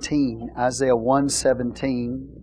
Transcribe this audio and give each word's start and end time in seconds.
117. 0.00 0.50
Isaiah 0.56 0.96
117. 0.96 2.36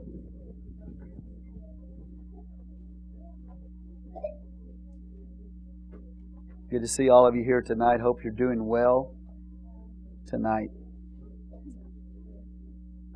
Good 6.69 6.81
to 6.81 6.87
see 6.87 7.09
all 7.09 7.25
of 7.25 7.35
you 7.35 7.43
here 7.43 7.61
tonight. 7.61 7.99
Hope 7.99 8.23
you're 8.23 8.33
doing 8.33 8.67
well 8.67 9.15
tonight. 10.27 10.69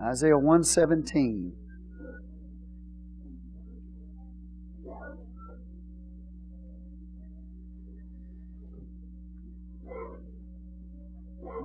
Isaiah 0.01 0.37
117. 0.37 1.53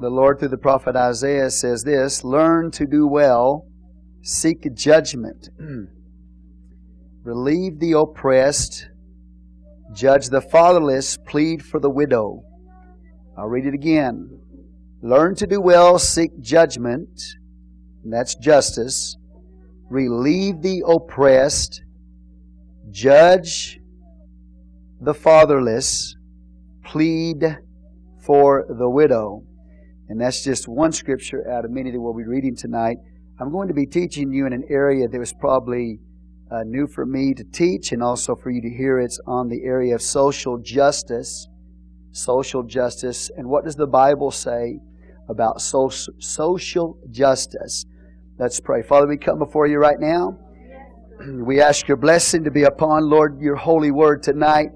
The 0.01 0.11
Lord, 0.11 0.39
through 0.39 0.49
the 0.49 0.59
prophet 0.59 0.97
Isaiah, 0.97 1.51
says 1.51 1.85
this 1.85 2.25
Learn 2.25 2.71
to 2.73 2.87
do 2.87 3.07
well, 3.07 3.67
seek 4.23 4.75
judgment, 4.75 5.49
relieve 7.23 7.81
the 7.81 7.93
oppressed 7.93 8.89
Judge 9.93 10.29
the 10.29 10.41
fatherless, 10.41 11.17
plead 11.17 11.65
for 11.65 11.79
the 11.79 11.91
widow. 11.91 12.43
I'll 13.39 13.47
read 13.47 13.67
it 13.67 13.75
again. 13.75 14.41
Learn 15.01 15.35
to 15.37 15.47
do 15.47 15.61
well, 15.61 15.99
seek 15.99 16.39
judgment, 16.41 17.09
that's 18.05 18.35
justice. 18.35 19.17
Relieve 19.89 20.63
the 20.63 20.83
oppressed, 20.87 21.83
judge 22.91 23.79
the 25.01 25.15
fatherless, 25.15 26.17
plead 26.85 27.59
for 28.21 28.67
the 28.69 28.91
widow. 28.91 29.45
And 30.09 30.21
that's 30.21 30.45
just 30.45 30.69
one 30.69 30.93
scripture 30.93 31.51
out 31.51 31.65
of 31.65 31.71
many 31.71 31.91
that 31.91 32.01
we'll 32.01 32.15
be 32.15 32.25
reading 32.25 32.55
tonight. 32.55 32.99
I'm 33.41 33.51
going 33.51 33.69
to 33.69 33.75
be 33.75 33.87
teaching 33.87 34.33
you 34.33 34.47
in 34.47 34.53
an 34.53 34.65
area 34.71 35.09
that 35.09 35.19
was 35.19 35.33
probably 35.33 35.99
uh, 36.51 36.63
new 36.65 36.87
for 36.87 37.05
me 37.05 37.35
to 37.35 37.45
teach 37.45 37.93
and 37.93 38.03
also 38.03 38.37
for 38.37 38.51
you 38.51 38.63
to 38.63 38.71
hear. 38.71 38.99
It's 39.01 39.19
on 39.27 39.49
the 39.49 39.65
area 39.65 39.95
of 39.95 40.03
social 40.03 40.59
justice. 40.59 41.49
Social 42.13 42.63
justice. 42.63 43.31
And 43.37 43.49
what 43.49 43.65
does 43.65 43.75
the 43.75 43.87
Bible 43.87 44.31
say 44.31 44.79
about 45.29 45.61
so- 45.61 45.91
social 46.19 46.99
justice? 47.11 47.85
Let's 48.39 48.61
pray. 48.61 48.83
Father, 48.83 49.09
we 49.09 49.17
come 49.17 49.39
before 49.39 49.67
you 49.67 49.79
right 49.79 49.99
now. 49.99 50.39
We 51.29 51.61
ask 51.61 51.89
your 51.89 51.97
blessing 51.97 52.45
to 52.45 52.51
be 52.51 52.63
upon, 52.63 53.11
Lord, 53.11 53.41
your 53.41 53.57
holy 53.57 53.91
word 53.91 54.23
tonight. 54.23 54.69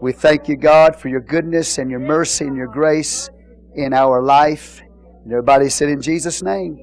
We 0.00 0.12
thank 0.12 0.46
you, 0.46 0.56
God, 0.56 0.94
for 0.94 1.08
your 1.08 1.20
goodness 1.20 1.78
and 1.78 1.90
your 1.90 2.00
mercy 2.00 2.44
and 2.44 2.56
your 2.56 2.68
grace 2.68 3.30
in 3.78 3.94
our 3.94 4.20
life. 4.22 4.82
And 5.24 5.32
everybody 5.32 5.68
said 5.68 5.88
in 5.88 6.02
Jesus' 6.02 6.42
name. 6.42 6.78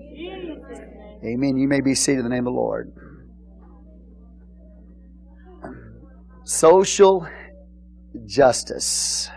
Amen. 1.23 1.57
You 1.57 1.67
may 1.67 1.81
be 1.81 1.93
seated 1.93 2.19
in 2.19 2.23
the 2.23 2.29
name 2.29 2.47
of 2.47 2.53
the 2.53 2.59
Lord. 2.59 2.93
Social 6.43 7.27
justice. 8.25 9.29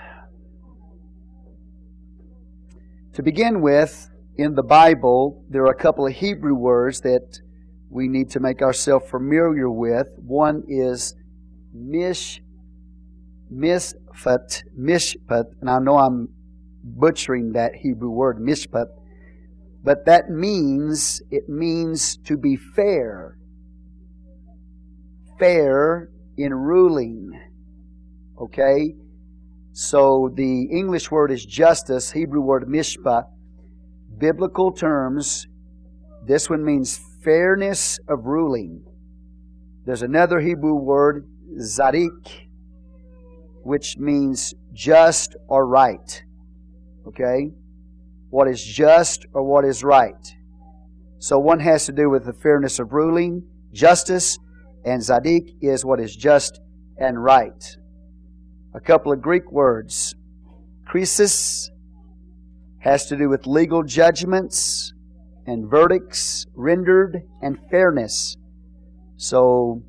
To 3.14 3.22
begin 3.22 3.60
with, 3.60 4.08
in 4.36 4.54
the 4.54 4.62
Bible, 4.62 5.44
there 5.50 5.62
are 5.64 5.72
a 5.72 5.74
couple 5.74 6.06
of 6.06 6.12
Hebrew 6.12 6.54
words 6.54 7.00
that 7.00 7.40
we 7.90 8.06
need 8.06 8.30
to 8.30 8.40
make 8.40 8.62
ourselves 8.62 9.10
familiar 9.10 9.68
with. 9.68 10.06
One 10.18 10.62
is 10.68 11.16
mish, 11.74 12.40
misfat, 13.52 14.62
mishpat, 14.78 15.46
and 15.60 15.68
I 15.68 15.78
know 15.80 15.96
I'm 15.96 16.28
butchering 16.96 17.52
that 17.52 17.74
Hebrew 17.74 18.10
word, 18.10 18.38
mishpat, 18.38 18.86
but 19.84 20.06
that 20.06 20.30
means, 20.30 21.22
it 21.30 21.48
means 21.48 22.16
to 22.24 22.36
be 22.36 22.56
fair. 22.56 23.36
Fair 25.38 26.10
in 26.36 26.52
ruling. 26.52 27.30
Okay? 28.40 28.94
So 29.72 30.30
the 30.34 30.64
English 30.64 31.10
word 31.10 31.30
is 31.30 31.44
justice, 31.44 32.10
Hebrew 32.12 32.40
word 32.40 32.64
mishpat. 32.68 33.24
Biblical 34.18 34.72
terms, 34.72 35.46
this 36.26 36.50
one 36.50 36.64
means 36.64 37.00
fairness 37.22 37.98
of 38.08 38.24
ruling. 38.24 38.84
There's 39.84 40.02
another 40.02 40.40
Hebrew 40.40 40.74
word, 40.74 41.28
zadik, 41.60 42.48
which 43.62 43.96
means 43.96 44.54
just 44.72 45.36
or 45.46 45.66
right. 45.66 46.22
Okay? 47.08 47.50
What 48.30 48.48
is 48.48 48.62
just 48.62 49.26
or 49.32 49.42
what 49.42 49.64
is 49.64 49.82
right. 49.82 50.34
So 51.18 51.38
one 51.38 51.60
has 51.60 51.86
to 51.86 51.92
do 51.92 52.10
with 52.10 52.26
the 52.26 52.32
fairness 52.32 52.78
of 52.78 52.92
ruling, 52.92 53.42
justice, 53.72 54.38
and 54.84 55.02
Zadik 55.02 55.56
is 55.60 55.84
what 55.84 56.00
is 56.00 56.14
just 56.14 56.60
and 56.98 57.22
right. 57.22 57.76
A 58.74 58.80
couple 58.80 59.12
of 59.12 59.20
Greek 59.20 59.50
words. 59.50 60.14
Krisis 60.88 61.70
has 62.80 63.06
to 63.06 63.16
do 63.16 63.28
with 63.28 63.46
legal 63.46 63.82
judgments 63.82 64.92
and 65.46 65.68
verdicts 65.68 66.46
rendered 66.54 67.22
and 67.42 67.58
fairness. 67.70 68.36
So 69.16 69.82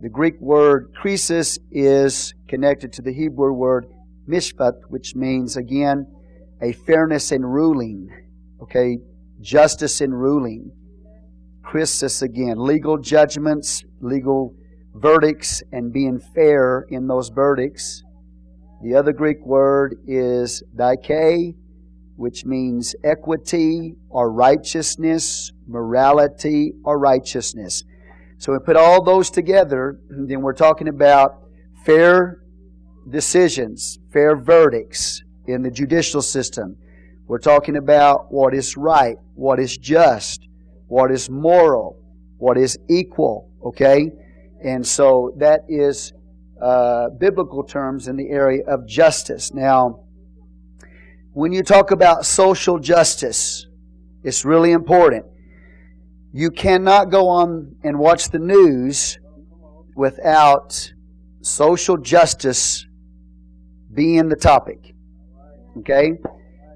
the 0.00 0.08
Greek 0.08 0.40
word 0.40 0.94
krisis 0.94 1.58
is 1.72 2.34
connected 2.46 2.92
to 2.92 3.02
the 3.02 3.12
Hebrew 3.12 3.52
word 3.52 3.86
mishpat, 4.28 4.74
which 4.88 5.16
means 5.16 5.56
again 5.56 6.06
a 6.60 6.72
fairness 6.72 7.32
in 7.32 7.44
ruling. 7.44 8.08
Okay, 8.62 8.98
justice 9.40 10.00
in 10.00 10.12
ruling. 10.12 10.72
Krisis 11.62 12.22
again. 12.22 12.56
Legal 12.58 12.98
judgments, 12.98 13.84
legal 14.00 14.54
verdicts, 14.94 15.62
and 15.72 15.92
being 15.92 16.18
fair 16.18 16.86
in 16.88 17.06
those 17.06 17.28
verdicts. 17.28 18.02
The 18.82 18.94
other 18.94 19.12
Greek 19.12 19.44
word 19.44 19.96
is 20.06 20.62
dike, 20.76 21.54
which 22.16 22.44
means 22.44 22.94
equity 23.04 23.96
or 24.08 24.32
righteousness, 24.32 25.52
morality 25.66 26.72
or 26.84 26.98
righteousness. 26.98 27.84
So 28.38 28.52
we 28.52 28.58
put 28.60 28.76
all 28.76 29.02
those 29.02 29.30
together, 29.30 30.00
then 30.08 30.42
we're 30.42 30.52
talking 30.52 30.88
about 30.88 31.42
fair 31.84 32.42
decisions, 33.08 33.98
fair 34.12 34.36
verdicts 34.36 35.22
in 35.48 35.62
the 35.62 35.70
judicial 35.70 36.22
system. 36.22 36.76
We're 37.26 37.38
talking 37.38 37.76
about 37.76 38.30
what 38.30 38.54
is 38.54 38.76
right, 38.76 39.16
what 39.34 39.58
is 39.58 39.76
just, 39.76 40.46
what 40.86 41.10
is 41.10 41.28
moral, 41.28 42.00
what 42.36 42.56
is 42.56 42.78
equal, 42.88 43.50
okay? 43.64 44.10
And 44.62 44.86
so 44.86 45.34
that 45.38 45.62
is 45.68 46.12
uh, 46.62 47.08
biblical 47.10 47.64
terms 47.64 48.08
in 48.08 48.16
the 48.16 48.28
area 48.28 48.62
of 48.66 48.86
justice. 48.86 49.52
Now, 49.52 50.04
when 51.32 51.52
you 51.52 51.62
talk 51.62 51.90
about 51.90 52.26
social 52.26 52.78
justice, 52.78 53.66
it's 54.22 54.44
really 54.44 54.72
important. 54.72 55.24
You 56.32 56.50
cannot 56.50 57.10
go 57.10 57.28
on 57.28 57.76
and 57.82 57.98
watch 57.98 58.30
the 58.30 58.38
news 58.38 59.18
without 59.94 60.92
social 61.40 61.96
justice 61.96 62.86
being 63.92 64.28
the 64.28 64.36
topic. 64.36 64.87
Okay? 65.80 66.12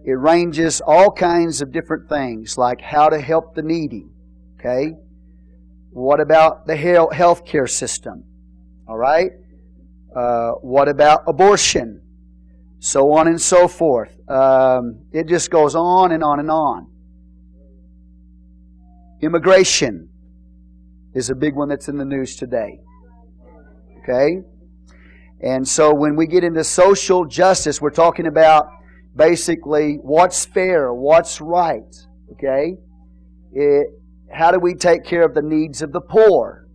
It 0.05 0.13
ranges 0.13 0.81
all 0.85 1.11
kinds 1.11 1.63
of 1.63 1.73
different 1.73 2.09
things, 2.09 2.59
like 2.59 2.81
how 2.81 3.09
to 3.09 3.21
help 3.21 3.55
the 3.55 3.63
needy. 3.63 4.07
Okay? 4.59 4.93
What 5.91 6.21
about 6.21 6.67
the 6.67 6.77
health 6.77 7.45
care 7.45 7.67
system? 7.67 8.25
All 8.89 8.99
right? 8.99 9.31
Uh, 10.15 10.53
what 10.61 10.89
about 10.89 11.23
abortion? 11.27 12.03
So 12.81 13.13
on 13.13 13.29
and 13.29 13.41
so 13.41 13.69
forth. 13.69 14.19
Um, 14.29 15.05
it 15.13 15.29
just 15.29 15.51
goes 15.51 15.75
on 15.75 16.13
and 16.13 16.25
on 16.25 16.41
and 16.41 16.51
on. 16.51 16.89
Immigration 19.21 20.09
is 21.15 21.31
a 21.31 21.35
big 21.35 21.55
one 21.55 21.69
that's 21.69 21.89
in 21.89 21.97
the 21.97 22.05
news 22.05 22.35
today. 22.35 22.81
Okay? 24.03 24.39
And 25.41 25.67
so 25.67 25.95
when 25.95 26.17
we 26.17 26.27
get 26.27 26.43
into 26.43 26.65
social 26.65 27.25
justice, 27.25 27.81
we're 27.81 27.91
talking 27.91 28.27
about 28.27 28.67
basically 29.15 29.99
what's 30.03 30.45
fair, 30.45 30.93
what's 30.93 31.41
right. 31.41 31.95
Okay? 32.33 32.77
It, 33.53 33.87
how 34.33 34.51
do 34.51 34.59
we 34.59 34.75
take 34.75 35.05
care 35.05 35.25
of 35.25 35.35
the 35.35 35.43
needs 35.43 35.83
of 35.83 35.93
the 35.93 36.01
poor? 36.01 36.67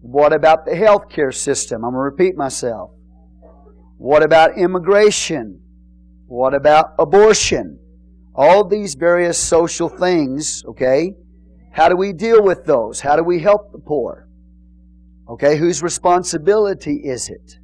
What 0.00 0.32
about 0.32 0.64
the 0.64 0.76
health 0.76 1.08
care 1.10 1.32
system? 1.32 1.84
I'm 1.84 1.92
going 1.92 1.94
to 1.94 1.98
repeat 1.98 2.36
myself. 2.36 2.90
What 3.98 4.22
about 4.22 4.56
immigration? 4.56 5.60
What 6.26 6.54
about 6.54 6.94
abortion? 6.98 7.78
All 8.34 8.66
these 8.66 8.94
various 8.94 9.38
social 9.38 9.88
things, 9.88 10.62
okay? 10.68 11.12
How 11.72 11.88
do 11.88 11.96
we 11.96 12.12
deal 12.12 12.42
with 12.42 12.64
those? 12.64 13.00
How 13.00 13.16
do 13.16 13.22
we 13.22 13.40
help 13.40 13.72
the 13.72 13.78
poor? 13.78 14.28
Okay, 15.28 15.56
whose 15.56 15.82
responsibility 15.82 17.02
is 17.04 17.28
it? 17.28 17.58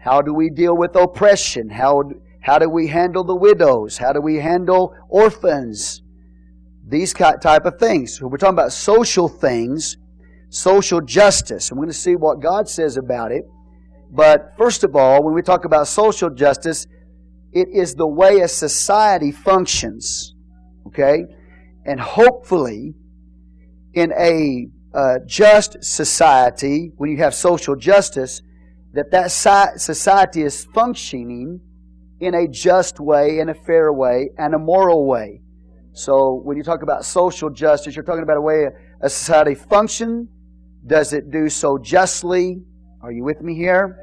How 0.00 0.22
do 0.22 0.32
we 0.32 0.48
deal 0.48 0.74
with 0.74 0.96
oppression? 0.96 1.68
How, 1.68 2.10
how 2.40 2.58
do 2.58 2.70
we 2.70 2.86
handle 2.86 3.22
the 3.22 3.36
widows? 3.36 3.98
How 3.98 4.14
do 4.14 4.20
we 4.22 4.36
handle 4.36 4.94
orphans? 5.10 6.02
These 6.88 7.12
type 7.12 7.66
of 7.66 7.78
things. 7.78 8.20
We're 8.20 8.38
talking 8.38 8.54
about 8.54 8.72
social 8.72 9.28
things, 9.28 9.98
social 10.48 11.02
justice. 11.02 11.70
We're 11.70 11.76
going 11.76 11.88
to 11.88 11.94
see 11.94 12.16
what 12.16 12.40
God 12.40 12.66
says 12.66 12.96
about 12.96 13.30
it. 13.30 13.44
But 14.10 14.54
first 14.56 14.84
of 14.84 14.96
all, 14.96 15.22
when 15.22 15.34
we 15.34 15.42
talk 15.42 15.66
about 15.66 15.86
social 15.86 16.30
justice, 16.30 16.86
it 17.52 17.68
is 17.68 17.94
the 17.94 18.06
way 18.06 18.40
a 18.40 18.48
society 18.48 19.32
functions. 19.32 20.34
Okay? 20.86 21.24
And 21.84 22.00
hopefully, 22.00 22.94
in 23.92 24.12
a 24.12 24.68
uh, 24.94 25.18
just 25.26 25.84
society, 25.84 26.90
when 26.96 27.10
you 27.10 27.18
have 27.18 27.34
social 27.34 27.76
justice, 27.76 28.40
that 28.92 29.10
that 29.10 29.30
society 29.30 30.42
is 30.42 30.64
functioning 30.74 31.60
in 32.20 32.34
a 32.34 32.46
just 32.48 33.00
way, 33.00 33.38
in 33.38 33.48
a 33.48 33.54
fair 33.54 33.92
way, 33.92 34.30
and 34.36 34.54
a 34.54 34.58
moral 34.58 35.06
way. 35.06 35.40
So 35.92 36.40
when 36.44 36.56
you 36.56 36.62
talk 36.62 36.82
about 36.82 37.04
social 37.04 37.50
justice, 37.50 37.94
you're 37.96 38.04
talking 38.04 38.22
about 38.22 38.36
a 38.36 38.40
way 38.40 38.68
a 39.00 39.08
society 39.08 39.54
function. 39.54 40.28
Does 40.86 41.12
it 41.12 41.30
do 41.30 41.48
so 41.48 41.78
justly? 41.78 42.62
Are 43.02 43.12
you 43.12 43.24
with 43.24 43.40
me 43.40 43.54
here? 43.54 43.98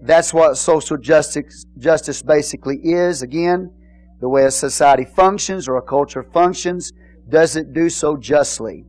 That's 0.00 0.32
what 0.32 0.56
social 0.56 0.96
justice, 0.96 1.64
justice 1.78 2.22
basically 2.22 2.76
is. 2.82 3.22
Again, 3.22 3.72
the 4.20 4.28
way 4.28 4.44
a 4.44 4.50
society 4.50 5.04
functions 5.04 5.68
or 5.68 5.76
a 5.76 5.82
culture 5.82 6.22
functions, 6.22 6.92
does 7.28 7.56
it 7.56 7.72
do 7.72 7.88
so 7.88 8.16
justly? 8.16 8.84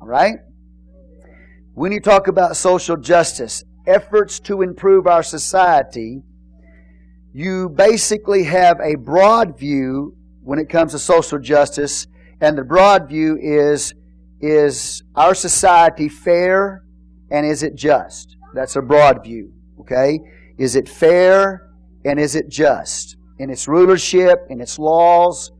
All 0.00 0.06
right? 0.06 0.36
When 1.74 1.92
you 1.92 2.00
talk 2.00 2.28
about 2.28 2.56
social 2.56 2.96
justice, 2.96 3.64
efforts 3.86 4.40
to 4.40 4.62
improve 4.62 5.06
our 5.06 5.22
society, 5.22 6.22
you 7.32 7.68
basically 7.68 8.44
have 8.44 8.78
a 8.80 8.96
broad 8.96 9.58
view 9.58 10.16
when 10.42 10.58
it 10.58 10.68
comes 10.68 10.92
to 10.92 10.98
social 10.98 11.38
justice, 11.38 12.06
and 12.40 12.58
the 12.58 12.64
broad 12.64 13.08
view 13.08 13.38
is 13.40 13.94
is 14.40 15.04
our 15.14 15.34
society 15.34 16.08
fair 16.08 16.84
and 17.30 17.46
is 17.46 17.62
it 17.62 17.76
just? 17.76 18.36
That's 18.54 18.74
a 18.76 18.82
broad 18.82 19.22
view, 19.22 19.52
okay? 19.80 20.18
Is 20.58 20.76
it 20.76 20.88
fair 20.88 21.70
and 22.04 22.18
is 22.18 22.34
it 22.34 22.48
just? 22.48 23.16
In 23.38 23.50
its 23.50 23.68
rulership, 23.68 24.40
in 24.50 24.60
its 24.60 24.78
laws, 24.78 25.52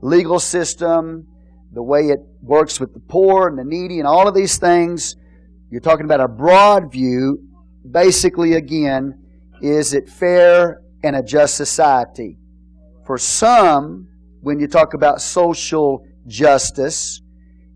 legal 0.00 0.38
system, 0.38 1.26
the 1.72 1.82
way 1.82 2.08
it 2.08 2.20
works 2.42 2.80
with 2.80 2.94
the 2.94 3.00
poor 3.00 3.48
and 3.48 3.58
the 3.58 3.64
needy, 3.64 3.98
and 3.98 4.06
all 4.06 4.26
of 4.26 4.34
these 4.34 4.56
things. 4.56 5.16
You're 5.70 5.80
talking 5.80 6.06
about 6.06 6.20
a 6.20 6.28
broad 6.28 6.90
view. 6.90 7.47
Basically, 7.90 8.54
again, 8.54 9.22
is 9.60 9.94
it 9.94 10.08
fair 10.08 10.82
and 11.02 11.16
a 11.16 11.22
just 11.22 11.56
society? 11.56 12.38
For 13.06 13.18
some, 13.18 14.08
when 14.40 14.60
you 14.60 14.66
talk 14.66 14.94
about 14.94 15.20
social 15.20 16.04
justice, 16.26 17.22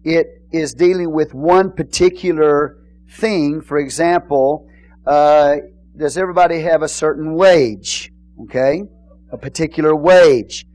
it 0.04 0.26
is 0.52 0.74
dealing 0.74 1.12
with 1.12 1.32
one 1.34 1.72
particular 1.72 2.78
thing. 3.08 3.60
For 3.60 3.78
example, 3.78 4.68
uh, 5.06 5.56
does 5.96 6.18
everybody 6.18 6.60
have 6.60 6.82
a 6.82 6.88
certain 6.88 7.34
wage? 7.34 8.12
Okay? 8.42 8.82
A 9.30 9.38
particular 9.38 9.94
wage. 9.94 10.66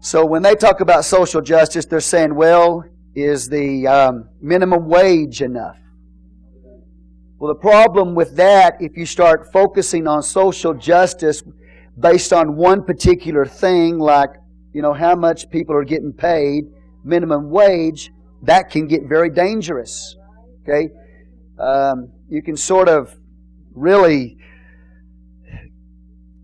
So 0.00 0.24
when 0.26 0.42
they 0.42 0.54
talk 0.54 0.80
about 0.80 1.04
social 1.04 1.40
justice, 1.40 1.86
they're 1.86 2.00
saying, 2.00 2.34
well, 2.34 2.84
is 3.14 3.48
the 3.48 3.86
um, 3.86 4.28
minimum 4.40 4.88
wage 4.88 5.42
enough? 5.42 5.76
Well, 7.42 7.52
the 7.52 7.58
problem 7.58 8.14
with 8.14 8.36
that, 8.36 8.76
if 8.78 8.96
you 8.96 9.04
start 9.04 9.50
focusing 9.52 10.06
on 10.06 10.22
social 10.22 10.74
justice 10.74 11.42
based 11.98 12.32
on 12.32 12.54
one 12.54 12.84
particular 12.84 13.44
thing, 13.44 13.98
like, 13.98 14.30
you 14.72 14.80
know, 14.80 14.92
how 14.92 15.16
much 15.16 15.50
people 15.50 15.74
are 15.74 15.82
getting 15.82 16.12
paid, 16.12 16.66
minimum 17.02 17.50
wage, 17.50 18.12
that 18.44 18.70
can 18.70 18.86
get 18.86 19.08
very 19.08 19.28
dangerous. 19.28 20.14
Okay? 20.62 20.90
Um, 21.58 22.12
you 22.28 22.42
can 22.42 22.56
sort 22.56 22.88
of 22.88 23.12
really 23.74 24.36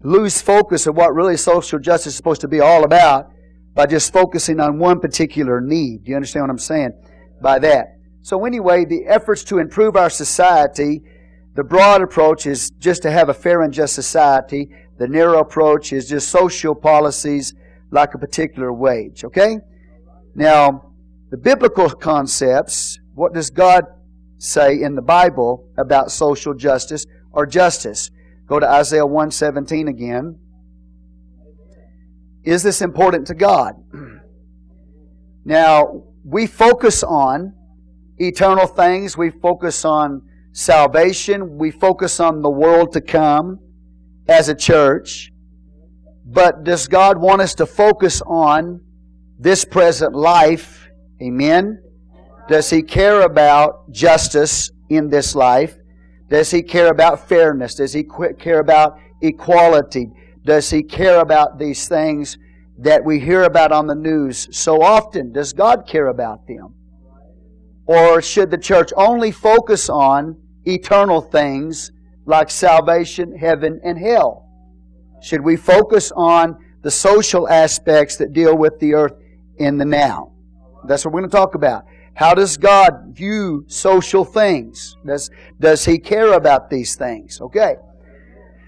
lose 0.02 0.42
focus 0.42 0.88
of 0.88 0.96
what 0.96 1.14
really 1.14 1.36
social 1.36 1.78
justice 1.78 2.14
is 2.14 2.16
supposed 2.16 2.40
to 2.40 2.48
be 2.48 2.58
all 2.58 2.82
about 2.82 3.30
by 3.72 3.86
just 3.86 4.12
focusing 4.12 4.58
on 4.58 4.80
one 4.80 4.98
particular 4.98 5.60
need. 5.60 6.02
Do 6.02 6.10
you 6.10 6.16
understand 6.16 6.42
what 6.42 6.50
I'm 6.50 6.58
saying 6.58 6.90
by 7.40 7.60
that? 7.60 7.97
So, 8.22 8.44
anyway, 8.44 8.84
the 8.84 9.06
efforts 9.06 9.42
to 9.44 9.58
improve 9.58 9.96
our 9.96 10.10
society, 10.10 11.02
the 11.54 11.64
broad 11.64 12.02
approach 12.02 12.46
is 12.46 12.70
just 12.78 13.02
to 13.02 13.10
have 13.10 13.28
a 13.28 13.34
fair 13.34 13.62
and 13.62 13.72
just 13.72 13.94
society. 13.94 14.70
The 14.98 15.08
narrow 15.08 15.40
approach 15.40 15.92
is 15.92 16.08
just 16.08 16.28
social 16.28 16.74
policies 16.74 17.54
like 17.90 18.14
a 18.14 18.18
particular 18.18 18.72
wage. 18.72 19.24
Okay? 19.24 19.58
Now, 20.34 20.92
the 21.30 21.36
biblical 21.36 21.90
concepts, 21.90 22.98
what 23.14 23.32
does 23.34 23.50
God 23.50 23.84
say 24.38 24.80
in 24.80 24.94
the 24.94 25.02
Bible 25.02 25.68
about 25.76 26.10
social 26.10 26.54
justice 26.54 27.06
or 27.32 27.46
justice? 27.46 28.10
Go 28.46 28.58
to 28.58 28.68
Isaiah 28.68 29.06
117 29.06 29.88
again. 29.88 30.38
Is 32.44 32.62
this 32.62 32.80
important 32.80 33.26
to 33.28 33.34
God? 33.34 33.74
Now, 35.44 36.02
we 36.24 36.46
focus 36.46 37.02
on 37.02 37.54
eternal 38.18 38.66
things. 38.66 39.16
We 39.16 39.30
focus 39.30 39.84
on 39.84 40.22
salvation. 40.52 41.58
We 41.58 41.70
focus 41.70 42.20
on 42.20 42.42
the 42.42 42.50
world 42.50 42.92
to 42.92 43.00
come 43.00 43.58
as 44.28 44.48
a 44.48 44.54
church. 44.54 45.32
But 46.24 46.64
does 46.64 46.88
God 46.88 47.18
want 47.18 47.40
us 47.40 47.54
to 47.56 47.66
focus 47.66 48.20
on 48.26 48.80
this 49.38 49.64
present 49.64 50.14
life? 50.14 50.88
Amen. 51.22 51.82
Does 52.48 52.70
He 52.70 52.82
care 52.82 53.22
about 53.22 53.90
justice 53.90 54.70
in 54.88 55.08
this 55.08 55.34
life? 55.34 55.76
Does 56.28 56.50
He 56.50 56.62
care 56.62 56.90
about 56.90 57.28
fairness? 57.28 57.74
Does 57.74 57.92
He 57.92 58.04
care 58.38 58.60
about 58.60 58.98
equality? 59.22 60.10
Does 60.48 60.70
he 60.70 60.82
care 60.82 61.20
about 61.20 61.58
these 61.58 61.88
things 61.88 62.38
that 62.78 63.04
we 63.04 63.20
hear 63.20 63.42
about 63.42 63.70
on 63.70 63.86
the 63.86 63.94
news 63.94 64.48
so 64.50 64.80
often? 64.80 65.30
Does 65.30 65.52
God 65.52 65.86
care 65.86 66.06
about 66.06 66.46
them? 66.46 66.74
Or 67.88 68.20
should 68.20 68.50
the 68.50 68.58
church 68.58 68.92
only 68.96 69.30
focus 69.32 69.88
on 69.88 70.36
eternal 70.66 71.22
things 71.22 71.90
like 72.26 72.50
salvation, 72.50 73.34
heaven, 73.34 73.80
and 73.82 73.98
hell? 73.98 74.46
Should 75.22 75.40
we 75.40 75.56
focus 75.56 76.12
on 76.14 76.62
the 76.82 76.90
social 76.90 77.48
aspects 77.48 78.16
that 78.16 78.34
deal 78.34 78.54
with 78.54 78.78
the 78.78 78.92
earth 78.92 79.14
in 79.56 79.78
the 79.78 79.86
now? 79.86 80.32
That's 80.86 81.06
what 81.06 81.14
we're 81.14 81.20
going 81.20 81.30
to 81.30 81.36
talk 81.36 81.54
about. 81.54 81.86
How 82.12 82.34
does 82.34 82.58
God 82.58 83.14
view 83.16 83.64
social 83.68 84.24
things? 84.24 84.94
Does, 85.06 85.30
does 85.58 85.86
He 85.86 85.98
care 85.98 86.34
about 86.34 86.68
these 86.68 86.94
things? 86.94 87.40
Okay. 87.40 87.76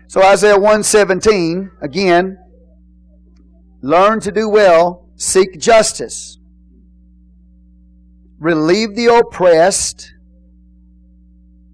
So 0.07 0.23
Isaiah 0.23 0.55
117, 0.55 1.71
again, 1.83 2.39
learn 3.83 4.21
to 4.21 4.33
do 4.33 4.49
well, 4.49 5.11
seek 5.17 5.59
justice, 5.61 6.39
relieve 8.41 8.97
the 8.97 9.07
oppressed. 9.07 10.13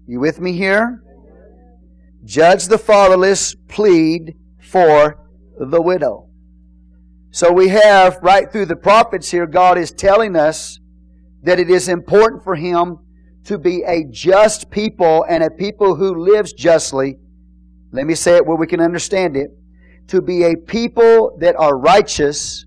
You 0.05 0.19
with 0.19 0.39
me 0.39 0.53
here? 0.53 1.01
Judge 2.23 2.67
the 2.67 2.77
fatherless, 2.77 3.55
plead 3.67 4.35
for 4.59 5.19
the 5.57 5.81
widow. 5.81 6.29
So 7.31 7.51
we 7.51 7.69
have 7.69 8.19
right 8.21 8.51
through 8.51 8.67
the 8.67 8.75
prophets 8.75 9.31
here, 9.31 9.47
God 9.47 9.79
is 9.79 9.91
telling 9.91 10.35
us 10.35 10.79
that 11.41 11.59
it 11.59 11.71
is 11.71 11.89
important 11.89 12.43
for 12.43 12.55
Him 12.55 12.99
to 13.45 13.57
be 13.57 13.81
a 13.83 14.03
just 14.03 14.69
people 14.69 15.25
and 15.27 15.43
a 15.43 15.49
people 15.49 15.95
who 15.95 16.13
lives 16.13 16.53
justly 16.53 17.17
let 17.91 18.05
me 18.05 18.15
say 18.15 18.35
it 18.35 18.45
where 18.45 18.57
we 18.57 18.67
can 18.67 18.81
understand 18.81 19.37
it. 19.37 19.51
To 20.09 20.21
be 20.21 20.43
a 20.43 20.55
people 20.55 21.37
that 21.39 21.55
are 21.55 21.77
righteous, 21.77 22.65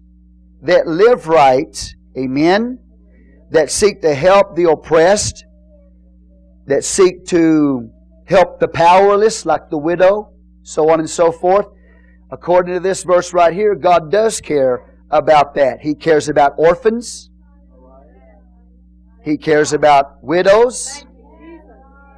that 0.63 0.87
live 0.87 1.27
right, 1.27 1.95
amen, 2.19 2.79
that 3.51 3.71
seek 3.71 4.03
to 4.03 4.15
help 4.15 4.55
the 4.57 4.71
oppressed, 4.71 5.45
that 6.67 6.85
seek 6.85 7.25
to 7.27 7.91
help 8.27 8.61
the 8.61 8.69
powerless, 8.69 9.45
like 9.45 9.71
the 9.71 9.79
widow, 9.79 10.33
so 10.63 10.91
on 10.91 11.01
and 11.01 11.11
so 11.11 11.33
forth. 11.33 11.67
According 12.31 12.75
to 12.75 12.81
this 12.81 13.03
verse 13.03 13.33
right 13.33 13.53
here, 13.53 13.75
God 13.75 14.11
does 14.11 14.41
care 14.41 14.87
about 15.11 15.55
that. 15.55 15.81
He 15.81 15.95
cares 15.95 16.29
about 16.29 16.53
orphans. 16.57 17.31
He 19.25 19.37
cares 19.37 19.73
about 19.73 20.23
widows. 20.23 21.05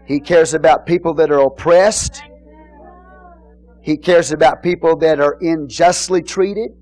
He 0.05 0.21
cares 0.21 0.53
about 0.53 0.85
people 0.85 1.15
that 1.15 1.31
are 1.31 1.41
oppressed. 1.41 2.23
He 3.81 3.97
cares 3.97 4.31
about 4.31 4.63
people 4.63 4.97
that 4.99 5.19
are 5.19 5.39
unjustly 5.41 6.23
treated. 6.23 6.73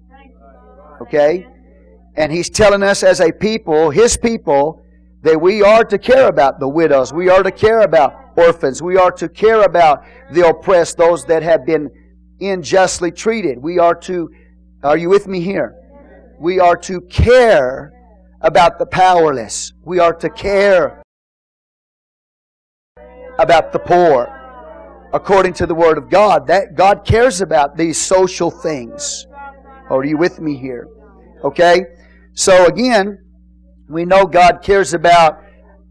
Okay? 1.00 1.46
And 2.16 2.32
He's 2.32 2.50
telling 2.50 2.82
us 2.82 3.02
as 3.02 3.20
a 3.20 3.32
people, 3.32 3.90
His 3.90 4.16
people, 4.16 4.84
that 5.22 5.40
we 5.40 5.62
are 5.62 5.84
to 5.84 5.98
care 5.98 6.28
about 6.28 6.60
the 6.60 6.68
widows. 6.68 7.12
We 7.12 7.28
are 7.28 7.42
to 7.42 7.50
care 7.50 7.80
about 7.80 8.14
orphans. 8.36 8.82
We 8.82 8.96
are 8.96 9.12
to 9.12 9.28
care 9.28 9.62
about 9.62 10.04
the 10.32 10.48
oppressed, 10.48 10.96
those 10.96 11.24
that 11.26 11.42
have 11.42 11.66
been 11.66 11.90
unjustly 12.40 13.12
treated. 13.12 13.58
We 13.58 13.78
are 13.78 13.94
to, 13.94 14.30
are 14.82 14.96
you 14.96 15.10
with 15.10 15.26
me 15.26 15.40
here? 15.40 15.76
We 16.38 16.58
are 16.58 16.76
to 16.78 17.02
care 17.02 17.92
about 18.40 18.78
the 18.78 18.86
powerless. 18.86 19.72
We 19.84 19.98
are 19.98 20.14
to 20.14 20.30
care 20.30 21.02
about 23.38 23.72
the 23.72 23.78
poor 23.78 24.36
according 25.12 25.52
to 25.54 25.66
the 25.66 25.74
Word 25.74 25.98
of 25.98 26.08
God. 26.08 26.46
That 26.46 26.74
God 26.74 27.04
cares 27.04 27.42
about 27.42 27.76
these 27.76 28.00
social 28.00 28.50
things. 28.50 29.26
Are 29.90 30.04
you 30.04 30.16
with 30.16 30.40
me 30.40 30.56
here? 30.56 30.88
Okay? 31.44 31.84
So 32.40 32.64
again, 32.64 33.18
we 33.86 34.06
know 34.06 34.24
God 34.24 34.62
cares 34.62 34.94
about 34.94 35.42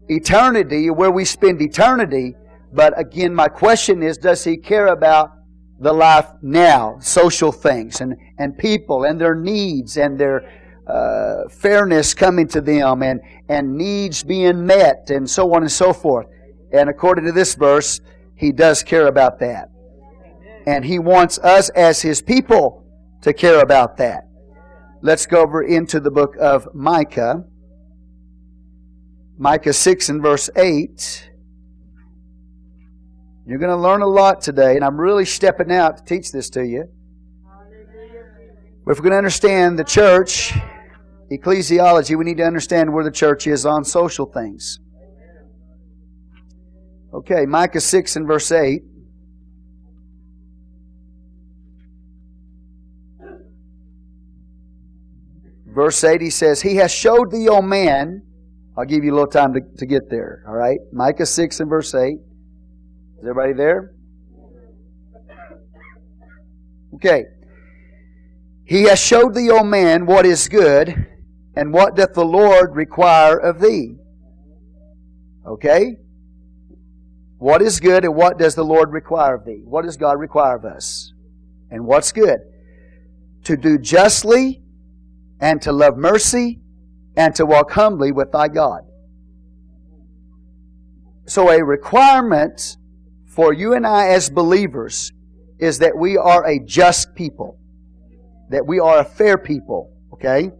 eternity, 0.08 0.90
where 0.90 1.12
we 1.12 1.24
spend 1.24 1.62
eternity. 1.62 2.34
But 2.72 2.98
again, 2.98 3.32
my 3.32 3.46
question 3.46 4.02
is, 4.02 4.18
does 4.18 4.42
He 4.42 4.56
care 4.56 4.88
about 4.88 5.30
the 5.78 5.92
life 5.92 6.26
now, 6.42 6.98
social 6.98 7.52
things, 7.52 8.00
and, 8.00 8.16
and 8.36 8.58
people, 8.58 9.04
and 9.04 9.20
their 9.20 9.36
needs, 9.36 9.96
and 9.96 10.18
their 10.18 10.42
uh, 10.88 11.48
fairness 11.48 12.14
coming 12.14 12.48
to 12.48 12.60
them, 12.60 13.04
and, 13.04 13.20
and 13.48 13.76
needs 13.76 14.24
being 14.24 14.66
met, 14.66 15.08
and 15.08 15.30
so 15.30 15.54
on 15.54 15.62
and 15.62 15.70
so 15.70 15.92
forth? 15.92 16.26
And 16.72 16.90
according 16.90 17.26
to 17.26 17.32
this 17.32 17.54
verse, 17.54 18.00
He 18.34 18.50
does 18.50 18.82
care 18.82 19.06
about 19.06 19.38
that. 19.38 19.68
And 20.66 20.84
He 20.84 20.98
wants 20.98 21.38
us 21.38 21.68
as 21.76 22.02
His 22.02 22.20
people 22.20 22.84
to 23.22 23.32
care 23.32 23.60
about 23.60 23.98
that. 23.98 24.24
Let's 25.02 25.24
go 25.24 25.40
over 25.40 25.62
into 25.62 25.98
the 25.98 26.10
book 26.10 26.36
of 26.38 26.74
Micah. 26.74 27.44
Micah 29.38 29.72
6 29.72 30.08
and 30.10 30.20
verse 30.20 30.50
8. 30.54 31.30
You're 33.46 33.58
going 33.58 33.70
to 33.70 33.76
learn 33.76 34.02
a 34.02 34.06
lot 34.06 34.42
today, 34.42 34.76
and 34.76 34.84
I'm 34.84 35.00
really 35.00 35.24
stepping 35.24 35.72
out 35.72 35.96
to 35.96 36.04
teach 36.04 36.30
this 36.32 36.50
to 36.50 36.66
you. 36.66 36.84
But 38.84 38.92
if 38.92 38.98
we're 38.98 39.04
going 39.04 39.12
to 39.12 39.18
understand 39.18 39.78
the 39.78 39.84
church, 39.84 40.52
ecclesiology, 41.32 42.18
we 42.18 42.26
need 42.26 42.36
to 42.36 42.44
understand 42.44 42.92
where 42.92 43.02
the 43.02 43.10
church 43.10 43.46
is 43.46 43.64
on 43.64 43.84
social 43.84 44.26
things. 44.26 44.80
Okay, 47.14 47.46
Micah 47.46 47.80
6 47.80 48.16
and 48.16 48.26
verse 48.26 48.52
8. 48.52 48.82
Verse 55.80 56.04
8, 56.04 56.20
he 56.20 56.28
says, 56.28 56.60
He 56.60 56.76
has 56.76 56.92
showed 56.92 57.30
thee, 57.30 57.48
O 57.48 57.62
man. 57.62 58.22
I'll 58.76 58.84
give 58.84 59.02
you 59.02 59.12
a 59.12 59.16
little 59.16 59.30
time 59.30 59.54
to, 59.54 59.62
to 59.78 59.86
get 59.86 60.10
there. 60.10 60.44
All 60.46 60.52
right? 60.52 60.78
Micah 60.92 61.24
6 61.24 61.58
and 61.58 61.70
verse 61.70 61.94
8. 61.94 62.16
Is 62.16 62.20
everybody 63.22 63.54
there? 63.54 63.94
Okay. 66.96 67.24
He 68.66 68.82
has 68.82 69.00
showed 69.00 69.34
thee, 69.34 69.48
O 69.50 69.64
man, 69.64 70.04
what 70.04 70.26
is 70.26 70.48
good, 70.48 71.06
and 71.56 71.72
what 71.72 71.96
doth 71.96 72.12
the 72.12 72.26
Lord 72.26 72.76
require 72.76 73.38
of 73.38 73.58
thee. 73.58 73.96
Okay? 75.46 75.96
What 77.38 77.62
is 77.62 77.80
good, 77.80 78.04
and 78.04 78.14
what 78.14 78.38
does 78.38 78.54
the 78.54 78.66
Lord 78.66 78.92
require 78.92 79.34
of 79.34 79.46
thee? 79.46 79.62
What 79.64 79.86
does 79.86 79.96
God 79.96 80.20
require 80.20 80.56
of 80.56 80.66
us? 80.66 81.14
And 81.70 81.86
what's 81.86 82.12
good? 82.12 82.40
To 83.44 83.56
do 83.56 83.78
justly, 83.78 84.59
and 85.40 85.60
to 85.62 85.72
love 85.72 85.96
mercy 85.96 86.60
and 87.16 87.34
to 87.34 87.46
walk 87.46 87.72
humbly 87.72 88.12
with 88.12 88.32
thy 88.32 88.48
God. 88.48 88.82
So, 91.26 91.48
a 91.48 91.64
requirement 91.64 92.76
for 93.26 93.52
you 93.52 93.74
and 93.74 93.86
I 93.86 94.08
as 94.08 94.30
believers 94.30 95.12
is 95.58 95.78
that 95.78 95.96
we 95.96 96.16
are 96.16 96.44
a 96.46 96.58
just 96.58 97.14
people, 97.14 97.58
that 98.48 98.66
we 98.66 98.80
are 98.80 98.98
a 98.98 99.04
fair 99.04 99.38
people, 99.38 99.92
okay? 100.12 100.50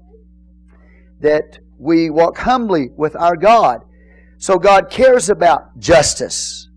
That 1.21 1.59
we 1.79 2.11
walk 2.11 2.39
humbly 2.39 2.91
with 2.97 3.17
our 3.17 3.37
God. 3.37 3.81
So, 4.39 4.59
God 4.59 4.91
cares 4.91 5.29
about 5.29 5.79
justice. 5.79 6.69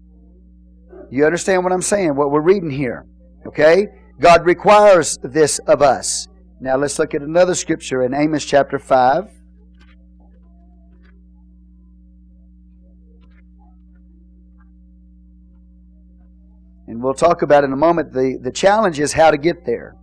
You 1.12 1.26
understand 1.26 1.64
what 1.64 1.72
I'm 1.72 1.82
saying? 1.82 2.16
What 2.16 2.32
we're 2.32 2.42
reading 2.42 2.72
here, 2.72 3.06
okay? 3.46 3.88
God 4.20 4.46
requires 4.46 5.20
this 5.22 5.60
of 5.60 5.82
us. 5.82 6.28
Now 6.64 6.78
let's 6.78 6.98
look 6.98 7.14
at 7.14 7.22
another 7.22 7.56
scripture 7.56 8.04
in 8.04 8.14
Amos 8.14 8.46
chapter 8.46 8.80
5. 8.80 9.30
And 16.88 17.04
we'll 17.04 17.16
talk 17.16 17.42
about 17.42 17.66
in 17.66 17.74
a 17.74 17.76
moment 17.76 18.14
the, 18.14 18.40
the 18.42 18.50
challenge 18.50 19.02
is 19.02 19.12
how 19.12 19.30
to 19.30 19.38
get 19.38 19.66
there. 19.66 19.98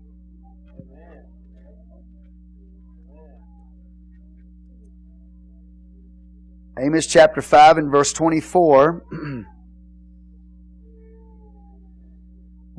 Amos 6.78 7.06
chapter 7.06 7.40
5 7.40 7.78
and 7.78 7.90
verse 7.90 8.12
24. 8.12 9.06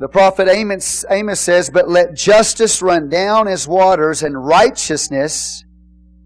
The 0.02 0.08
prophet 0.08 0.48
Amos, 0.48 1.04
Amos 1.10 1.38
says, 1.38 1.70
But 1.70 1.88
let 1.88 2.16
justice 2.16 2.82
run 2.82 3.08
down 3.08 3.46
as 3.46 3.68
waters 3.68 4.24
and 4.24 4.34
righteousness 4.34 5.64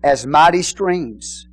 as 0.02 0.26
mighty 0.26 0.62
streams. 0.62 1.46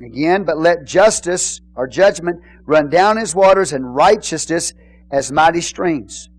Again, 0.00 0.44
but 0.44 0.56
let 0.56 0.86
justice 0.86 1.60
or 1.76 1.86
judgment 1.86 2.40
run 2.64 2.88
down 2.88 3.18
as 3.18 3.34
waters 3.34 3.74
and 3.74 3.94
righteousness 3.94 4.72
as 5.12 5.30
mighty 5.30 5.60
streams. 5.60 6.30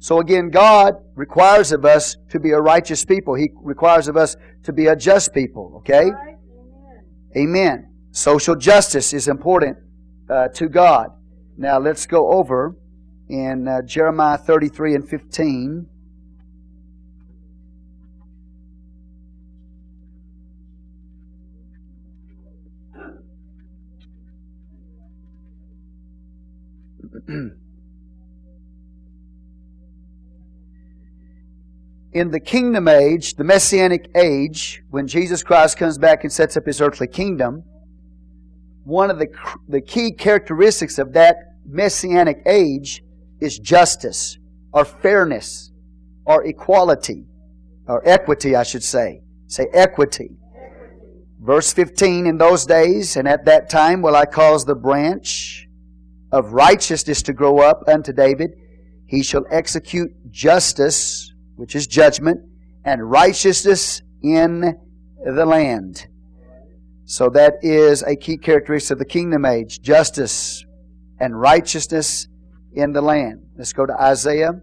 So 0.00 0.18
again, 0.18 0.50
God 0.50 0.94
requires 1.14 1.70
of 1.70 1.84
us 1.84 2.16
to 2.30 2.40
be 2.40 2.50
a 2.50 2.60
righteous 2.60 3.04
people. 3.04 3.34
He 3.34 3.50
requires 3.62 4.08
of 4.08 4.16
us 4.16 4.34
to 4.64 4.72
be 4.72 4.88
a 4.88 4.96
just 4.96 5.32
people. 5.32 5.74
Okay? 5.76 6.10
Amen. 7.36 7.94
Social 8.10 8.56
justice 8.56 9.12
is 9.12 9.28
important 9.28 9.76
uh, 10.28 10.48
to 10.54 10.68
God. 10.68 11.10
Now 11.56 11.78
let's 11.78 12.06
go 12.06 12.32
over 12.32 12.74
in 13.28 13.68
uh, 13.68 13.82
Jeremiah 13.82 14.38
33 14.38 14.94
and 14.94 15.08
15. 15.08 15.86
in 32.12 32.30
the 32.30 32.40
kingdom 32.40 32.88
age, 32.88 33.34
the 33.34 33.44
messianic 33.44 34.10
age, 34.16 34.82
when 34.88 35.06
Jesus 35.06 35.42
Christ 35.42 35.76
comes 35.76 35.98
back 35.98 36.24
and 36.24 36.32
sets 36.32 36.56
up 36.56 36.64
his 36.64 36.80
earthly 36.80 37.06
kingdom, 37.06 37.64
one 38.84 39.10
of 39.10 39.18
the, 39.18 39.28
the 39.68 39.82
key 39.82 40.12
characteristics 40.12 40.98
of 40.98 41.12
that 41.12 41.36
messianic 41.66 42.38
age 42.46 43.02
is 43.40 43.58
justice 43.58 44.38
or 44.72 44.84
fairness 44.84 45.72
or 46.24 46.44
equality 46.44 47.26
or 47.86 48.06
equity, 48.06 48.54
I 48.54 48.62
should 48.62 48.82
say. 48.82 49.22
Say 49.46 49.66
equity. 49.72 50.36
Verse 51.40 51.72
15 51.72 52.26
In 52.26 52.38
those 52.38 52.66
days 52.66 53.16
and 53.16 53.26
at 53.26 53.44
that 53.46 53.70
time 53.70 54.02
will 54.02 54.16
I 54.16 54.26
cause 54.26 54.64
the 54.64 54.74
branch 54.74 55.66
of 56.30 56.52
righteousness 56.52 57.22
to 57.22 57.32
grow 57.32 57.58
up 57.58 57.84
unto 57.88 58.12
David. 58.12 58.50
He 59.06 59.22
shall 59.22 59.46
execute 59.50 60.10
justice, 60.30 61.32
which 61.56 61.74
is 61.74 61.86
judgment, 61.86 62.40
and 62.84 63.10
righteousness 63.10 64.02
in 64.22 64.76
the 65.24 65.46
land. 65.46 66.06
So 67.04 67.30
that 67.30 67.54
is 67.62 68.02
a 68.02 68.16
key 68.16 68.36
characteristic 68.36 68.92
of 68.92 68.98
the 68.98 69.06
kingdom 69.06 69.46
age 69.46 69.80
justice 69.80 70.64
and 71.18 71.40
righteousness 71.40 72.28
in 72.72 72.92
the 72.92 73.00
land. 73.00 73.42
Let's 73.56 73.72
go 73.72 73.86
to 73.86 73.94
Isaiah 74.00 74.60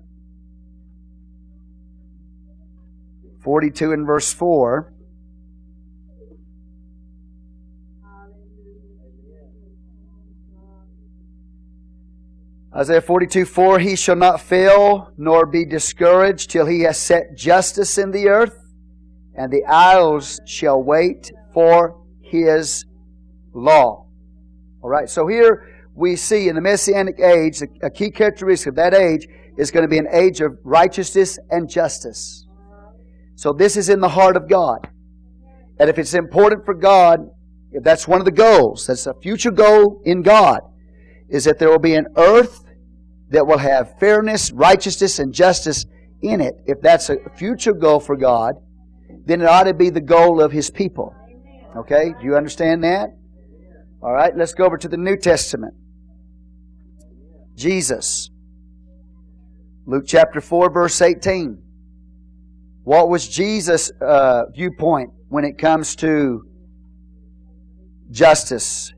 42 3.46 3.92
and 3.92 4.08
verse 4.08 4.34
4. 4.34 4.92
Isaiah 12.76 13.02
42, 13.02 13.46
4, 13.46 13.80
He 13.80 13.96
shall 13.96 14.16
not 14.16 14.42
fail 14.42 15.14
nor 15.16 15.46
be 15.46 15.64
discouraged 15.64 16.50
till 16.50 16.66
he 16.66 16.82
has 16.82 16.98
set 16.98 17.38
justice 17.38 18.00
in 18.00 18.12
the 18.12 18.28
earth, 18.28 18.58
and 19.36 19.54
the 19.54 19.64
isles 19.64 20.42
shall 20.46 20.82
wait 20.82 21.32
for 21.54 22.04
his 22.22 22.86
law. 23.54 24.08
All 24.82 24.90
right, 24.90 25.08
so 25.08 25.28
here 25.28 25.75
we 25.96 26.16
see 26.16 26.50
in 26.50 26.56
the 26.56 26.62
Messianic 26.62 27.20
age, 27.20 27.62
a 27.82 27.90
key 27.90 28.12
characteristic 28.12 28.70
of 28.70 28.76
that 28.76 28.94
age 28.94 29.28
is 29.58 29.72
going 29.72 29.84
to 29.84 29.90
be 29.90 29.98
an 29.98 30.08
age 30.12 30.42
of 30.42 30.58
righteousness 30.64 31.40
and 31.50 31.70
justice. 31.70 32.46
So 33.36 33.54
this 33.54 33.78
is 33.78 33.90
in 33.90 34.02
the 34.02 34.10
heart 34.10 34.36
of 34.36 34.50
God. 34.50 34.90
And 35.80 35.90
if 35.90 35.98
it's 35.98 36.14
important 36.14 36.66
for 36.66 36.74
God, 36.74 37.20
if 37.72 37.84
that's 37.84 38.08
one 38.08 38.20
of 38.20 38.26
the 38.26 38.32
goals, 38.32 38.88
that's 38.88 39.08
a 39.08 39.14
future 39.22 39.52
goal 39.52 40.02
in 40.06 40.22
God, 40.22 40.60
is 41.30 41.46
that 41.46 41.60
there 41.60 41.70
will 41.70 41.80
be 41.80 41.96
an 41.96 42.08
earth 42.18 42.64
that 43.30 43.48
will 43.48 43.58
have 43.58 43.98
fairness, 44.00 44.52
righteousness, 44.52 45.20
and 45.20 45.34
justice 45.34 45.86
in 46.22 46.42
it. 46.42 46.56
If 46.66 46.82
that's 46.82 47.10
a 47.10 47.18
future 47.38 47.74
goal 47.74 48.00
for 48.00 48.16
God, 48.16 48.56
then 49.26 49.42
it 49.42 49.48
ought 49.48 49.64
to 49.64 49.74
be 49.74 49.90
the 49.90 50.02
goal 50.02 50.42
of 50.42 50.52
His 50.52 50.70
people. 50.70 51.14
Okay, 51.78 52.14
do 52.20 52.26
you 52.26 52.36
understand 52.36 52.84
that? 52.84 53.10
All 54.02 54.14
right, 54.14 54.36
let's 54.36 54.54
go 54.54 54.66
over 54.66 54.78
to 54.78 54.88
the 54.88 54.98
New 54.98 55.18
Testament. 55.18 55.74
Jesus. 57.56 58.30
Luke 59.86 60.06
chapter 60.08 60.42
4, 60.42 60.70
verse 60.72 61.02
18. 61.02 61.62
What 62.84 63.10
was 63.10 63.28
Jesus' 63.28 63.92
uh, 64.02 64.44
viewpoint 64.54 65.12
when 65.30 65.44
it 65.44 65.58
comes 65.58 65.96
to 65.98 66.48
justice? 68.12 68.94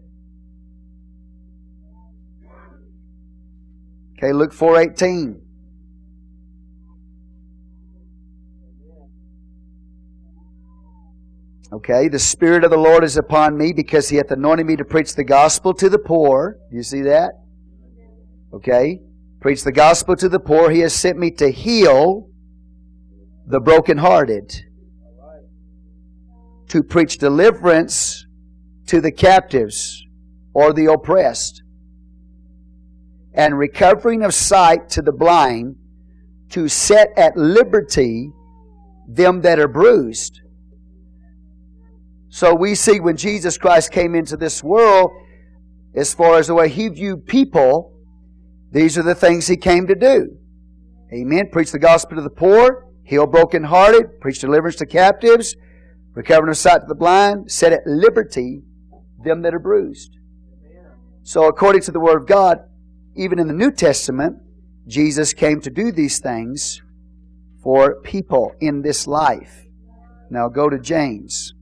Okay, 4.18 4.34
Luke 4.34 4.52
4:18. 4.52 5.42
Okay, 11.72 12.08
the 12.08 12.18
Spirit 12.18 12.64
of 12.64 12.72
the 12.72 12.78
Lord 12.78 13.04
is 13.04 13.18
upon 13.18 13.58
me 13.58 13.74
because 13.74 14.10
He 14.10 14.18
hath 14.18 14.32
anointed 14.32 14.66
me 14.66 14.76
to 14.78 14.86
preach 14.86 15.16
the 15.16 15.24
gospel 15.24 15.74
to 15.76 15.88
the 15.88 16.00
poor. 16.00 16.58
Do 16.72 16.78
you 16.78 16.84
see 16.84 17.02
that? 17.02 17.34
Okay. 18.54 19.00
Preach 19.40 19.64
the 19.64 19.72
gospel 19.72 20.16
to 20.16 20.30
the 20.30 20.40
poor. 20.40 20.70
He 20.70 20.80
has 20.80 20.94
sent 20.94 21.18
me 21.18 21.32
to 21.32 21.50
heal 21.50 22.30
the 23.46 23.60
brokenhearted. 23.60 24.64
To 26.70 26.84
preach 26.84 27.18
deliverance 27.18 28.26
to 28.88 29.00
the 29.00 29.12
captives 29.12 30.04
or 30.54 30.74
the 30.74 30.92
oppressed. 30.92 31.64
And 33.34 33.58
recovering 33.58 34.24
of 34.24 34.34
sight 34.34 34.90
to 34.90 35.02
the 35.02 35.12
blind. 35.12 35.76
To 36.52 36.68
set 36.68 37.10
at 37.18 37.38
liberty 37.38 38.32
them 39.08 39.42
that 39.42 39.60
are 39.60 39.68
bruised 39.68 40.42
so 42.38 42.54
we 42.54 42.76
see 42.76 43.00
when 43.00 43.18
Jesus 43.18 43.58
Christ 43.58 43.92
came 43.92 44.14
into 44.14 44.38
this 44.38 44.64
world, 44.64 45.10
as 45.96 46.14
far 46.14 46.38
as 46.38 46.46
the 46.46 46.54
way 46.54 46.70
he 46.70 46.88
viewed 46.88 47.26
people, 47.26 47.97
these 48.72 48.98
are 48.98 49.04
the 49.04 49.16
things 49.16 49.48
he 49.48 49.58
came 49.58 49.88
to 49.88 49.96
do. 49.96 50.38
Amen. 51.14 51.50
Preach 51.52 51.72
the 51.72 51.80
gospel 51.80 52.18
to 52.18 52.22
the 52.22 52.30
poor, 52.30 52.88
heal 53.04 53.26
brokenhearted, 53.26 54.20
preach 54.20 54.40
deliverance 54.40 54.76
to 54.78 54.86
captives, 54.86 55.56
recovering 56.14 56.50
of 56.50 56.58
sight 56.58 56.82
to 56.82 56.88
the 56.88 56.96
blind, 56.96 57.52
set 57.52 57.72
at 57.72 57.86
liberty 57.86 58.64
them 59.24 59.42
that 59.44 59.54
are 59.54 59.60
bruised. 59.60 60.18
So 61.24 61.48
according 61.48 61.82
to 61.84 61.92
the 61.92 62.00
Word 62.00 62.22
of 62.22 62.28
God, 62.28 62.60
even 63.16 63.40
in 63.40 63.48
the 63.48 63.54
New 63.54 63.72
Testament, 63.72 64.38
Jesus 64.88 65.34
came 65.34 65.60
to 65.62 65.70
do 65.70 65.92
these 65.92 66.20
things 66.20 66.82
for 67.62 68.02
people 68.02 68.54
in 68.62 68.82
this 68.82 69.08
life. 69.08 69.66
Now 70.30 70.48
go 70.50 70.70
to 70.70 70.80
James. 70.80 71.54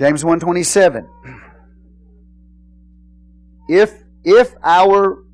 James 0.00 0.24
127. 0.24 1.06
If 3.68 3.92
if 4.24 4.54
our 4.64 5.26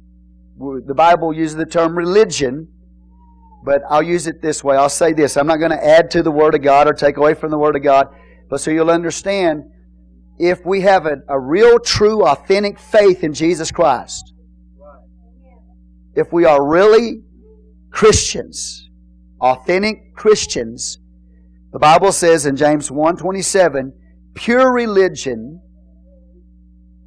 the 0.58 0.92
Bible 0.92 1.32
uses 1.32 1.54
the 1.54 1.66
term 1.66 1.96
religion, 1.96 2.66
but 3.64 3.82
I'll 3.88 4.02
use 4.02 4.26
it 4.26 4.42
this 4.42 4.64
way. 4.64 4.76
I'll 4.76 4.88
say 4.88 5.12
this. 5.12 5.36
I'm 5.36 5.46
not 5.46 5.58
going 5.58 5.70
to 5.70 5.86
add 5.86 6.10
to 6.12 6.22
the 6.24 6.32
Word 6.32 6.56
of 6.56 6.62
God 6.62 6.88
or 6.88 6.94
take 6.94 7.16
away 7.16 7.34
from 7.34 7.52
the 7.52 7.58
Word 7.58 7.76
of 7.76 7.84
God, 7.84 8.08
but 8.50 8.60
so 8.60 8.72
you'll 8.72 8.90
understand 8.90 9.70
if 10.36 10.66
we 10.66 10.80
have 10.80 11.06
a, 11.06 11.18
a 11.28 11.38
real, 11.38 11.78
true, 11.78 12.24
authentic 12.24 12.80
faith 12.80 13.22
in 13.22 13.34
Jesus 13.34 13.70
Christ, 13.70 14.32
if 16.16 16.32
we 16.32 16.44
are 16.44 16.68
really 16.68 17.22
Christians, 17.92 18.90
authentic 19.40 20.16
Christians, 20.16 20.98
the 21.72 21.78
Bible 21.78 22.10
says 22.10 22.46
in 22.46 22.56
James 22.56 22.90
127 22.90 23.92
pure 24.36 24.72
religion 24.72 25.60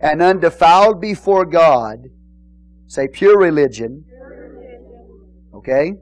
and 0.01 0.21
undefiled 0.21 0.99
before 0.99 1.45
God. 1.45 1.99
Say 2.87 3.07
pure 3.07 3.39
religion. 3.39 4.03
Okay? 5.53 5.93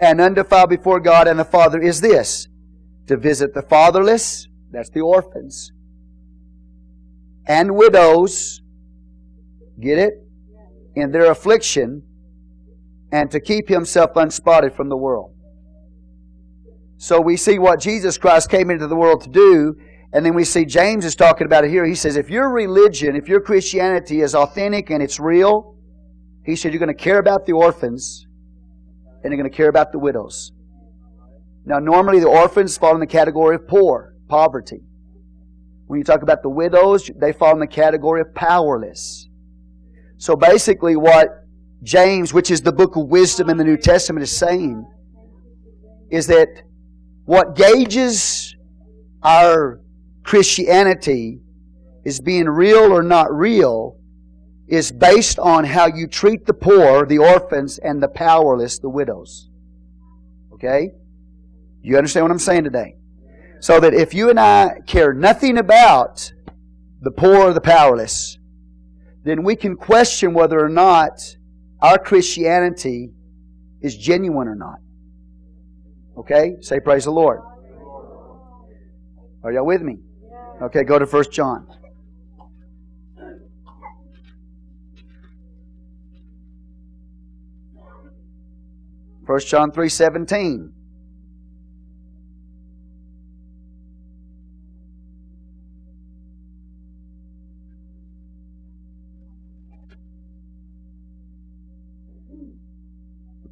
And 0.00 0.20
undefiled 0.20 0.68
before 0.68 1.00
God 1.00 1.28
and 1.28 1.38
the 1.38 1.44
Father 1.44 1.80
is 1.80 2.00
this 2.00 2.48
to 3.06 3.16
visit 3.16 3.54
the 3.54 3.62
fatherless, 3.62 4.48
that's 4.70 4.90
the 4.90 5.00
orphans, 5.00 5.72
and 7.46 7.76
widows, 7.76 8.62
get 9.80 9.98
it? 9.98 10.14
In 10.96 11.12
their 11.12 11.30
affliction, 11.30 12.02
and 13.12 13.30
to 13.30 13.40
keep 13.40 13.68
himself 13.68 14.16
unspotted 14.16 14.74
from 14.74 14.88
the 14.88 14.96
world. 14.96 15.34
So 16.96 17.20
we 17.20 17.36
see 17.36 17.58
what 17.58 17.80
Jesus 17.80 18.16
Christ 18.16 18.50
came 18.50 18.70
into 18.70 18.86
the 18.86 18.96
world 18.96 19.22
to 19.22 19.28
do 19.28 19.76
and 20.14 20.24
then 20.24 20.32
we 20.32 20.44
see 20.44 20.64
James 20.64 21.04
is 21.04 21.16
talking 21.16 21.44
about 21.44 21.64
it 21.64 21.70
here. 21.70 21.84
He 21.84 21.96
says, 21.96 22.16
if 22.16 22.30
your 22.30 22.48
religion, 22.50 23.16
if 23.16 23.28
your 23.28 23.40
Christianity 23.40 24.20
is 24.20 24.36
authentic 24.36 24.90
and 24.90 25.02
it's 25.02 25.18
real, 25.18 25.76
he 26.46 26.54
said, 26.54 26.72
you're 26.72 26.78
going 26.78 26.96
to 26.96 27.02
care 27.02 27.18
about 27.18 27.46
the 27.46 27.52
orphans 27.52 28.24
and 29.22 29.32
you're 29.32 29.36
going 29.36 29.50
to 29.50 29.56
care 29.56 29.68
about 29.68 29.90
the 29.90 29.98
widows. 29.98 30.52
Now, 31.66 31.80
normally 31.80 32.20
the 32.20 32.28
orphans 32.28 32.78
fall 32.78 32.94
in 32.94 33.00
the 33.00 33.08
category 33.08 33.56
of 33.56 33.66
poor, 33.66 34.14
poverty. 34.28 34.82
When 35.86 35.98
you 35.98 36.04
talk 36.04 36.22
about 36.22 36.42
the 36.42 36.48
widows, 36.48 37.10
they 37.16 37.32
fall 37.32 37.52
in 37.52 37.58
the 37.58 37.66
category 37.66 38.20
of 38.20 38.32
powerless. 38.34 39.28
So 40.18 40.36
basically, 40.36 40.94
what 40.94 41.28
James, 41.82 42.32
which 42.32 42.52
is 42.52 42.62
the 42.62 42.72
book 42.72 42.94
of 42.94 43.08
wisdom 43.08 43.50
in 43.50 43.56
the 43.56 43.64
New 43.64 43.76
Testament, 43.76 44.22
is 44.22 44.34
saying 44.34 44.86
is 46.10 46.28
that 46.28 46.48
what 47.24 47.56
gauges 47.56 48.54
our 49.22 49.80
Christianity 50.34 51.38
is 52.04 52.20
being 52.20 52.46
real 52.48 52.92
or 52.92 53.04
not 53.04 53.32
real 53.32 54.00
is 54.66 54.90
based 54.90 55.38
on 55.38 55.62
how 55.62 55.86
you 55.86 56.08
treat 56.08 56.44
the 56.44 56.52
poor, 56.52 57.06
the 57.06 57.18
orphans, 57.18 57.78
and 57.78 58.02
the 58.02 58.08
powerless, 58.08 58.80
the 58.80 58.88
widows. 58.88 59.48
Okay? 60.52 60.90
You 61.82 61.96
understand 61.96 62.24
what 62.24 62.32
I'm 62.32 62.40
saying 62.40 62.64
today? 62.64 62.96
So 63.60 63.78
that 63.78 63.94
if 63.94 64.12
you 64.12 64.28
and 64.28 64.40
I 64.40 64.80
care 64.88 65.12
nothing 65.12 65.56
about 65.56 66.32
the 67.00 67.12
poor 67.12 67.36
or 67.36 67.52
the 67.52 67.60
powerless, 67.60 68.36
then 69.22 69.44
we 69.44 69.54
can 69.54 69.76
question 69.76 70.34
whether 70.34 70.58
or 70.58 70.68
not 70.68 71.12
our 71.80 71.96
Christianity 71.96 73.12
is 73.80 73.96
genuine 73.96 74.48
or 74.48 74.56
not. 74.56 74.78
Okay? 76.18 76.56
Say 76.60 76.80
praise 76.80 77.04
the 77.04 77.12
Lord. 77.12 77.38
Are 79.44 79.52
y'all 79.52 79.64
with 79.64 79.82
me? 79.82 79.98
Okay, 80.62 80.84
go 80.84 80.98
to 80.98 81.06
1 81.06 81.24
John. 81.30 81.66
First 89.26 89.48
John 89.48 89.72
3:17 89.72 90.70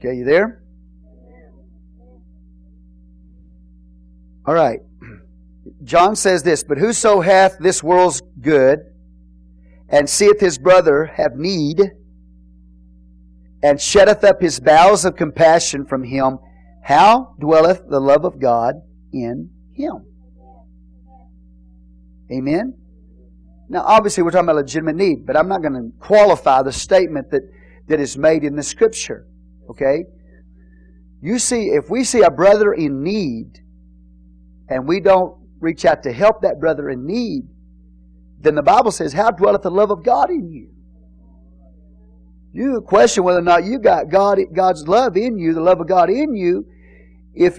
Okay, 0.05 0.17
you 0.17 0.25
there? 0.25 0.62
All 4.45 4.55
right. 4.55 4.81
John 5.85 6.16
says 6.16 6.42
this, 6.42 6.62
But 6.62 6.79
whoso 6.79 7.21
hath 7.21 7.59
this 7.59 7.83
world's 7.83 8.23
good, 8.40 8.81
and 9.88 10.09
seeth 10.09 10.40
his 10.40 10.59
brother 10.59 11.07
have 11.16 11.35
need, 11.35 11.81
and 13.62 13.81
shutteth 13.81 14.25
up 14.25 14.40
his 14.40 14.61
bowels 14.61 15.05
of 15.05 15.16
compassion 15.16 15.85
from 15.85 16.05
him, 16.05 16.38
how 16.83 17.35
dwelleth 17.38 17.83
the 17.88 18.01
love 18.01 18.25
of 18.25 18.40
God 18.40 18.77
in 19.12 19.51
him? 19.75 20.05
Amen? 22.33 22.75
Now, 23.68 23.83
obviously, 23.83 24.23
we're 24.23 24.31
talking 24.31 24.49
about 24.49 24.57
legitimate 24.57 24.97
need, 24.97 25.27
but 25.27 25.37
I'm 25.37 25.49
not 25.49 25.62
going 25.62 25.75
to 25.75 25.92
qualify 25.99 26.62
the 26.62 26.73
statement 26.73 27.31
that, 27.31 27.42
that 27.88 28.01
is 28.01 28.18
made 28.18 28.45
in 28.45 28.57
the 28.57 28.62
Scripture. 28.62 29.27
Okay? 29.71 30.05
You 31.23 31.38
see, 31.38 31.68
if 31.68 31.88
we 31.88 32.05
see 32.05 32.23
a 32.23 32.31
brother 32.31 32.73
in 32.73 33.03
need, 33.03 33.61
and 34.68 34.88
we 34.88 35.01
don't 35.01 35.41
reach 35.62 35.85
out 35.85 36.03
to 36.03 36.12
help 36.12 36.42
that 36.42 36.61
brother 36.61 36.90
in 36.90 37.07
need, 37.07 37.44
then 38.40 38.55
the 38.55 38.62
Bible 38.62 38.90
says, 38.90 39.12
How 39.12 39.31
dwelleth 39.31 39.62
the 39.62 39.70
love 39.70 39.90
of 39.90 40.03
God 40.03 40.31
in 40.31 40.51
you? 40.51 40.68
You 42.53 42.83
question 42.83 43.25
whether 43.25 43.38
or 43.38 43.42
not 43.42 43.64
you 43.64 43.79
got 43.79 44.11
God, 44.11 44.38
God's 44.53 44.87
love 44.87 45.16
in 45.16 45.38
you, 45.38 45.55
the 45.55 45.61
love 45.61 45.81
of 45.81 45.88
God 45.88 46.11
in 46.11 46.35
you, 46.35 46.66
if 47.35 47.59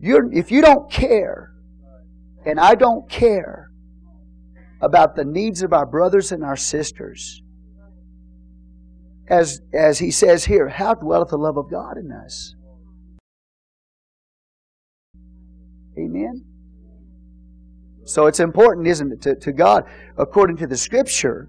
you're, 0.00 0.32
if 0.32 0.50
you 0.50 0.60
don't 0.60 0.90
care, 0.90 1.52
and 2.44 2.58
I 2.58 2.74
don't 2.74 3.08
care, 3.08 3.70
about 4.80 5.14
the 5.14 5.24
needs 5.24 5.62
of 5.62 5.72
our 5.74 5.84
brothers 5.84 6.32
and 6.32 6.42
our 6.42 6.56
sisters. 6.56 7.42
As, 9.28 9.60
as 9.72 9.98
he 9.98 10.10
says 10.10 10.46
here, 10.46 10.68
how 10.68 10.94
dwelleth 10.94 11.28
the 11.28 11.36
love 11.36 11.56
of 11.56 11.70
God 11.70 11.98
in 11.98 12.10
us? 12.10 12.54
Amen? 15.98 16.49
So 18.04 18.26
it's 18.26 18.40
important, 18.40 18.86
isn't 18.86 19.12
it, 19.12 19.22
to, 19.22 19.34
to 19.36 19.52
God, 19.52 19.84
according 20.16 20.56
to 20.58 20.66
the 20.66 20.76
Scripture, 20.76 21.48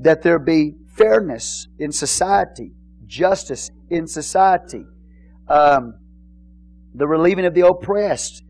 that 0.00 0.22
there 0.22 0.38
be 0.38 0.74
fairness 0.94 1.68
in 1.78 1.92
society, 1.92 2.72
justice 3.06 3.70
in 3.90 4.06
society, 4.06 4.84
um, 5.48 5.94
the 6.94 7.06
relieving 7.06 7.46
of 7.46 7.54
the 7.54 7.66
oppressed, 7.66 8.42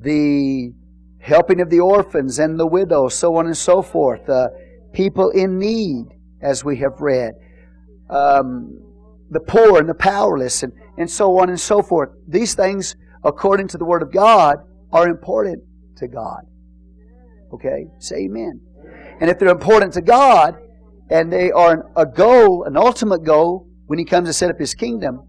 the 0.00 0.72
helping 1.20 1.60
of 1.60 1.68
the 1.70 1.80
orphans 1.80 2.38
and 2.38 2.58
the 2.58 2.66
widows, 2.66 3.14
so 3.14 3.36
on 3.36 3.46
and 3.46 3.56
so 3.56 3.82
forth, 3.82 4.28
uh, 4.28 4.48
people 4.92 5.30
in 5.30 5.58
need, 5.58 6.06
as 6.40 6.64
we 6.64 6.76
have 6.76 7.00
read, 7.00 7.34
um, 8.08 8.80
the 9.30 9.40
poor 9.40 9.78
and 9.78 9.88
the 9.88 9.94
powerless, 9.94 10.62
and, 10.62 10.72
and 10.96 11.10
so 11.10 11.38
on 11.38 11.48
and 11.48 11.60
so 11.60 11.82
forth. 11.82 12.10
These 12.26 12.54
things, 12.54 12.96
according 13.24 13.68
to 13.68 13.78
the 13.78 13.84
Word 13.84 14.02
of 14.02 14.12
God, 14.12 14.58
are 14.92 15.08
important 15.08 15.62
to 15.96 16.08
God. 16.08 16.42
Okay? 17.52 17.86
Say 17.98 18.24
amen. 18.24 18.60
And 19.20 19.30
if 19.30 19.38
they're 19.38 19.48
important 19.48 19.92
to 19.94 20.02
God, 20.02 20.56
and 21.10 21.32
they 21.32 21.50
are 21.50 21.90
a 21.96 22.06
goal, 22.06 22.64
an 22.64 22.76
ultimate 22.76 23.24
goal, 23.24 23.66
when 23.86 23.98
He 23.98 24.04
comes 24.04 24.28
to 24.28 24.32
set 24.32 24.50
up 24.50 24.58
His 24.58 24.74
kingdom, 24.74 25.26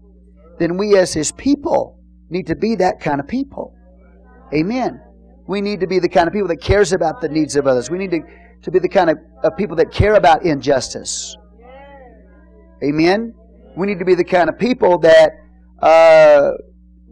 then 0.58 0.76
we 0.76 0.96
as 0.96 1.12
His 1.12 1.32
people 1.32 1.98
need 2.28 2.46
to 2.46 2.56
be 2.56 2.76
that 2.76 3.00
kind 3.00 3.20
of 3.20 3.26
people. 3.26 3.74
Amen. 4.54 5.00
We 5.46 5.60
need 5.60 5.80
to 5.80 5.86
be 5.86 5.98
the 5.98 6.08
kind 6.08 6.28
of 6.28 6.32
people 6.32 6.48
that 6.48 6.60
cares 6.60 6.92
about 6.92 7.20
the 7.20 7.28
needs 7.28 7.56
of 7.56 7.66
others. 7.66 7.90
We 7.90 7.98
need 7.98 8.10
to, 8.12 8.20
to 8.62 8.70
be 8.70 8.78
the 8.78 8.88
kind 8.88 9.10
of, 9.10 9.18
of 9.42 9.56
people 9.56 9.76
that 9.76 9.90
care 9.90 10.14
about 10.14 10.44
injustice. 10.44 11.36
Amen. 12.84 13.34
We 13.76 13.86
need 13.86 13.98
to 13.98 14.04
be 14.04 14.14
the 14.14 14.24
kind 14.24 14.48
of 14.48 14.58
people 14.58 14.98
that 14.98 15.32
uh, 15.80 16.52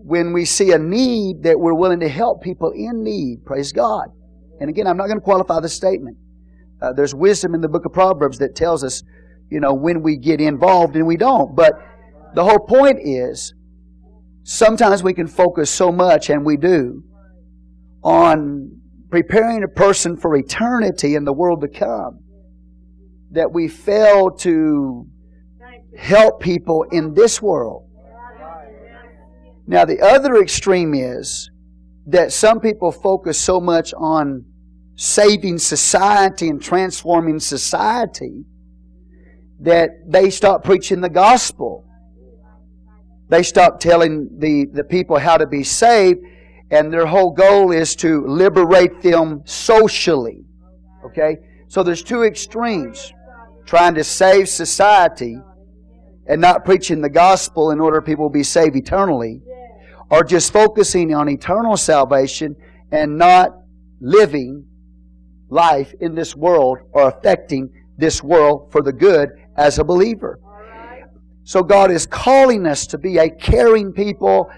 when 0.09 0.33
we 0.33 0.47
see 0.47 0.73
a 0.73 0.79
need 0.79 1.43
that 1.43 1.61
we're 1.61 1.75
willing 1.75 2.01
to 2.01 2.09
help 2.09 2.43
people 2.43 2.71
in 2.71 3.05
need. 3.05 3.45
Praise 3.45 3.73
God. 3.73 4.09
And 4.59 4.71
again, 4.71 4.87
I'm 4.87 4.97
not 4.97 5.07
going 5.07 5.19
to 5.19 5.25
qualify 5.25 5.61
the 5.61 5.69
statement. 5.69 6.17
Uh, 6.81 6.95
there's 6.95 7.15
wisdom 7.15 7.55
in 7.55 7.61
the 7.61 7.69
book 7.69 7.85
of 7.85 7.93
Proverbs 7.93 8.39
that 8.39 8.57
tells 8.57 8.83
us, 8.83 9.03
you 9.51 9.61
know, 9.61 9.75
when 9.75 10.03
we 10.03 10.17
get 10.17 10.41
involved 10.41 10.97
and 10.97 11.07
we 11.07 11.19
don't. 11.19 11.55
But 11.55 11.75
the 12.35 12.43
whole 12.43 12.59
point 12.59 13.01
is, 13.03 13.53
sometimes 14.45 15.03
we 15.03 15.13
can 15.13 15.27
focus 15.27 15.69
so 15.69 15.93
much, 15.93 16.31
and 16.31 16.43
we 16.43 16.57
do, 16.57 17.05
on 18.03 18.81
preparing 19.11 19.63
a 19.63 19.69
person 19.69 20.17
for 20.17 20.35
eternity 20.35 21.17
in 21.17 21.25
the 21.25 21.35
world 21.35 21.61
to 21.61 21.69
come 21.69 22.21
that 23.33 23.53
we 23.53 23.69
fail 23.69 24.31
to 24.31 25.07
help 25.99 26.41
people 26.41 26.87
in 26.93 27.13
this 27.13 27.43
world. 27.43 27.88
Now, 29.69 29.85
the 29.85 30.01
other 30.01 30.41
extreme 30.41 30.95
is 30.95 31.51
that 32.07 32.33
some 32.33 32.59
people 32.59 32.91
focus 32.91 33.39
so 33.39 33.61
much 33.61 33.93
on 33.93 34.47
saving 34.97 35.59
society 35.59 36.49
and 36.49 36.61
transforming 36.61 37.39
society 37.39 38.47
that 39.61 39.91
they 40.07 40.31
stop 40.31 40.65
preaching 40.65 41.03
the 41.03 41.11
gospel. 41.11 41.85
They 43.29 43.43
stop 43.43 43.79
telling 43.79 44.39
the, 44.39 44.69
the 44.73 44.85
people 44.85 45.19
how 45.19 45.37
to 45.37 45.47
be 45.47 45.65
saved 45.65 46.21
and 46.71 46.91
their 46.91 47.05
whole 47.05 47.33
goal 47.33 47.71
is 47.71 47.95
to 47.97 48.27
liberate 48.27 49.03
them 49.03 49.43
socially. 49.45 50.47
Okay? 51.05 51.37
So 51.69 51.83
there's 51.83 52.03
two 52.03 52.23
extremes 52.23 53.13
trying 53.67 53.97
to 53.97 54.05
save 54.05 54.49
society 54.49 55.37
and 56.27 56.41
not 56.41 56.65
preaching 56.65 57.03
the 57.03 57.11
gospel 57.11 57.71
in 57.71 57.81
order 57.81 58.01
people 58.01 58.25
will 58.25 58.31
be 58.31 58.43
saved 58.43 58.75
eternally, 58.75 59.43
or 60.11 60.25
just 60.25 60.53
focusing 60.53 61.15
on 61.15 61.29
eternal 61.29 61.77
salvation 61.77 62.57
and 62.91 63.17
not 63.17 63.51
living 64.01 64.65
life 65.51 65.93
in 66.01 66.15
this 66.15 66.35
world 66.35 66.79
or 66.93 67.09
affecting 67.09 67.71
this 67.97 68.23
world 68.23 68.71
for 68.71 68.83
the 68.83 68.93
good 68.93 69.31
as 69.57 69.79
a 69.79 69.85
believer. 69.85 70.41
So 71.45 71.63
God 71.63 71.91
is 71.91 72.07
calling 72.07 72.67
us 72.67 72.87
to 72.89 72.99
be 72.99 73.19
a 73.19 73.31
caring 73.31 73.93
people 73.93 74.51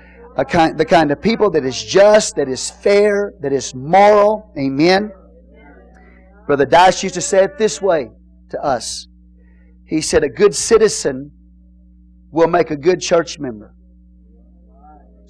kind, 0.44 0.76
the 0.78 0.84
kind 0.84 1.10
of 1.10 1.20
people 1.20 1.50
that 1.50 1.64
is 1.64 1.82
just, 1.82 2.36
that 2.36 2.48
is 2.48 2.70
fair, 2.70 3.34
that 3.40 3.52
is 3.52 3.74
moral. 3.74 4.52
Amen. 4.58 5.12
Brother 6.46 6.66
Dice 6.66 7.02
used 7.02 7.14
to 7.14 7.20
say 7.20 7.44
it 7.44 7.58
this 7.58 7.80
way 7.80 8.10
to 8.50 8.62
us. 8.62 9.06
He 9.84 10.00
said, 10.00 10.24
A 10.24 10.28
good 10.28 10.54
citizen 10.54 11.32
will 12.30 12.48
make 12.48 12.70
a 12.70 12.76
good 12.76 13.00
church 13.00 13.38
member. 13.38 13.74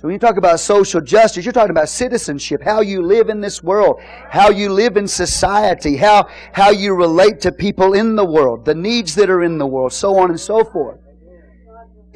So 0.00 0.06
when 0.08 0.14
you 0.14 0.18
talk 0.18 0.38
about 0.38 0.58
social 0.60 1.02
justice, 1.02 1.44
you're 1.44 1.52
talking 1.52 1.72
about 1.72 1.90
citizenship, 1.90 2.62
how 2.62 2.80
you 2.80 3.02
live 3.02 3.28
in 3.28 3.42
this 3.42 3.62
world, 3.62 4.00
how 4.30 4.48
you 4.48 4.72
live 4.72 4.96
in 4.96 5.06
society, 5.06 5.98
how, 5.98 6.26
how 6.54 6.70
you 6.70 6.94
relate 6.94 7.42
to 7.42 7.52
people 7.52 7.92
in 7.92 8.16
the 8.16 8.24
world, 8.24 8.64
the 8.64 8.74
needs 8.74 9.14
that 9.16 9.28
are 9.28 9.42
in 9.42 9.58
the 9.58 9.66
world, 9.66 9.92
so 9.92 10.18
on 10.18 10.30
and 10.30 10.40
so 10.40 10.64
forth. 10.64 11.00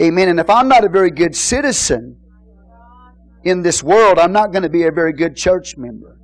Amen. 0.01 0.31
And 0.31 0.41
if 0.41 0.49
I'm 0.49 0.67
not 0.67 0.85
a 0.85 0.89
very 0.89 1.11
good 1.11 1.37
citizen, 1.37 2.17
in 3.43 3.61
this 3.61 3.83
world, 3.83 4.19
I'm 4.19 4.33
not 4.33 4.51
going 4.51 4.63
to 4.63 4.71
be 4.71 4.85
a 4.85 4.91
very 4.91 5.13
good 5.13 5.37
church 5.37 5.77
member. 5.77 6.19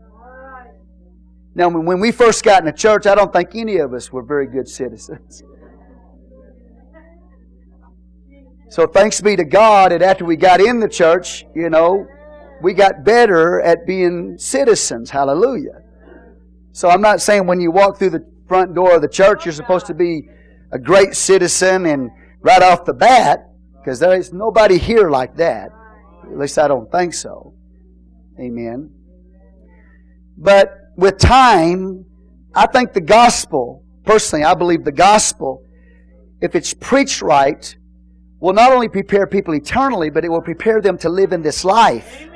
Now, 1.55 1.69
when 1.69 2.01
we 2.01 2.11
first 2.11 2.43
got 2.43 2.61
in 2.61 2.65
the 2.65 2.73
church, 2.73 3.05
I 3.05 3.15
don't 3.15 3.35
think 3.35 3.55
any 3.55 3.77
of 3.77 3.93
us 3.93 4.11
were 4.11 4.23
very 4.23 4.47
good 4.47 4.67
citizens. 4.67 5.43
So 8.71 8.87
thanks 8.87 9.21
be 9.21 9.35
to 9.35 9.45
God 9.45 9.91
that 9.91 10.01
after 10.01 10.25
we 10.25 10.37
got 10.37 10.61
in 10.61 10.79
the 10.79 10.89
church, 10.89 11.45
you 11.57 11.69
know, 11.69 12.07
we 12.63 12.73
got 12.73 13.05
better 13.05 13.61
at 13.61 13.85
being 13.85 14.39
citizens. 14.39 15.11
Hallelujah. 15.11 15.83
So 16.71 16.89
I'm 16.89 17.01
not 17.01 17.21
saying 17.21 17.49
when 17.49 17.61
you 17.61 17.73
walk 17.73 17.99
through 17.99 18.11
the 18.11 18.25
front 18.47 18.77
door 18.77 18.95
of 18.95 19.03
the 19.03 19.09
church, 19.09 19.45
you're 19.45 19.53
supposed 19.53 19.87
to 19.87 19.95
be 19.95 20.29
a 20.71 20.79
great 20.79 21.17
citizen 21.17 21.87
and 21.87 22.13
right 22.43 22.63
off 22.63 22.85
the 22.85 22.95
bat, 22.95 23.49
because 23.81 23.99
there 23.99 24.17
is 24.17 24.33
nobody 24.33 24.79
here 24.79 25.11
like 25.11 25.35
that. 25.35 25.71
At 26.23 26.39
least 26.39 26.57
I 26.57 26.69
don't 26.69 26.91
think 26.93 27.13
so. 27.13 27.53
Amen. 28.39 28.93
But 30.39 30.77
with 30.97 31.19
time, 31.19 32.05
I 32.55 32.69
think 32.69 32.93
the 32.93 33.01
gospel, 33.01 33.85
personally, 34.05 34.45
I 34.45 34.55
believe 34.55 34.85
the 34.85 34.93
gospel, 34.93 35.67
if 36.41 36.55
it's 36.55 36.73
preached 36.73 37.21
right, 37.21 37.77
will 38.41 38.55
not 38.55 38.73
only 38.73 38.89
prepare 38.89 39.27
people 39.27 39.55
eternally, 39.55 40.11
but 40.11 40.25
it 40.25 40.29
will 40.29 40.41
prepare 40.41 40.81
them 40.81 40.99
to 40.99 41.09
live 41.09 41.33
in 41.33 41.43
this 41.43 41.65
life. 41.65 42.27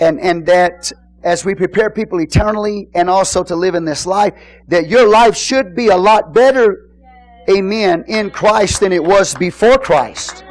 And, 0.00 0.18
and 0.20 0.44
that 0.46 0.90
as 1.22 1.44
we 1.44 1.54
prepare 1.54 1.90
people 1.90 2.20
eternally 2.20 2.88
and 2.94 3.08
also 3.08 3.44
to 3.44 3.54
live 3.54 3.74
in 3.74 3.84
this 3.84 4.06
life, 4.06 4.34
that 4.68 4.88
your 4.88 5.08
life 5.08 5.36
should 5.36 5.76
be 5.76 5.88
a 5.88 5.96
lot 5.96 6.32
better, 6.32 6.90
amen, 7.48 8.04
in 8.08 8.30
Christ 8.30 8.80
than 8.80 8.92
it 8.92 9.04
was 9.04 9.34
before 9.34 9.78
Christ 9.78 10.44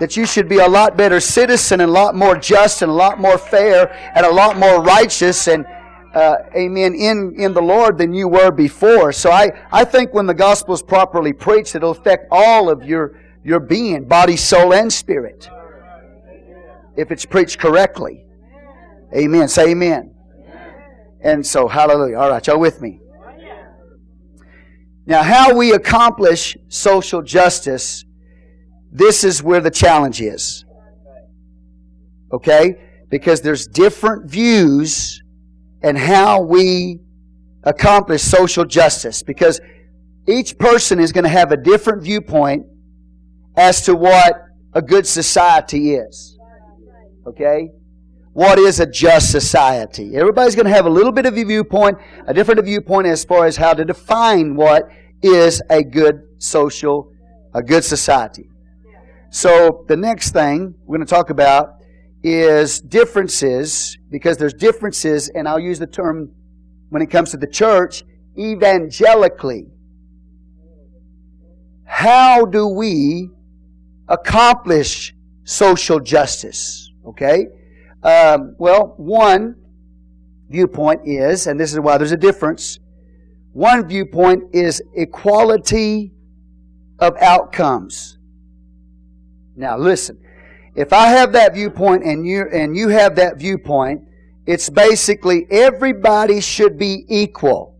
that 0.00 0.16
you 0.16 0.26
should 0.26 0.48
be 0.48 0.58
a 0.58 0.66
lot 0.66 0.96
better 0.96 1.20
citizen 1.20 1.80
and 1.80 1.88
a 1.88 1.92
lot 1.92 2.14
more 2.16 2.36
just 2.36 2.82
and 2.82 2.90
a 2.90 2.94
lot 2.94 3.20
more 3.20 3.38
fair 3.38 3.92
and 4.16 4.26
a 4.26 4.30
lot 4.30 4.56
more 4.56 4.82
righteous 4.82 5.46
and 5.46 5.64
uh, 6.14 6.36
amen 6.56 6.94
in, 6.94 7.34
in 7.38 7.52
the 7.52 7.62
Lord 7.62 7.98
than 7.98 8.12
you 8.12 8.28
were 8.28 8.50
before. 8.50 9.12
So 9.12 9.30
I, 9.30 9.50
I 9.70 9.84
think 9.84 10.12
when 10.12 10.26
the 10.26 10.34
gospel 10.34 10.74
is 10.74 10.82
properly 10.82 11.32
preached, 11.32 11.74
it'll 11.74 11.90
affect 11.90 12.26
all 12.30 12.68
of 12.68 12.84
your, 12.84 13.20
your 13.44 13.60
being, 13.60 14.04
body, 14.04 14.36
soul, 14.36 14.72
and 14.72 14.92
spirit. 14.92 15.48
If 16.96 17.10
it's 17.10 17.24
preached 17.24 17.58
correctly. 17.58 18.24
Amen. 19.14 19.48
Say 19.48 19.70
amen. 19.70 20.14
And 21.22 21.46
so, 21.46 21.68
hallelujah. 21.68 22.18
All 22.18 22.30
right, 22.30 22.46
y'all 22.46 22.58
with 22.58 22.80
me? 22.80 23.00
Now, 25.04 25.22
how 25.22 25.54
we 25.54 25.72
accomplish 25.72 26.56
social 26.68 27.22
justice 27.22 28.04
this 28.92 29.24
is 29.24 29.42
where 29.42 29.60
the 29.60 29.70
challenge 29.70 30.20
is. 30.20 30.66
Okay? 32.30 32.78
Because 33.08 33.40
there's 33.40 33.66
different 33.66 34.30
views 34.30 35.21
and 35.82 35.98
how 35.98 36.40
we 36.40 37.00
accomplish 37.64 38.22
social 38.22 38.64
justice. 38.64 39.22
Because 39.22 39.60
each 40.26 40.58
person 40.58 41.00
is 41.00 41.12
going 41.12 41.24
to 41.24 41.30
have 41.30 41.52
a 41.52 41.56
different 41.56 42.02
viewpoint 42.02 42.66
as 43.56 43.82
to 43.82 43.94
what 43.94 44.34
a 44.72 44.82
good 44.82 45.06
society 45.06 45.94
is. 45.94 46.38
Okay? 47.26 47.70
What 48.32 48.58
is 48.58 48.80
a 48.80 48.86
just 48.86 49.30
society? 49.30 50.16
Everybody's 50.16 50.54
going 50.54 50.66
to 50.66 50.72
have 50.72 50.86
a 50.86 50.90
little 50.90 51.12
bit 51.12 51.26
of 51.26 51.36
a 51.36 51.44
viewpoint, 51.44 51.98
a 52.26 52.32
different 52.32 52.64
viewpoint 52.64 53.06
as 53.06 53.24
far 53.24 53.44
as 53.44 53.56
how 53.56 53.74
to 53.74 53.84
define 53.84 54.56
what 54.56 54.84
is 55.22 55.60
a 55.68 55.82
good 55.82 56.22
social, 56.38 57.12
a 57.54 57.62
good 57.62 57.84
society. 57.84 58.48
So 59.30 59.84
the 59.88 59.96
next 59.96 60.32
thing 60.32 60.74
we're 60.84 60.96
going 60.96 61.06
to 61.06 61.14
talk 61.14 61.30
about 61.30 61.81
is 62.22 62.80
differences, 62.80 63.98
because 64.10 64.36
there's 64.36 64.54
differences, 64.54 65.28
and 65.28 65.48
I'll 65.48 65.58
use 65.60 65.78
the 65.78 65.86
term 65.86 66.30
when 66.90 67.02
it 67.02 67.06
comes 67.06 67.30
to 67.30 67.36
the 67.36 67.46
church, 67.46 68.04
evangelically. 68.38 69.66
How 71.84 72.44
do 72.44 72.68
we 72.68 73.30
accomplish 74.08 75.14
social 75.44 76.00
justice? 76.00 76.90
Okay? 77.06 77.46
Um, 78.02 78.54
well, 78.58 78.94
one 78.96 79.56
viewpoint 80.48 81.02
is, 81.04 81.46
and 81.46 81.58
this 81.58 81.72
is 81.72 81.80
why 81.80 81.98
there's 81.98 82.12
a 82.12 82.16
difference, 82.16 82.78
one 83.52 83.86
viewpoint 83.86 84.44
is 84.54 84.82
equality 84.94 86.12
of 86.98 87.16
outcomes. 87.20 88.18
Now 89.56 89.76
listen, 89.76 90.18
if 90.74 90.92
I 90.92 91.08
have 91.08 91.32
that 91.32 91.54
viewpoint 91.54 92.04
and 92.04 92.26
you 92.26 92.46
and 92.52 92.76
you 92.76 92.88
have 92.88 93.16
that 93.16 93.38
viewpoint, 93.38 94.02
it's 94.46 94.70
basically 94.70 95.46
everybody 95.50 96.40
should 96.40 96.78
be 96.78 97.04
equal. 97.08 97.78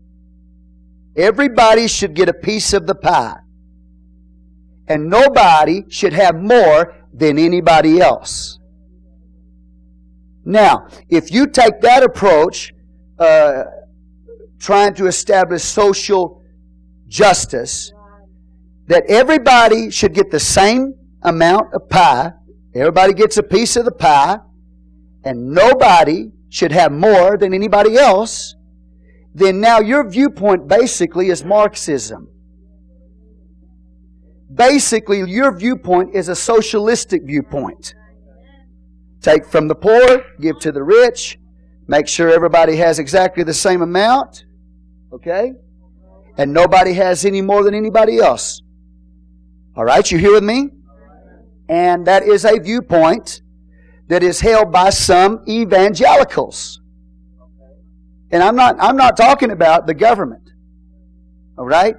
Everybody 1.15 1.87
should 1.87 2.13
get 2.13 2.29
a 2.29 2.33
piece 2.33 2.73
of 2.73 2.87
the 2.87 2.95
pie. 2.95 3.37
And 4.87 5.09
nobody 5.09 5.85
should 5.89 6.13
have 6.13 6.35
more 6.35 6.95
than 7.13 7.37
anybody 7.37 8.01
else. 8.01 8.59
Now, 10.45 10.87
if 11.09 11.31
you 11.31 11.47
take 11.47 11.81
that 11.81 12.03
approach, 12.03 12.73
uh, 13.17 13.63
trying 14.59 14.93
to 14.95 15.07
establish 15.07 15.63
social 15.63 16.43
justice, 17.07 17.93
that 18.87 19.03
everybody 19.07 19.89
should 19.89 20.13
get 20.13 20.31
the 20.31 20.39
same 20.39 20.95
amount 21.21 21.73
of 21.73 21.87
pie, 21.89 22.33
everybody 22.75 23.13
gets 23.13 23.37
a 23.37 23.43
piece 23.43 23.75
of 23.75 23.85
the 23.85 23.91
pie, 23.91 24.37
and 25.23 25.51
nobody 25.51 26.31
should 26.49 26.71
have 26.71 26.91
more 26.91 27.37
than 27.37 27.53
anybody 27.53 27.97
else, 27.97 28.55
then 29.33 29.59
now 29.59 29.79
your 29.79 30.07
viewpoint 30.07 30.67
basically 30.67 31.29
is 31.29 31.43
Marxism. 31.43 32.29
Basically, 34.53 35.23
your 35.29 35.51
viewpoint 35.51 36.15
is 36.15 36.29
a 36.29 36.35
socialistic 36.35 37.23
viewpoint. 37.23 37.95
Take 39.21 39.45
from 39.45 39.67
the 39.67 39.75
poor, 39.75 40.23
give 40.39 40.59
to 40.59 40.71
the 40.71 40.83
rich, 40.83 41.39
make 41.87 42.07
sure 42.07 42.29
everybody 42.29 42.75
has 42.75 42.99
exactly 42.99 43.43
the 43.43 43.53
same 43.53 43.81
amount, 43.81 44.45
okay? 45.11 45.53
And 46.37 46.53
nobody 46.53 46.93
has 46.93 47.25
any 47.25 47.41
more 47.41 47.63
than 47.63 47.73
anybody 47.73 48.19
else. 48.19 48.61
All 49.75 49.85
right, 49.85 50.11
you 50.11 50.19
here 50.19 50.33
with 50.33 50.43
me? 50.43 50.69
And 51.73 52.05
that 52.05 52.21
is 52.21 52.45
a 52.45 52.59
viewpoint 52.59 53.41
that 54.07 54.21
is 54.21 54.41
held 54.41 54.71
by 54.71 54.91
some 54.91 55.43
evangelicals. 55.49 56.79
And 58.29 58.43
I'm 58.43 58.55
not, 58.55 58.75
I'm 58.79 58.95
not 58.95 59.17
talking 59.17 59.49
about 59.49 59.87
the 59.87 59.95
government. 59.95 60.51
All 61.57 61.65
right? 61.65 61.95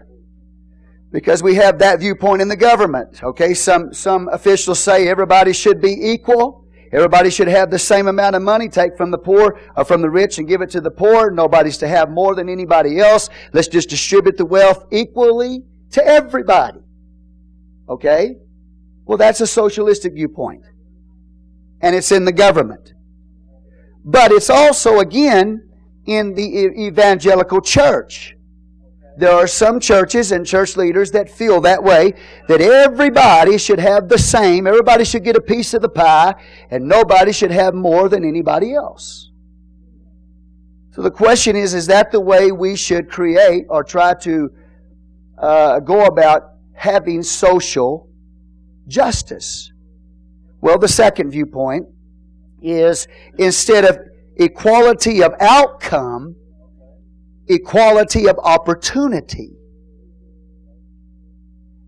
Because 1.11 1.43
we 1.43 1.57
have 1.57 1.81
that 1.81 1.99
viewpoint 1.99 2.41
in 2.41 2.47
the 2.47 2.57
government. 2.57 3.21
Okay, 3.25 3.53
some, 3.53 3.93
some 3.93 4.29
officials 4.29 4.79
say 4.79 5.09
everybody 5.09 5.53
should 5.53 5.81
be 5.81 6.13
equal. 6.13 6.69
Everybody 6.93 7.31
should 7.31 7.49
have 7.49 7.73
the 7.73 7.79
same 7.81 8.07
amount 8.07 8.37
of 8.37 8.43
money. 8.43 8.69
Take 8.69 8.97
from 8.97 9.11
the 9.11 9.19
poor 9.19 9.59
or 9.77 9.85
from 9.85 10.03
the 10.03 10.11
rich 10.11 10.39
and 10.39 10.47
give 10.47 10.61
it 10.63 10.71
to 10.71 10.81
the 10.81 10.91
poor. 10.93 11.33
Nobody's 11.33 11.79
to 11.79 11.89
have 11.89 12.11
more 12.11 12.37
than 12.37 12.49
anybody 12.49 13.01
else. 13.01 13.29
Let's 13.53 13.67
just 13.67 13.91
distribute 13.91 14.37
the 14.37 14.47
wealth 14.47 14.87
equally 14.93 15.65
to 15.91 16.07
everybody. 16.07 16.79
Okay? 17.89 18.37
Well, 19.05 19.19
that's 19.19 19.41
a 19.41 19.47
socialistic 19.47 20.15
viewpoint. 20.15 20.65
And 21.81 21.95
it's 21.95 22.13
in 22.13 22.25
the 22.25 22.33
government. 22.33 22.95
But 24.05 24.33
it's 24.33 24.51
also, 24.51 24.99
again, 24.99 25.69
in 26.07 26.35
the 26.35 26.67
evangelical 26.87 27.61
church. 27.61 28.37
There 29.17 29.33
are 29.33 29.47
some 29.47 29.79
churches 29.79 30.33
and 30.33 30.45
church 30.45 30.77
leaders 30.77 31.13
that 31.13 31.31
feel 31.31 31.61
that 31.61 31.83
way, 31.83 32.15
that 32.49 32.61
everybody 32.61 33.59
should 33.59 33.79
have 33.79 34.09
the 34.09 34.19
same, 34.19 34.67
everybody 34.67 35.05
should 35.05 35.23
get 35.23 35.37
a 35.37 35.41
piece 35.41 35.73
of 35.73 35.83
the 35.83 35.89
pie, 35.89 36.35
and 36.71 36.89
nobody 36.89 37.33
should 37.33 37.53
have 37.53 37.75
more 37.75 38.09
than 38.09 38.25
anybody 38.25 38.75
else. 38.75 39.31
So 40.91 41.03
the 41.03 41.13
question 41.13 41.55
is, 41.55 41.75
is 41.75 41.87
that 41.87 42.11
the 42.11 42.21
way 42.21 42.51
we 42.51 42.77
should 42.77 43.09
create 43.09 43.67
or 43.69 43.85
try 43.85 44.15
to 44.15 44.51
uh, 45.39 45.81
go 45.81 46.07
about 46.07 46.55
having 46.73 47.23
social 47.23 48.09
justice? 48.87 49.73
Well, 50.61 50.79
the 50.79 50.89
second 50.89 51.31
viewpoint 51.31 51.87
is 52.63 53.07
instead 53.39 53.85
of 53.85 53.99
equality 54.37 55.23
of 55.23 55.35
outcome, 55.41 56.37
equality 57.49 58.29
of 58.29 58.39
opportunity. 58.39 59.51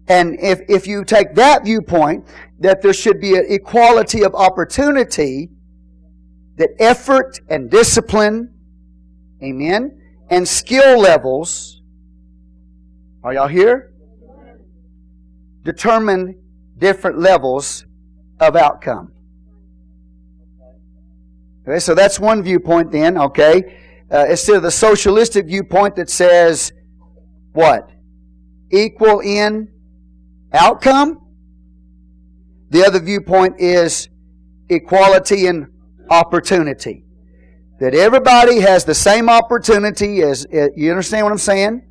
And 0.09 0.39
if, 0.39 0.61
if 0.69 0.87
you 0.87 1.05
take 1.05 1.35
that 1.35 1.65
viewpoint, 1.65 2.27
that 2.61 2.83
there 2.83 2.93
should 2.93 3.21
be 3.21 3.37
an 3.37 3.47
equality 3.49 4.23
of 4.23 4.35
opportunity, 4.35 5.51
that 6.57 6.71
effort 6.79 7.41
and 7.49 7.71
discipline, 7.71 8.55
amen, 9.43 10.01
and 10.31 10.47
skill 10.47 10.99
levels, 11.01 11.83
are 13.25 13.35
y'all 13.35 13.49
here? 13.49 13.93
Determine 15.65 16.41
different 16.79 17.19
levels 17.19 17.85
of 18.41 18.57
outcome. 18.57 19.13
Okay, 21.67 21.81
so 21.81 21.95
that's 21.95 22.21
one 22.21 22.43
viewpoint 22.43 22.93
then, 22.93 23.19
okay? 23.19 23.77
uh, 24.11 24.27
instead 24.29 24.57
of 24.57 24.63
the 24.63 24.71
socialistic 24.71 25.47
viewpoint 25.47 25.97
that 25.97 26.09
says 26.09 26.73
what? 27.53 27.91
Equal 28.71 29.21
in 29.21 29.69
outcome. 30.53 31.23
The 32.71 32.85
other 32.85 33.01
viewpoint 33.01 33.61
is 33.61 34.09
equality 34.69 35.47
in 35.47 35.73
opportunity. 36.11 37.05
That 37.81 37.95
everybody 37.95 38.61
has 38.61 38.85
the 38.85 38.95
same 38.95 39.29
opportunity 39.29 40.23
as, 40.23 40.47
uh, 40.47 40.69
you 40.75 40.91
understand 40.91 41.25
what 41.25 41.33
I'm 41.33 41.39
saying? 41.39 41.83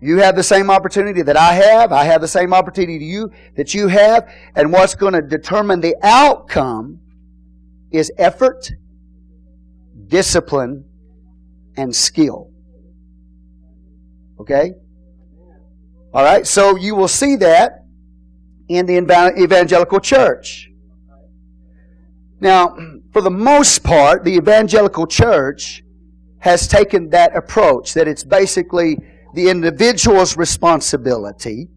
You 0.00 0.18
have 0.18 0.36
the 0.36 0.44
same 0.44 0.70
opportunity 0.70 1.22
that 1.22 1.36
I 1.36 1.54
have. 1.54 1.92
I 1.92 2.04
have 2.04 2.20
the 2.20 2.28
same 2.28 2.54
opportunity 2.54 2.98
to 2.98 3.04
you 3.04 3.32
that 3.56 3.74
you 3.74 3.88
have. 3.88 4.32
And 4.54 4.72
what's 4.72 4.94
going 4.94 5.14
to 5.14 5.22
determine 5.22 5.80
the 5.80 5.96
outcome 6.02 7.00
is 7.90 8.12
effort, 8.16 8.70
discipline, 10.06 10.84
and 11.76 11.94
skill. 11.94 12.50
Okay? 14.40 14.72
All 16.14 16.22
right, 16.22 16.46
so 16.46 16.76
you 16.76 16.94
will 16.94 17.08
see 17.08 17.36
that 17.36 17.84
in 18.68 18.86
the 18.86 18.96
evangelical 18.96 20.00
church. 20.00 20.70
Now, 22.40 22.76
for 23.12 23.20
the 23.20 23.30
most 23.30 23.82
part, 23.82 24.24
the 24.24 24.34
evangelical 24.34 25.06
church 25.06 25.82
has 26.38 26.68
taken 26.68 27.10
that 27.10 27.36
approach 27.36 27.94
that 27.94 28.06
it's 28.06 28.22
basically 28.22 28.96
the 29.34 29.48
individual's 29.48 30.36
responsibility 30.36 31.68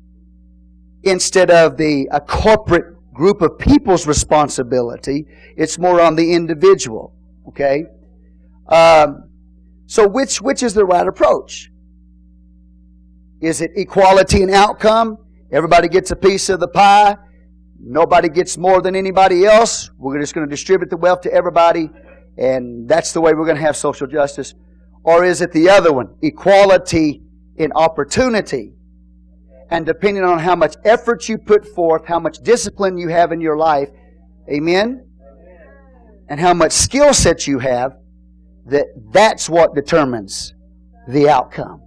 instead 1.04 1.52
of 1.52 1.78
the 1.78 2.08
a 2.12 2.20
corporate 2.20 2.92
group 3.14 3.42
of 3.42 3.58
people's 3.60 4.08
responsibility. 4.08 5.26
It's 5.58 5.78
more 5.78 6.02
on 6.02 6.16
the 6.16 6.34
individual. 6.34 7.14
Okay. 7.48 7.86
Um, 8.68 9.30
so 9.86 10.08
which, 10.08 10.42
which 10.42 10.64
is 10.64 10.74
the 10.74 10.86
right 10.86 11.06
approach? 11.06 11.70
Is 13.42 13.60
it 13.62 13.72
equality 13.76 14.44
in 14.44 14.50
outcome? 14.52 15.18
Everybody 15.52 15.90
gets 15.90 16.12
a 16.12 16.16
piece 16.16 16.50
of 16.50 16.60
the 16.60 16.68
pie. 16.68 17.18
Nobody 17.84 18.30
gets 18.30 18.58
more 18.58 18.82
than 18.82 18.96
anybody 18.96 19.46
else. 19.46 19.90
We're 19.98 20.20
just 20.20 20.34
going 20.34 20.48
to 20.48 20.50
distribute 20.50 20.90
the 20.90 20.98
wealth 20.98 21.22
to 21.22 21.34
everybody. 21.34 21.90
And 22.38 22.88
that's 22.88 23.12
the 23.12 23.20
way 23.20 23.34
we're 23.34 23.46
going 23.46 23.58
to 23.58 23.64
have 23.64 23.76
social 23.76 24.08
justice. 24.08 24.54
Or 25.04 25.26
is 25.26 25.42
it 25.42 25.52
the 25.52 25.70
other 25.70 25.92
one? 25.92 26.16
Equality 26.22 27.24
in 27.62 27.72
opportunity. 27.74 28.74
And 29.70 29.86
depending 29.86 30.24
on 30.24 30.40
how 30.40 30.56
much 30.56 30.76
effort 30.84 31.30
you 31.30 31.38
put 31.38 31.66
forth, 31.66 32.06
how 32.08 32.20
much 32.20 32.40
discipline 32.40 32.98
you 32.98 33.10
have 33.10 33.32
in 33.32 33.40
your 33.40 33.56
life, 33.56 33.90
amen? 34.52 35.08
And 36.28 36.40
how 36.40 36.54
much 36.54 36.72
skill 36.72 37.14
set 37.14 37.48
you 37.48 37.60
have, 37.60 37.94
that 38.66 38.88
that's 39.14 39.50
what 39.50 39.76
determines 39.76 40.54
the 41.08 41.30
outcome. 41.30 41.84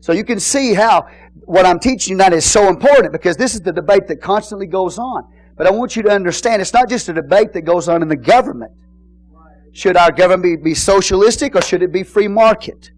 So 0.00 0.12
you 0.12 0.24
can 0.24 0.40
see 0.40 0.74
how 0.74 1.06
what 1.44 1.64
I'm 1.64 1.78
teaching 1.78 2.12
you 2.12 2.18
tonight 2.18 2.36
is 2.36 2.44
so 2.44 2.68
important 2.68 3.12
because 3.12 3.36
this 3.36 3.54
is 3.54 3.60
the 3.60 3.72
debate 3.72 4.08
that 4.08 4.20
constantly 4.20 4.66
goes 4.66 4.98
on. 4.98 5.24
But 5.56 5.66
I 5.66 5.70
want 5.70 5.96
you 5.96 6.02
to 6.02 6.10
understand 6.10 6.60
it's 6.60 6.72
not 6.72 6.88
just 6.88 7.08
a 7.08 7.12
debate 7.12 7.52
that 7.52 7.62
goes 7.62 7.88
on 7.88 8.02
in 8.02 8.08
the 8.08 8.16
government. 8.16 8.72
Should 9.72 9.96
our 9.96 10.10
government 10.10 10.42
be, 10.42 10.56
be 10.56 10.74
socialistic 10.74 11.54
or 11.54 11.62
should 11.62 11.82
it 11.82 11.92
be 11.92 12.02
free 12.02 12.28
market? 12.28 12.90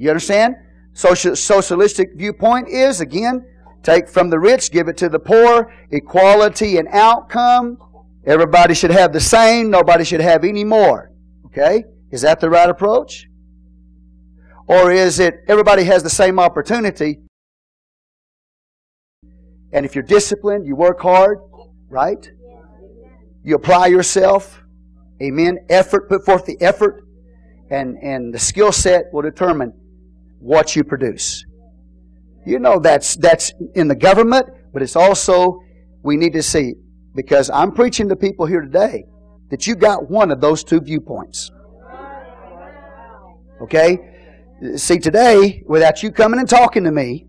You 0.00 0.10
understand? 0.10 0.56
Social, 0.92 1.36
socialistic 1.36 2.14
viewpoint 2.16 2.68
is, 2.68 3.00
again, 3.00 3.44
Take 3.82 4.08
from 4.08 4.28
the 4.28 4.38
rich, 4.38 4.70
give 4.70 4.88
it 4.88 4.96
to 4.98 5.08
the 5.08 5.18
poor. 5.18 5.72
Equality 5.90 6.76
in 6.76 6.86
outcome. 6.88 7.78
Everybody 8.26 8.74
should 8.74 8.90
have 8.90 9.12
the 9.12 9.20
same. 9.20 9.70
Nobody 9.70 10.04
should 10.04 10.20
have 10.20 10.44
any 10.44 10.64
more. 10.64 11.10
Okay? 11.46 11.84
Is 12.10 12.20
that 12.22 12.40
the 12.40 12.50
right 12.50 12.68
approach? 12.68 13.26
Or 14.66 14.92
is 14.92 15.18
it 15.18 15.34
everybody 15.48 15.84
has 15.84 16.02
the 16.02 16.10
same 16.10 16.38
opportunity? 16.38 17.20
And 19.72 19.86
if 19.86 19.94
you're 19.94 20.04
disciplined, 20.04 20.66
you 20.66 20.76
work 20.76 21.00
hard, 21.00 21.38
right? 21.88 22.30
You 23.42 23.54
apply 23.56 23.86
yourself. 23.86 24.62
Amen. 25.22 25.58
Effort, 25.70 26.08
put 26.08 26.24
forth 26.24 26.44
the 26.44 26.60
effort. 26.60 27.04
And, 27.70 27.96
and 28.02 28.34
the 28.34 28.38
skill 28.38 28.72
set 28.72 29.04
will 29.12 29.22
determine 29.22 29.72
what 30.40 30.74
you 30.74 30.82
produce. 30.82 31.44
You 32.46 32.58
know 32.58 32.80
that's 32.80 33.16
that's 33.16 33.52
in 33.74 33.88
the 33.88 33.94
government, 33.94 34.46
but 34.72 34.82
it's 34.82 34.96
also 34.96 35.60
we 36.02 36.16
need 36.16 36.32
to 36.32 36.42
see 36.42 36.74
because 37.14 37.50
I'm 37.50 37.72
preaching 37.72 38.08
to 38.08 38.16
people 38.16 38.46
here 38.46 38.62
today 38.62 39.04
that 39.50 39.66
you 39.66 39.74
got 39.74 40.10
one 40.10 40.30
of 40.30 40.40
those 40.40 40.64
two 40.64 40.80
viewpoints. 40.80 41.50
Okay? 43.60 43.98
See, 44.76 44.98
today, 44.98 45.62
without 45.66 46.02
you 46.02 46.10
coming 46.10 46.40
and 46.40 46.48
talking 46.48 46.84
to 46.84 46.90
me, 46.90 47.26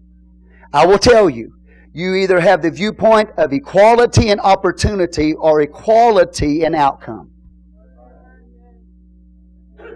I 0.73 0.85
will 0.85 0.99
tell 0.99 1.29
you, 1.29 1.53
you 1.93 2.15
either 2.15 2.39
have 2.39 2.61
the 2.61 2.71
viewpoint 2.71 3.31
of 3.37 3.51
equality 3.51 4.29
and 4.29 4.39
opportunity 4.39 5.33
or 5.33 5.61
equality 5.61 6.63
and 6.63 6.75
outcome. 6.75 7.31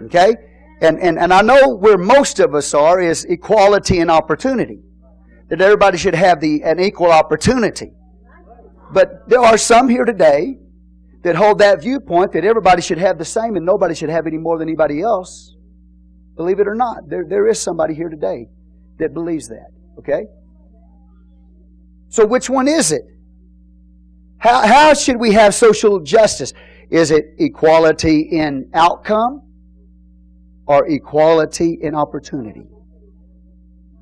Okay? 0.04 0.34
And, 0.80 1.00
and, 1.00 1.18
and 1.18 1.32
I 1.32 1.40
know 1.42 1.74
where 1.74 1.96
most 1.96 2.38
of 2.38 2.54
us 2.54 2.74
are 2.74 3.00
is 3.00 3.24
equality 3.24 4.00
and 4.00 4.10
opportunity. 4.10 4.80
That 5.48 5.60
everybody 5.60 5.96
should 5.96 6.14
have 6.14 6.40
the, 6.40 6.62
an 6.64 6.80
equal 6.80 7.12
opportunity. 7.12 7.92
But 8.92 9.28
there 9.28 9.40
are 9.40 9.56
some 9.56 9.88
here 9.88 10.04
today 10.04 10.58
that 11.22 11.36
hold 11.36 11.58
that 11.58 11.80
viewpoint 11.80 12.32
that 12.32 12.44
everybody 12.44 12.82
should 12.82 12.98
have 12.98 13.18
the 13.18 13.24
same 13.24 13.56
and 13.56 13.64
nobody 13.64 13.94
should 13.94 14.10
have 14.10 14.26
any 14.26 14.38
more 14.38 14.58
than 14.58 14.68
anybody 14.68 15.00
else. 15.00 15.54
Believe 16.36 16.60
it 16.60 16.68
or 16.68 16.74
not, 16.74 17.08
there, 17.08 17.24
there 17.26 17.48
is 17.48 17.58
somebody 17.58 17.94
here 17.94 18.08
today 18.08 18.48
that 18.98 19.14
believes 19.14 19.48
that. 19.48 19.70
Okay? 19.98 20.26
So 22.08 22.26
which 22.26 22.50
one 22.50 22.68
is 22.68 22.92
it? 22.92 23.02
How, 24.38 24.66
how 24.66 24.94
should 24.94 25.18
we 25.18 25.32
have 25.32 25.54
social 25.54 26.00
justice? 26.00 26.52
Is 26.90 27.10
it 27.10 27.24
equality 27.38 28.20
in 28.20 28.70
outcome 28.74 29.45
or 30.66 30.86
equality 30.86 31.78
in 31.80 31.94
opportunity? 31.94 32.66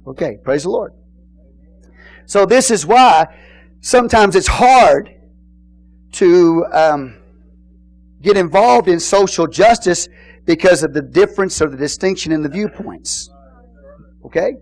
Okay, 0.06 0.38
praise 0.42 0.64
the 0.64 0.70
Lord. 0.70 0.92
So 2.26 2.46
this 2.46 2.70
is 2.70 2.86
why 2.86 3.26
sometimes 3.80 4.36
it's 4.36 4.46
hard 4.46 5.10
to 6.12 6.64
um, 6.72 7.16
get 8.22 8.36
involved 8.36 8.88
in 8.88 9.00
social 9.00 9.46
justice 9.46 10.08
because 10.44 10.82
of 10.82 10.92
the 10.92 11.02
difference 11.02 11.60
or 11.60 11.68
the 11.68 11.76
distinction 11.76 12.32
in 12.32 12.42
the 12.42 12.48
viewpoints. 12.48 13.30
Okay? 14.24 14.54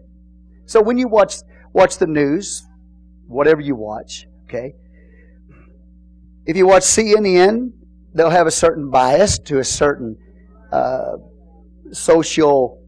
So 0.67 0.81
when 0.81 0.99
you 0.99 1.09
watch 1.09 1.37
watch 1.73 1.99
the 1.99 2.07
news, 2.07 2.67
whatever 3.27 3.61
you 3.61 3.75
watch, 3.75 4.27
okay? 4.45 4.75
If 6.45 6.57
you 6.57 6.67
watch 6.67 6.83
CNN, 6.83 7.73
they'll 8.15 8.31
have 8.31 8.47
a 8.47 8.53
certain 8.53 8.91
bias 8.91 9.39
to 9.41 9.59
a 9.59 9.65
certain 9.65 10.19
uh, 10.71 11.17
social 11.93 12.83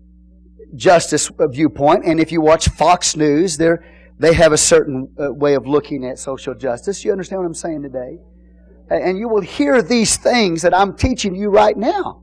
justice 0.75 1.31
viewpoint, 1.51 2.05
and 2.05 2.21
if 2.21 2.33
you 2.33 2.41
watch 2.41 2.69
Fox 2.69 3.17
News, 3.17 3.57
they're 3.57 3.85
they 4.19 4.33
have 4.33 4.53
a 4.53 4.57
certain 4.57 5.13
uh, 5.19 5.33
way 5.33 5.55
of 5.55 5.67
looking 5.67 6.05
at 6.07 6.19
social 6.19 6.55
justice. 6.55 7.05
You 7.05 7.13
understand 7.13 7.41
what 7.41 7.47
I'm 7.47 7.55
saying 7.55 7.83
today? 7.83 8.19
And 8.89 9.19
you 9.19 9.29
will 9.29 9.41
hear 9.41 9.83
these 9.83 10.17
things 10.17 10.63
that 10.63 10.75
I'm 10.75 10.95
teaching 10.95 11.35
you 11.35 11.49
right 11.49 11.77
now. 11.77 12.23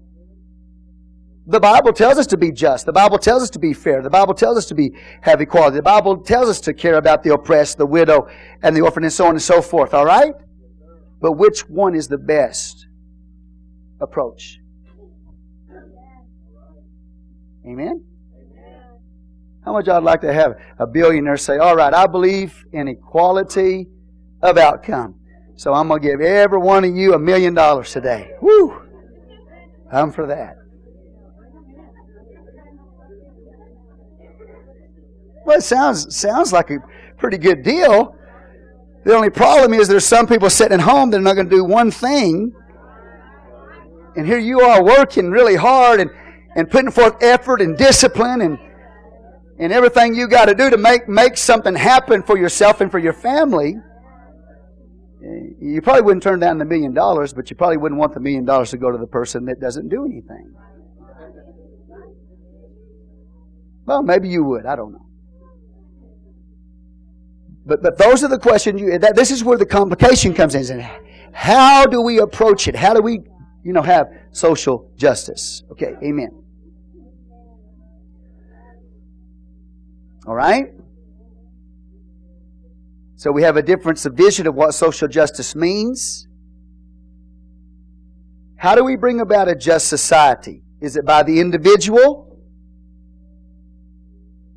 The 1.47 1.59
Bible 1.59 1.91
tells 1.91 2.17
us 2.17 2.27
to 2.27 2.37
be 2.37 2.51
just. 2.51 2.85
The 2.85 2.93
Bible 2.93 3.17
tells 3.17 3.43
us 3.43 3.49
to 3.51 3.59
be 3.59 3.73
fair. 3.73 4.01
The 4.01 4.09
Bible 4.09 4.33
tells 4.33 4.57
us 4.57 4.67
to 4.67 4.75
be 4.75 4.91
have 5.21 5.41
equality. 5.41 5.77
The 5.77 5.83
Bible 5.83 6.17
tells 6.17 6.47
us 6.47 6.61
to 6.61 6.73
care 6.73 6.95
about 6.95 7.23
the 7.23 7.33
oppressed, 7.33 7.77
the 7.77 7.85
widow, 7.85 8.27
and 8.61 8.75
the 8.75 8.81
orphan, 8.81 9.03
and 9.03 9.11
so 9.11 9.25
on 9.25 9.31
and 9.31 9.41
so 9.41 9.61
forth. 9.61 9.93
All 9.93 10.05
right? 10.05 10.33
But 11.19 11.33
which 11.33 11.61
one 11.67 11.95
is 11.95 12.07
the 12.07 12.17
best 12.17 12.87
approach? 13.99 14.60
Amen? 17.65 18.03
How 19.63 19.73
much 19.73 19.87
I'd 19.87 20.03
like 20.03 20.21
to 20.21 20.33
have 20.33 20.55
a 20.79 20.87
billionaire 20.87 21.37
say, 21.37 21.57
All 21.57 21.75
right, 21.75 21.93
I 21.93 22.07
believe 22.07 22.65
in 22.73 22.87
equality 22.87 23.87
of 24.41 24.57
outcome. 24.57 25.15
So 25.55 25.73
I'm 25.73 25.87
going 25.87 26.01
to 26.01 26.07
give 26.07 26.21
every 26.21 26.57
one 26.57 26.83
of 26.83 26.95
you 26.95 27.13
a 27.13 27.19
million 27.19 27.53
dollars 27.53 27.91
today. 27.91 28.31
Woo! 28.41 28.81
I'm 29.91 30.11
for 30.11 30.25
that. 30.25 30.57
Well, 35.45 35.57
it 35.57 35.63
sounds, 35.63 36.15
sounds 36.15 36.51
like 36.53 36.71
a 36.71 36.77
pretty 37.17 37.37
good 37.37 37.61
deal. 37.61 38.15
The 39.03 39.15
only 39.15 39.29
problem 39.29 39.73
is 39.73 39.87
there's 39.87 40.05
some 40.05 40.27
people 40.27 40.49
sitting 40.49 40.79
at 40.79 40.83
home 40.83 41.11
that 41.11 41.17
are 41.17 41.21
not 41.21 41.33
going 41.33 41.49
to 41.49 41.55
do 41.55 41.63
one 41.63 41.91
thing. 41.91 42.53
And 44.15 44.25
here 44.25 44.37
you 44.37 44.61
are 44.61 44.83
working 44.83 45.29
really 45.31 45.55
hard 45.55 45.99
and, 45.99 46.09
and 46.55 46.69
putting 46.69 46.91
forth 46.91 47.21
effort 47.21 47.61
and 47.61 47.77
discipline 47.77 48.41
and 48.41 48.59
and 49.61 49.71
everything 49.71 50.15
you 50.15 50.27
got 50.27 50.45
to 50.45 50.55
do 50.55 50.71
to 50.71 50.77
make, 50.77 51.07
make 51.07 51.37
something 51.37 51.75
happen 51.75 52.23
for 52.23 52.35
yourself 52.35 52.81
and 52.81 52.89
for 52.89 52.97
your 52.97 53.13
family, 53.13 53.75
you 55.61 55.79
probably 55.83 56.01
wouldn't 56.01 56.23
turn 56.23 56.39
down 56.39 56.57
the 56.57 56.65
million 56.65 56.95
dollars, 56.95 57.31
but 57.31 57.51
you 57.51 57.55
probably 57.55 57.77
wouldn't 57.77 57.99
want 57.99 58.15
the 58.15 58.19
million 58.19 58.43
dollars 58.43 58.71
to 58.71 58.77
go 58.77 58.91
to 58.91 58.97
the 58.97 59.05
person 59.05 59.45
that 59.45 59.59
doesn't 59.59 59.87
do 59.87 60.03
anything. 60.03 60.51
Well, 63.85 64.01
maybe 64.01 64.29
you 64.29 64.43
would. 64.43 64.65
I 64.65 64.75
don't 64.75 64.93
know. 64.93 65.05
But, 67.63 67.83
but 67.83 67.99
those 67.99 68.23
are 68.23 68.29
the 68.29 68.39
questions 68.39 68.81
you, 68.81 68.97
that, 68.97 69.15
this 69.15 69.29
is 69.29 69.43
where 69.43 69.59
the 69.59 69.65
complication 69.67 70.33
comes 70.33 70.55
in. 70.55 70.79
How 71.33 71.85
do 71.85 72.01
we 72.01 72.17
approach 72.17 72.67
it? 72.67 72.75
How 72.75 72.95
do 72.95 73.03
we, 73.03 73.21
you 73.63 73.73
know, 73.73 73.83
have 73.83 74.07
social 74.31 74.91
justice? 74.97 75.61
Okay, 75.71 75.93
amen. 76.03 76.40
All 80.27 80.35
right? 80.35 80.65
So 83.15 83.31
we 83.31 83.43
have 83.43 83.57
a 83.57 83.61
different 83.61 83.99
vision 83.99 84.47
of 84.47 84.55
what 84.55 84.73
social 84.73 85.07
justice 85.07 85.55
means. 85.55 86.27
How 88.55 88.75
do 88.75 88.83
we 88.83 88.95
bring 88.95 89.19
about 89.21 89.47
a 89.47 89.55
just 89.55 89.87
society? 89.87 90.63
Is 90.79 90.95
it 90.95 91.05
by 91.05 91.23
the 91.23 91.39
individual? 91.39 92.39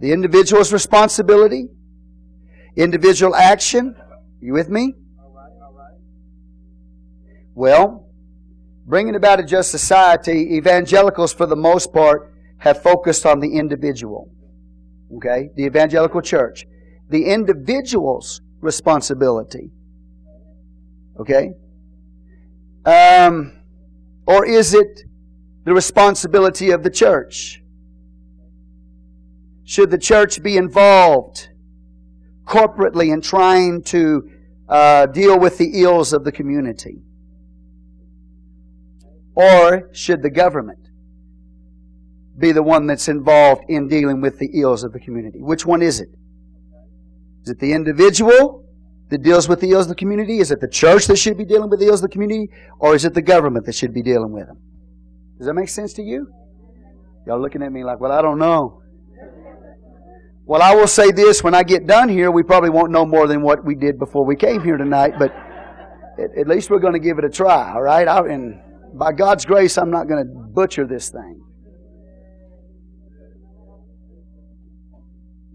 The 0.00 0.12
individual's 0.12 0.72
responsibility? 0.72 1.68
Individual 2.77 3.35
action? 3.35 3.96
You 4.40 4.53
with 4.53 4.68
me? 4.68 4.94
Well, 7.55 8.09
bringing 8.85 9.14
about 9.14 9.40
a 9.40 9.44
just 9.44 9.70
society, 9.70 10.57
evangelicals 10.57 11.33
for 11.33 11.46
the 11.46 11.57
most 11.57 11.92
part 11.92 12.35
have 12.59 12.83
focused 12.83 13.24
on 13.24 13.40
the 13.40 13.57
individual. 13.57 14.34
Okay? 15.17 15.51
The 15.55 15.64
evangelical 15.64 16.21
church. 16.21 16.67
The 17.09 17.27
individual's 17.27 18.40
responsibility. 18.61 19.71
Okay? 21.21 21.53
Um, 22.85 23.53
or 24.27 24.47
is 24.47 24.75
it 24.75 25.03
the 25.64 25.73
responsibility 25.73 26.71
of 26.71 26.83
the 26.83 26.90
church? 26.90 27.62
Should 29.64 29.90
the 29.90 29.99
church 29.99 30.43
be 30.43 30.57
involved 30.57 31.49
corporately 32.45 33.12
in 33.12 33.21
trying 33.21 33.83
to 33.85 34.31
uh, 34.68 35.07
deal 35.07 35.39
with 35.39 35.59
the 35.59 35.83
ills 35.83 36.12
of 36.12 36.24
the 36.24 36.33
community? 36.33 37.03
Or 39.35 39.89
should 39.93 40.22
the 40.22 40.31
government 40.31 40.84
be 42.39 42.53
the 42.53 42.62
one 42.62 42.87
that's 42.87 43.09
involved 43.09 43.62
in 43.68 43.89
dealing 43.89 44.20
with 44.20 44.39
the 44.39 44.51
ills 44.55 44.85
of 44.85 44.93
the 44.93 45.01
community. 45.01 45.41
Which 45.41 45.64
one 45.64 45.82
is 45.82 46.01
it? 46.01 46.09
Is 47.43 47.51
it 47.51 47.59
the 47.61 47.72
individual 47.72 48.64
that 49.11 49.22
deals 49.22 49.49
with 49.49 49.61
the 49.61 49.70
ills 49.70 49.85
of 49.85 49.91
the 49.91 49.95
community? 49.95 50.39
Is 50.39 50.51
it 50.51 50.61
the 50.61 50.68
church 50.68 51.07
that 51.07 51.16
should 51.16 51.37
be 51.37 51.45
dealing 51.45 51.70
with 51.70 51.80
the 51.80 51.87
ills 51.87 52.03
of 52.03 52.11
the 52.11 52.12
community? 52.12 52.49
Or 52.80 52.95
is 52.95 53.05
it 53.05 53.14
the 53.14 53.22
government 53.22 53.66
that 53.66 53.74
should 53.74 53.95
be 53.95 54.03
dealing 54.03 54.32
with 54.32 54.47
them? 54.47 54.59
Does 55.39 55.47
that 55.47 55.55
make 55.55 55.68
sense 55.68 55.93
to 55.95 56.03
you? 56.03 56.26
Y'all 57.26 57.41
looking 57.41 57.62
at 57.62 57.72
me 57.72 57.85
like, 57.85 58.01
well, 58.01 58.12
I 58.12 58.22
don't 58.22 58.39
know. 58.39 58.80
Well, 60.47 60.61
I 60.61 60.74
will 60.74 60.87
say 60.87 61.11
this 61.11 61.43
when 61.43 61.55
I 61.55 61.62
get 61.62 61.87
done 61.87 62.09
here, 62.09 62.30
we 62.30 62.43
probably 62.43 62.68
won't 62.68 62.91
know 62.91 63.07
more 63.07 63.26
than 63.26 63.41
what 63.41 63.64
we 63.64 63.74
did 63.74 63.99
before 63.99 64.26
we 64.26 64.37
came 64.37 64.62
here 64.62 64.76
tonight, 64.76 65.14
but 65.18 65.32
at, 66.18 66.39
at 66.39 66.47
least 66.47 66.68
we're 66.68 66.80
going 66.80 66.93
to 66.93 66.99
give 66.99 67.18
it 67.18 67.24
a 67.24 67.30
try, 67.30 67.72
all 67.72 67.80
right? 67.80 68.07
I, 68.07 68.18
and 68.28 68.61
by 68.93 69.12
God's 69.12 69.47
grace, 69.47 69.78
I'm 69.78 69.91
not 69.91 70.07
going 70.07 70.22
to 70.22 70.30
butcher 70.30 70.87
this 70.87 71.09
thing. 71.09 71.41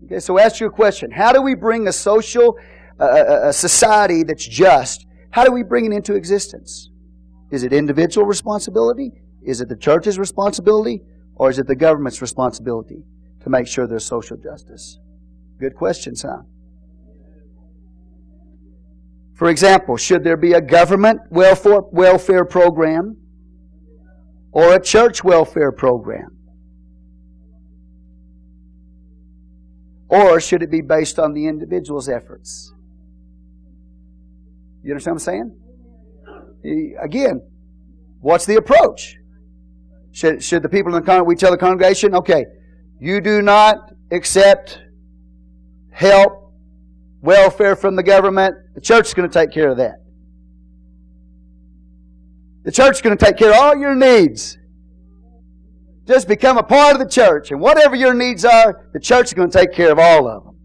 Okay, 0.09 0.19
so 0.19 0.39
ask 0.39 0.59
you 0.59 0.65
a 0.65 0.71
question. 0.71 1.11
How 1.11 1.31
do 1.31 1.39
we 1.39 1.53
bring 1.53 1.87
a 1.87 1.93
social, 1.93 2.57
uh, 2.99 3.41
a 3.43 3.53
society 3.53 4.23
that's 4.23 4.47
just, 4.47 5.05
how 5.29 5.43
do 5.43 5.51
we 5.51 5.61
bring 5.61 5.85
it 5.85 5.91
into 5.91 6.15
existence? 6.15 6.89
Is 7.51 7.61
it 7.61 7.71
individual 7.71 8.25
responsibility? 8.25 9.11
Is 9.43 9.61
it 9.61 9.69
the 9.69 9.75
church's 9.75 10.17
responsibility? 10.17 11.03
Or 11.35 11.51
is 11.51 11.59
it 11.59 11.67
the 11.67 11.75
government's 11.75 12.23
responsibility 12.23 13.03
to 13.43 13.49
make 13.51 13.67
sure 13.67 13.85
there's 13.85 14.03
social 14.03 14.35
justice? 14.35 14.97
Good 15.59 15.75
questions, 15.75 16.23
huh? 16.23 16.41
For 19.35 19.51
example, 19.51 19.95
should 19.95 20.23
there 20.23 20.37
be 20.37 20.53
a 20.53 20.61
government 20.61 21.19
welfare, 21.29 21.81
welfare 21.91 22.45
program 22.45 23.15
or 24.51 24.73
a 24.73 24.81
church 24.81 25.23
welfare 25.23 25.71
program? 25.71 26.38
Or 30.09 30.39
should 30.39 30.63
it 30.63 30.71
be 30.71 30.81
based 30.81 31.19
on 31.19 31.33
the 31.33 31.45
individual's 31.47 32.09
efforts? 32.09 32.73
You 34.83 34.91
understand 34.91 35.15
what 35.15 35.27
I'm 35.27 35.53
saying? 36.63 36.97
Again, 36.99 37.41
what's 38.19 38.45
the 38.45 38.55
approach? 38.55 39.15
Should, 40.11 40.43
should 40.43 40.63
the 40.63 40.69
people 40.69 40.93
in 40.95 41.01
the 41.01 41.05
con- 41.05 41.25
we 41.25 41.35
tell 41.35 41.51
the 41.51 41.57
congregation, 41.57 42.15
okay, 42.15 42.45
you 42.99 43.21
do 43.21 43.41
not 43.41 43.93
accept 44.11 44.81
help, 45.91 46.53
welfare 47.21 47.75
from 47.75 47.95
the 47.95 48.03
government. 48.03 48.55
The 48.73 48.81
church 48.81 49.07
is 49.07 49.13
going 49.13 49.29
to 49.29 49.33
take 49.33 49.51
care 49.51 49.69
of 49.69 49.77
that. 49.77 50.01
The 52.63 52.71
church 52.71 52.95
is 52.95 53.01
going 53.01 53.17
to 53.17 53.25
take 53.25 53.37
care 53.37 53.51
of 53.51 53.57
all 53.57 53.77
your 53.77 53.95
needs. 53.95 54.58
Just 56.09 56.27
become 56.27 56.57
a 56.57 56.63
part 56.63 56.93
of 56.93 56.99
the 56.99 57.07
church, 57.07 57.51
and 57.51 57.61
whatever 57.61 57.95
your 57.95 58.15
needs 58.15 58.43
are, 58.43 58.89
the 58.93 58.99
church 58.99 59.27
is 59.27 59.33
going 59.33 59.51
to 59.51 59.55
take 59.59 59.71
care 59.71 59.91
of 59.91 59.99
all 59.99 60.27
of 60.27 60.43
them. 60.43 60.55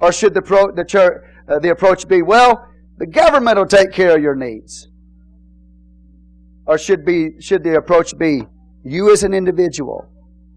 Or 0.00 0.12
should 0.12 0.32
the, 0.32 0.40
pro, 0.40 0.72
the, 0.72 0.82
church, 0.82 1.22
uh, 1.46 1.58
the 1.58 1.72
approach 1.72 2.08
be, 2.08 2.22
well, 2.22 2.66
the 2.96 3.06
government 3.06 3.58
will 3.58 3.66
take 3.66 3.92
care 3.92 4.16
of 4.16 4.22
your 4.22 4.34
needs? 4.34 4.88
Or 6.64 6.78
should, 6.78 7.04
be, 7.04 7.38
should 7.38 7.64
the 7.64 7.76
approach 7.76 8.16
be, 8.16 8.44
you 8.82 9.12
as 9.12 9.24
an 9.24 9.34
individual 9.34 10.08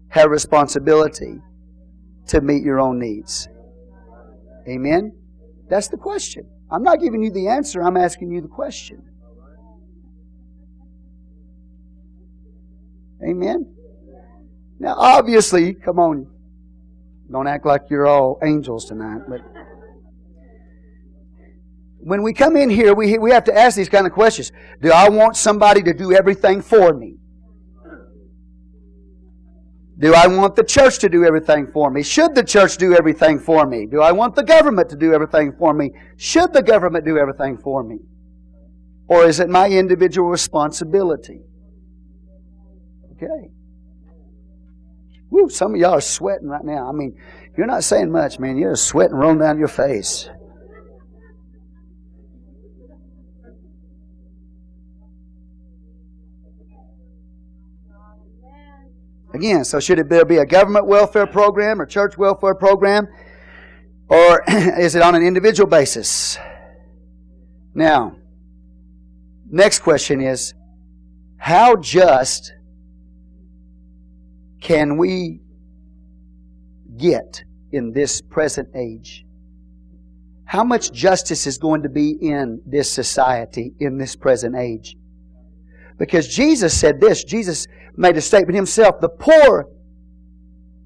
have 0.08 0.30
responsibility 0.30 1.42
to 2.28 2.40
meet 2.40 2.62
your 2.62 2.80
own 2.80 2.98
needs? 2.98 3.50
Amen? 4.66 5.12
That's 5.68 5.88
the 5.88 5.98
question. 5.98 6.48
I'm 6.70 6.82
not 6.82 7.00
giving 7.00 7.22
you 7.22 7.30
the 7.30 7.48
answer, 7.48 7.82
I'm 7.82 7.98
asking 7.98 8.32
you 8.32 8.40
the 8.40 8.48
question. 8.48 9.09
Amen? 13.22 13.74
Now, 14.78 14.94
obviously, 14.96 15.74
come 15.74 15.98
on, 15.98 16.26
don't 17.30 17.46
act 17.46 17.66
like 17.66 17.82
you're 17.90 18.06
all 18.06 18.38
angels 18.42 18.86
tonight, 18.86 19.22
but 19.28 19.40
when 22.02 22.22
we 22.22 22.32
come 22.32 22.56
in 22.56 22.70
here, 22.70 22.94
we, 22.94 23.18
we 23.18 23.30
have 23.30 23.44
to 23.44 23.56
ask 23.56 23.76
these 23.76 23.90
kind 23.90 24.06
of 24.06 24.12
questions. 24.12 24.52
Do 24.80 24.90
I 24.90 25.10
want 25.10 25.36
somebody 25.36 25.82
to 25.82 25.92
do 25.92 26.12
everything 26.12 26.62
for 26.62 26.94
me? 26.94 27.16
Do 29.98 30.14
I 30.14 30.26
want 30.26 30.56
the 30.56 30.64
church 30.64 30.98
to 31.00 31.10
do 31.10 31.26
everything 31.26 31.66
for 31.74 31.90
me? 31.90 32.02
Should 32.02 32.34
the 32.34 32.42
church 32.42 32.78
do 32.78 32.94
everything 32.94 33.38
for 33.38 33.66
me? 33.66 33.86
Do 33.86 34.00
I 34.00 34.12
want 34.12 34.34
the 34.34 34.42
government 34.42 34.88
to 34.90 34.96
do 34.96 35.12
everything 35.12 35.52
for 35.58 35.74
me? 35.74 35.90
Should 36.16 36.54
the 36.54 36.62
government 36.62 37.04
do 37.04 37.18
everything 37.18 37.58
for 37.58 37.84
me? 37.84 37.98
Or 39.08 39.26
is 39.26 39.40
it 39.40 39.50
my 39.50 39.68
individual 39.68 40.30
responsibility? 40.30 41.42
Okay. 43.22 43.50
Woo, 45.28 45.48
some 45.48 45.74
of 45.74 45.80
y'all 45.80 45.92
are 45.92 46.00
sweating 46.00 46.48
right 46.48 46.64
now. 46.64 46.88
I 46.88 46.92
mean, 46.92 47.20
you're 47.56 47.66
not 47.66 47.84
saying 47.84 48.10
much, 48.10 48.38
man. 48.38 48.56
You're 48.56 48.72
just 48.72 48.86
sweating 48.86 49.14
rolling 49.14 49.38
down 49.38 49.58
your 49.58 49.68
face. 49.68 50.28
Again, 59.32 59.64
so 59.64 59.78
should 59.78 59.98
it 59.98 60.08
be 60.28 60.38
a 60.38 60.46
government 60.46 60.86
welfare 60.86 61.26
program 61.26 61.80
or 61.80 61.86
church 61.86 62.18
welfare 62.18 62.54
program? 62.54 63.06
Or 64.08 64.42
is 64.48 64.96
it 64.96 65.02
on 65.02 65.14
an 65.14 65.22
individual 65.22 65.68
basis? 65.68 66.36
Now, 67.74 68.16
next 69.48 69.80
question 69.80 70.20
is 70.20 70.54
how 71.36 71.76
just 71.76 72.52
can 74.60 74.96
we 74.96 75.40
get 76.96 77.44
in 77.72 77.92
this 77.92 78.20
present 78.20 78.68
age? 78.74 79.24
How 80.44 80.64
much 80.64 80.92
justice 80.92 81.46
is 81.46 81.58
going 81.58 81.84
to 81.84 81.88
be 81.88 82.10
in 82.10 82.60
this 82.66 82.90
society 82.90 83.72
in 83.78 83.98
this 83.98 84.16
present 84.16 84.56
age? 84.56 84.96
Because 85.98 86.26
Jesus 86.26 86.78
said 86.78 87.00
this. 87.00 87.24
Jesus 87.24 87.66
made 87.96 88.16
a 88.16 88.20
statement 88.20 88.56
himself. 88.56 89.00
The 89.00 89.08
poor 89.08 89.68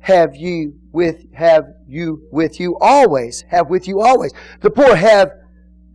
have 0.00 0.36
you 0.36 0.78
with 0.92 1.32
have 1.32 1.64
you 1.88 2.28
with 2.30 2.60
you 2.60 2.76
always. 2.80 3.42
Have 3.48 3.70
with 3.70 3.88
you 3.88 4.00
always. 4.00 4.32
The 4.60 4.70
poor 4.70 4.94
have 4.94 5.30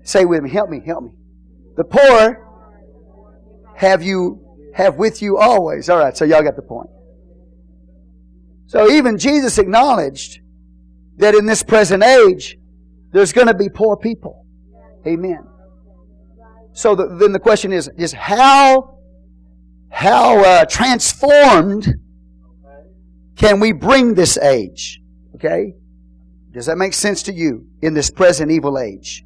say 0.03 0.25
with 0.25 0.41
me, 0.41 0.49
help 0.49 0.69
me, 0.69 0.81
help 0.83 1.03
me. 1.03 1.11
The 1.77 1.83
poor 1.83 2.45
have 3.75 4.01
you 4.01 4.71
have 4.73 4.95
with 4.95 5.21
you 5.21 5.37
always. 5.37 5.89
All 5.89 5.99
right, 5.99 6.17
so 6.17 6.25
y'all 6.25 6.41
got 6.41 6.55
the 6.55 6.61
point. 6.61 6.89
So 8.69 8.87
even 8.87 9.17
Jesus 9.17 9.57
acknowledged 9.57 10.41
that 11.17 11.33
in 11.33 11.47
this 11.47 11.63
present 11.63 12.03
age, 12.03 12.55
there's 13.11 13.33
going 13.33 13.47
to 13.47 13.55
be 13.55 13.67
poor 13.67 13.97
people. 13.97 14.45
Amen. 15.07 15.39
So 16.73 16.93
the, 16.93 17.07
then 17.07 17.31
the 17.31 17.39
question 17.39 17.73
is, 17.73 17.89
is 17.97 18.13
how, 18.13 18.99
how 19.89 20.37
uh, 20.43 20.65
transformed 20.65 21.95
can 23.35 23.59
we 23.59 23.71
bring 23.71 24.13
this 24.13 24.37
age? 24.37 25.01
Okay? 25.33 25.73
Does 26.51 26.67
that 26.67 26.77
make 26.77 26.93
sense 26.93 27.23
to 27.23 27.33
you 27.33 27.65
in 27.81 27.95
this 27.95 28.11
present 28.11 28.51
evil 28.51 28.77
age? 28.77 29.25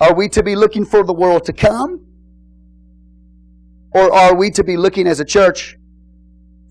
Are 0.00 0.14
we 0.14 0.30
to 0.30 0.42
be 0.42 0.56
looking 0.56 0.86
for 0.86 1.04
the 1.04 1.12
world 1.12 1.44
to 1.44 1.52
come? 1.52 2.06
Or 3.90 4.10
are 4.14 4.34
we 4.34 4.50
to 4.52 4.64
be 4.64 4.78
looking 4.78 5.06
as 5.06 5.20
a 5.20 5.26
church 5.26 5.77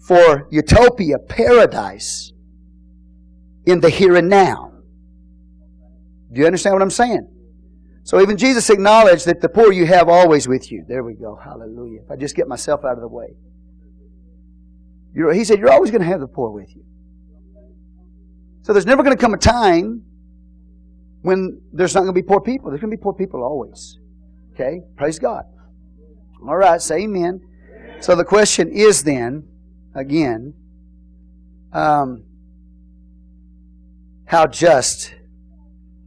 for 0.08 0.48
utopia, 0.52 1.20
paradise 1.20 2.32
in 3.66 3.82
the 3.82 3.90
here 3.90 4.16
and 4.16 4.30
now. 4.30 4.72
Do 6.32 6.40
you 6.40 6.46
understand 6.46 6.74
what 6.74 6.82
I'm 6.82 6.90
saying? 6.90 7.28
So 8.04 8.22
even 8.22 8.38
Jesus 8.38 8.70
acknowledged 8.70 9.26
that 9.26 9.42
the 9.42 9.50
poor 9.50 9.74
you 9.74 9.86
have 9.86 10.08
always 10.08 10.48
with 10.48 10.72
you. 10.72 10.86
There 10.88 11.04
we 11.04 11.16
go. 11.16 11.38
Hallelujah. 11.44 12.00
If 12.06 12.10
I 12.10 12.16
just 12.16 12.38
get 12.38 12.48
myself 12.48 12.86
out 12.86 12.94
of 12.94 13.02
the 13.02 13.08
way. 13.10 13.36
You're, 15.14 15.34
he 15.34 15.44
said, 15.44 15.60
You're 15.60 15.72
always 15.72 15.92
going 15.92 16.02
to 16.02 16.08
have 16.08 16.22
the 16.22 16.28
poor 16.28 16.52
with 16.52 16.74
you. 16.74 16.86
So 18.62 18.72
there's 18.72 18.86
never 18.86 19.04
going 19.04 19.16
to 19.16 19.22
come 19.22 19.34
a 19.34 19.38
time 19.38 20.04
when 21.22 21.62
there's 21.74 21.94
not 21.96 22.02
going 22.02 22.14
to 22.14 22.22
be 22.22 22.26
poor 22.26 22.40
people. 22.40 22.70
There's 22.70 22.80
going 22.80 22.92
to 22.92 22.98
be 22.98 23.02
poor 23.02 23.14
people 23.14 23.44
always. 23.44 24.00
Okay? 24.54 24.82
Praise 24.96 25.20
God. 25.20 25.44
All 26.48 26.56
right, 26.56 26.82
say 26.82 27.00
amen. 27.04 27.42
So 28.00 28.16
the 28.16 28.24
question 28.24 28.70
is 28.72 29.04
then, 29.04 29.48
again, 29.98 30.54
um, 31.74 32.24
how 34.26 34.46
just 34.46 35.14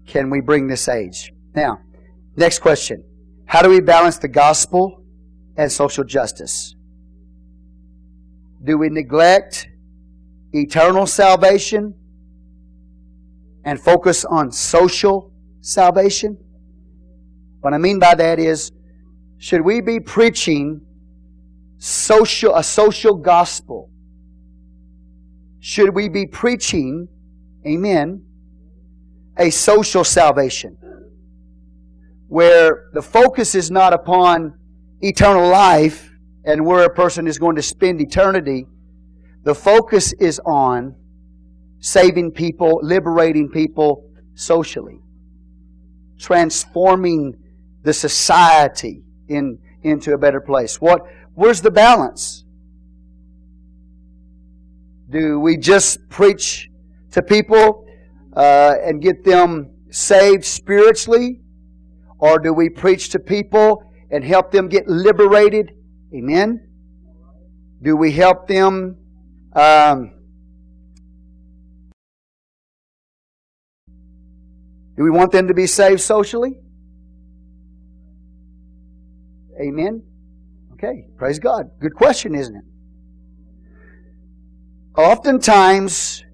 can 0.06 0.30
we 0.30 0.40
bring 0.40 0.68
this 0.68 0.88
age? 0.88 1.32
Now, 1.54 1.80
next 2.36 2.60
question. 2.60 3.04
How 3.46 3.62
do 3.62 3.68
we 3.68 3.80
balance 3.80 4.18
the 4.18 4.28
gospel 4.28 5.04
and 5.56 5.70
social 5.70 6.04
justice? 6.04 6.74
Do 8.62 8.78
we 8.78 8.88
neglect 8.90 9.68
eternal 10.52 11.06
salvation 11.06 11.94
and 13.64 13.80
focus 13.80 14.24
on 14.24 14.52
social 14.52 15.32
salvation? 15.60 16.38
What 17.60 17.74
I 17.74 17.78
mean 17.78 17.98
by 17.98 18.14
that 18.14 18.38
is, 18.38 18.70
should 19.38 19.62
we 19.62 19.80
be 19.80 19.98
preaching 19.98 20.82
social, 21.80 22.54
a 22.54 22.62
social 22.62 23.16
gospel? 23.16 23.90
Should 25.58 25.94
we 25.94 26.08
be 26.08 26.26
preaching, 26.26 27.08
amen, 27.66 28.24
a 29.36 29.50
social 29.50 30.04
salvation? 30.04 30.76
Where 32.28 32.90
the 32.92 33.02
focus 33.02 33.56
is 33.56 33.70
not 33.70 33.92
upon 33.92 34.54
eternal 35.00 35.48
life 35.48 36.10
and 36.44 36.64
where 36.64 36.84
a 36.84 36.90
person 36.90 37.26
is 37.26 37.38
going 37.38 37.56
to 37.56 37.62
spend 37.62 38.00
eternity. 38.00 38.66
The 39.42 39.54
focus 39.54 40.12
is 40.14 40.40
on 40.44 40.94
saving 41.80 42.32
people, 42.32 42.80
liberating 42.82 43.48
people 43.48 44.10
socially, 44.34 45.00
transforming 46.18 47.34
the 47.82 47.92
society 47.92 49.02
in, 49.28 49.58
into 49.82 50.12
a 50.12 50.18
better 50.18 50.40
place. 50.40 50.80
What, 50.80 51.02
Where's 51.40 51.62
the 51.62 51.70
balance? 51.70 52.44
Do 55.08 55.40
we 55.40 55.56
just 55.56 56.06
preach 56.10 56.68
to 57.12 57.22
people 57.22 57.86
uh, 58.36 58.74
and 58.84 59.00
get 59.00 59.24
them 59.24 59.70
saved 59.88 60.44
spiritually? 60.44 61.40
Or 62.18 62.38
do 62.38 62.52
we 62.52 62.68
preach 62.68 63.08
to 63.12 63.18
people 63.18 63.90
and 64.10 64.22
help 64.22 64.50
them 64.50 64.68
get 64.68 64.86
liberated? 64.86 65.72
Amen? 66.14 66.68
Do 67.80 67.96
we 67.96 68.12
help 68.12 68.46
them 68.46 68.98
um, 69.54 70.12
do 74.94 75.02
we 75.02 75.10
want 75.10 75.32
them 75.32 75.48
to 75.48 75.54
be 75.54 75.66
saved 75.66 76.02
socially? 76.02 76.58
Amen? 79.58 80.02
Okay, 80.82 81.04
praise 81.18 81.38
God. 81.38 81.72
Good 81.78 81.94
question, 81.94 82.34
isn't 82.34 82.56
it? 82.56 82.64
Oftentimes, 84.96 86.24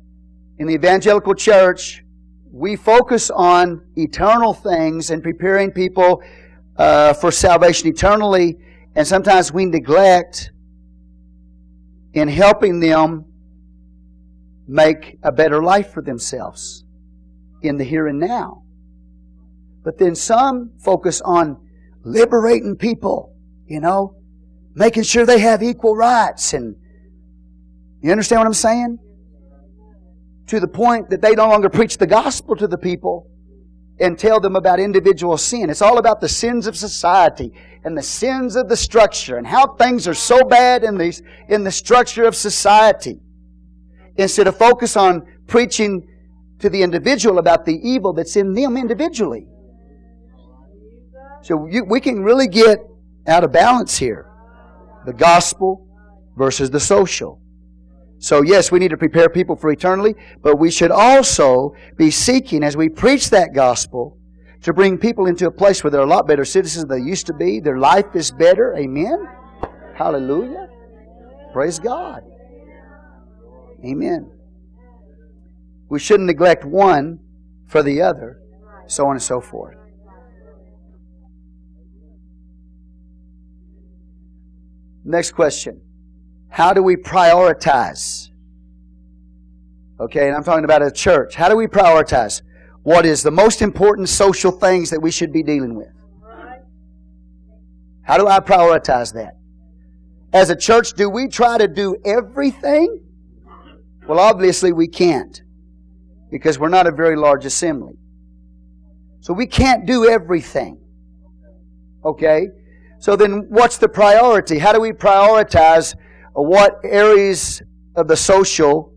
in 0.59 0.69
the 0.69 0.75
evangelical 0.75 1.35
church, 1.35 2.05
we 2.53 2.77
focus 2.77 3.29
on 3.29 3.85
eternal 3.97 4.55
things 4.55 5.11
and 5.11 5.21
preparing 5.21 5.73
people 5.73 6.23
uh, 6.77 7.13
for 7.15 7.33
salvation 7.33 7.89
eternally, 7.89 8.57
and 8.95 9.05
sometimes 9.05 9.53
we 9.53 9.65
neglect 9.65 10.53
in 12.13 12.29
helping 12.29 12.79
them 12.79 13.25
make 14.69 15.19
a 15.25 15.33
better 15.33 15.61
life 15.61 15.93
for 15.93 16.05
themselves 16.05 16.85
in 17.63 17.79
the 17.79 17.85
here 17.85 18.07
and 18.07 18.21
now. 18.21 18.63
But 19.83 19.99
then 19.99 20.15
some 20.15 20.71
focus 20.85 21.21
on 21.21 21.57
liberating 22.05 22.77
people, 22.77 23.35
you 23.67 23.81
know, 23.81 24.17
making 24.77 25.03
sure 25.03 25.27
they 25.27 25.41
have 25.41 25.63
equal 25.63 25.97
rights 25.97 26.53
and 26.53 26.77
you 28.03 28.13
understand 28.13 28.41
what 28.41 28.47
I'm 28.47 28.55
saying? 28.55 28.99
To 30.49 30.61
the 30.61 30.69
point 30.69 31.11
that 31.11 31.23
they 31.23 31.35
no 31.35 31.49
longer 31.49 31.69
preach 31.69 31.97
the 31.97 32.07
gospel 32.07 32.55
to 32.55 32.69
the 32.69 32.79
people 32.79 33.29
and 33.99 34.19
tell 34.19 34.39
them 34.39 34.55
about 34.55 34.79
individual 34.79 35.39
sin. 35.39 35.71
It's 35.71 35.83
all 35.83 35.99
about 35.99 36.21
the 36.21 36.29
sins 36.29 36.67
of 36.67 36.77
society 36.77 37.53
and 37.83 37.97
the 37.97 38.03
sins 38.03 38.55
of 38.55 38.69
the 38.69 38.77
structure 38.77 39.39
and 39.39 39.47
how 39.47 39.75
things 39.75 40.07
are 40.07 40.15
so 40.15 40.45
bad 40.45 40.85
in 40.85 40.99
the, 40.99 41.21
in 41.49 41.65
the 41.65 41.73
structure 41.73 42.25
of 42.25 42.37
society. 42.37 43.19
Instead 44.17 44.47
of 44.47 44.57
focus 44.57 44.97
on 44.97 45.27
preaching 45.47 46.07
to 46.59 46.69
the 46.69 46.83
individual 46.83 47.39
about 47.39 47.65
the 47.65 47.77
evil 47.83 48.13
that's 48.13 48.37
in 48.37 48.53
them 48.53 48.77
individually. 48.77 49.47
So 51.43 51.67
you, 51.67 51.85
we 51.85 52.01
can 52.01 52.23
really 52.23 52.47
get 52.47 52.79
out 53.27 53.43
of 53.43 53.53
balance 53.53 53.97
here. 53.97 54.31
The 55.07 55.15
gospel 55.15 55.87
versus 56.37 56.71
the 56.71 56.81
social. 56.81 57.41
So, 58.19 58.43
yes, 58.43 58.73
we 58.73 58.79
need 58.79 58.91
to 58.91 58.97
prepare 58.97 59.29
people 59.29 59.57
for 59.57 59.71
eternity, 59.71 60.19
but 60.43 60.59
we 60.59 60.71
should 60.71 60.91
also 60.91 61.75
be 61.97 62.11
seeking, 62.11 62.65
as 62.65 62.77
we 62.77 62.89
preach 62.89 63.31
that 63.31 63.55
gospel, 63.55 64.19
to 64.63 64.73
bring 64.73 64.99
people 64.99 65.27
into 65.27 65.47
a 65.47 65.51
place 65.51 65.85
where 65.85 65.91
they're 65.91 66.01
a 66.01 66.07
lot 66.07 66.27
better 66.27 66.45
citizens 66.45 66.87
than 66.87 66.99
they 66.99 67.09
used 67.09 67.27
to 67.27 67.35
be. 67.35 67.61
Their 67.61 67.79
life 67.79 68.15
is 68.15 68.31
better. 68.31 68.75
Amen. 68.75 69.29
Hallelujah. 69.95 70.69
Praise 71.53 71.79
God. 71.79 72.23
Amen. 73.85 74.31
We 75.89 76.01
shouldn't 76.01 76.27
neglect 76.27 76.65
one 76.65 77.21
for 77.69 77.83
the 77.83 78.03
other, 78.03 78.41
so 78.87 79.07
on 79.07 79.13
and 79.13 79.23
so 79.23 79.41
forth. 79.41 79.77
Next 85.07 85.31
question. 85.31 85.81
How 86.49 86.73
do 86.73 86.83
we 86.83 86.97
prioritize? 86.97 88.29
Okay, 90.01 90.27
and 90.27 90.37
I'm 90.37 90.43
talking 90.43 90.65
about 90.65 90.83
a 90.83 90.91
church. 90.91 91.37
How 91.37 91.49
do 91.49 91.57
we 91.57 91.69
prioritize? 91.69 92.43
What 92.83 93.07
is 93.07 93.23
the 93.23 93.31
most 93.31 93.63
important 93.63 94.09
social 94.09 94.51
things 94.51 94.91
that 94.91 95.01
we 95.01 95.13
should 95.13 95.33
be 95.33 95.45
dealing 95.45 95.77
with? 95.77 95.93
How 98.03 98.19
do 98.19 98.27
I 98.27 98.41
prioritize 98.41 99.15
that? 99.15 99.37
As 100.33 100.51
a 100.51 100.57
church, 100.57 100.93
do 100.95 101.09
we 101.09 101.29
try 101.29 101.57
to 101.57 101.69
do 101.69 101.97
everything? 102.05 103.05
Well, 104.09 104.19
obviously 104.19 104.73
we 104.73 104.89
can't 104.89 105.41
because 106.31 106.59
we're 106.59 106.69
not 106.69 106.89
a 106.89 106.93
very 106.93 107.17
large 107.17 107.45
assembly. 107.45 107.95
So 109.21 109.33
we 109.33 109.47
can't 109.47 109.87
do 109.87 110.09
everything. 110.09 110.81
Okay? 112.05 112.49
So 112.99 113.17
then 113.17 113.47
what's 113.49 113.79
the 113.79 113.89
priority? 113.89 114.59
How 114.59 114.73
do 114.73 114.81
we 114.81 114.93
prioritize 114.93 115.95
what 116.33 116.81
areas 116.85 117.63
of 117.95 118.09
the 118.09 118.17
social 118.17 118.93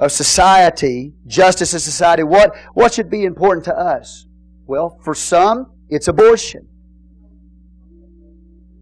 of 0.00 0.10
society, 0.10 1.12
justice 1.26 1.74
in 1.74 1.80
society, 1.80 2.22
what, 2.22 2.56
what 2.72 2.94
should 2.94 3.10
be 3.10 3.24
important 3.24 3.64
to 3.66 3.76
us? 3.76 4.26
Well, 4.66 4.98
for 5.04 5.14
some, 5.14 5.72
it's 5.90 6.08
abortion. 6.08 6.66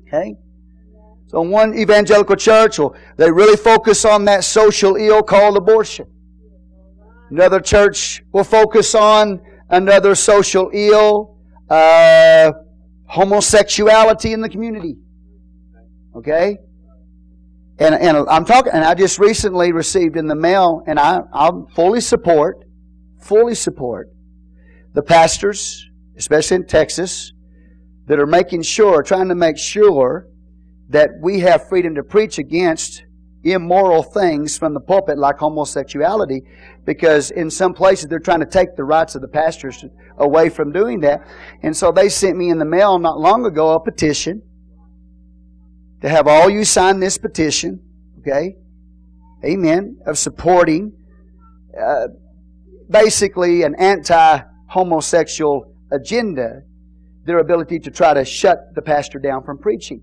Okay? 0.07 0.37
So 1.27 1.43
one 1.43 1.77
evangelical 1.77 2.37
church, 2.37 2.79
well, 2.79 2.95
they 3.17 3.31
really 3.31 3.57
focus 3.57 4.05
on 4.05 4.25
that 4.27 4.45
social 4.45 4.97
ill 4.97 5.23
called 5.23 5.57
abortion. 5.57 6.07
Another 7.31 7.61
church 7.61 8.23
will 8.33 8.45
focus 8.45 8.95
on 8.95 9.41
another 9.69 10.15
social 10.15 10.71
ill, 10.73 11.37
uh, 11.69 12.53
homosexuality 13.09 14.33
in 14.33 14.41
the 14.41 14.49
community. 14.49 14.97
Okay? 16.15 16.59
And, 17.79 17.95
and 17.95 18.29
I'm 18.29 18.45
talking, 18.45 18.73
and 18.73 18.85
I 18.85 18.95
just 18.95 19.19
recently 19.19 19.73
received 19.73 20.17
in 20.17 20.27
the 20.27 20.35
mail, 20.35 20.83
and 20.87 20.99
I, 20.99 21.21
I 21.33 21.51
fully 21.75 22.01
support, 22.01 22.65
fully 23.21 23.55
support 23.55 24.09
the 24.95 25.03
pastors, 25.03 25.89
especially 26.17 26.57
in 26.57 26.67
Texas, 26.67 27.33
that 28.07 28.19
are 28.19 28.27
making 28.27 28.63
sure, 28.63 29.03
trying 29.03 29.29
to 29.29 29.35
make 29.35 29.59
sure 29.59 30.29
that 30.89 31.11
we 31.21 31.41
have 31.41 31.69
freedom 31.69 31.95
to 31.95 32.03
preach 32.03 32.39
against 32.39 33.05
immoral 33.45 34.03
things 34.03 34.59
from 34.59 34.75
the 34.75 34.81
pulpit 34.81 35.17
like 35.17 35.39
homosexuality 35.39 36.43
because 36.85 37.31
in 37.31 37.51
some 37.51 37.73
places 37.73 38.09
they're 38.09 38.19
trying 38.19 38.41
to 38.41 38.47
take 38.47 38.77
the 38.77 38.85
rights 38.85 39.15
of 39.15 39.23
the 39.23 39.29
pastors 39.29 39.85
away 40.17 40.49
from 40.49 40.73
doing 40.73 41.01
that. 41.01 41.27
And 41.63 41.77
so 41.77 41.93
they 41.93 42.09
sent 42.09 42.37
me 42.37 42.51
in 42.51 42.59
the 42.59 42.65
mail 42.65 42.99
not 42.99 43.19
long 43.19 43.47
ago 43.47 43.75
a 43.75 43.81
petition 43.81 44.43
to 46.03 46.09
have 46.09 46.27
all 46.27 46.49
you 46.51 46.65
sign 46.65 47.01
this 47.01 47.19
petition, 47.19 47.81
okay? 48.21 48.57
Amen, 49.45 49.99
of 50.07 50.19
supporting 50.19 50.93
uh, 51.81 52.09
basically 52.91 53.63
an 53.63 53.75
anti 53.77 54.41
homosexual 54.69 55.75
agenda, 55.93 56.63
their 57.25 57.39
ability 57.39 57.79
to 57.81 57.91
try 57.91 58.15
to 58.15 58.25
shut 58.25 58.75
the 58.75 58.83
pastor 58.83 59.19
down 59.19 59.45
from 59.45 59.59
preaching. 59.59 60.03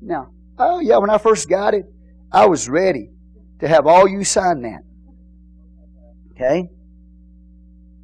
Now, 0.00 0.30
oh 0.58 0.80
yeah, 0.80 0.98
when 0.98 1.10
I 1.10 1.18
first 1.18 1.48
got 1.48 1.74
it, 1.74 1.86
I 2.34 2.46
was 2.46 2.68
ready 2.68 3.10
to 3.60 3.68
have 3.68 3.86
all 3.86 4.08
you 4.08 4.24
sign 4.24 4.62
that. 4.62 4.80
Okay? 6.32 6.68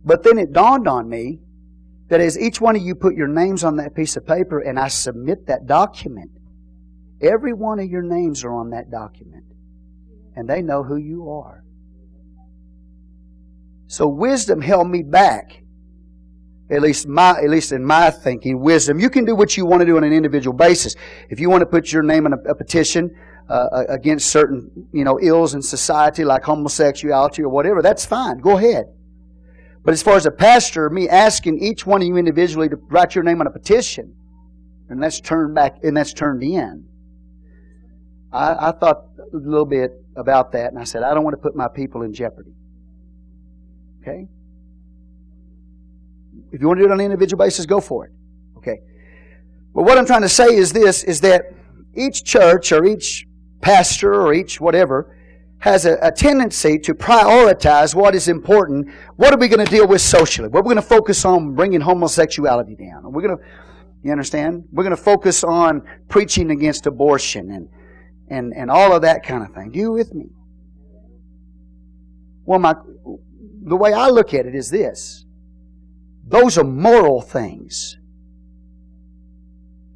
But 0.04 0.22
then 0.22 0.38
it 0.38 0.52
dawned 0.52 0.88
on 0.88 1.08
me 1.08 1.40
that 2.08 2.20
as 2.20 2.38
each 2.38 2.60
one 2.60 2.76
of 2.76 2.82
you 2.82 2.94
put 2.94 3.14
your 3.14 3.28
names 3.28 3.64
on 3.64 3.76
that 3.76 3.94
piece 3.94 4.16
of 4.16 4.26
paper 4.26 4.60
and 4.60 4.78
I 4.78 4.88
submit 4.88 5.46
that 5.48 5.66
document, 5.66 6.30
Every 7.20 7.52
one 7.52 7.78
of 7.78 7.90
your 7.90 8.02
names 8.02 8.44
are 8.44 8.52
on 8.52 8.70
that 8.70 8.90
document, 8.90 9.44
and 10.34 10.48
they 10.48 10.62
know 10.62 10.82
who 10.82 10.96
you 10.96 11.30
are. 11.30 11.62
So 13.88 14.08
wisdom 14.08 14.62
held 14.62 14.88
me 14.88 15.02
back. 15.02 15.62
At 16.70 16.82
least 16.82 17.08
my, 17.08 17.30
at 17.30 17.50
least 17.50 17.72
in 17.72 17.84
my 17.84 18.10
thinking, 18.10 18.60
wisdom. 18.60 19.00
You 19.00 19.10
can 19.10 19.24
do 19.24 19.34
what 19.34 19.56
you 19.56 19.66
want 19.66 19.80
to 19.80 19.86
do 19.86 19.96
on 19.96 20.04
an 20.04 20.12
individual 20.12 20.56
basis. 20.56 20.94
If 21.28 21.40
you 21.40 21.50
want 21.50 21.62
to 21.62 21.66
put 21.66 21.92
your 21.92 22.04
name 22.04 22.26
in 22.26 22.32
a, 22.32 22.36
a 22.48 22.54
petition 22.54 23.10
uh, 23.50 23.84
against 23.88 24.30
certain, 24.30 24.88
you 24.92 25.02
know, 25.02 25.18
ills 25.20 25.54
in 25.54 25.62
society 25.62 26.24
like 26.24 26.44
homosexuality 26.44 27.42
or 27.42 27.48
whatever, 27.48 27.82
that's 27.82 28.06
fine. 28.06 28.38
Go 28.38 28.56
ahead. 28.56 28.86
But 29.84 29.92
as 29.92 30.02
far 30.02 30.14
as 30.14 30.26
a 30.26 30.30
pastor, 30.30 30.88
me 30.88 31.08
asking 31.08 31.58
each 31.58 31.84
one 31.84 32.00
of 32.00 32.06
you 32.06 32.16
individually 32.16 32.68
to 32.68 32.76
write 32.76 33.14
your 33.14 33.24
name 33.24 33.40
on 33.40 33.46
a 33.46 33.50
petition, 33.50 34.14
and 34.88 35.02
that's 35.02 35.20
turned 35.20 35.54
back, 35.54 35.82
and 35.82 35.96
that's 35.96 36.12
turned 36.12 36.42
in. 36.42 36.86
I, 38.32 38.68
I 38.68 38.72
thought 38.72 39.06
a 39.18 39.36
little 39.36 39.64
bit 39.64 39.92
about 40.16 40.52
that, 40.52 40.70
and 40.70 40.78
I 40.78 40.84
said, 40.84 41.02
I 41.02 41.12
don't 41.14 41.24
want 41.24 41.34
to 41.34 41.42
put 41.42 41.56
my 41.56 41.66
people 41.66 42.02
in 42.02 42.12
jeopardy. 42.12 42.52
Okay? 44.02 44.28
If 46.52 46.60
you 46.60 46.68
want 46.68 46.78
to 46.78 46.84
do 46.84 46.90
it 46.90 46.92
on 46.92 47.00
an 47.00 47.04
individual 47.04 47.42
basis, 47.44 47.66
go 47.66 47.80
for 47.80 48.06
it. 48.06 48.12
Okay. 48.58 48.80
But 49.74 49.84
what 49.84 49.98
I'm 49.98 50.06
trying 50.06 50.22
to 50.22 50.28
say 50.28 50.54
is 50.54 50.72
this, 50.72 51.04
is 51.04 51.20
that 51.22 51.52
each 51.94 52.22
church 52.24 52.70
or 52.72 52.84
each 52.84 53.26
pastor 53.60 54.14
or 54.14 54.32
each 54.32 54.60
whatever 54.60 55.16
has 55.58 55.84
a, 55.84 55.98
a 56.00 56.10
tendency 56.10 56.78
to 56.78 56.94
prioritize 56.94 57.94
what 57.94 58.14
is 58.14 58.28
important. 58.28 58.88
What 59.16 59.34
are 59.34 59.38
we 59.38 59.48
going 59.48 59.64
to 59.64 59.70
deal 59.70 59.86
with 59.86 60.00
socially? 60.00 60.48
What 60.48 60.60
are 60.60 60.62
we 60.62 60.74
going 60.74 60.76
to 60.76 60.82
focus 60.82 61.24
on 61.24 61.54
bringing 61.54 61.80
homosexuality 61.80 62.76
down? 62.76 63.12
We're 63.12 63.22
going 63.22 63.36
to, 63.36 63.44
you 64.02 64.10
understand? 64.10 64.64
We're 64.72 64.84
going 64.84 64.96
to 64.96 65.02
focus 65.02 65.44
on 65.44 65.82
preaching 66.08 66.50
against 66.50 66.86
abortion 66.86 67.50
and 67.50 67.68
and, 68.30 68.54
and 68.54 68.70
all 68.70 68.94
of 68.94 69.02
that 69.02 69.24
kind 69.24 69.42
of 69.42 69.52
thing. 69.52 69.72
Do 69.72 69.78
you 69.78 69.92
with 69.92 70.14
me? 70.14 70.30
Well, 72.44 72.60
my, 72.60 72.74
the 73.64 73.76
way 73.76 73.92
I 73.92 74.08
look 74.08 74.32
at 74.32 74.46
it 74.46 74.54
is 74.54 74.70
this 74.70 75.26
those 76.26 76.56
are 76.56 76.64
moral 76.64 77.20
things. 77.20 77.96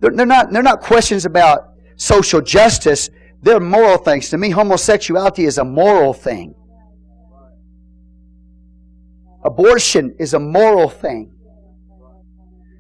They're, 0.01 0.11
they're, 0.11 0.27
not, 0.27 0.51
they're 0.51 0.63
not 0.63 0.81
questions 0.81 1.25
about 1.25 1.75
social 1.97 2.41
justice, 2.41 3.09
they're 3.45 3.61
moral 3.61 3.99
things. 3.99 4.31
To 4.31 4.39
me, 4.39 4.49
homosexuality 4.49 5.45
is 5.45 5.59
a 5.59 5.65
moral 5.65 6.15
thing. 6.15 6.55
Abortion 9.45 10.17
is 10.19 10.33
a 10.33 10.39
moral 10.41 10.89
thing. 10.89 11.31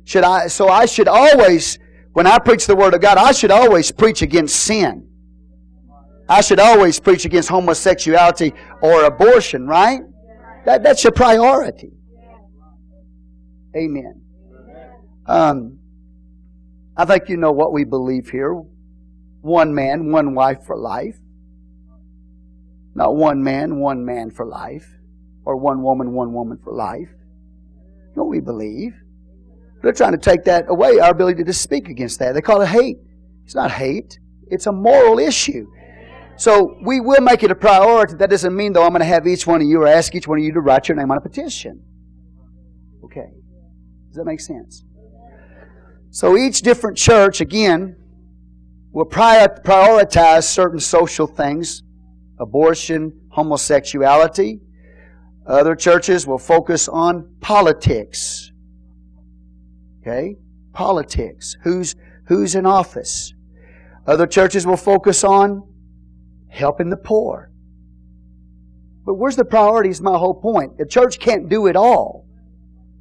Should 0.05 0.25
I, 0.25 0.47
so 0.47 0.69
I 0.69 0.87
should 0.87 1.07
always, 1.07 1.79
when 2.15 2.27
I 2.27 2.39
preach 2.39 2.67
the 2.67 2.75
Word 2.75 2.95
of 2.95 3.03
God, 3.03 3.19
I 3.19 3.33
should 3.33 3.51
always 3.51 3.93
preach 3.93 4.23
against 4.23 4.57
sin. 4.57 5.07
I 6.31 6.41
should 6.41 6.59
always 6.59 6.99
preach 6.99 7.27
against 7.27 7.51
homosexuality 7.51 8.55
or 8.81 9.05
abortion, 9.05 9.67
right? 9.67 10.01
That, 10.65 10.83
that's 10.83 11.05
your 11.05 11.12
priority. 11.12 11.93
Amen. 13.77 14.23
Um, 15.27 15.79
I 16.97 17.05
think 17.05 17.29
you 17.29 17.37
know 17.37 17.53
what 17.53 17.75
we 17.75 17.85
believe 17.85 18.31
here. 18.31 18.62
One 19.45 19.74
man, 19.74 20.11
one 20.11 20.34
wife 20.34 20.64
for 20.64 20.74
life. 20.74 21.18
Not 22.95 23.14
one 23.14 23.42
man, 23.42 23.78
one 23.78 24.03
man 24.03 24.30
for 24.30 24.47
life. 24.47 24.86
Or 25.45 25.59
one 25.59 25.82
woman, 25.82 26.14
one 26.14 26.32
woman 26.32 26.57
for 26.64 26.72
life. 26.72 27.11
You 27.11 28.12
know 28.16 28.24
we 28.24 28.40
believe. 28.40 28.95
They're 29.82 29.92
trying 29.92 30.12
to 30.12 30.18
take 30.18 30.45
that 30.45 30.64
away, 30.70 30.99
our 30.99 31.11
ability 31.11 31.45
to 31.45 31.53
speak 31.53 31.90
against 31.90 32.20
that. 32.20 32.32
They 32.32 32.40
call 32.40 32.62
it 32.62 32.68
hate. 32.68 32.97
It's 33.45 33.55
not 33.55 33.70
hate. 33.70 34.18
It's 34.47 34.66
a 34.66 34.72
moral 34.72 35.18
issue. 35.18 35.66
So 36.38 36.78
we 36.82 37.01
will 37.01 37.20
make 37.20 37.42
it 37.42 37.51
a 37.51 37.55
priority. 37.55 38.14
That 38.14 38.30
doesn't 38.30 38.57
mean, 38.57 38.72
though, 38.72 38.84
I'm 38.84 38.92
going 38.92 39.01
to 39.01 39.05
have 39.05 39.26
each 39.26 39.47
one 39.47 39.61
of 39.61 39.66
you 39.66 39.82
or 39.82 39.86
ask 39.86 40.14
each 40.14 40.26
one 40.26 40.38
of 40.38 40.45
you 40.45 40.55
to 40.55 40.61
write 40.61 40.88
your 40.88 40.97
name 40.97 41.11
on 41.11 41.18
a 41.18 41.20
petition. 41.20 41.84
Okay. 43.05 43.28
Does 44.09 44.16
that 44.16 44.24
make 44.24 44.40
sense? 44.40 44.84
So 46.09 46.34
each 46.34 46.62
different 46.62 46.97
church, 46.97 47.42
again, 47.42 47.97
will 48.95 49.05
prioritize 49.05 50.45
certain 50.45 50.78
social 50.78 51.26
things 51.26 51.82
abortion, 52.38 53.12
homosexuality. 53.30 54.61
Other 55.47 55.74
churches 55.74 56.26
will 56.26 56.38
focus 56.38 56.88
on 56.88 57.36
politics. 57.40 58.51
Okay? 60.01 60.36
Politics. 60.72 61.57
Who's, 61.62 61.95
who's 62.28 62.55
in 62.55 62.66
office? 62.66 63.34
Other 64.07 64.26
churches 64.26 64.66
will 64.66 64.76
focus 64.76 65.22
on 65.24 65.62
helping 66.49 66.90
the 66.90 66.97
poor. 66.97 67.51
But 69.05 69.14
where's 69.14 69.36
the 69.36 69.45
priority 69.45 69.90
is 69.90 70.01
my 70.01 70.16
whole 70.16 70.34
point. 70.34 70.78
The 70.78 70.86
church 70.86 71.18
can't 71.18 71.49
do 71.49 71.66
it 71.66 71.76
all. 71.76 72.26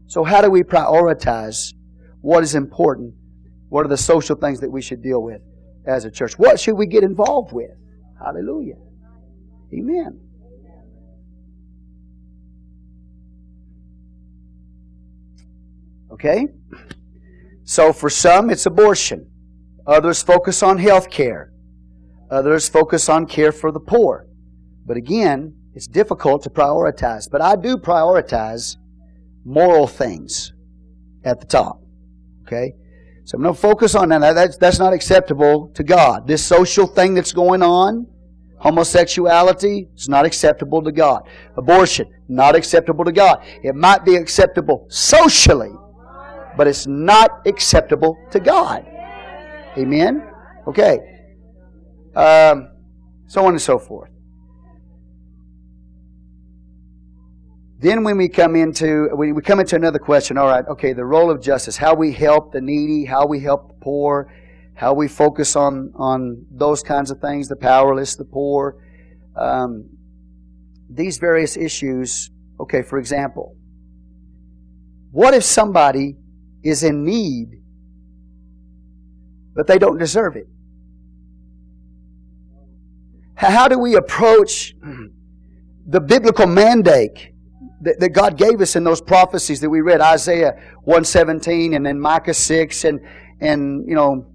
So 0.07 0.23
how 0.23 0.41
do 0.41 0.49
we 0.49 0.63
prioritize 0.63 1.73
what 2.21 2.43
is 2.43 2.55
important? 2.55 3.13
What 3.69 3.85
are 3.85 3.89
the 3.89 3.97
social 3.97 4.35
things 4.35 4.59
that 4.61 4.69
we 4.69 4.81
should 4.81 5.01
deal 5.01 5.21
with 5.21 5.41
as 5.85 6.05
a 6.05 6.11
church? 6.11 6.37
What 6.37 6.59
should 6.59 6.75
we 6.75 6.85
get 6.85 7.03
involved 7.03 7.51
with? 7.53 7.71
Hallelujah. 8.19 8.77
Amen. 9.73 10.19
Okay? 16.11 16.47
So 17.63 17.91
for 17.91 18.09
some, 18.09 18.49
it's 18.49 18.65
abortion. 18.65 19.29
Others 19.87 20.21
focus 20.21 20.63
on 20.63 20.77
health 20.77 21.09
care. 21.09 21.51
Others 22.29 22.69
focus 22.69 23.09
on 23.09 23.25
care 23.25 23.51
for 23.51 23.71
the 23.71 23.79
poor. 23.79 24.27
But 24.85 24.97
again, 24.97 25.55
it's 25.73 25.87
difficult 25.87 26.43
to 26.43 26.49
prioritize. 26.49 27.29
But 27.29 27.41
I 27.41 27.55
do 27.55 27.77
prioritize 27.77 28.77
moral 29.43 29.87
things 29.87 30.53
at 31.23 31.39
the 31.39 31.45
top. 31.45 31.81
Okay? 32.45 32.73
So 33.25 33.37
I'm 33.37 33.43
going 33.43 33.55
to 33.55 33.59
focus 33.59 33.95
on 33.95 34.09
that. 34.09 34.33
That's, 34.33 34.57
that's 34.57 34.79
not 34.79 34.93
acceptable 34.93 35.69
to 35.75 35.83
God. 35.83 36.27
This 36.27 36.45
social 36.45 36.87
thing 36.87 37.13
that's 37.13 37.31
going 37.31 37.63
on, 37.63 38.07
homosexuality, 38.59 39.87
is 39.95 40.09
not 40.09 40.25
acceptable 40.25 40.81
to 40.83 40.91
God. 40.91 41.27
Abortion, 41.55 42.11
not 42.27 42.55
acceptable 42.55 43.05
to 43.05 43.11
God. 43.11 43.43
It 43.63 43.75
might 43.75 44.03
be 44.03 44.15
acceptable 44.15 44.85
socially, 44.89 45.71
but 46.57 46.67
it's 46.67 46.85
not 46.85 47.47
acceptable 47.47 48.17
to 48.31 48.39
God. 48.39 48.85
Amen? 49.77 50.29
Okay 50.67 51.13
um, 52.15 52.71
so 53.27 53.45
on 53.45 53.53
and 53.53 53.61
so 53.61 53.79
forth. 53.79 54.09
Then 57.83 58.05
when 58.05 58.15
we 58.15 58.29
come 58.29 58.55
into 58.55 59.09
we, 59.13 59.33
come 59.41 59.59
into 59.59 59.75
another 59.75 59.99
question, 59.99 60.37
all 60.37 60.47
right, 60.47 60.65
okay, 60.69 60.93
the 60.93 61.03
role 61.03 61.29
of 61.29 61.41
justice, 61.41 61.75
how 61.75 61.93
we 61.93 62.13
help 62.13 62.53
the 62.53 62.61
needy, 62.61 63.03
how 63.03 63.27
we 63.27 63.41
help 63.41 63.67
the 63.67 63.73
poor, 63.73 64.33
how 64.73 64.93
we 64.93 65.09
focus 65.09 65.57
on 65.57 65.91
on 65.95 66.45
those 66.49 66.81
kinds 66.81 67.11
of 67.11 67.19
things, 67.19 67.49
the 67.49 67.57
powerless, 67.57 68.15
the 68.15 68.23
poor, 68.23 68.77
um, 69.35 69.89
these 70.89 71.17
various 71.17 71.57
issues. 71.57 72.31
Okay, 72.57 72.83
for 72.83 72.97
example, 72.99 73.57
what 75.11 75.33
if 75.33 75.43
somebody 75.43 76.15
is 76.63 76.83
in 76.83 77.03
need, 77.03 77.49
but 79.53 79.67
they 79.67 79.77
don't 79.77 79.97
deserve 79.97 80.37
it? 80.37 80.47
How 83.35 83.67
do 83.67 83.77
we 83.77 83.97
approach 83.97 84.73
the 85.85 85.99
biblical 85.99 86.47
mandate 86.47 87.32
that, 87.83 87.99
that 87.99 88.09
God 88.09 88.37
gave 88.37 88.61
us 88.61 88.75
in 88.75 88.83
those 88.83 89.01
prophecies 89.01 89.59
that 89.61 89.69
we 89.69 89.81
read, 89.81 90.01
Isaiah 90.01 90.53
117 90.83 91.73
and 91.73 91.85
then 91.85 91.99
Micah 91.99 92.33
6 92.33 92.83
and, 92.85 93.01
and 93.39 93.87
you 93.87 93.95
know, 93.95 94.25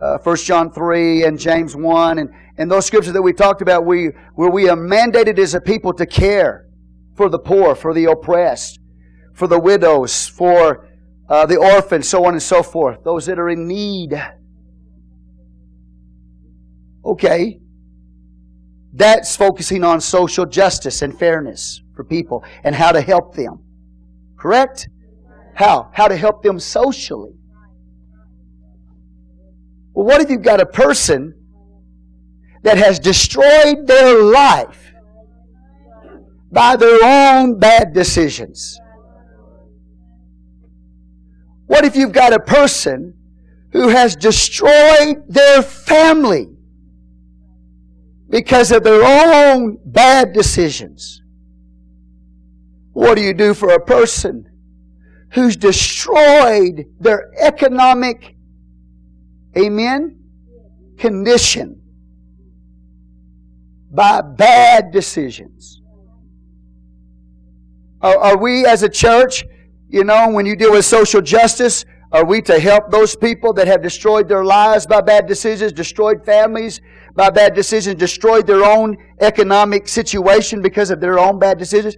uh, 0.00 0.18
1 0.18 0.36
John 0.38 0.72
3 0.72 1.24
and 1.24 1.38
James 1.38 1.74
1 1.74 2.18
and, 2.18 2.30
and 2.58 2.70
those 2.70 2.84
scriptures 2.84 3.12
that 3.12 3.22
we 3.22 3.32
talked 3.32 3.62
about 3.62 3.86
we, 3.86 4.08
where 4.34 4.50
we 4.50 4.68
are 4.68 4.76
mandated 4.76 5.38
as 5.38 5.54
a 5.54 5.60
people 5.60 5.92
to 5.94 6.04
care 6.04 6.66
for 7.14 7.28
the 7.28 7.38
poor, 7.38 7.74
for 7.74 7.94
the 7.94 8.04
oppressed, 8.04 8.80
for 9.32 9.46
the 9.46 9.58
widows, 9.58 10.26
for 10.26 10.88
uh, 11.28 11.46
the 11.46 11.56
orphans, 11.56 12.08
so 12.08 12.24
on 12.24 12.34
and 12.34 12.42
so 12.42 12.62
forth, 12.62 13.02
those 13.04 13.26
that 13.26 13.38
are 13.38 13.48
in 13.48 13.66
need. 13.66 14.20
Okay, 17.04 17.60
that's 18.92 19.36
focusing 19.36 19.84
on 19.84 20.00
social 20.00 20.44
justice 20.44 21.02
and 21.02 21.16
fairness 21.16 21.82
for 21.96 22.04
people 22.04 22.44
and 22.62 22.74
how 22.74 22.92
to 22.92 23.00
help 23.00 23.34
them. 23.34 23.64
Correct? 24.36 24.88
How? 25.54 25.90
How 25.92 26.06
to 26.06 26.16
help 26.16 26.42
them 26.42 26.60
socially. 26.60 27.32
Well, 29.94 30.06
what 30.06 30.20
if 30.20 30.30
you've 30.30 30.42
got 30.42 30.60
a 30.60 30.66
person 30.66 31.34
that 32.62 32.76
has 32.76 32.98
destroyed 32.98 33.86
their 33.86 34.22
life 34.22 34.92
by 36.52 36.76
their 36.76 36.98
own 37.02 37.58
bad 37.58 37.94
decisions? 37.94 38.78
What 41.66 41.84
if 41.84 41.96
you've 41.96 42.12
got 42.12 42.32
a 42.32 42.38
person 42.38 43.14
who 43.72 43.88
has 43.88 44.14
destroyed 44.16 45.24
their 45.28 45.62
family 45.62 46.48
because 48.28 48.72
of 48.72 48.82
their 48.82 49.02
own 49.04 49.78
bad 49.84 50.32
decisions. 50.32 51.22
What 52.96 53.16
do 53.16 53.20
you 53.20 53.34
do 53.34 53.52
for 53.52 53.74
a 53.74 53.78
person 53.78 54.46
who's 55.32 55.54
destroyed 55.54 56.86
their 56.98 57.30
economic, 57.38 58.36
amen, 59.54 60.18
condition 60.96 61.82
by 63.90 64.22
bad 64.22 64.92
decisions? 64.92 65.82
Are, 68.00 68.16
are 68.16 68.38
we 68.38 68.64
as 68.64 68.82
a 68.82 68.88
church, 68.88 69.44
you 69.90 70.02
know, 70.02 70.30
when 70.30 70.46
you 70.46 70.56
deal 70.56 70.72
with 70.72 70.86
social 70.86 71.20
justice, 71.20 71.84
are 72.12 72.24
we 72.24 72.40
to 72.40 72.58
help 72.58 72.90
those 72.90 73.14
people 73.14 73.52
that 73.52 73.66
have 73.66 73.82
destroyed 73.82 74.26
their 74.26 74.42
lives 74.42 74.86
by 74.86 75.02
bad 75.02 75.26
decisions, 75.26 75.70
destroyed 75.70 76.24
families, 76.24 76.80
by 77.14 77.28
bad 77.28 77.54
decisions, 77.54 77.96
destroyed 77.96 78.46
their 78.46 78.64
own 78.64 78.96
economic 79.20 79.86
situation 79.86 80.62
because 80.62 80.90
of 80.90 80.98
their 80.98 81.18
own 81.18 81.38
bad 81.38 81.58
decisions? 81.58 81.94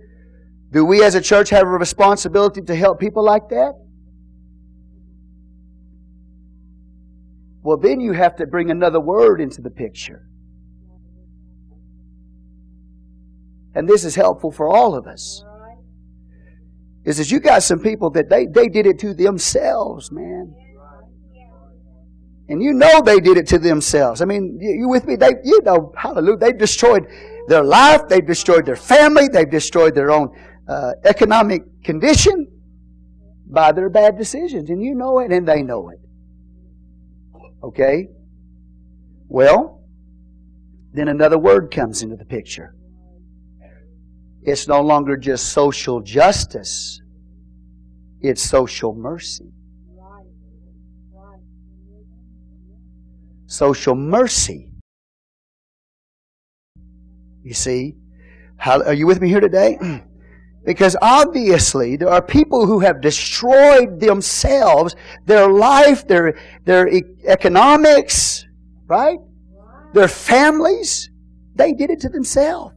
Do 0.71 0.85
we 0.85 1.03
as 1.03 1.15
a 1.15 1.21
church 1.21 1.51
have 1.51 1.67
a 1.67 1.71
responsibility 1.71 2.61
to 2.63 2.75
help 2.75 3.01
people 3.01 3.25
like 3.25 3.49
that? 3.49 3.73
Well, 7.63 7.77
then 7.77 8.01
you 8.01 8.13
have 8.13 8.37
to 8.37 8.47
bring 8.47 8.71
another 8.71 9.01
word 9.01 9.41
into 9.41 9.61
the 9.61 9.71
picture. 9.71 10.27
And 13.75 13.89
this 13.89 14.05
is 14.05 14.15
helpful 14.15 14.51
for 14.51 14.69
all 14.69 14.95
of 14.95 15.07
us. 15.07 15.45
Is 17.05 17.19
that 17.19 17.31
you 17.31 17.41
got 17.41 17.63
some 17.63 17.81
people 17.81 18.11
that 18.11 18.29
they, 18.29 18.47
they 18.47 18.69
did 18.69 18.87
it 18.87 18.99
to 19.01 19.15
themselves, 19.15 20.11
man. 20.11 20.55
And 22.51 22.63
you 22.63 22.73
know 22.73 23.03
they 23.03 23.21
did 23.21 23.37
it 23.37 23.47
to 23.49 23.59
themselves. 23.59 24.23
I 24.23 24.25
mean, 24.25 24.59
you, 24.61 24.81
you 24.81 24.89
with 24.89 25.07
me? 25.07 25.17
They, 25.17 25.35
you 25.45 25.61
know, 25.63 25.93
hallelujah. 25.97 26.39
They've 26.39 26.59
destroyed 26.59 27.07
their 27.47 27.63
life. 27.63 28.09
They've 28.09 28.27
destroyed 28.27 28.65
their 28.65 28.77
family. 28.77 29.29
They've 29.29 29.51
destroyed 29.51 29.95
their 29.95 30.11
own 30.11 30.35
uh, 30.69 30.93
economic 31.05 31.63
condition 31.83 32.47
by 33.47 33.73
their 33.73 33.89
bad 33.89 34.19
decisions. 34.19 34.69
And 34.71 34.83
you 34.83 34.95
know 34.95 35.19
it, 35.21 35.33
and 35.33 35.49
they 35.49 35.63
know 35.63 35.89
it. 35.89 36.01
Okay? 37.63 38.09
Well, 39.29 39.83
then 40.93 41.09
another 41.09 41.39
word 41.39 41.71
comes 41.71 42.03
into 42.03 42.17
the 42.17 42.25
picture. 42.25 42.75
It's 44.43 44.69
no 44.69 44.81
longer 44.81 45.17
just 45.17 45.53
social 45.53 46.01
justice, 46.01 47.01
it's 48.21 48.43
social 48.43 48.95
mercy. 48.95 49.53
Social 53.47 53.95
mercy. 53.95 54.69
You 57.43 57.55
see? 57.55 57.97
How, 58.59 58.83
are 58.83 58.93
you 58.93 59.07
with 59.07 59.23
me 59.23 59.29
here 59.29 59.41
today? 59.41 59.79
Because 60.69 60.99
obviously 61.01 61.97
there 61.97 62.11
are 62.11 62.21
people 62.21 62.67
who 62.67 62.81
have 62.81 63.01
destroyed 63.01 64.01
themselves, 64.01 64.95
their 65.25 65.49
life, 65.49 66.07
their, 66.07 66.39
their 66.67 66.87
economics, 67.27 68.45
right? 68.87 69.17
Their 69.95 70.09
families. 70.09 71.09
They 71.55 71.73
did 71.73 71.89
it 71.89 72.01
to 72.01 72.11
themselves. 72.11 72.75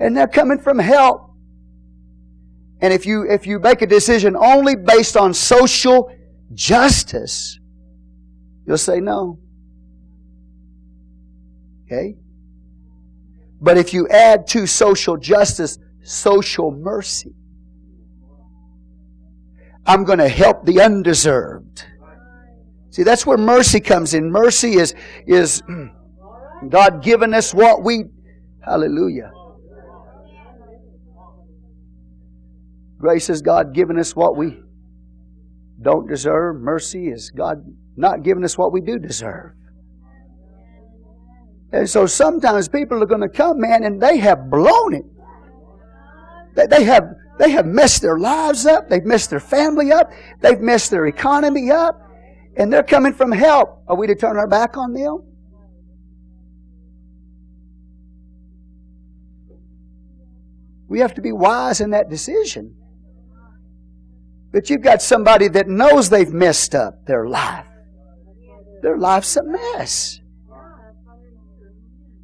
And 0.00 0.16
they're 0.16 0.26
coming 0.26 0.58
from 0.58 0.80
help. 0.80 1.30
And 2.80 2.92
if 2.92 3.06
you, 3.06 3.30
if 3.30 3.46
you 3.46 3.60
make 3.60 3.80
a 3.80 3.86
decision 3.86 4.34
only 4.34 4.74
based 4.74 5.16
on 5.16 5.32
social 5.32 6.10
justice, 6.52 7.60
you'll 8.66 8.78
say 8.78 8.98
no. 8.98 9.38
Okay? 11.86 12.16
But 13.60 13.78
if 13.78 13.94
you 13.94 14.08
add 14.08 14.48
to 14.48 14.66
social 14.66 15.16
justice 15.16 15.78
social 16.02 16.70
mercy. 16.70 17.34
I'm 19.86 20.04
going 20.04 20.18
to 20.18 20.28
help 20.28 20.64
the 20.64 20.80
undeserved. 20.80 21.84
See, 22.90 23.02
that's 23.02 23.24
where 23.24 23.38
mercy 23.38 23.80
comes 23.80 24.14
in. 24.14 24.30
Mercy 24.30 24.74
is, 24.74 24.94
is 25.26 25.62
God 26.68 27.02
giving 27.02 27.34
us 27.34 27.54
what 27.54 27.82
we, 27.82 28.04
hallelujah. 28.64 29.30
Grace 32.98 33.30
is 33.30 33.40
God 33.40 33.72
giving 33.74 33.98
us 33.98 34.14
what 34.14 34.36
we 34.36 34.60
don't 35.80 36.06
deserve. 36.06 36.56
Mercy 36.60 37.08
is 37.08 37.30
God 37.30 37.64
not 37.96 38.22
giving 38.22 38.44
us 38.44 38.58
what 38.58 38.72
we 38.72 38.80
do 38.80 38.98
deserve. 38.98 39.52
And 41.72 41.88
so 41.88 42.04
sometimes 42.06 42.68
people 42.68 43.02
are 43.02 43.06
going 43.06 43.20
to 43.20 43.28
come, 43.28 43.60
man, 43.60 43.84
and 43.84 44.02
they 44.02 44.18
have 44.18 44.50
blown 44.50 44.94
it. 44.94 45.04
They 46.54 46.84
have, 46.84 47.14
they 47.38 47.50
have 47.50 47.66
messed 47.66 48.02
their 48.02 48.18
lives 48.18 48.66
up. 48.66 48.88
They've 48.88 49.04
messed 49.04 49.30
their 49.30 49.40
family 49.40 49.92
up. 49.92 50.10
They've 50.40 50.60
messed 50.60 50.90
their 50.90 51.06
economy 51.06 51.70
up. 51.70 52.00
And 52.56 52.72
they're 52.72 52.82
coming 52.82 53.12
from 53.12 53.32
help. 53.32 53.82
Are 53.88 53.96
we 53.96 54.06
to 54.06 54.14
turn 54.14 54.36
our 54.36 54.48
back 54.48 54.76
on 54.76 54.92
them? 54.92 55.22
We 60.88 60.98
have 60.98 61.14
to 61.14 61.22
be 61.22 61.30
wise 61.30 61.80
in 61.80 61.90
that 61.90 62.10
decision. 62.10 62.74
But 64.52 64.68
you've 64.68 64.82
got 64.82 65.00
somebody 65.00 65.46
that 65.48 65.68
knows 65.68 66.10
they've 66.10 66.32
messed 66.32 66.74
up 66.74 67.06
their 67.06 67.28
life. 67.28 67.66
Their 68.82 68.98
life's 68.98 69.36
a 69.36 69.44
mess. 69.44 70.19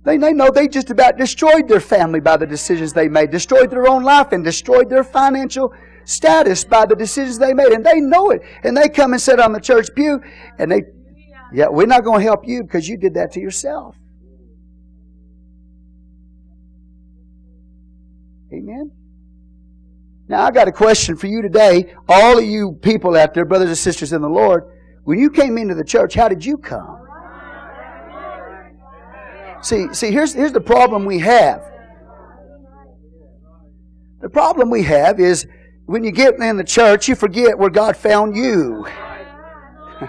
They, 0.07 0.19
they 0.19 0.33
know 0.33 0.51
they 0.51 0.69
just 0.69 0.91
about 0.91 1.19
destroyed 1.19 1.67
their 1.67 1.81
family 1.81 2.21
by 2.21 2.37
the 2.37 2.47
decisions 2.47 2.93
they 2.93 3.09
made, 3.09 3.33
destroyed 3.33 3.73
their 3.73 3.89
own 3.89 4.05
life, 4.05 4.31
and 4.31 4.45
destroyed 4.45 4.89
their 4.89 5.03
financial 5.03 5.75
status 6.05 6.63
by 6.63 6.87
the 6.87 6.95
decisions 6.95 7.41
they 7.41 7.53
made. 7.53 7.73
And 7.73 7.85
they 7.85 8.01
know 8.01 8.31
it. 8.31 8.41
And 8.63 8.77
they 8.77 8.89
come 8.89 9.15
and 9.15 9.21
sit 9.21 9.41
on 9.41 9.53
the 9.53 9.59
church 9.59 9.89
pew, 9.97 10.21
and 10.61 10.71
they, 10.71 10.83
yeah, 11.53 11.67
we're 11.69 11.89
not 11.89 12.05
going 12.05 12.21
to 12.21 12.25
help 12.25 12.47
you 12.47 12.63
because 12.63 12.89
you 12.89 12.97
did 12.97 13.15
that 13.15 13.33
to 13.33 13.41
yourself. 13.41 13.97
Amen. 18.53 18.93
Now, 20.29 20.45
I 20.45 20.53
got 20.53 20.69
a 20.69 20.73
question 20.73 21.17
for 21.17 21.27
you 21.27 21.43
today. 21.43 21.93
All 22.09 22.39
of 22.39 22.45
you 22.45 22.79
people 22.81 23.17
out 23.17 23.35
there, 23.35 23.45
brothers 23.45 23.71
and 23.71 23.79
sisters 23.79 24.13
in 24.13 24.23
the 24.23 24.29
Lord, 24.29 24.63
when 25.03 25.19
you 25.19 25.31
came 25.31 25.59
into 25.59 25.75
the 25.75 25.85
church, 25.85 26.15
how 26.15 26.29
did 26.29 26.45
you 26.45 26.59
come? 26.59 27.06
See, 29.67 29.93
see, 29.93 30.13
here's, 30.13 30.33
here's 30.33 30.53
the 30.53 30.61
problem 30.61 31.05
we 31.05 31.19
have. 31.19 31.61
The 34.21 34.29
problem 34.29 34.71
we 34.71 34.85
have 34.85 35.19
is 35.19 35.49
when 35.87 36.05
you 36.05 36.13
get 36.13 36.37
in 36.39 36.57
the 36.57 36.63
church, 36.63 37.09
you 37.09 37.17
forget 37.17 37.59
where 37.59 37.69
God 37.69 37.97
found 37.97 38.37
you. 38.37 38.87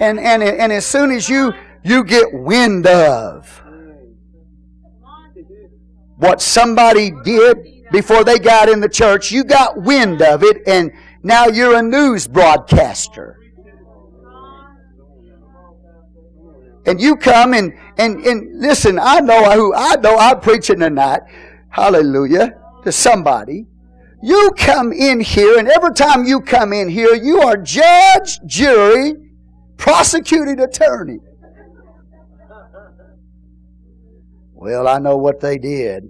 and, 0.00 0.18
and, 0.18 0.42
and 0.42 0.72
as 0.72 0.84
soon 0.84 1.12
as 1.12 1.28
you, 1.28 1.52
you 1.84 2.02
get 2.02 2.32
wind 2.32 2.88
of 2.88 3.62
what 6.16 6.42
somebody 6.42 7.12
did 7.22 7.58
before 7.92 8.24
they 8.24 8.40
got 8.40 8.68
in 8.68 8.80
the 8.80 8.88
church, 8.88 9.30
you 9.30 9.44
got 9.44 9.80
wind 9.80 10.20
of 10.20 10.42
it, 10.42 10.66
and 10.66 10.90
now 11.22 11.46
you're 11.46 11.76
a 11.76 11.82
news 11.82 12.26
broadcaster. 12.26 13.39
And 16.86 17.00
you 17.00 17.16
come 17.16 17.54
and, 17.54 17.72
and, 17.98 18.24
and 18.24 18.60
listen, 18.60 18.98
I 18.98 19.20
know 19.20 19.50
who, 19.52 19.74
I 19.74 19.96
know 19.96 20.16
I'm 20.16 20.40
preaching 20.40 20.80
tonight. 20.80 21.20
Hallelujah. 21.68 22.58
To 22.84 22.92
somebody. 22.92 23.66
You 24.22 24.50
come 24.56 24.92
in 24.92 25.20
here 25.20 25.58
and 25.58 25.68
every 25.68 25.94
time 25.94 26.24
you 26.24 26.40
come 26.40 26.72
in 26.72 26.88
here, 26.88 27.14
you 27.14 27.40
are 27.40 27.56
judge, 27.56 28.38
jury, 28.46 29.14
prosecuting 29.76 30.60
attorney. 30.60 31.18
Well, 34.52 34.86
I 34.86 34.98
know 34.98 35.16
what 35.16 35.40
they 35.40 35.56
did. 35.56 36.04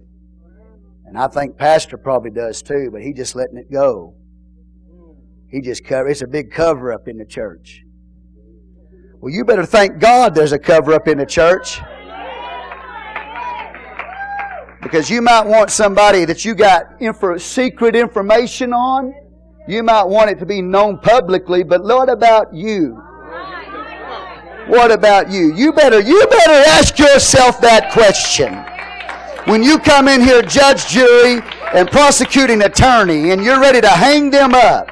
And 1.04 1.18
I 1.18 1.28
think 1.28 1.56
Pastor 1.56 1.96
probably 1.96 2.30
does 2.30 2.62
too, 2.62 2.90
but 2.92 3.02
he 3.02 3.12
just 3.12 3.36
letting 3.36 3.58
it 3.58 3.70
go. 3.70 4.14
He 5.48 5.60
just 5.60 5.84
cover 5.84 6.08
it's 6.08 6.22
a 6.22 6.26
big 6.26 6.52
cover 6.52 6.92
up 6.92 7.08
in 7.08 7.18
the 7.18 7.24
church. 7.24 7.82
Well, 9.20 9.30
you 9.30 9.44
better 9.44 9.66
thank 9.66 9.98
God 9.98 10.34
there's 10.34 10.52
a 10.52 10.58
cover 10.58 10.94
up 10.94 11.06
in 11.06 11.18
the 11.18 11.26
church. 11.26 11.78
Because 14.82 15.10
you 15.10 15.20
might 15.20 15.44
want 15.44 15.70
somebody 15.70 16.24
that 16.24 16.42
you 16.46 16.54
got 16.54 16.86
info, 17.00 17.36
secret 17.36 17.94
information 17.94 18.72
on. 18.72 19.12
You 19.68 19.82
might 19.82 20.04
want 20.04 20.30
it 20.30 20.38
to 20.38 20.46
be 20.46 20.62
known 20.62 20.98
publicly, 21.00 21.62
but 21.62 21.84
what 21.84 22.08
about 22.08 22.54
you? 22.54 22.94
What 24.68 24.90
about 24.90 25.30
you? 25.30 25.54
You 25.54 25.74
better, 25.74 26.00
you 26.00 26.26
better 26.26 26.70
ask 26.70 26.98
yourself 26.98 27.60
that 27.60 27.92
question. 27.92 28.54
When 29.52 29.62
you 29.62 29.78
come 29.78 30.08
in 30.08 30.22
here, 30.22 30.40
judge, 30.40 30.86
jury, 30.86 31.42
and 31.74 31.90
prosecuting 31.90 32.62
attorney, 32.62 33.32
and 33.32 33.44
you're 33.44 33.60
ready 33.60 33.82
to 33.82 33.88
hang 33.88 34.30
them 34.30 34.54
up, 34.54 34.88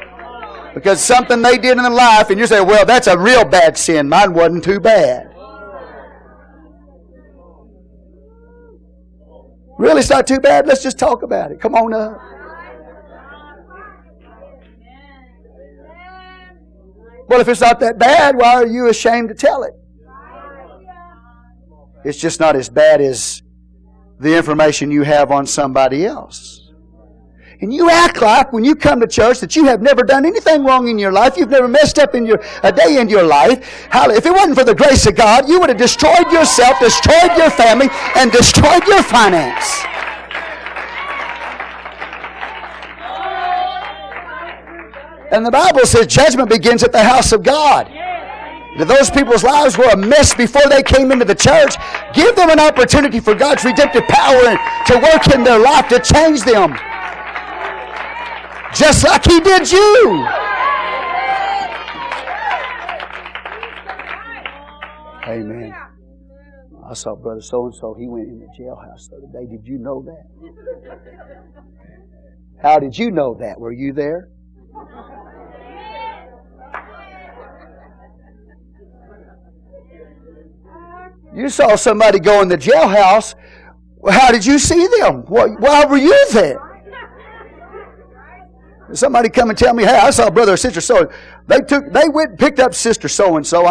because 0.74 1.02
something 1.02 1.42
they 1.42 1.58
did 1.58 1.76
in 1.76 1.82
their 1.82 1.90
life, 1.90 2.30
and 2.30 2.38
you 2.38 2.46
say, 2.46 2.60
well, 2.60 2.84
that's 2.84 3.06
a 3.06 3.18
real 3.18 3.44
bad 3.44 3.76
sin. 3.76 4.08
Mine 4.08 4.34
wasn't 4.34 4.64
too 4.64 4.80
bad. 4.80 5.34
Really, 9.78 10.00
it's 10.00 10.10
not 10.10 10.26
too 10.26 10.40
bad. 10.40 10.66
Let's 10.66 10.82
just 10.82 10.98
talk 10.98 11.22
about 11.22 11.52
it. 11.52 11.60
Come 11.60 11.74
on 11.74 11.94
up. 11.94 12.20
Well, 17.28 17.40
if 17.40 17.48
it's 17.48 17.60
not 17.60 17.78
that 17.80 17.98
bad, 17.98 18.36
why 18.36 18.54
are 18.54 18.66
you 18.66 18.88
ashamed 18.88 19.28
to 19.28 19.34
tell 19.34 19.62
it? 19.62 19.74
It's 22.04 22.18
just 22.18 22.40
not 22.40 22.56
as 22.56 22.68
bad 22.68 23.00
as 23.00 23.42
the 24.18 24.36
information 24.36 24.90
you 24.90 25.02
have 25.02 25.30
on 25.30 25.46
somebody 25.46 26.06
else. 26.06 26.67
And 27.60 27.74
you 27.74 27.90
act 27.90 28.22
like 28.22 28.52
when 28.52 28.64
you 28.64 28.76
come 28.76 29.00
to 29.00 29.06
church 29.08 29.40
that 29.40 29.56
you 29.56 29.64
have 29.64 29.82
never 29.82 30.04
done 30.04 30.24
anything 30.24 30.64
wrong 30.64 30.86
in 30.86 30.96
your 30.96 31.10
life. 31.10 31.36
You've 31.36 31.50
never 31.50 31.66
messed 31.66 31.98
up 31.98 32.14
in 32.14 32.24
your, 32.24 32.40
a 32.62 32.70
day 32.70 33.00
in 33.00 33.08
your 33.08 33.24
life. 33.24 33.88
If 33.92 34.26
it 34.26 34.30
wasn't 34.30 34.56
for 34.56 34.64
the 34.64 34.76
grace 34.76 35.06
of 35.06 35.16
God, 35.16 35.48
you 35.48 35.58
would 35.58 35.68
have 35.68 35.78
destroyed 35.78 36.30
yourself, 36.30 36.78
destroyed 36.78 37.36
your 37.36 37.50
family, 37.50 37.88
and 38.14 38.30
destroyed 38.30 38.86
your 38.86 39.02
finance. 39.02 39.84
And 45.32 45.44
the 45.44 45.50
Bible 45.50 45.84
says 45.84 46.06
judgment 46.06 46.48
begins 46.48 46.84
at 46.84 46.92
the 46.92 47.02
house 47.02 47.32
of 47.32 47.42
God. 47.42 47.90
Those 48.78 49.10
people's 49.10 49.42
lives 49.42 49.76
were 49.76 49.88
a 49.88 49.96
mess 49.96 50.32
before 50.32 50.62
they 50.70 50.84
came 50.84 51.10
into 51.10 51.24
the 51.24 51.34
church. 51.34 51.74
Give 52.14 52.36
them 52.36 52.50
an 52.50 52.60
opportunity 52.60 53.18
for 53.18 53.34
God's 53.34 53.64
redemptive 53.64 54.04
power 54.04 54.56
to 54.86 54.98
work 55.02 55.34
in 55.34 55.42
their 55.42 55.58
life 55.58 55.88
to 55.88 55.98
change 55.98 56.42
them 56.42 56.78
just 58.74 59.04
like 59.04 59.24
He 59.24 59.40
did 59.40 59.70
you. 59.70 60.26
Amen. 65.26 65.74
I 66.88 66.94
saw 66.94 67.14
brother 67.14 67.42
so 67.42 67.66
and 67.66 67.74
so. 67.74 67.94
He 67.98 68.08
went 68.08 68.28
in 68.28 68.38
the 68.38 68.46
jailhouse 68.58 69.10
the 69.10 69.16
other 69.16 69.26
day. 69.32 69.46
Did 69.50 69.66
you 69.66 69.78
know 69.78 70.02
that? 70.06 70.26
How 72.62 72.78
did 72.78 72.98
you 72.98 73.10
know 73.10 73.34
that? 73.40 73.60
Were 73.60 73.72
you 73.72 73.92
there? 73.92 74.30
You 81.34 81.50
saw 81.50 81.76
somebody 81.76 82.20
go 82.20 82.40
in 82.40 82.48
the 82.48 82.56
jailhouse. 82.56 83.34
How 84.08 84.32
did 84.32 84.46
you 84.46 84.58
see 84.58 84.86
them? 84.98 85.24
Why 85.26 85.84
were 85.84 85.98
you 85.98 86.26
there? 86.32 86.67
Somebody 88.94 89.28
come 89.28 89.50
and 89.50 89.58
tell 89.58 89.74
me, 89.74 89.84
hey, 89.84 89.98
I 89.98 90.10
saw 90.10 90.30
brother 90.30 90.54
or 90.54 90.56
sister 90.56 90.80
so. 90.80 91.10
They 91.46 91.60
took, 91.60 91.92
they 91.92 92.08
went 92.08 92.30
and 92.30 92.38
picked 92.38 92.58
up 92.58 92.74
sister 92.74 93.08
so 93.08 93.36
and 93.36 93.46
so. 93.46 93.66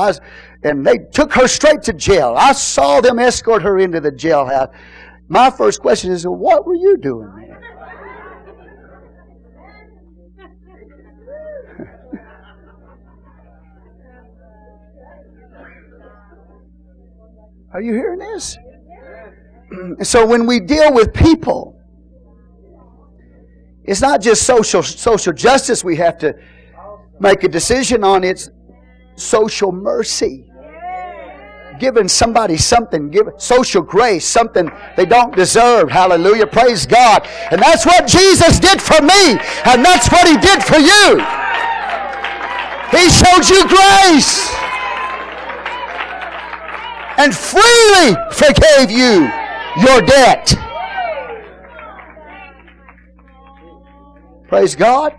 And 0.64 0.86
they 0.86 1.00
took 1.12 1.34
her 1.34 1.48
straight 1.48 1.82
to 1.84 1.94
jail. 1.94 2.36
I 2.38 2.54
saw 2.54 3.02
them 3.02 3.18
escort 3.18 3.64
her 3.64 3.80
into 3.80 4.00
the 4.00 4.12
jailhouse. 4.12 4.72
My 5.28 5.50
first 5.50 5.82
question 5.82 6.12
is, 6.12 6.26
what 6.26 6.66
were 6.66 6.76
you 6.76 6.98
doing 6.98 7.34
there? 7.36 7.48
Are 17.74 17.82
you 17.82 17.94
hearing 17.94 18.20
this? 18.20 18.58
so 20.08 20.26
when 20.26 20.46
we 20.46 20.60
deal 20.60 20.94
with 20.94 21.14
people, 21.14 21.77
it's 23.88 24.02
not 24.02 24.22
just 24.22 24.44
social 24.44 24.84
social 24.84 25.34
justice 25.34 25.84
we 25.84 25.96
have 25.96 26.18
to 26.20 26.36
make 27.20 27.44
a 27.44 27.48
decision 27.48 28.04
on, 28.04 28.24
it's 28.24 28.50
social 29.16 29.72
mercy. 29.72 30.44
Giving 31.80 32.08
somebody 32.08 32.58
something, 32.58 33.12
give 33.12 33.28
social 33.38 33.84
grace, 33.84 34.26
something 34.26 34.72
they 34.96 35.06
don't 35.06 35.36
deserve. 35.36 35.92
Hallelujah. 35.92 36.48
Praise 36.48 36.88
God. 36.88 37.28
And 37.52 37.62
that's 37.62 37.86
what 37.86 38.08
Jesus 38.08 38.60
did 38.60 38.82
for 38.82 39.00
me, 39.02 39.38
and 39.66 39.86
that's 39.86 40.12
what 40.12 40.28
He 40.28 40.38
did 40.38 40.64
for 40.64 40.78
you. 40.78 41.22
He 42.90 43.10
showed 43.10 43.48
you 43.48 43.68
grace 43.68 44.50
and 47.18 47.36
freely 47.36 48.16
forgave 48.34 48.90
you 48.90 49.30
your 49.82 50.02
debt. 50.02 50.67
Praise 54.48 54.76
God. 54.76 55.14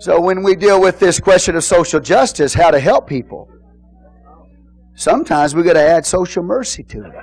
So 0.00 0.20
when 0.20 0.42
we 0.42 0.56
deal 0.56 0.80
with 0.80 0.98
this 0.98 1.20
question 1.20 1.56
of 1.56 1.64
social 1.64 2.00
justice, 2.00 2.52
how 2.52 2.70
to 2.70 2.80
help 2.80 3.08
people, 3.08 3.48
sometimes 4.96 5.54
we've 5.54 5.64
got 5.64 5.74
to 5.74 5.80
add 5.80 6.04
social 6.04 6.42
mercy 6.42 6.82
to 6.84 7.04
it. 7.04 7.14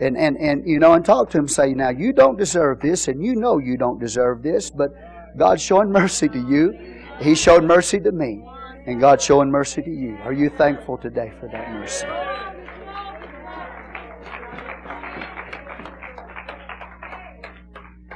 And, 0.00 0.16
and, 0.16 0.36
and, 0.36 0.68
you 0.68 0.80
know, 0.80 0.94
and 0.94 1.04
talk 1.04 1.30
to 1.30 1.38
them, 1.38 1.46
say, 1.46 1.74
now 1.74 1.90
you 1.90 2.12
don't 2.12 2.36
deserve 2.36 2.80
this, 2.80 3.06
and 3.06 3.24
you 3.24 3.36
know 3.36 3.58
you 3.58 3.76
don't 3.76 4.00
deserve 4.00 4.42
this, 4.42 4.68
but 4.68 4.90
God's 5.38 5.62
showing 5.62 5.90
mercy 5.90 6.28
to 6.28 6.38
you. 6.38 6.76
He 7.20 7.36
showed 7.36 7.62
mercy 7.62 8.00
to 8.00 8.10
me, 8.10 8.44
and 8.86 9.00
God's 9.00 9.24
showing 9.24 9.48
mercy 9.48 9.80
to 9.80 9.90
you. 9.90 10.18
Are 10.24 10.32
you 10.32 10.50
thankful 10.50 10.98
today 10.98 11.32
for 11.38 11.48
that 11.48 11.70
mercy? 11.70 12.06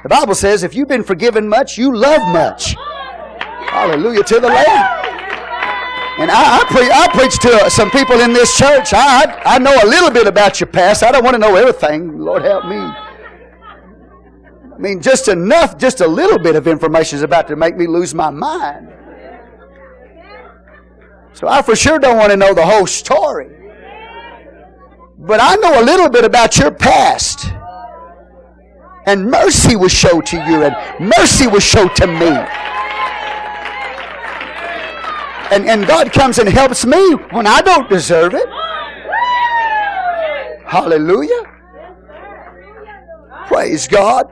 The 0.03 0.09
Bible 0.09 0.35
says 0.35 0.63
if 0.63 0.75
you've 0.75 0.87
been 0.87 1.03
forgiven 1.03 1.47
much, 1.47 1.77
you 1.77 1.95
love 1.95 2.21
much. 2.31 2.75
Hallelujah 3.69 4.23
to 4.23 4.39
the 4.39 4.47
Lamb. 4.47 5.03
And 6.19 6.31
I, 6.31 6.59
I, 6.59 6.63
pre- 6.65 6.89
I 6.89 7.07
preach 7.13 7.37
to 7.39 7.69
some 7.69 7.91
people 7.91 8.19
in 8.21 8.33
this 8.33 8.57
church. 8.57 8.93
I, 8.93 9.23
I, 9.23 9.55
I 9.55 9.59
know 9.59 9.75
a 9.83 9.85
little 9.85 10.09
bit 10.09 10.25
about 10.25 10.59
your 10.59 10.67
past. 10.67 11.03
I 11.03 11.11
don't 11.11 11.23
want 11.23 11.35
to 11.35 11.39
know 11.39 11.55
everything. 11.55 12.17
Lord 12.17 12.41
help 12.41 12.65
me. 12.65 12.77
I 12.77 14.79
mean, 14.79 15.01
just 15.01 15.27
enough, 15.27 15.77
just 15.77 16.01
a 16.01 16.07
little 16.07 16.39
bit 16.39 16.55
of 16.55 16.67
information 16.67 17.17
is 17.17 17.23
about 17.23 17.47
to 17.49 17.55
make 17.55 17.77
me 17.77 17.87
lose 17.87 18.15
my 18.15 18.29
mind. 18.29 18.93
So 21.33 21.47
I 21.47 21.61
for 21.61 21.75
sure 21.75 21.99
don't 21.99 22.17
want 22.17 22.31
to 22.31 22.37
know 22.37 22.53
the 22.53 22.65
whole 22.65 22.87
story. 22.87 23.49
But 25.19 25.39
I 25.41 25.55
know 25.55 25.81
a 25.81 25.83
little 25.83 26.09
bit 26.09 26.25
about 26.25 26.57
your 26.57 26.71
past. 26.71 27.51
And 29.07 29.31
mercy 29.31 29.77
was 29.77 29.93
shown 29.93 30.21
to 30.25 30.35
you, 30.35 30.63
and 30.63 30.75
mercy 30.99 31.47
was 31.47 31.63
shown 31.63 31.93
to 31.95 32.05
me. 32.05 32.27
And, 35.49 35.65
and 35.65 35.87
God 35.87 36.11
comes 36.11 36.39
and 36.39 36.49
helps 36.49 36.85
me 36.85 37.13
when 37.31 37.47
I 37.47 37.61
don't 37.61 37.89
deserve 37.89 38.33
it. 38.33 38.45
Hallelujah. 40.65 41.43
Praise 43.47 43.87
God. 43.87 44.25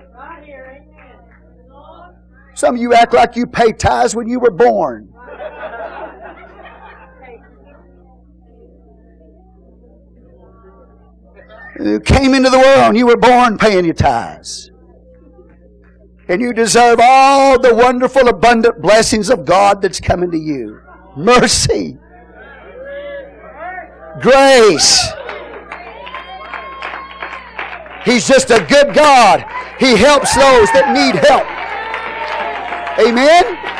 Some 2.53 2.76
of 2.76 2.82
you 2.82 2.93
act 2.93 3.13
like 3.13 3.38
you 3.38 3.47
paid 3.47 3.80
tithes 3.80 4.13
when 4.13 4.28
you 4.28 4.41
were 4.41 4.51
born. 4.51 5.14
You 11.80 11.99
came 11.99 12.34
into 12.34 12.49
the 12.49 12.57
world 12.57 12.80
and 12.80 12.97
you 12.97 13.05
were 13.05 13.17
born 13.17 13.57
paying 13.57 13.86
your 13.86 13.93
tithes. 13.93 14.71
And 16.28 16.41
you 16.41 16.53
deserve 16.53 16.99
all 17.01 17.59
the 17.59 17.76
wonderful, 17.76 18.28
abundant 18.28 18.82
blessings 18.82 19.30
of 19.30 19.45
God 19.45 19.82
that's 19.82 19.99
coming 19.99 20.32
to 20.32 20.38
you. 20.38 20.82
Mercy. 21.15 21.97
Grace. 24.21 25.05
He's 28.05 28.28
just 28.28 28.49
a 28.49 28.65
good 28.69 28.93
God. 28.95 29.43
He 29.80 29.97
helps 29.97 30.34
those 30.36 30.71
that 30.71 30.93
need 30.93 31.15
help. 31.26 31.45
Amen? 32.99 33.74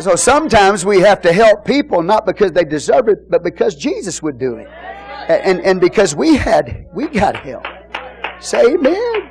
So 0.00 0.16
sometimes 0.16 0.84
we 0.84 1.00
have 1.00 1.20
to 1.22 1.32
help 1.32 1.64
people 1.64 2.02
not 2.02 2.26
because 2.26 2.52
they 2.52 2.64
deserve 2.64 3.08
it, 3.08 3.30
but 3.30 3.42
because 3.42 3.74
Jesus 3.74 4.22
would 4.22 4.38
do 4.38 4.56
it. 4.56 4.68
And, 5.28 5.60
and 5.60 5.80
because 5.80 6.14
we 6.14 6.36
had, 6.36 6.86
we 6.92 7.08
got 7.08 7.36
help. 7.36 7.64
Say 8.40 8.74
amen. 8.74 9.30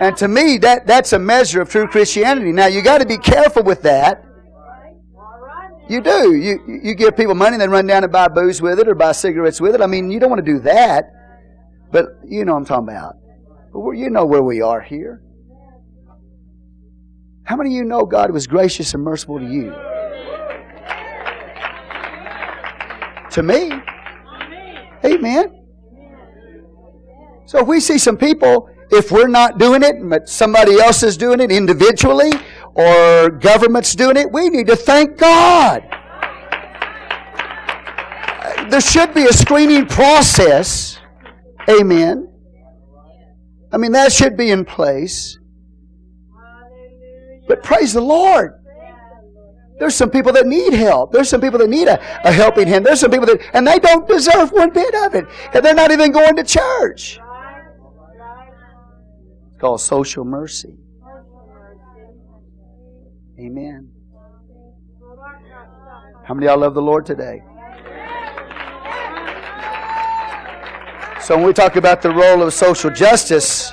And 0.00 0.16
to 0.16 0.28
me, 0.28 0.56
that, 0.58 0.86
that's 0.86 1.12
a 1.12 1.18
measure 1.18 1.60
of 1.60 1.68
true 1.68 1.86
Christianity. 1.86 2.52
Now, 2.52 2.66
you 2.66 2.82
got 2.82 2.98
to 2.98 3.06
be 3.06 3.18
careful 3.18 3.62
with 3.62 3.82
that. 3.82 4.24
You 5.90 6.00
do. 6.00 6.34
You, 6.36 6.80
you 6.82 6.94
give 6.94 7.16
people 7.16 7.34
money 7.34 7.54
and 7.54 7.60
then 7.60 7.70
run 7.70 7.86
down 7.86 8.04
and 8.04 8.12
buy 8.12 8.28
booze 8.28 8.62
with 8.62 8.78
it 8.78 8.88
or 8.88 8.94
buy 8.94 9.12
cigarettes 9.12 9.60
with 9.60 9.74
it. 9.74 9.80
I 9.80 9.86
mean, 9.86 10.10
you 10.10 10.20
don't 10.20 10.30
want 10.30 10.44
to 10.44 10.52
do 10.52 10.60
that. 10.60 11.12
But 11.90 12.06
you 12.24 12.44
know 12.44 12.52
what 12.52 12.60
I'm 12.60 12.64
talking 12.64 12.88
about. 12.88 13.16
But 13.72 13.90
you 13.92 14.08
know 14.08 14.24
where 14.24 14.42
we 14.42 14.62
are 14.62 14.80
here. 14.80 15.22
How 17.50 17.56
many 17.56 17.70
of 17.70 17.74
you 17.78 17.84
know 17.84 18.06
God 18.06 18.30
was 18.30 18.46
gracious 18.46 18.94
and 18.94 19.02
merciful 19.02 19.40
to 19.40 19.44
you? 19.44 19.72
To 23.32 23.42
me. 23.42 23.72
Amen. 25.04 25.66
So 27.46 27.58
if 27.58 27.66
we 27.66 27.80
see 27.80 27.98
some 27.98 28.16
people, 28.16 28.70
if 28.92 29.10
we're 29.10 29.26
not 29.26 29.58
doing 29.58 29.82
it, 29.82 29.96
but 30.00 30.28
somebody 30.28 30.78
else 30.78 31.02
is 31.02 31.16
doing 31.16 31.40
it 31.40 31.50
individually, 31.50 32.30
or 32.74 33.30
government's 33.30 33.96
doing 33.96 34.16
it, 34.16 34.30
we 34.30 34.48
need 34.48 34.68
to 34.68 34.76
thank 34.76 35.18
God. 35.18 35.82
There 38.70 38.80
should 38.80 39.12
be 39.12 39.24
a 39.24 39.32
screening 39.32 39.86
process. 39.86 41.00
Amen. 41.68 42.32
I 43.72 43.76
mean, 43.76 43.90
that 43.90 44.12
should 44.12 44.36
be 44.36 44.52
in 44.52 44.64
place. 44.64 45.39
But 47.50 47.64
praise 47.64 47.92
the 47.92 48.00
Lord. 48.00 48.52
There's 49.80 49.96
some 49.96 50.08
people 50.08 50.32
that 50.34 50.46
need 50.46 50.72
help. 50.72 51.10
There's 51.10 51.28
some 51.28 51.40
people 51.40 51.58
that 51.58 51.68
need 51.68 51.88
a, 51.88 51.98
a 52.24 52.30
helping 52.30 52.68
hand. 52.68 52.86
There's 52.86 53.00
some 53.00 53.10
people 53.10 53.26
that, 53.26 53.40
and 53.52 53.66
they 53.66 53.80
don't 53.80 54.06
deserve 54.06 54.52
one 54.52 54.70
bit 54.70 54.94
of 54.94 55.16
it. 55.16 55.24
And 55.52 55.64
they're 55.64 55.74
not 55.74 55.90
even 55.90 56.12
going 56.12 56.36
to 56.36 56.44
church. 56.44 57.18
It's 59.48 59.60
called 59.60 59.80
social 59.80 60.24
mercy. 60.24 60.76
Amen. 63.40 63.90
How 66.28 66.34
many 66.34 66.46
of 66.46 66.52
y'all 66.52 66.60
love 66.60 66.74
the 66.74 66.82
Lord 66.82 67.04
today? 67.04 67.42
So 71.20 71.34
when 71.36 71.46
we 71.46 71.52
talk 71.52 71.74
about 71.74 72.00
the 72.00 72.10
role 72.10 72.44
of 72.44 72.54
social 72.54 72.90
justice, 72.90 73.72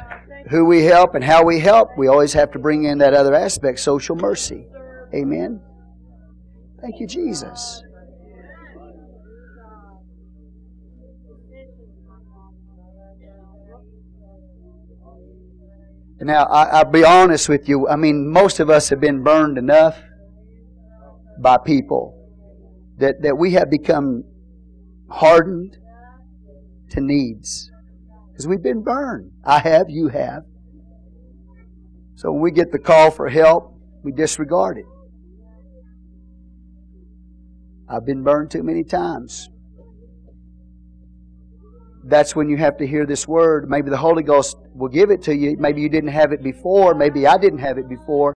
who 0.49 0.65
we 0.65 0.83
help 0.83 1.15
and 1.15 1.23
how 1.23 1.43
we 1.43 1.59
help, 1.59 1.89
we 1.97 2.07
always 2.07 2.33
have 2.33 2.51
to 2.51 2.59
bring 2.59 2.85
in 2.85 2.99
that 2.99 3.13
other 3.13 3.33
aspect, 3.33 3.79
social 3.79 4.15
mercy. 4.15 4.67
Amen. 5.13 5.61
Thank 6.81 6.99
you, 6.99 7.07
Jesus. 7.07 7.83
Now, 16.19 16.45
I, 16.45 16.83
will 16.83 16.91
be 16.91 17.03
honest 17.03 17.47
with 17.47 17.69
you. 17.69 17.87
I 17.87 17.95
mean, 17.95 18.27
most 18.27 18.59
of 18.59 18.69
us 18.69 18.89
have 18.89 18.99
been 18.99 19.23
burned 19.23 19.57
enough 19.57 20.01
by 21.39 21.57
people 21.57 22.17
that, 22.97 23.21
that 23.21 23.37
we 23.37 23.51
have 23.51 23.69
become 23.69 24.23
hardened 25.09 25.77
to 26.89 27.01
needs. 27.01 27.71
Because 28.37 28.47
we've 28.47 28.61
been 28.61 28.83
burned. 28.83 29.31
I 29.43 29.57
have, 29.57 29.89
you 29.89 30.09
have. 30.09 30.43
So 32.13 32.31
when 32.31 32.39
we 32.39 32.51
get 32.51 32.71
the 32.71 32.77
call 32.77 33.09
for 33.09 33.27
help, 33.27 33.73
we 34.03 34.11
disregard 34.11 34.77
it. 34.77 34.85
I've 37.89 38.05
been 38.05 38.21
burned 38.21 38.51
too 38.51 38.61
many 38.61 38.83
times. 38.83 39.49
That's 42.03 42.35
when 42.35 42.47
you 42.47 42.57
have 42.57 42.77
to 42.77 42.85
hear 42.85 43.07
this 43.07 43.27
word. 43.27 43.67
Maybe 43.71 43.89
the 43.89 43.97
Holy 43.97 44.21
Ghost 44.21 44.55
will 44.75 44.89
give 44.89 45.09
it 45.09 45.23
to 45.23 45.35
you. 45.35 45.57
Maybe 45.57 45.81
you 45.81 45.89
didn't 45.89 46.11
have 46.11 46.31
it 46.31 46.43
before. 46.43 46.93
Maybe 46.93 47.25
I 47.25 47.39
didn't 47.39 47.59
have 47.59 47.79
it 47.79 47.89
before. 47.89 48.35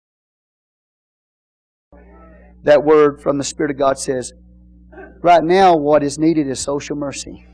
That 2.64 2.84
word 2.84 3.22
from 3.22 3.38
the 3.38 3.44
Spirit 3.44 3.70
of 3.70 3.78
God 3.78 4.00
says, 4.00 4.34
right 5.22 5.44
now, 5.44 5.76
what 5.76 6.02
is 6.02 6.18
needed 6.18 6.48
is 6.48 6.60
social 6.60 6.96
mercy. 6.96 7.46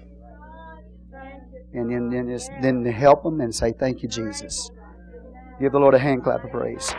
And 1.74 1.91
then, 1.91 2.09
then, 2.09 2.38
then 2.61 2.86
help 2.86 3.24
them 3.24 3.41
and 3.41 3.53
say, 3.53 3.74
Thank 3.74 4.01
you, 4.01 4.09
Jesus. 4.09 4.72
Give 5.59 5.72
the 5.72 5.80
Lord 5.80 5.95
a 5.95 5.99
hand 5.99 6.24
clap 6.24 6.43
of 6.43 6.51
praise. 6.51 6.93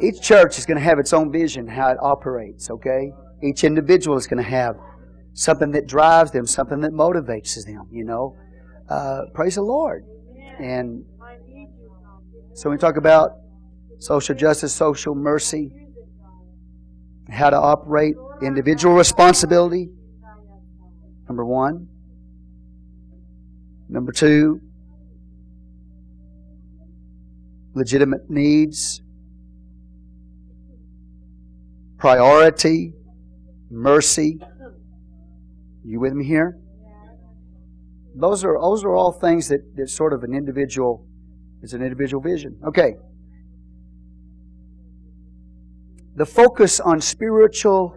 Each 0.00 0.20
church 0.20 0.58
is 0.58 0.66
going 0.66 0.78
to 0.78 0.82
have 0.82 0.98
its 0.98 1.12
own 1.12 1.30
vision, 1.30 1.68
how 1.68 1.90
it 1.90 1.98
operates, 2.00 2.70
okay? 2.70 3.12
Each 3.40 3.62
individual 3.62 4.16
is 4.16 4.26
going 4.26 4.42
to 4.42 4.50
have 4.50 4.76
something 5.32 5.70
that 5.72 5.86
drives 5.86 6.32
them, 6.32 6.44
something 6.44 6.80
that 6.80 6.90
motivates 6.90 7.54
them, 7.64 7.86
you 7.92 8.04
know? 8.04 8.36
Uh, 8.88 9.22
praise 9.32 9.54
the 9.54 9.62
Lord. 9.62 10.04
And 10.58 11.04
so 12.52 12.68
we 12.68 12.78
talk 12.78 12.96
about 12.96 13.41
social 14.02 14.34
justice, 14.34 14.74
social 14.74 15.14
mercy, 15.14 15.70
how 17.30 17.50
to 17.50 17.56
operate, 17.56 18.16
individual 18.42 18.96
responsibility, 18.96 19.88
number 21.28 21.44
one. 21.44 21.86
Number 23.88 24.10
two, 24.10 24.60
legitimate 27.74 28.28
needs 28.28 29.02
priority, 31.98 32.94
mercy. 33.70 34.40
You 35.84 36.00
with 36.00 36.14
me 36.14 36.24
here? 36.24 36.58
Those 38.16 38.44
are 38.44 38.58
those 38.60 38.82
are 38.82 38.96
all 38.96 39.12
things 39.12 39.46
that, 39.48 39.60
that 39.76 39.88
sort 39.90 40.12
of 40.12 40.24
an 40.24 40.34
individual 40.34 41.06
is 41.62 41.72
an 41.72 41.82
individual 41.82 42.20
vision. 42.20 42.58
Okay. 42.66 42.94
The 46.14 46.26
focus 46.26 46.78
on 46.78 47.00
spiritual 47.00 47.96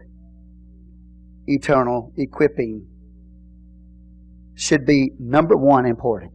eternal 1.47 2.13
equipping 2.17 2.87
should 4.55 4.85
be 4.85 5.11
number 5.19 5.57
one 5.57 5.85
important. 5.85 6.31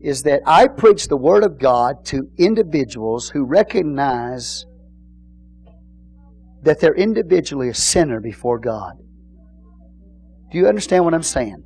Is 0.00 0.22
that 0.22 0.42
I 0.46 0.68
preach 0.68 1.08
the 1.08 1.16
Word 1.16 1.44
of 1.44 1.58
God 1.58 2.04
to 2.06 2.30
individuals 2.38 3.28
who 3.30 3.44
recognize 3.44 4.66
that 6.62 6.80
they're 6.80 6.94
individually 6.94 7.68
a 7.68 7.74
sinner 7.74 8.20
before 8.20 8.58
God. 8.58 8.94
Do 10.50 10.58
you 10.58 10.68
understand 10.68 11.04
what 11.04 11.14
I'm 11.14 11.22
saying? 11.22 11.62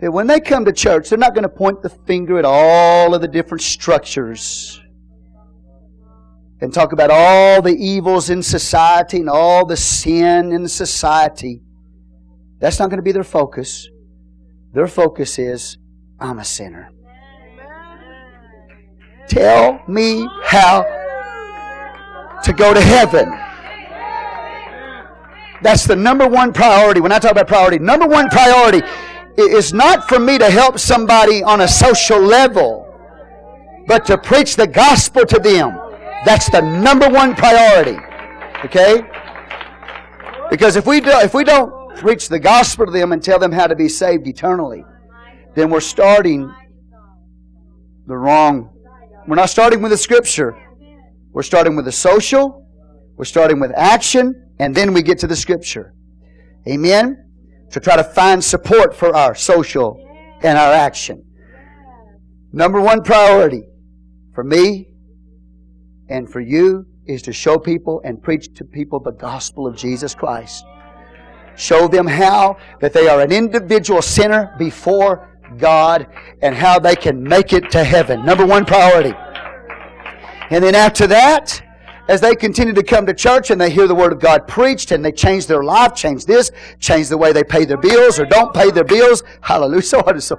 That 0.00 0.12
when 0.12 0.26
they 0.26 0.38
come 0.40 0.64
to 0.64 0.72
church, 0.72 1.08
they're 1.08 1.18
not 1.18 1.34
going 1.34 1.42
to 1.42 1.48
point 1.48 1.82
the 1.82 1.88
finger 1.88 2.38
at 2.38 2.44
all 2.44 3.14
of 3.14 3.20
the 3.20 3.28
different 3.28 3.62
structures 3.62 4.80
and 6.60 6.74
talk 6.74 6.92
about 6.92 7.10
all 7.10 7.62
the 7.62 7.76
evils 7.76 8.30
in 8.30 8.42
society 8.42 9.18
and 9.18 9.30
all 9.30 9.64
the 9.64 9.76
sin 9.76 10.52
in 10.52 10.66
society. 10.66 11.62
That's 12.58 12.78
not 12.78 12.90
going 12.90 12.98
to 12.98 13.02
be 13.02 13.12
their 13.12 13.24
focus. 13.24 13.88
Their 14.72 14.88
focus 14.88 15.38
is, 15.38 15.78
I'm 16.18 16.38
a 16.38 16.44
sinner. 16.44 16.90
Tell 19.28 19.80
me 19.86 20.28
how 20.42 20.82
to 22.42 22.52
go 22.52 22.74
to 22.74 22.80
heaven. 22.80 23.28
That's 25.62 25.86
the 25.86 25.96
number 25.96 26.26
one 26.26 26.52
priority. 26.52 27.00
When 27.00 27.12
I 27.12 27.18
talk 27.18 27.32
about 27.32 27.48
priority, 27.48 27.78
number 27.78 28.06
one 28.06 28.28
priority 28.28 28.86
is 29.36 29.72
not 29.72 30.08
for 30.08 30.18
me 30.18 30.38
to 30.38 30.50
help 30.50 30.78
somebody 30.78 31.42
on 31.42 31.60
a 31.60 31.68
social 31.68 32.20
level, 32.20 32.86
but 33.86 34.04
to 34.06 34.18
preach 34.18 34.56
the 34.56 34.66
gospel 34.66 35.24
to 35.26 35.38
them. 35.38 35.78
That's 36.28 36.50
the 36.50 36.60
number 36.60 37.08
one 37.08 37.34
priority. 37.34 37.96
Okay? 38.62 39.00
Because 40.50 40.76
if 40.76 40.86
we 40.86 41.00
do, 41.00 41.08
if 41.20 41.32
we 41.32 41.42
don't 41.42 41.96
preach 41.96 42.28
the 42.28 42.38
gospel 42.38 42.84
to 42.84 42.92
them 42.92 43.12
and 43.12 43.22
tell 43.24 43.38
them 43.38 43.50
how 43.50 43.66
to 43.66 43.74
be 43.74 43.88
saved 43.88 44.26
eternally, 44.26 44.84
then 45.54 45.70
we're 45.70 45.80
starting 45.80 46.54
the 48.06 48.14
wrong. 48.14 48.68
We're 49.26 49.36
not 49.36 49.48
starting 49.48 49.80
with 49.80 49.90
the 49.90 49.96
scripture. 49.96 50.54
We're 51.32 51.42
starting 51.42 51.76
with 51.76 51.86
the 51.86 51.92
social. 51.92 52.62
We're 53.16 53.24
starting 53.24 53.58
with 53.58 53.72
action 53.74 54.52
and 54.58 54.74
then 54.74 54.92
we 54.92 55.00
get 55.00 55.18
to 55.20 55.26
the 55.26 55.36
scripture. 55.36 55.94
Amen? 56.68 57.24
To 57.70 57.80
try 57.80 57.96
to 57.96 58.04
find 58.04 58.44
support 58.44 58.94
for 58.94 59.16
our 59.16 59.34
social 59.34 59.96
and 60.42 60.58
our 60.58 60.74
action. 60.74 61.24
Number 62.52 62.82
one 62.82 63.02
priority 63.02 63.62
for 64.34 64.44
me 64.44 64.88
and 66.08 66.30
for 66.30 66.40
you 66.40 66.86
is 67.06 67.22
to 67.22 67.32
show 67.32 67.58
people 67.58 68.00
and 68.04 68.22
preach 68.22 68.54
to 68.54 68.64
people 68.64 69.00
the 69.00 69.12
gospel 69.12 69.66
of 69.66 69.76
Jesus 69.76 70.14
Christ. 70.14 70.64
Show 71.56 71.88
them 71.88 72.06
how 72.06 72.58
that 72.80 72.92
they 72.92 73.08
are 73.08 73.20
an 73.20 73.32
individual 73.32 74.02
sinner 74.02 74.54
before 74.58 75.28
God 75.56 76.06
and 76.42 76.54
how 76.54 76.78
they 76.78 76.94
can 76.94 77.22
make 77.22 77.52
it 77.52 77.70
to 77.72 77.82
heaven. 77.82 78.24
Number 78.24 78.46
one 78.46 78.64
priority. 78.64 79.14
And 80.50 80.62
then 80.62 80.74
after 80.74 81.06
that, 81.08 81.62
as 82.08 82.20
they 82.20 82.34
continue 82.34 82.72
to 82.72 82.82
come 82.82 83.06
to 83.06 83.14
church 83.14 83.50
and 83.50 83.60
they 83.60 83.70
hear 83.70 83.86
the 83.86 83.94
Word 83.94 84.12
of 84.12 84.20
God 84.20 84.46
preached 84.46 84.92
and 84.92 85.04
they 85.04 85.12
change 85.12 85.46
their 85.46 85.62
life, 85.62 85.94
change 85.94 86.24
this, 86.24 86.50
change 86.78 87.08
the 87.08 87.18
way 87.18 87.32
they 87.32 87.44
pay 87.44 87.64
their 87.64 87.76
bills 87.76 88.18
or 88.18 88.24
don't 88.24 88.54
pay 88.54 88.70
their 88.70 88.84
bills. 88.84 89.22
Hallelujah. 89.40 89.82
So 89.88 90.00
on 90.00 90.10
and 90.10 90.22
so. 90.22 90.36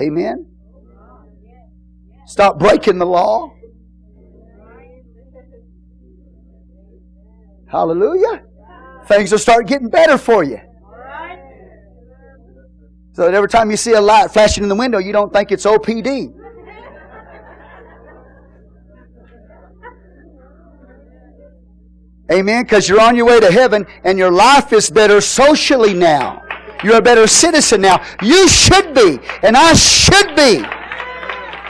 Amen. 0.00 0.49
Stop 2.30 2.60
breaking 2.60 2.98
the 2.98 3.06
law. 3.06 3.52
Hallelujah. 7.66 8.44
Things 9.08 9.32
will 9.32 9.40
start 9.40 9.66
getting 9.66 9.88
better 9.88 10.16
for 10.16 10.44
you. 10.44 10.60
So 13.14 13.24
that 13.24 13.34
every 13.34 13.48
time 13.48 13.68
you 13.72 13.76
see 13.76 13.94
a 13.94 14.00
light 14.00 14.30
flashing 14.30 14.62
in 14.62 14.68
the 14.68 14.76
window, 14.76 14.98
you 14.98 15.12
don't 15.12 15.32
think 15.32 15.50
it's 15.50 15.66
OPD. 15.66 16.32
Amen. 22.30 22.62
Because 22.62 22.88
you're 22.88 23.00
on 23.00 23.16
your 23.16 23.26
way 23.26 23.40
to 23.40 23.50
heaven 23.50 23.84
and 24.04 24.16
your 24.16 24.30
life 24.30 24.72
is 24.72 24.88
better 24.88 25.20
socially 25.20 25.94
now. 25.94 26.42
You're 26.84 26.98
a 26.98 27.02
better 27.02 27.26
citizen 27.26 27.80
now. 27.80 28.00
You 28.22 28.48
should 28.48 28.94
be, 28.94 29.18
and 29.42 29.56
I 29.56 29.74
should 29.74 30.36
be. 30.36 30.64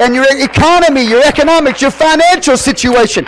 And 0.00 0.14
your 0.14 0.24
economy, 0.28 1.02
your 1.02 1.22
economics, 1.22 1.82
your 1.82 1.90
financial 1.90 2.56
situation, 2.56 3.26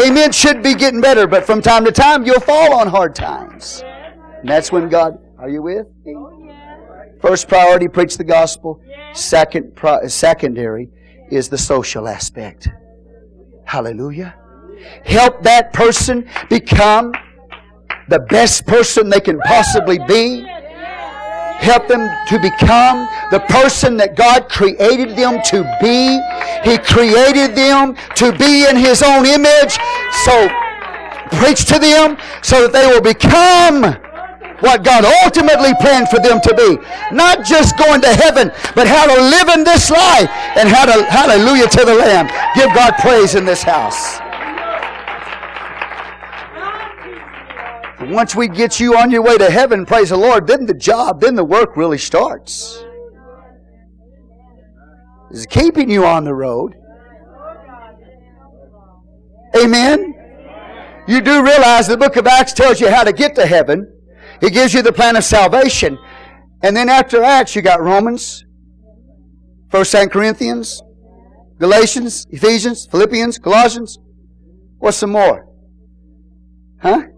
amen, 0.00 0.32
should 0.32 0.62
be 0.62 0.74
getting 0.74 1.00
better. 1.00 1.26
But 1.26 1.44
from 1.44 1.60
time 1.60 1.84
to 1.84 1.92
time, 1.92 2.24
you'll 2.24 2.40
fall 2.40 2.74
on 2.74 2.88
hard 2.88 3.14
times. 3.14 3.82
And 4.40 4.48
that's 4.48 4.72
when 4.72 4.88
God, 4.88 5.18
are 5.38 5.48
you 5.48 5.62
with 5.62 5.86
me? 6.04 6.16
First 7.20 7.48
priority, 7.48 7.88
preach 7.88 8.16
the 8.16 8.24
gospel. 8.24 8.82
Second, 9.12 9.78
uh, 9.82 10.08
secondary 10.08 10.90
is 11.30 11.48
the 11.48 11.58
social 11.58 12.08
aspect. 12.08 12.68
Hallelujah 13.64 14.34
help 15.04 15.42
that 15.42 15.72
person 15.72 16.28
become 16.48 17.12
the 18.08 18.20
best 18.20 18.66
person 18.66 19.08
they 19.08 19.20
can 19.20 19.38
possibly 19.40 19.98
be. 20.06 20.46
Help 21.60 21.88
them 21.88 22.10
to 22.28 22.38
become 22.38 23.08
the 23.30 23.40
person 23.48 23.96
that 23.96 24.16
God 24.16 24.48
created 24.48 25.16
them 25.16 25.40
to 25.50 25.62
be. 25.80 26.20
He 26.62 26.78
created 26.78 27.56
them 27.56 27.96
to 28.16 28.32
be 28.36 28.66
in 28.68 28.76
His 28.76 29.02
own 29.02 29.24
image. 29.24 29.78
So 30.24 30.48
preach 31.40 31.64
to 31.66 31.78
them 31.78 32.16
so 32.42 32.66
that 32.66 32.72
they 32.72 32.86
will 32.86 33.02
become 33.02 33.96
what 34.60 34.84
God 34.84 35.04
ultimately 35.24 35.74
planned 35.80 36.08
for 36.08 36.18
them 36.20 36.40
to 36.40 36.54
be. 36.54 36.78
Not 37.14 37.44
just 37.44 37.76
going 37.76 38.00
to 38.02 38.12
heaven, 38.12 38.50
but 38.74 38.86
how 38.86 39.06
to 39.06 39.20
live 39.20 39.48
in 39.48 39.64
this 39.64 39.90
life 39.90 40.28
and 40.56 40.68
how 40.68 40.86
to, 40.86 41.04
hallelujah 41.04 41.68
to 41.68 41.84
the 41.84 41.94
Lamb. 41.94 42.28
Give 42.54 42.72
God 42.74 42.94
praise 42.98 43.34
in 43.34 43.44
this 43.44 43.62
house. 43.62 44.23
Once 48.10 48.34
we 48.34 48.48
get 48.48 48.80
you 48.80 48.96
on 48.96 49.10
your 49.10 49.22
way 49.22 49.38
to 49.38 49.50
heaven, 49.50 49.86
praise 49.86 50.10
the 50.10 50.16
Lord, 50.16 50.46
then 50.46 50.66
the 50.66 50.74
job, 50.74 51.20
then 51.20 51.34
the 51.34 51.44
work 51.44 51.76
really 51.76 51.98
starts. 51.98 52.84
Is 55.30 55.46
keeping 55.46 55.90
you 55.90 56.04
on 56.04 56.24
the 56.24 56.34
road. 56.34 56.74
Amen. 59.56 60.14
You 61.06 61.20
do 61.20 61.42
realize 61.42 61.86
the 61.86 61.96
book 61.96 62.16
of 62.16 62.26
Acts 62.26 62.52
tells 62.52 62.80
you 62.80 62.90
how 62.90 63.04
to 63.04 63.12
get 63.12 63.34
to 63.36 63.46
heaven. 63.46 63.90
It 64.40 64.52
gives 64.52 64.74
you 64.74 64.82
the 64.82 64.92
plan 64.92 65.16
of 65.16 65.24
salvation. 65.24 65.98
And 66.62 66.76
then 66.76 66.88
after 66.88 67.22
Acts, 67.22 67.54
you 67.54 67.62
got 67.62 67.80
Romans, 67.80 68.44
First 69.70 69.90
Saint 69.90 70.10
Corinthians, 70.10 70.82
Galatians, 71.58 72.26
Ephesians, 72.30 72.86
Philippians, 72.90 73.38
Colossians. 73.38 73.98
What's 74.78 74.96
some 74.96 75.12
more? 75.12 75.46
Huh? 76.80 77.08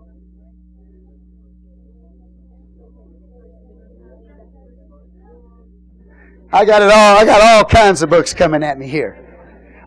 I 6.53 6.65
got 6.65 6.83
it 6.83 6.91
all. 6.91 7.19
I 7.19 7.25
got 7.25 7.43
all 7.43 7.65
kinds 7.65 8.03
of 8.03 8.11
books 8.11 8.33
coming 8.33 8.63
at 8.63 8.79
me 8.79 8.87
here. 8.87 9.23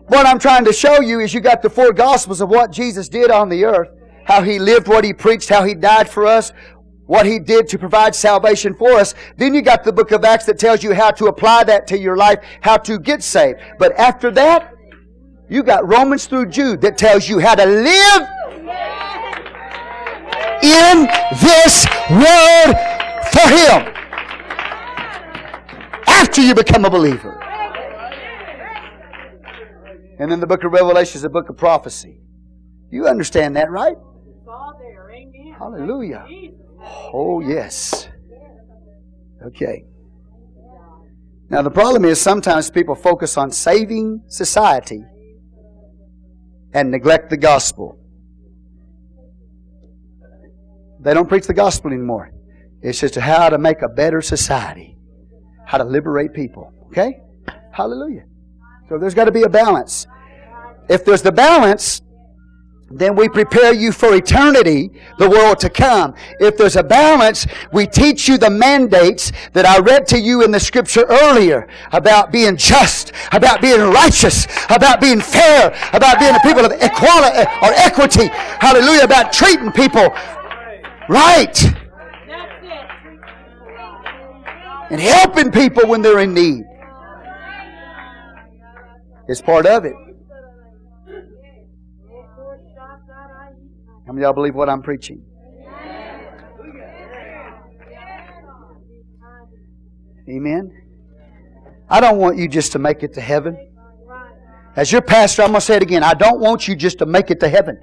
What 0.08 0.26
I'm 0.26 0.38
trying 0.38 0.64
to 0.64 0.72
show 0.72 1.00
you 1.00 1.20
is 1.20 1.32
you 1.32 1.40
got 1.40 1.62
the 1.62 1.70
four 1.70 1.92
gospels 1.92 2.40
of 2.40 2.48
what 2.48 2.70
Jesus 2.70 3.08
did 3.08 3.30
on 3.30 3.48
the 3.48 3.64
earth, 3.64 3.88
how 4.24 4.42
he 4.42 4.58
lived, 4.58 4.88
what 4.88 5.04
he 5.04 5.12
preached, 5.12 5.48
how 5.48 5.64
he 5.64 5.74
died 5.74 6.08
for 6.08 6.26
us, 6.26 6.52
what 7.06 7.26
he 7.26 7.38
did 7.38 7.68
to 7.68 7.78
provide 7.78 8.14
salvation 8.14 8.74
for 8.74 8.92
us. 8.92 9.14
Then 9.36 9.54
you 9.54 9.62
got 9.62 9.84
the 9.84 9.92
book 9.92 10.10
of 10.10 10.24
Acts 10.24 10.46
that 10.46 10.58
tells 10.58 10.82
you 10.82 10.92
how 10.92 11.10
to 11.12 11.26
apply 11.26 11.64
that 11.64 11.86
to 11.88 11.98
your 11.98 12.16
life, 12.16 12.44
how 12.60 12.76
to 12.78 12.98
get 12.98 13.22
saved. 13.22 13.60
But 13.78 13.92
after 13.98 14.30
that, 14.32 14.74
you 15.48 15.62
got 15.62 15.88
Romans 15.88 16.26
through 16.26 16.46
Jude 16.46 16.80
that 16.82 16.98
tells 16.98 17.28
you 17.28 17.38
how 17.38 17.54
to 17.54 17.64
live 17.64 18.28
in 20.62 21.08
this 21.40 21.86
world 22.10 22.76
for 23.32 23.48
him 23.48 24.00
after 26.06 26.40
you 26.40 26.54
become 26.54 26.84
a 26.84 26.90
believer. 26.90 27.40
And 30.18 30.30
then 30.30 30.40
the 30.40 30.46
book 30.46 30.64
of 30.64 30.72
Revelation 30.72 31.16
is 31.16 31.24
a 31.24 31.30
book 31.30 31.48
of 31.48 31.56
prophecy. 31.56 32.20
You 32.90 33.06
understand 33.06 33.56
that, 33.56 33.70
right? 33.70 33.96
Hallelujah. 35.58 36.26
Oh, 37.12 37.40
yes. 37.40 38.08
Okay. 39.46 39.84
Now, 41.48 41.62
the 41.62 41.70
problem 41.70 42.04
is 42.04 42.20
sometimes 42.20 42.70
people 42.70 42.94
focus 42.94 43.36
on 43.36 43.50
saving 43.50 44.22
society 44.28 45.02
and 46.72 46.90
neglect 46.90 47.30
the 47.30 47.36
gospel. 47.36 47.98
They 51.00 51.14
don't 51.14 51.28
preach 51.28 51.46
the 51.46 51.54
gospel 51.54 51.92
anymore. 51.92 52.30
It's 52.82 53.00
just 53.00 53.14
how 53.16 53.48
to 53.48 53.58
make 53.58 53.82
a 53.82 53.88
better 53.88 54.20
society 54.20 54.99
how 55.70 55.78
to 55.78 55.84
liberate 55.84 56.34
people. 56.34 56.72
Okay? 56.88 57.20
Hallelujah. 57.70 58.24
So 58.88 58.98
there's 58.98 59.14
got 59.14 59.26
to 59.26 59.30
be 59.30 59.44
a 59.44 59.48
balance. 59.48 60.08
If 60.88 61.04
there's 61.04 61.22
the 61.22 61.30
balance, 61.30 62.02
then 62.90 63.14
we 63.14 63.28
prepare 63.28 63.72
you 63.72 63.92
for 63.92 64.12
eternity, 64.16 64.90
the 65.20 65.30
world 65.30 65.60
to 65.60 65.70
come. 65.70 66.14
If 66.40 66.56
there's 66.56 66.74
a 66.74 66.82
balance, 66.82 67.46
we 67.72 67.86
teach 67.86 68.26
you 68.26 68.36
the 68.36 68.50
mandates 68.50 69.30
that 69.52 69.64
I 69.64 69.78
read 69.78 70.08
to 70.08 70.18
you 70.18 70.42
in 70.42 70.50
the 70.50 70.58
scripture 70.58 71.06
earlier 71.08 71.68
about 71.92 72.32
being 72.32 72.56
just, 72.56 73.12
about 73.30 73.62
being 73.62 73.80
righteous, 73.80 74.48
about 74.70 75.00
being 75.00 75.20
fair, 75.20 75.68
about 75.92 76.18
being 76.18 76.34
a 76.34 76.40
people 76.40 76.64
of 76.64 76.72
equality 76.72 77.48
or 77.62 77.70
equity. 77.74 78.26
Hallelujah. 78.58 79.04
About 79.04 79.32
treating 79.32 79.70
people 79.70 80.12
right 81.08 81.54
and 84.90 85.00
helping 85.00 85.50
people 85.50 85.88
when 85.88 86.02
they're 86.02 86.18
in 86.18 86.34
need. 86.34 86.64
It's 89.28 89.40
part 89.40 89.66
of 89.66 89.84
it. 89.84 89.94
How 94.06 94.12
many 94.12 94.24
of 94.24 94.28
y'all 94.28 94.32
believe 94.32 94.56
what 94.56 94.68
I'm 94.68 94.82
preaching? 94.82 95.24
Amen. 100.28 100.72
I 101.88 102.00
don't 102.00 102.18
want 102.18 102.36
you 102.36 102.48
just 102.48 102.72
to 102.72 102.78
make 102.78 103.02
it 103.02 103.14
to 103.14 103.20
heaven. 103.20 103.56
As 104.76 104.92
your 104.92 105.02
pastor, 105.02 105.42
I'm 105.42 105.48
going 105.48 105.60
to 105.60 105.66
say 105.66 105.76
it 105.76 105.82
again. 105.82 106.02
I 106.02 106.14
don't 106.14 106.40
want 106.40 106.68
you 106.68 106.76
just 106.76 106.98
to 106.98 107.06
make 107.06 107.30
it 107.30 107.40
to 107.40 107.48
heaven. 107.48 107.78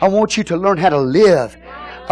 I 0.00 0.08
want 0.08 0.36
you 0.36 0.44
to 0.44 0.56
learn 0.56 0.76
how 0.76 0.90
to 0.90 0.98
live 0.98 1.56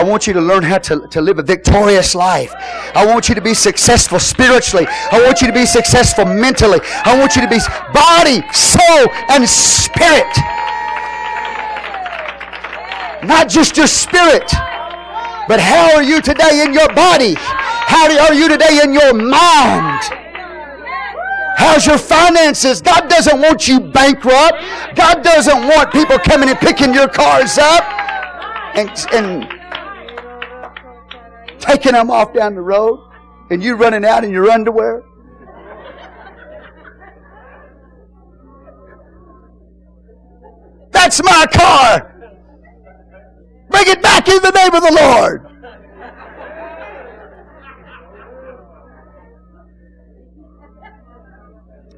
I 0.01 0.03
want 0.03 0.27
you 0.27 0.33
to 0.33 0.41
learn 0.41 0.63
how 0.63 0.79
to, 0.79 1.07
to 1.09 1.21
live 1.21 1.39
a 1.39 1.43
victorious 1.43 2.15
life. 2.15 2.55
I 2.95 3.05
want 3.05 3.29
you 3.29 3.35
to 3.35 3.43
be 3.43 3.53
successful 3.53 4.19
spiritually. 4.19 4.87
I 4.89 5.21
want 5.23 5.43
you 5.43 5.47
to 5.47 5.53
be 5.53 5.67
successful 5.67 6.25
mentally. 6.25 6.81
I 7.05 7.21
want 7.21 7.37
you 7.37 7.43
to 7.43 7.49
be 7.49 7.59
body, 7.93 8.41
soul, 8.51 9.13
and 9.29 9.47
spirit. 9.47 10.33
Not 13.29 13.51
just 13.51 13.77
your 13.77 13.87
spirit, 13.87 14.51
but 15.47 15.61
how 15.61 15.95
are 15.95 16.03
you 16.03 16.23
today 16.23 16.65
in 16.65 16.73
your 16.73 16.89
body? 16.95 17.35
How 17.37 18.09
are 18.09 18.33
you 18.33 18.49
today 18.49 18.81
in 18.83 18.95
your 18.95 19.13
mind? 19.13 20.01
How's 21.59 21.87
your 21.87 21.99
finances? 21.99 22.81
God 22.81 23.11
doesn't 23.11 23.39
want 23.39 23.69
you 23.69 23.81
bankrupt. 23.81 24.65
God 24.95 25.23
doesn't 25.23 25.69
want 25.69 25.93
people 25.93 26.19
coming 26.19 26.49
and 26.49 26.59
picking 26.59 26.95
your 26.95 27.09
cars 27.09 27.59
up 27.59 27.85
and, 28.75 28.89
and 29.13 29.60
taking 31.61 31.93
them 31.93 32.11
off 32.11 32.33
down 32.33 32.55
the 32.55 32.63
road 32.63 33.01
and 33.51 33.63
you 33.63 33.77
running 33.77 34.05
out 34.05 34.25
in 34.25 34.31
your 34.31 34.51
underwear? 34.51 35.05
That's 40.91 41.23
my 41.23 41.47
car. 41.53 42.15
Bring 43.71 43.85
it 43.87 44.03
back 44.03 44.29
in 44.29 44.43
the 44.43 44.51
name 44.51 44.75
of 44.75 44.83
the 44.83 44.93
Lord. 45.01 45.47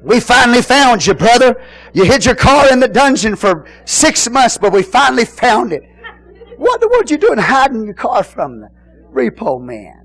We 0.03 0.19
finally 0.19 0.61
found 0.61 1.05
you, 1.05 1.13
brother. 1.13 1.61
You 1.93 2.03
hid 2.03 2.25
your 2.25 2.35
car 2.35 2.71
in 2.71 2.79
the 2.79 2.89
dungeon 2.89 3.35
for 3.37 3.65
six 3.85 4.29
months, 4.29 4.57
but 4.57 4.73
we 4.73 4.83
finally 4.83 5.25
found 5.25 5.71
it. 5.71 5.83
What 6.57 6.81
the 6.81 6.89
world 6.89 7.09
you 7.09 7.17
doing 7.17 7.39
hiding 7.39 7.85
your 7.85 7.93
car 7.93 8.21
from 8.23 8.59
them? 8.59 8.69
Repo 9.13 9.61
man. 9.61 9.99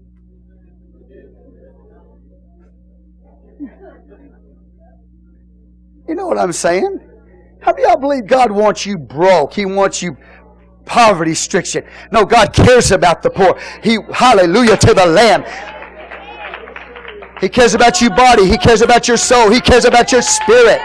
You 6.09 6.15
know 6.15 6.27
what 6.27 6.39
I'm 6.39 6.53
saying? 6.53 7.01
How 7.61 7.73
do 7.73 7.83
y'all 7.83 7.99
believe 7.99 8.27
God 8.27 8.51
wants 8.51 8.87
you 8.87 8.97
broke? 8.97 9.53
He 9.53 9.67
wants 9.67 10.01
you 10.01 10.17
poverty 10.87 11.35
stricken. 11.35 11.85
No, 12.11 12.25
God 12.25 12.55
cares 12.55 12.93
about 12.93 13.23
the 13.23 13.29
poor. 13.29 13.59
He, 13.83 13.99
hallelujah 14.13 14.77
to 14.79 14.95
the 14.95 15.05
Lamb. 15.05 15.45
He 17.41 17.49
cares 17.49 17.75
about 17.75 18.01
your 18.01 18.11
body. 18.11 18.49
He 18.49 18.57
cares 18.57 18.81
about 18.81 19.07
your 19.07 19.19
soul. 19.19 19.51
He 19.51 19.61
cares 19.61 19.85
about 19.85 20.11
your 20.11 20.23
spirit. 20.23 20.81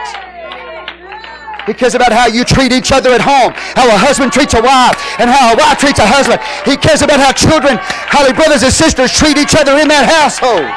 He 1.65 1.73
cares 1.73 1.95
about 1.95 2.11
how 2.11 2.27
you 2.27 2.43
treat 2.43 2.71
each 2.71 2.91
other 2.91 3.11
at 3.11 3.21
home, 3.21 3.53
how 3.75 3.87
a 3.87 3.97
husband 3.97 4.33
treats 4.33 4.53
a 4.53 4.61
wife, 4.61 4.99
and 5.19 5.29
how 5.29 5.53
a 5.53 5.55
wife 5.55 5.77
treats 5.79 5.99
a 5.99 6.05
husband. 6.05 6.41
He 6.65 6.75
cares 6.75 7.01
about 7.01 7.19
how 7.19 7.31
children, 7.31 7.77
how 7.81 8.23
their 8.23 8.33
brothers 8.33 8.63
and 8.63 8.73
sisters 8.73 9.11
treat 9.11 9.37
each 9.37 9.55
other 9.55 9.79
in 9.79 9.87
that 9.87 10.03
household. 10.03 10.67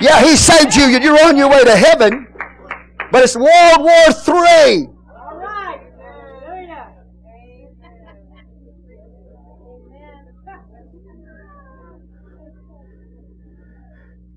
Yeah, 0.00 0.22
he 0.22 0.36
saved 0.36 0.74
you 0.76 0.94
and 0.94 1.04
you're 1.04 1.22
on 1.26 1.36
your 1.36 1.50
way 1.50 1.64
to 1.64 1.76
heaven, 1.76 2.26
but 3.12 3.22
it's 3.22 3.36
World 3.36 3.80
War 3.80 4.08
III. 4.16 4.88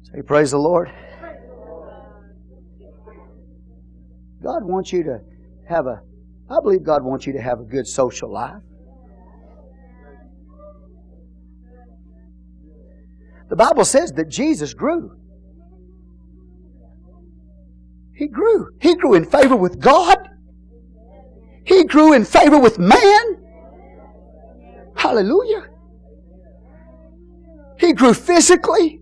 Say, 0.04 0.22
praise 0.22 0.52
the 0.52 0.60
Lord. 0.60 0.92
God 4.44 4.64
wants 4.64 4.92
you 4.92 5.04
to 5.04 5.20
have 5.68 5.88
a, 5.88 6.02
I 6.50 6.60
believe 6.62 6.84
God 6.84 7.04
wants 7.04 7.26
you 7.26 7.34
to 7.34 7.42
have 7.42 7.60
a 7.60 7.64
good 7.64 7.88
social 7.88 8.32
life. 8.32 8.62
The 13.50 13.56
Bible 13.56 13.86
says 13.86 14.12
that 14.14 14.30
Jesus 14.30 14.74
grew. 14.74 15.16
He 18.16 18.28
grew. 18.28 18.70
He 18.82 18.96
grew 18.96 19.14
in 19.14 19.26
favor 19.26 19.56
with 19.56 19.80
God. 19.80 20.18
He 21.66 21.86
grew 21.86 22.14
in 22.14 22.26
favor 22.26 22.60
with 22.60 22.80
man. 22.80 23.44
Hallelujah. 24.96 25.70
He 27.80 27.94
grew 27.94 28.14
physically. 28.14 29.02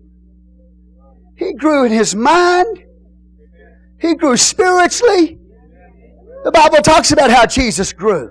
He 1.36 1.54
grew 1.54 1.84
in 1.84 1.92
his 1.92 2.14
mind. 2.14 2.84
He 4.02 4.16
grew 4.16 4.36
spiritually. 4.36 5.38
The 6.44 6.50
Bible 6.50 6.78
talks 6.78 7.12
about 7.12 7.30
how 7.30 7.46
Jesus 7.46 7.92
grew. 7.92 8.30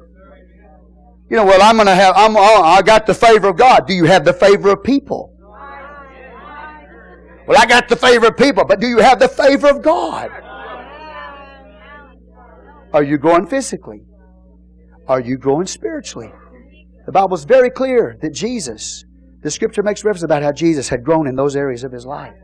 You 1.30 1.38
know, 1.38 1.46
well, 1.46 1.62
I'm 1.62 1.78
going 1.78 1.88
to 1.88 1.96
have, 1.96 2.14
I'm, 2.18 2.36
oh, 2.36 2.62
I 2.62 2.82
got 2.82 3.06
the 3.06 3.14
favor 3.14 3.48
of 3.48 3.56
God. 3.56 3.88
Do 3.88 3.94
you 3.94 4.04
have 4.04 4.26
the 4.26 4.34
favor 4.34 4.72
of 4.72 4.84
people? 4.84 5.34
Well, 7.48 7.58
I 7.58 7.66
got 7.66 7.88
the 7.88 7.96
favor 7.96 8.28
of 8.28 8.38
people, 8.38 8.66
but 8.66 8.82
do 8.82 8.88
you 8.88 9.00
have 9.00 9.18
the 9.20 9.30
favor 9.30 9.70
of 9.70 9.82
God? 9.82 10.30
Are 12.94 13.04
you 13.04 13.18
growing 13.18 13.48
physically? 13.48 14.02
Are 15.08 15.22
you 15.22 15.38
growing 15.38 15.68
spiritually? 15.68 16.34
The 17.06 17.14
Bible 17.14 17.36
is 17.36 17.46
very 17.46 17.70
clear 17.70 18.18
that 18.22 18.34
Jesus, 18.34 19.06
the 19.42 19.50
scripture 19.50 19.84
makes 19.84 20.04
reference 20.04 20.24
about 20.24 20.44
how 20.44 20.52
Jesus 20.52 20.90
had 20.90 21.06
grown 21.06 21.28
in 21.28 21.36
those 21.36 21.56
areas 21.56 21.86
of 21.86 21.94
his 21.94 22.06
life. 22.06 22.36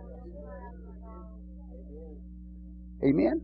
Amen? 3.04 3.42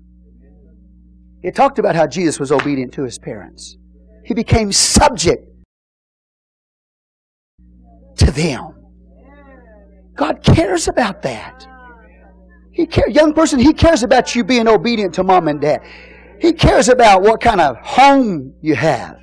It 1.43 1.55
talked 1.55 1.77
about 1.77 1.95
how 1.95 2.07
Jesus 2.07 2.39
was 2.39 2.51
obedient 2.51 2.93
to 2.93 3.03
his 3.03 3.19
parents. 3.19 3.77
He 4.23 4.33
became 4.33 4.71
subject 4.71 5.47
to 8.17 8.31
them. 8.31 8.73
God 10.15 10.43
cares 10.43 10.87
about 10.87 11.21
that. 11.23 11.67
He 12.71 12.87
cares, 12.87 13.13
young 13.13 13.33
person, 13.33 13.59
He 13.59 13.73
cares 13.73 14.03
about 14.03 14.35
you 14.35 14.43
being 14.43 14.67
obedient 14.67 15.13
to 15.15 15.23
mom 15.23 15.47
and 15.47 15.61
dad. 15.61 15.81
He 16.39 16.53
cares 16.53 16.89
about 16.89 17.21
what 17.21 17.41
kind 17.41 17.61
of 17.61 17.77
home 17.77 18.55
you 18.61 18.75
have. 18.75 19.17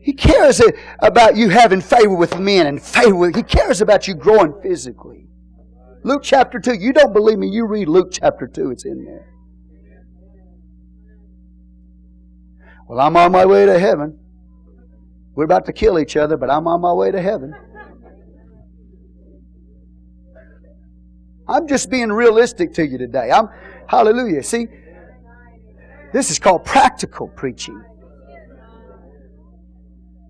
He 0.00 0.12
cares 0.12 0.60
about 1.00 1.36
you 1.36 1.48
having 1.48 1.80
favor 1.80 2.14
with 2.14 2.38
men 2.38 2.66
and 2.66 2.82
favor 2.82 3.14
with, 3.14 3.36
He 3.36 3.42
cares 3.42 3.80
about 3.80 4.08
you 4.08 4.14
growing 4.14 4.54
physically. 4.62 5.27
Luke 6.04 6.22
chapter 6.22 6.58
2. 6.58 6.74
You 6.74 6.92
don't 6.92 7.12
believe 7.12 7.38
me, 7.38 7.48
you 7.48 7.66
read 7.66 7.88
Luke 7.88 8.08
chapter 8.12 8.46
2. 8.46 8.70
It's 8.70 8.84
in 8.84 9.04
there. 9.04 9.26
Well, 12.88 13.00
I'm 13.00 13.16
on 13.16 13.32
my 13.32 13.44
way 13.44 13.66
to 13.66 13.78
heaven. 13.78 14.18
We're 15.34 15.44
about 15.44 15.66
to 15.66 15.72
kill 15.72 15.98
each 15.98 16.16
other, 16.16 16.36
but 16.36 16.50
I'm 16.50 16.66
on 16.66 16.80
my 16.80 16.92
way 16.92 17.10
to 17.10 17.20
heaven. 17.20 17.54
I'm 21.46 21.66
just 21.66 21.90
being 21.90 22.10
realistic 22.10 22.74
to 22.74 22.86
you 22.86 22.98
today. 22.98 23.30
I'm 23.30 23.48
hallelujah. 23.86 24.42
See, 24.42 24.66
this 26.12 26.30
is 26.30 26.38
called 26.38 26.64
practical 26.64 27.28
preaching. 27.28 27.82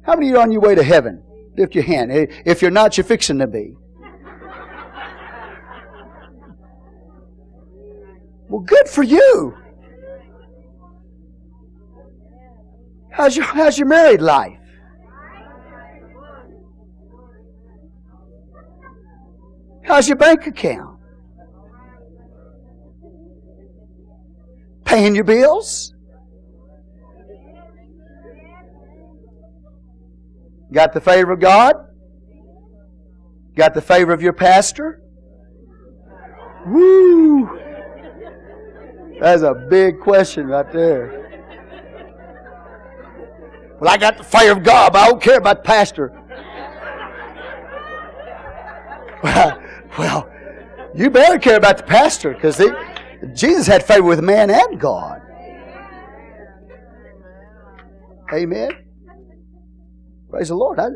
How 0.03 0.15
many 0.15 0.33
are 0.33 0.39
on 0.39 0.53
your 0.53 0.61
way 0.61 0.75
to 0.75 0.83
heaven? 0.83 1.23
Lift 1.57 1.75
your 1.75 1.85
hand. 1.85 2.11
If 2.45 2.63
you're 2.63 2.71
not, 2.71 2.97
you're 2.97 3.05
fixing 3.05 3.39
to 3.39 3.47
be. 3.47 3.75
Well, 8.49 8.63
good 8.63 8.89
for 8.89 9.03
you. 9.03 9.55
How's 13.11 13.37
your, 13.37 13.45
how's 13.45 13.79
your 13.79 13.89
married 13.89 14.23
life? 14.23 14.59
How's 19.85 20.09
your 20.09 20.17
bank 20.17 20.47
account? 20.47 20.99
Paying 24.85 25.15
your 25.15 25.25
bills? 25.25 25.95
Got 30.73 30.93
the 30.93 31.01
favor 31.01 31.33
of 31.33 31.41
God? 31.41 31.75
Got 33.57 33.75
the 33.75 33.83
favor 33.83 34.13
of 34.13 34.23
your 34.23 34.33
pastor? 34.33 35.03
Woo! 36.67 37.68
That's 39.21 39.43
a 39.43 39.55
big 39.55 40.01
question 40.01 40.47
right 40.47 40.71
there. 40.73 41.25
Well, 43.81 43.91
I 43.91 43.97
got 43.97 44.17
the 44.17 44.25
fire 44.25 44.53
of 44.53 44.63
God, 44.63 44.93
but 44.93 45.01
I 45.01 45.11
don't 45.11 45.23
care 45.23 45.39
about 45.39 45.59
the 45.59 45.69
pastor. 45.69 46.13
Well, 49.23 49.63
well 49.99 50.31
you 50.95 51.11
better 51.11 51.39
care 51.39 51.57
about 51.57 51.79
the 51.79 51.83
pastor 51.83 52.35
because 52.35 52.63
Jesus 53.35 53.67
had 53.67 53.85
favor 53.85 54.05
with 54.05 54.21
man 54.21 54.51
and 54.51 54.81
God. 54.81 55.21
Amen. 58.33 58.71
Praise 60.31 60.49
the 60.49 60.55
Lord. 60.55 60.79
I, 60.79 60.89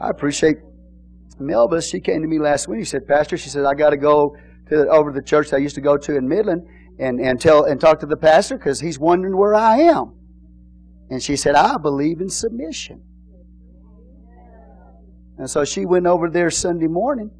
I 0.00 0.10
appreciate 0.10 0.56
Melba. 1.38 1.82
She 1.82 2.00
came 2.00 2.22
to 2.22 2.28
me 2.28 2.38
last 2.38 2.68
week. 2.68 2.80
She 2.80 2.86
said, 2.86 3.06
Pastor, 3.06 3.36
she 3.36 3.48
said, 3.48 3.64
I 3.64 3.74
got 3.74 3.90
to 3.90 3.96
go 3.96 4.34
to 4.68 4.88
over 4.88 5.12
to 5.12 5.20
the 5.20 5.24
church 5.24 5.52
I 5.52 5.58
used 5.58 5.74
to 5.74 5.80
go 5.80 5.96
to 5.96 6.16
in 6.16 6.26
Midland 6.26 6.66
and, 7.00 7.18
and 7.18 7.40
tell 7.40 7.64
and 7.64 7.80
talk 7.80 7.98
to 8.00 8.06
the 8.06 8.16
pastor 8.16 8.58
because 8.58 8.78
he's 8.78 8.98
wondering 8.98 9.36
where 9.36 9.54
I 9.54 9.78
am. 9.78 10.12
And 11.08 11.22
she 11.22 11.34
said, 11.34 11.54
I 11.54 11.78
believe 11.78 12.20
in 12.20 12.28
submission. 12.28 13.02
And 15.38 15.48
so 15.48 15.64
she 15.64 15.86
went 15.86 16.06
over 16.06 16.28
there 16.28 16.50
Sunday 16.50 16.86
morning. 16.86 17.30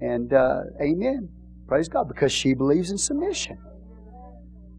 And 0.00 0.32
uh, 0.32 0.60
amen. 0.80 1.28
Praise 1.66 1.88
God. 1.88 2.06
Because 2.06 2.30
she 2.30 2.54
believes 2.54 2.90
in 2.92 2.98
submission. 2.98 3.58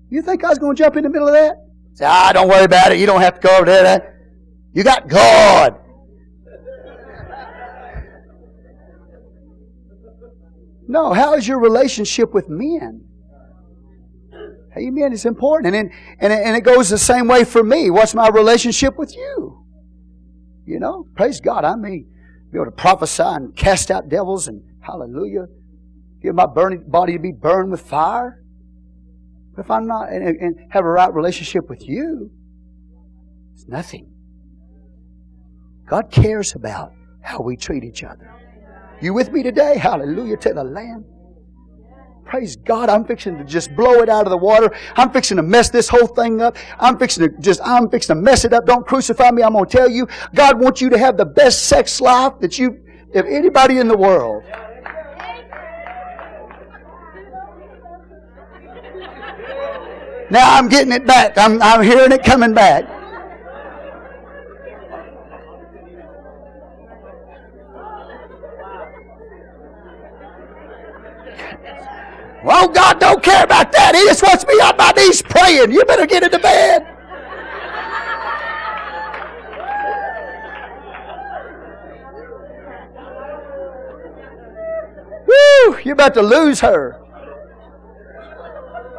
You 0.10 0.22
think 0.22 0.44
I 0.44 0.50
was 0.50 0.58
going 0.58 0.76
to 0.76 0.82
jump 0.82 0.96
in 0.96 1.04
the 1.04 1.10
middle 1.10 1.28
of 1.28 1.34
that? 1.34 1.58
Say, 1.94 2.06
ah, 2.06 2.32
don't 2.34 2.48
worry 2.48 2.64
about 2.64 2.94
it. 2.94 3.00
You 3.00 3.06
don't 3.06 3.22
have 3.22 3.36
to 3.36 3.42
go 3.42 3.58
over 3.58 3.66
there. 3.66 4.32
You 4.74 4.84
got 4.84 5.10
God. 5.10 5.78
No, 10.88 11.14
how 11.14 11.36
is 11.36 11.48
your 11.48 11.60
relationship 11.60 12.34
with 12.34 12.50
men? 12.50 13.09
Amen. 14.80 15.14
It's 15.14 15.26
important. 15.26 15.76
And, 15.76 15.92
and, 16.20 16.34
and 16.34 16.56
it 16.56 16.62
goes 16.62 16.90
the 16.90 16.98
same 16.98 17.28
way 17.28 17.44
for 17.44 17.64
me. 17.64 17.90
What's 17.90 18.16
my 18.16 18.30
relationship 18.30 18.98
with 18.98 19.16
you? 19.16 19.66
You 20.66 20.80
know, 20.80 21.06
praise 21.16 21.40
God. 21.40 21.66
I 21.66 21.76
may 21.76 22.06
be 22.52 22.58
able 22.58 22.66
to 22.66 22.72
prophesy 22.72 23.24
and 23.24 23.56
cast 23.56 23.92
out 23.92 24.10
devils 24.10 24.48
and 24.48 24.64
hallelujah. 24.82 25.48
Give 26.22 26.36
my 26.36 26.46
burning 26.46 26.84
body 26.88 27.14
to 27.14 27.20
be 27.20 27.32
burned 27.32 27.72
with 27.72 27.82
fire. 27.82 28.44
But 29.56 29.66
if 29.66 29.72
I'm 29.72 29.88
not 29.88 30.10
and, 30.10 30.24
and 30.24 30.56
have 30.72 30.86
a 30.86 30.90
right 30.90 31.14
relationship 31.14 31.70
with 31.70 31.88
you, 31.88 32.32
it's 33.54 33.68
nothing. 33.68 34.12
God 35.88 36.12
cares 36.12 36.56
about 36.56 36.94
how 37.22 37.42
we 37.42 37.58
treat 37.58 37.84
each 37.84 38.04
other. 38.04 38.32
You 39.02 39.14
with 39.14 39.32
me 39.32 39.44
today? 39.44 39.78
Hallelujah 39.78 40.38
to 40.38 40.54
the 40.54 40.64
Lamb. 40.64 41.06
Praise 42.30 42.56
God, 42.58 42.90
I'm 42.90 43.06
fixing 43.06 43.40
to 43.40 43.44
just 43.44 43.76
blow 43.76 44.04
it 44.04 44.08
out 44.08 44.28
of 44.28 44.30
the 44.30 44.38
water. 44.38 44.72
I'm 44.96 45.10
fixing 45.10 45.38
to 45.38 45.44
mess 45.44 45.72
this 45.72 45.90
whole 45.90 46.06
thing 46.06 46.44
up. 46.44 46.58
I'm 46.78 47.00
fixing 47.00 47.28
to 47.28 47.36
just, 47.40 47.60
I'm 47.64 47.90
fixing 47.90 48.16
to 48.16 48.22
mess 48.22 48.46
it 48.46 48.54
up. 48.54 48.68
Don't 48.68 48.86
crucify 48.86 49.32
me. 49.32 49.42
I'm 49.42 49.54
going 49.54 49.66
to 49.66 49.78
tell 49.78 49.90
you, 49.90 50.08
God 50.36 50.62
wants 50.62 50.80
you 50.80 50.92
to 50.92 50.98
have 51.00 51.18
the 51.18 51.26
best 51.26 51.64
sex 51.64 52.00
life 52.00 52.34
that 52.42 52.60
you, 52.60 52.82
if 53.16 53.26
anybody 53.26 53.80
in 53.80 53.88
the 53.88 53.98
world. 53.98 54.44
Now 60.30 60.56
I'm 60.56 60.70
getting 60.70 60.94
it 60.94 61.08
back. 61.08 61.36
I'm, 61.36 61.60
I'm 61.64 61.82
hearing 61.82 62.12
it 62.12 62.24
coming 62.24 62.54
back. 62.54 62.99
Well, 72.44 72.70
God 72.70 73.00
don't 73.00 73.22
care 73.22 73.44
about 73.44 73.72
that. 73.74 73.96
He 73.96 74.04
just 74.06 74.24
wants 74.24 74.46
me 74.48 74.54
on 74.56 74.78
my 74.78 74.92
knees 74.96 75.22
praying. 75.22 75.72
You 75.72 75.84
better 75.84 76.06
get 76.06 76.24
into 76.24 76.40
bed. 76.40 76.88
Woo! 85.28 85.80
You're 85.84 85.94
about 85.94 86.14
to 86.14 86.22
lose 86.22 86.62
her. 86.62 87.02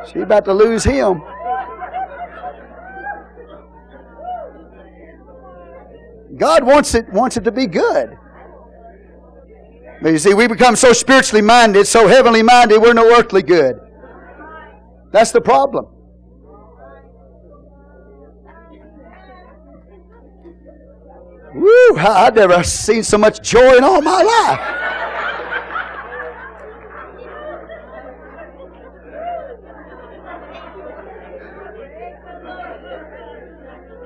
She's 0.06 0.22
about 0.22 0.44
to 0.44 0.52
lose 0.52 0.84
him. 0.84 1.22
God 6.36 6.64
wants 6.64 6.94
it, 6.94 7.08
wants 7.10 7.36
it 7.36 7.44
to 7.44 7.52
be 7.52 7.66
good. 7.66 8.16
You 10.02 10.18
see, 10.18 10.32
we 10.32 10.46
become 10.46 10.76
so 10.76 10.92
spiritually 10.92 11.42
minded, 11.42 11.86
so 11.86 12.08
heavenly 12.08 12.42
minded, 12.42 12.78
we're 12.78 12.94
no 12.94 13.14
earthly 13.18 13.42
good. 13.42 13.78
That's 15.12 15.30
the 15.30 15.40
problem. 15.40 15.86
Woo! 21.54 21.96
I've 21.98 22.34
never 22.34 22.62
seen 22.62 23.02
so 23.02 23.18
much 23.18 23.42
joy 23.42 23.76
in 23.76 23.84
all 23.84 24.00
my 24.00 24.22
life. 24.22 24.76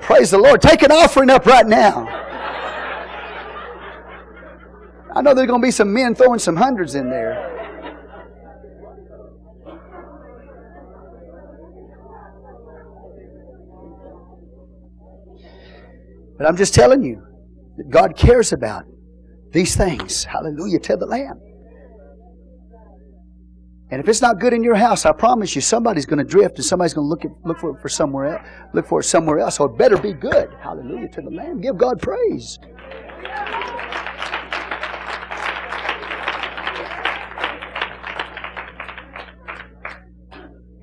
Praise 0.01 0.31
the 0.31 0.37
Lord. 0.37 0.61
Take 0.61 0.81
an 0.81 0.91
offering 0.91 1.29
up 1.29 1.45
right 1.45 1.65
now. 1.65 2.24
I 5.15 5.21
know 5.21 5.33
there's 5.33 5.47
going 5.47 5.61
to 5.61 5.65
be 5.65 5.71
some 5.71 5.93
men 5.93 6.13
throwing 6.13 6.39
some 6.39 6.57
hundreds 6.57 6.95
in 6.95 7.09
there. 7.09 7.51
But 16.37 16.47
I'm 16.47 16.57
just 16.57 16.73
telling 16.73 17.01
you 17.01 17.23
that 17.77 17.89
God 17.89 18.17
cares 18.17 18.51
about 18.51 18.83
these 19.51 19.75
things. 19.77 20.25
Hallelujah 20.25 20.79
to 20.79 20.97
the 20.97 21.05
Lamb. 21.05 21.39
And 23.91 24.01
if 24.01 24.09
it's 24.09 24.21
not 24.21 24.39
good 24.39 24.51
in 24.51 24.63
your 24.63 24.75
house, 24.75 25.05
I 25.05 25.13
promise 25.13 25.55
you, 25.55 25.61
somebody's 25.61 26.05
going 26.05 26.17
to 26.17 26.25
drift 26.25 26.57
and 26.57 26.65
somebody's 26.65 26.93
going 26.93 27.05
to 27.05 27.09
look, 27.09 27.23
at, 27.23 27.31
look 27.45 27.59
for 27.59 27.69
it 27.69 27.81
for 27.81 27.87
somewhere 27.87 28.37
else. 28.37 28.47
Look 28.73 28.87
for 28.87 28.99
it 28.99 29.03
somewhere 29.03 29.39
else. 29.39 29.55
So 29.55 29.65
it 29.65 29.77
better 29.77 29.95
be 29.95 30.11
good. 30.11 30.49
Hallelujah 30.61 31.07
to 31.09 31.21
the 31.21 31.29
Lamb. 31.29 31.61
Give 31.61 31.77
God 31.77 32.01
praise. 32.01 32.59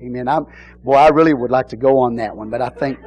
Amen. 0.03 0.27
I'm, 0.27 0.45
boy, 0.83 0.95
I 0.95 1.09
really 1.09 1.33
would 1.33 1.51
like 1.51 1.69
to 1.69 1.77
go 1.77 1.99
on 1.99 2.15
that 2.17 2.35
one, 2.35 2.49
but 2.49 2.61
I 2.61 2.69
think 2.69 2.99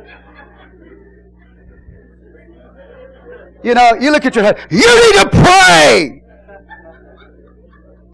You 3.66 3.74
know, 3.74 3.94
you 4.00 4.12
look 4.12 4.24
at 4.24 4.36
your 4.36 4.44
head, 4.44 4.58
you 4.70 4.78
need 4.78 5.20
to 5.22 5.28
pray. 5.28 6.22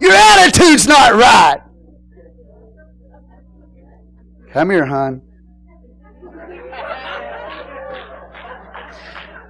Your 0.01 0.13
attitude's 0.13 0.87
not 0.87 1.13
right. 1.13 1.61
Come 4.51 4.71
here, 4.71 4.87
hon. 4.87 5.21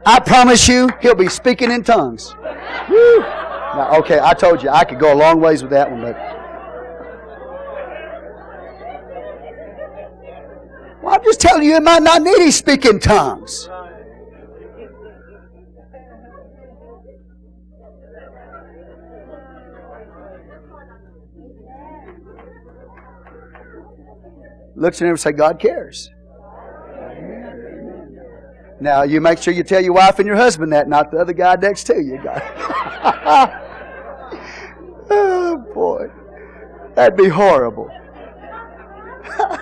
I 0.04 0.18
promise 0.18 0.66
you, 0.66 0.88
he'll 1.00 1.14
be 1.14 1.28
speaking 1.28 1.70
in 1.70 1.84
tongues. 1.84 2.34
Now, 2.40 3.96
okay, 4.00 4.18
I 4.20 4.34
told 4.34 4.60
you 4.60 4.70
I 4.70 4.82
could 4.82 4.98
go 4.98 5.12
a 5.12 5.14
long 5.14 5.40
ways 5.40 5.62
with 5.62 5.70
that 5.70 5.88
one, 5.88 6.02
but. 6.02 6.41
Well, 11.03 11.15
I'm 11.15 11.24
just 11.24 11.41
telling 11.41 11.65
you, 11.65 11.74
it 11.74 11.83
might 11.83 12.03
not 12.03 12.23
need 12.23 12.37
to 12.37 12.53
speak 12.53 12.85
in 12.85 13.01
tongues. 13.01 13.69
looks 24.83 25.01
at 25.01 25.05
him 25.05 25.11
and 25.11 25.20
say, 25.20 25.33
God 25.33 25.59
cares. 25.59 26.11
Now, 28.81 29.03
you 29.05 29.20
make 29.20 29.39
sure 29.39 29.55
you 29.55 29.62
tell 29.62 29.81
your 29.81 29.93
wife 29.93 30.19
and 30.19 30.27
your 30.27 30.35
husband 30.37 30.73
that, 30.73 30.89
not 30.89 31.12
the 31.12 31.19
other 31.19 31.33
guy 31.33 31.55
next 31.55 31.85
to 31.85 31.95
you. 31.95 32.19
oh, 35.11 35.65
boy. 35.73 36.09
That'd 36.97 37.16
be 37.16 37.29
horrible. 37.29 37.89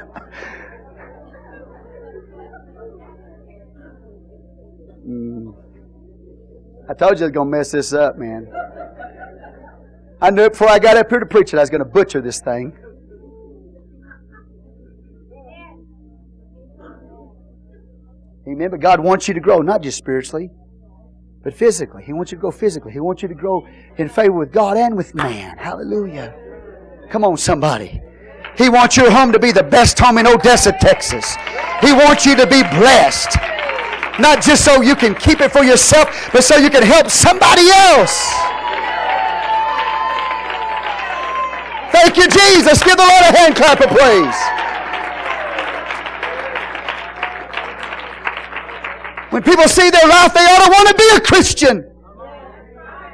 mm. 5.11 5.55
I 6.89 6.95
told 6.95 7.19
you 7.19 7.25
I 7.25 7.29
was 7.29 7.33
going 7.33 7.51
to 7.51 7.57
mess 7.57 7.71
this 7.71 7.93
up, 7.93 8.19
man. 8.19 8.53
I 10.21 10.31
knew 10.31 10.43
it 10.43 10.53
before 10.53 10.69
I 10.69 10.79
got 10.79 10.97
up 10.97 11.09
here 11.09 11.21
to 11.21 11.27
preach 11.27 11.55
it, 11.55 11.57
I 11.57 11.61
was 11.61 11.71
going 11.71 11.81
to 11.81 11.85
butcher 11.85 12.21
this 12.21 12.41
thing. 12.41 12.77
Amen. 18.49 18.71
But 18.71 18.81
God 18.81 19.01
wants 19.01 19.29
you 19.29 19.35
to 19.35 19.41
grow, 19.41 19.61
not 19.61 19.83
just 19.83 19.97
spiritually, 19.99 20.51
but 21.43 21.55
physically. 21.55 22.03
He 22.05 22.13
wants 22.13 22.33
you 22.33 22.39
to 22.39 22.41
grow 22.41 22.51
physically. 22.51 22.93
He 22.93 23.01
wants 23.01 23.23
you 23.23 23.29
to 23.29 23.35
grow 23.35 23.67
in 23.97 24.09
favor 24.09 24.33
with 24.33 24.53
God 24.53 24.77
and 24.77 24.97
with 24.97 25.15
man. 25.15 25.57
Hallelujah. 25.57 26.35
Come 27.11 27.25
on, 27.25 27.37
somebody. 27.37 28.01
He 28.57 28.69
wants 28.69 28.97
your 28.97 29.11
home 29.11 29.33
to 29.33 29.39
be 29.39 29.53
the 29.53 29.63
best 29.63 29.99
home 29.99 30.19
in 30.19 30.27
Odessa, 30.27 30.73
Texas. 30.73 31.37
He 31.81 31.93
wants 31.93 32.27
you 32.27 32.35
to 32.37 32.47
be 32.47 32.63
blessed. 32.63 33.37
Not 34.21 34.43
just 34.43 34.65
so 34.65 34.83
you 34.83 34.95
can 34.95 35.15
keep 35.15 35.41
it 35.41 35.51
for 35.51 35.65
yourself, 35.65 36.31
but 36.33 36.45
so 36.45 36.57
you 36.57 36.69
can 36.69 36.83
help 36.83 37.09
somebody 37.09 37.69
else. 37.71 38.15
Thank 41.91 42.17
you, 42.17 42.29
Jesus. 42.29 42.83
Give 42.83 42.97
the 42.97 43.09
Lord 43.09 43.25
a 43.25 43.33
hand 43.33 43.57
clap 43.57 43.81
of 43.81 43.89
praise. 43.89 44.37
When 49.31 49.43
people 49.43 49.69
see 49.69 49.89
their 49.91 50.07
life, 50.07 50.35
they 50.35 50.45
ought 50.45 50.65
to 50.67 50.71
want 50.71 50.89
to 50.89 50.95
be 50.95 51.09
a 51.17 51.21
Christian. 51.21 51.87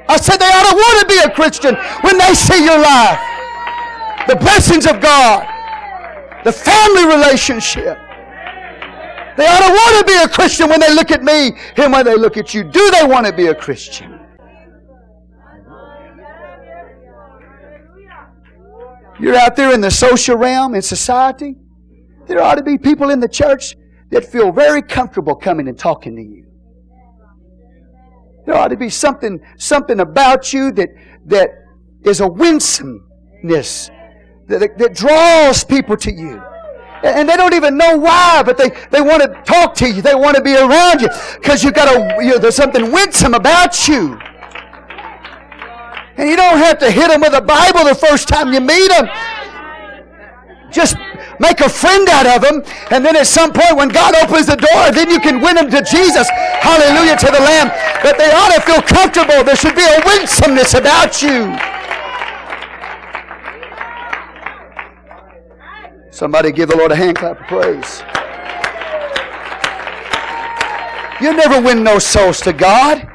I 0.09 0.17
said 0.17 0.37
they 0.37 0.45
ought 0.45 0.71
to 0.71 0.75
want 0.75 1.01
to 1.01 1.15
be 1.15 1.19
a 1.23 1.29
Christian 1.33 1.75
when 2.01 2.17
they 2.17 2.33
see 2.33 2.65
your 2.65 2.79
life. 2.79 3.19
The 4.27 4.35
blessings 4.35 4.85
of 4.85 4.99
God, 4.99 5.47
the 6.43 6.51
family 6.51 7.05
relationship. 7.05 7.97
They 9.37 9.45
ought 9.45 9.67
to 9.67 9.71
want 9.71 10.07
to 10.07 10.13
be 10.13 10.19
a 10.23 10.27
Christian 10.27 10.67
when 10.67 10.79
they 10.79 10.93
look 10.93 11.11
at 11.11 11.23
me 11.23 11.51
and 11.77 11.93
when 11.93 12.03
they 12.03 12.15
look 12.15 12.37
at 12.37 12.55
you. 12.55 12.63
Do 12.63 12.91
they 12.91 13.05
want 13.05 13.27
to 13.27 13.31
be 13.31 13.47
a 13.47 13.55
Christian? 13.55 14.19
You're 19.19 19.35
out 19.35 19.55
there 19.55 19.73
in 19.73 19.81
the 19.81 19.91
social 19.91 20.37
realm, 20.37 20.73
in 20.73 20.81
society. 20.81 21.55
There 22.25 22.41
ought 22.41 22.55
to 22.55 22.63
be 22.63 22.77
people 22.77 23.11
in 23.11 23.19
the 23.19 23.27
church 23.27 23.75
that 24.09 24.25
feel 24.25 24.51
very 24.51 24.81
comfortable 24.81 25.35
coming 25.35 25.67
and 25.67 25.77
talking 25.77 26.15
to 26.15 26.21
you. 26.21 26.45
There 28.45 28.55
ought 28.55 28.69
to 28.69 28.77
be 28.77 28.89
something, 28.89 29.39
something 29.57 29.99
about 29.99 30.51
you 30.51 30.71
that, 30.71 30.89
that 31.25 31.49
is 32.03 32.21
a 32.21 32.27
winsomeness 32.27 33.89
that, 34.47 34.77
that 34.77 34.95
draws 34.95 35.63
people 35.63 35.97
to 35.97 36.11
you. 36.11 36.41
And 37.03 37.29
they 37.29 37.37
don't 37.37 37.53
even 37.53 37.77
know 37.77 37.97
why, 37.97 38.41
but 38.43 38.57
they, 38.57 38.69
they 38.89 39.01
want 39.01 39.21
to 39.21 39.29
talk 39.43 39.75
to 39.75 39.87
you. 39.87 40.01
They 40.01 40.15
want 40.15 40.35
to 40.35 40.41
be 40.41 40.55
around 40.55 41.01
you 41.01 41.09
because 41.35 41.63
you've 41.63 41.75
got 41.75 41.93
a, 41.95 42.23
you 42.23 42.31
know, 42.31 42.37
there's 42.39 42.55
something 42.55 42.91
winsome 42.91 43.33
about 43.33 43.87
you. 43.87 44.19
And 46.17 46.27
you 46.27 46.35
don't 46.35 46.57
have 46.57 46.79
to 46.79 46.89
hit 46.89 47.09
them 47.09 47.21
with 47.21 47.33
a 47.33 47.41
Bible 47.41 47.85
the 47.85 47.93
first 47.93 48.27
time 48.27 48.51
you 48.51 48.59
meet 48.59 48.89
them. 48.89 49.07
Just 50.71 50.97
make 51.39 51.61
a 51.61 51.69
friend 51.69 52.09
out 52.09 52.25
of 52.25 52.41
them, 52.41 52.63
and 52.91 53.05
then 53.05 53.15
at 53.15 53.27
some 53.27 53.53
point 53.53 53.77
when 53.77 53.89
God 53.89 54.15
opens 54.15 54.47
the 54.47 54.57
door, 54.57 54.91
then 54.91 55.09
you 55.09 55.19
can 55.19 55.39
win 55.39 55.55
them 55.55 55.69
to 55.69 55.81
Jesus. 55.83 56.27
Hallelujah 56.29 57.15
to 57.17 57.27
the 57.27 57.39
Lamb. 57.39 57.69
But 58.01 58.17
they 58.17 58.29
ought 58.31 58.51
to 58.53 58.61
feel 58.61 58.81
comfortable. 58.81 59.43
There 59.43 59.55
should 59.55 59.75
be 59.75 59.85
a 59.85 60.01
winsomeness 60.05 60.73
about 60.73 61.21
you. 61.21 61.76
Somebody 66.17 66.51
give 66.51 66.69
the 66.69 66.75
Lord 66.75 66.91
a 66.91 66.95
hand 66.95 67.15
clap 67.15 67.39
of 67.39 67.45
praise. 67.45 68.01
You'll 71.21 71.35
never 71.35 71.61
win 71.61 71.83
no 71.83 71.99
souls 71.99 72.41
to 72.41 72.53
God 72.53 73.07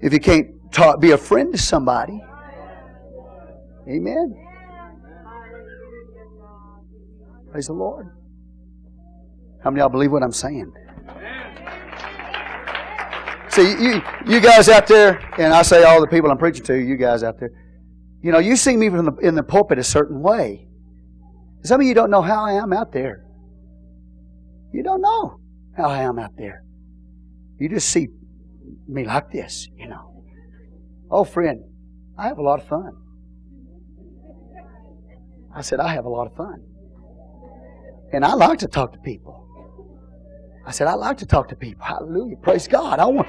if 0.00 0.12
you 0.12 0.20
can't 0.20 0.46
talk, 0.70 1.00
be 1.00 1.10
a 1.10 1.18
friend 1.18 1.50
to 1.52 1.58
somebody. 1.58 2.22
Amen. 3.88 4.46
Praise 7.50 7.66
the 7.66 7.72
Lord. 7.72 8.06
How 9.64 9.70
many 9.70 9.80
of 9.80 9.86
y'all 9.86 9.88
believe 9.88 10.12
what 10.12 10.22
I'm 10.22 10.30
saying? 10.30 10.72
See, 13.48 13.72
you, 13.72 14.00
you 14.24 14.38
guys 14.38 14.68
out 14.68 14.86
there, 14.86 15.18
and 15.36 15.52
I 15.52 15.62
say 15.62 15.82
all 15.82 16.00
the 16.00 16.06
people 16.06 16.30
I'm 16.30 16.38
preaching 16.38 16.64
to, 16.66 16.76
you 16.76 16.94
guys 16.96 17.24
out 17.24 17.40
there, 17.40 17.50
you 18.22 18.30
know, 18.30 18.38
you 18.38 18.54
see 18.54 18.76
me 18.76 18.88
from 18.88 19.06
the, 19.06 19.12
in 19.16 19.34
the 19.34 19.42
pulpit 19.42 19.80
a 19.80 19.84
certain 19.84 20.22
way. 20.22 20.68
Some 21.62 21.80
of 21.80 21.86
you 21.86 21.94
don't 21.94 22.10
know 22.10 22.22
how 22.22 22.44
I 22.44 22.52
am 22.52 22.72
out 22.72 22.92
there. 22.92 23.24
You 24.72 24.82
don't 24.82 25.00
know 25.00 25.40
how 25.76 25.88
I 25.88 26.02
am 26.02 26.18
out 26.18 26.36
there. 26.36 26.64
You 27.58 27.68
just 27.68 27.88
see 27.90 28.08
me 28.88 29.04
like 29.04 29.30
this, 29.30 29.68
you 29.76 29.88
know. 29.88 30.24
Oh, 31.10 31.24
friend, 31.24 31.62
I 32.16 32.28
have 32.28 32.38
a 32.38 32.42
lot 32.42 32.60
of 32.60 32.68
fun. 32.68 32.92
I 35.54 35.62
said, 35.62 35.80
I 35.80 35.88
have 35.88 36.04
a 36.04 36.08
lot 36.08 36.26
of 36.26 36.36
fun. 36.36 36.62
And 38.12 38.24
I 38.24 38.34
like 38.34 38.60
to 38.60 38.68
talk 38.68 38.92
to 38.92 38.98
people. 39.00 39.46
I 40.66 40.70
said, 40.70 40.86
I 40.86 40.94
like 40.94 41.18
to 41.18 41.26
talk 41.26 41.48
to 41.48 41.56
people. 41.56 41.84
Hallelujah. 41.84 42.36
Praise 42.36 42.68
God. 42.68 42.98
I 42.98 43.06
want, 43.06 43.28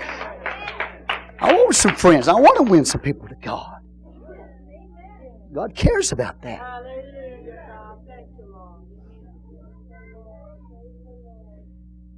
I 1.40 1.53
want 1.53 1.76
some 1.76 1.95
friends. 1.95 2.28
I 2.28 2.34
want 2.34 2.58
to 2.58 2.64
win 2.64 2.86
some 2.86 3.02
people 3.02 3.28
to 3.28 3.36
God. 3.36 3.78
God 5.53 5.76
cares 5.76 6.12
about 6.12 6.41
that. 6.44 6.62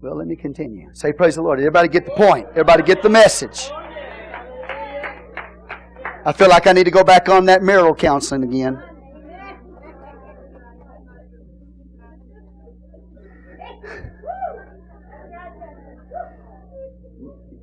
Well, 0.03 0.17
let 0.17 0.27
me 0.27 0.35
continue. 0.35 0.89
Say, 0.91 1.13
Praise 1.13 1.35
the 1.35 1.41
Lord. 1.41 1.59
Everybody 1.59 1.87
get 1.87 2.03
the 2.03 2.11
point. 2.11 2.47
Everybody 2.49 2.83
get 2.83 3.01
the 3.01 3.09
message. 3.09 3.71
I 6.25 6.33
feel 6.33 6.49
like 6.49 6.67
I 6.67 6.73
need 6.73 6.83
to 6.83 6.91
go 6.91 7.05
back 7.05 7.29
on 7.29 7.45
that 7.45 7.63
marital 7.63 7.95
counseling 7.95 8.43
again. 8.43 8.83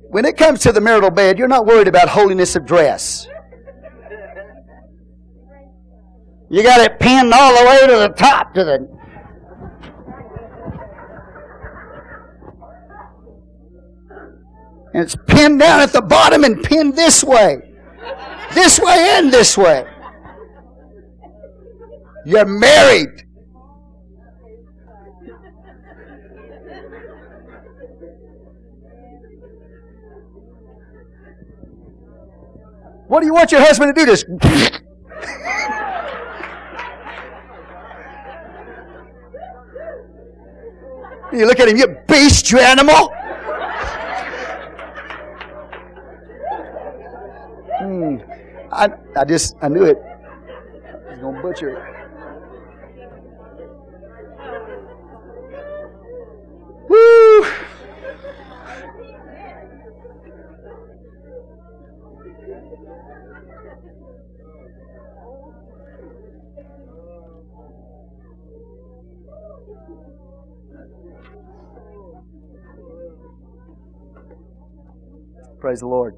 When 0.09 0.25
it 0.25 0.35
comes 0.35 0.61
to 0.61 0.71
the 0.71 0.81
marital 0.81 1.11
bed, 1.11 1.37
you're 1.37 1.47
not 1.47 1.67
worried 1.67 1.87
about 1.87 2.09
holiness 2.09 2.55
of 2.55 2.65
dress. 2.65 3.27
You 6.49 6.63
got 6.63 6.81
it 6.81 6.99
pinned 6.99 7.31
all 7.35 7.55
the 7.55 7.69
way 7.69 7.81
to 7.81 7.99
the 7.99 8.09
top 8.09 8.55
to 8.55 8.63
the 8.63 9.00
And 14.93 15.03
it's 15.03 15.15
pinned 15.27 15.59
down 15.59 15.79
at 15.79 15.93
the 15.93 16.01
bottom 16.01 16.43
and 16.43 16.61
pinned 16.61 16.95
this 16.95 17.23
way. 17.23 17.61
This 18.53 18.79
way 18.79 19.13
and 19.15 19.31
this 19.31 19.57
way. 19.57 19.85
You're 22.25 22.45
married. 22.45 23.25
What 33.07 33.21
do 33.21 33.25
you 33.25 33.33
want 33.33 33.51
your 33.51 33.61
husband 33.61 33.95
to 33.95 34.01
do? 34.01 34.05
This. 34.05 34.23
you 41.33 41.45
look 41.45 41.59
at 41.59 41.67
him, 41.67 41.75
you 41.77 41.87
beast, 42.07 42.51
you 42.51 42.59
animal. 42.59 43.13
Hmm. 47.81 48.17
I, 48.71 48.89
I 49.17 49.25
just, 49.25 49.55
I 49.59 49.67
knew 49.67 49.85
it. 49.85 49.97
He's 51.09 51.17
going 51.19 51.35
to 51.35 51.41
butcher 51.41 51.69
it. 51.69 51.79
Woo! 56.87 57.43
Praise 75.59 75.79
the 75.79 75.87
Lord. 75.87 76.15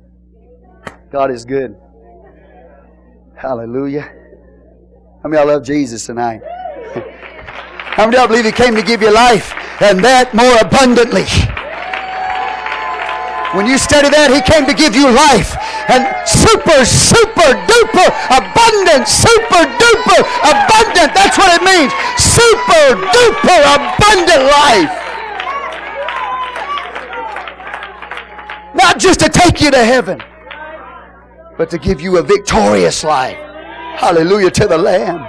God 1.14 1.30
is 1.30 1.46
good. 1.46 1.78
Hallelujah. 3.38 4.02
How 5.22 5.30
many 5.30 5.38
y'all 5.38 5.46
love 5.46 5.64
Jesus 5.64 6.08
tonight? 6.08 6.42
How 7.94 8.10
many 8.10 8.18
y'all 8.18 8.26
believe 8.26 8.46
He 8.46 8.52
came 8.52 8.74
to 8.74 8.82
give 8.82 9.00
you 9.00 9.14
life 9.14 9.54
and 9.78 10.02
that 10.02 10.34
more 10.34 10.58
abundantly? 10.58 11.30
When 13.54 13.70
you 13.70 13.78
study 13.78 14.10
that, 14.10 14.34
He 14.34 14.42
came 14.42 14.66
to 14.66 14.74
give 14.74 14.98
you 14.98 15.06
life 15.06 15.54
and 15.86 16.02
super, 16.26 16.82
super 16.82 17.62
duper 17.70 18.10
abundant, 18.34 19.06
super 19.06 19.70
duper 19.70 20.20
abundant. 20.50 21.14
That's 21.14 21.38
what 21.38 21.54
it 21.54 21.62
means. 21.62 21.94
Super 22.18 22.98
duper 23.14 23.60
abundant 23.70 24.50
life. 24.50 24.98
Not 28.74 28.98
just 28.98 29.20
to 29.20 29.30
take 29.30 29.62
you 29.62 29.70
to 29.70 29.86
heaven 29.86 30.18
but 31.64 31.70
to 31.70 31.78
give 31.78 32.02
you 32.02 32.18
a 32.18 32.22
victorious 32.22 33.06
life. 33.06 33.38
Hallelujah 33.96 34.52
to 34.52 34.68
the 34.68 34.78
Lamb. 34.78 35.26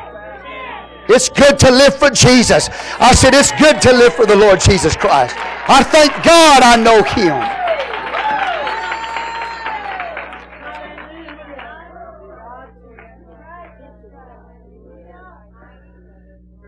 It's 1.09 1.29
good 1.29 1.61
to 1.61 1.71
live 1.71 1.95
for 1.95 2.11
Jesus. 2.11 2.69
I 2.99 3.15
said, 3.15 3.35
it's 3.35 3.53
good 3.53 3.81
to 3.83 3.93
live 3.93 4.15
for 4.15 4.27
the 4.27 4.35
Lord 4.35 4.59
Jesus 4.59 4.97
Christ. 4.97 5.37
I 5.39 5.85
thank 5.85 6.11
God 6.25 6.65
I 6.65 6.75
know 6.75 7.05
Him. 7.05 7.39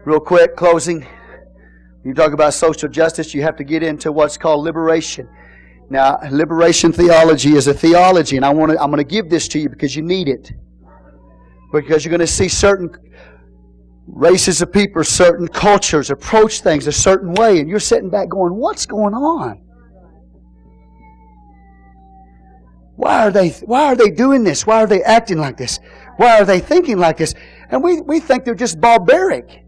Real 0.05 0.20
quick, 0.20 0.55
closing. 0.55 1.05
You 2.05 2.14
talk 2.14 2.32
about 2.32 2.55
social 2.55 2.88
justice, 2.88 3.34
you 3.34 3.43
have 3.43 3.56
to 3.56 3.64
get 3.64 3.82
into 3.82 4.12
what's 4.12 4.38
called 4.38 4.64
liberation. 4.64 5.28
Now, 5.89 6.19
liberation 6.31 6.93
theology 6.93 7.55
is 7.55 7.69
a 7.69 7.75
theology, 7.75 8.37
and 8.37 8.45
I 8.45 8.53
want 8.53 8.73
to, 8.73 8.83
I'm 8.83 8.91
going 8.91 8.99
to 8.99 9.05
give 9.05 9.31
this 9.31 9.47
to 9.49 9.59
you 9.59 9.69
because 9.69 9.95
you 9.95 10.03
need 10.03 10.29
it. 10.29 10.53
Because 11.73 12.05
you're 12.05 12.11
going 12.11 12.21
to 12.21 12.27
see 12.27 12.49
certain 12.49 12.91
races 14.07 14.63
of 14.63 14.73
people, 14.73 15.05
certain 15.05 15.47
cultures 15.47 16.11
approach 16.11 16.61
things 16.61 16.87
a 16.87 16.93
certain 16.93 17.35
way, 17.35 17.61
and 17.61 17.69
you're 17.69 17.79
sitting 17.79 18.11
back 18.11 18.29
going, 18.29 18.55
What's 18.55 18.87
going 18.87 19.15
on? 19.15 19.63
Why 22.97 23.27
are 23.27 23.31
they, 23.31 23.51
why 23.51 23.85
are 23.85 23.95
they 23.95 24.11
doing 24.11 24.43
this? 24.43 24.67
Why 24.67 24.83
are 24.83 24.87
they 24.87 25.03
acting 25.03 25.39
like 25.39 25.57
this? 25.57 25.79
Why 26.17 26.41
are 26.41 26.45
they 26.45 26.61
thinking 26.61 26.99
like 26.99 27.19
this? 27.19 27.35
And 27.69 27.83
we, 27.83 28.01
we 28.01 28.21
think 28.21 28.45
they're 28.45 28.55
just 28.55 28.81
barbaric. 28.81 29.65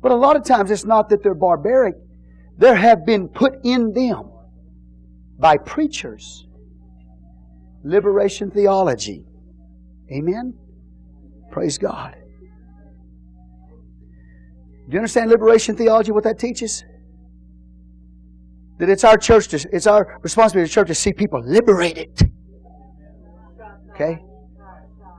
But 0.00 0.12
a 0.12 0.14
lot 0.14 0.36
of 0.36 0.44
times 0.44 0.70
it's 0.70 0.84
not 0.84 1.08
that 1.08 1.24
they're 1.24 1.34
barbaric. 1.34 1.96
There 2.56 2.76
have 2.76 3.04
been 3.04 3.28
put 3.28 3.54
in 3.64 3.92
them 3.92 4.30
by 5.38 5.56
preachers. 5.56 6.46
Liberation 7.84 8.50
theology. 8.50 9.24
Amen? 10.12 10.54
Praise 11.50 11.78
God. 11.78 12.16
Do 14.88 14.92
you 14.92 14.98
understand 14.98 15.30
liberation 15.30 15.76
theology, 15.76 16.12
what 16.12 16.24
that 16.24 16.38
teaches? 16.38 16.84
That 18.78 18.88
it's 18.88 19.04
our 19.04 19.16
church, 19.16 19.48
to, 19.48 19.68
it's 19.72 19.86
our 19.86 20.18
responsibility 20.22 20.68
as 20.68 20.72
church 20.72 20.88
to 20.88 20.94
see 20.94 21.12
people 21.12 21.42
liberated. 21.44 22.30
Okay? 23.90 24.18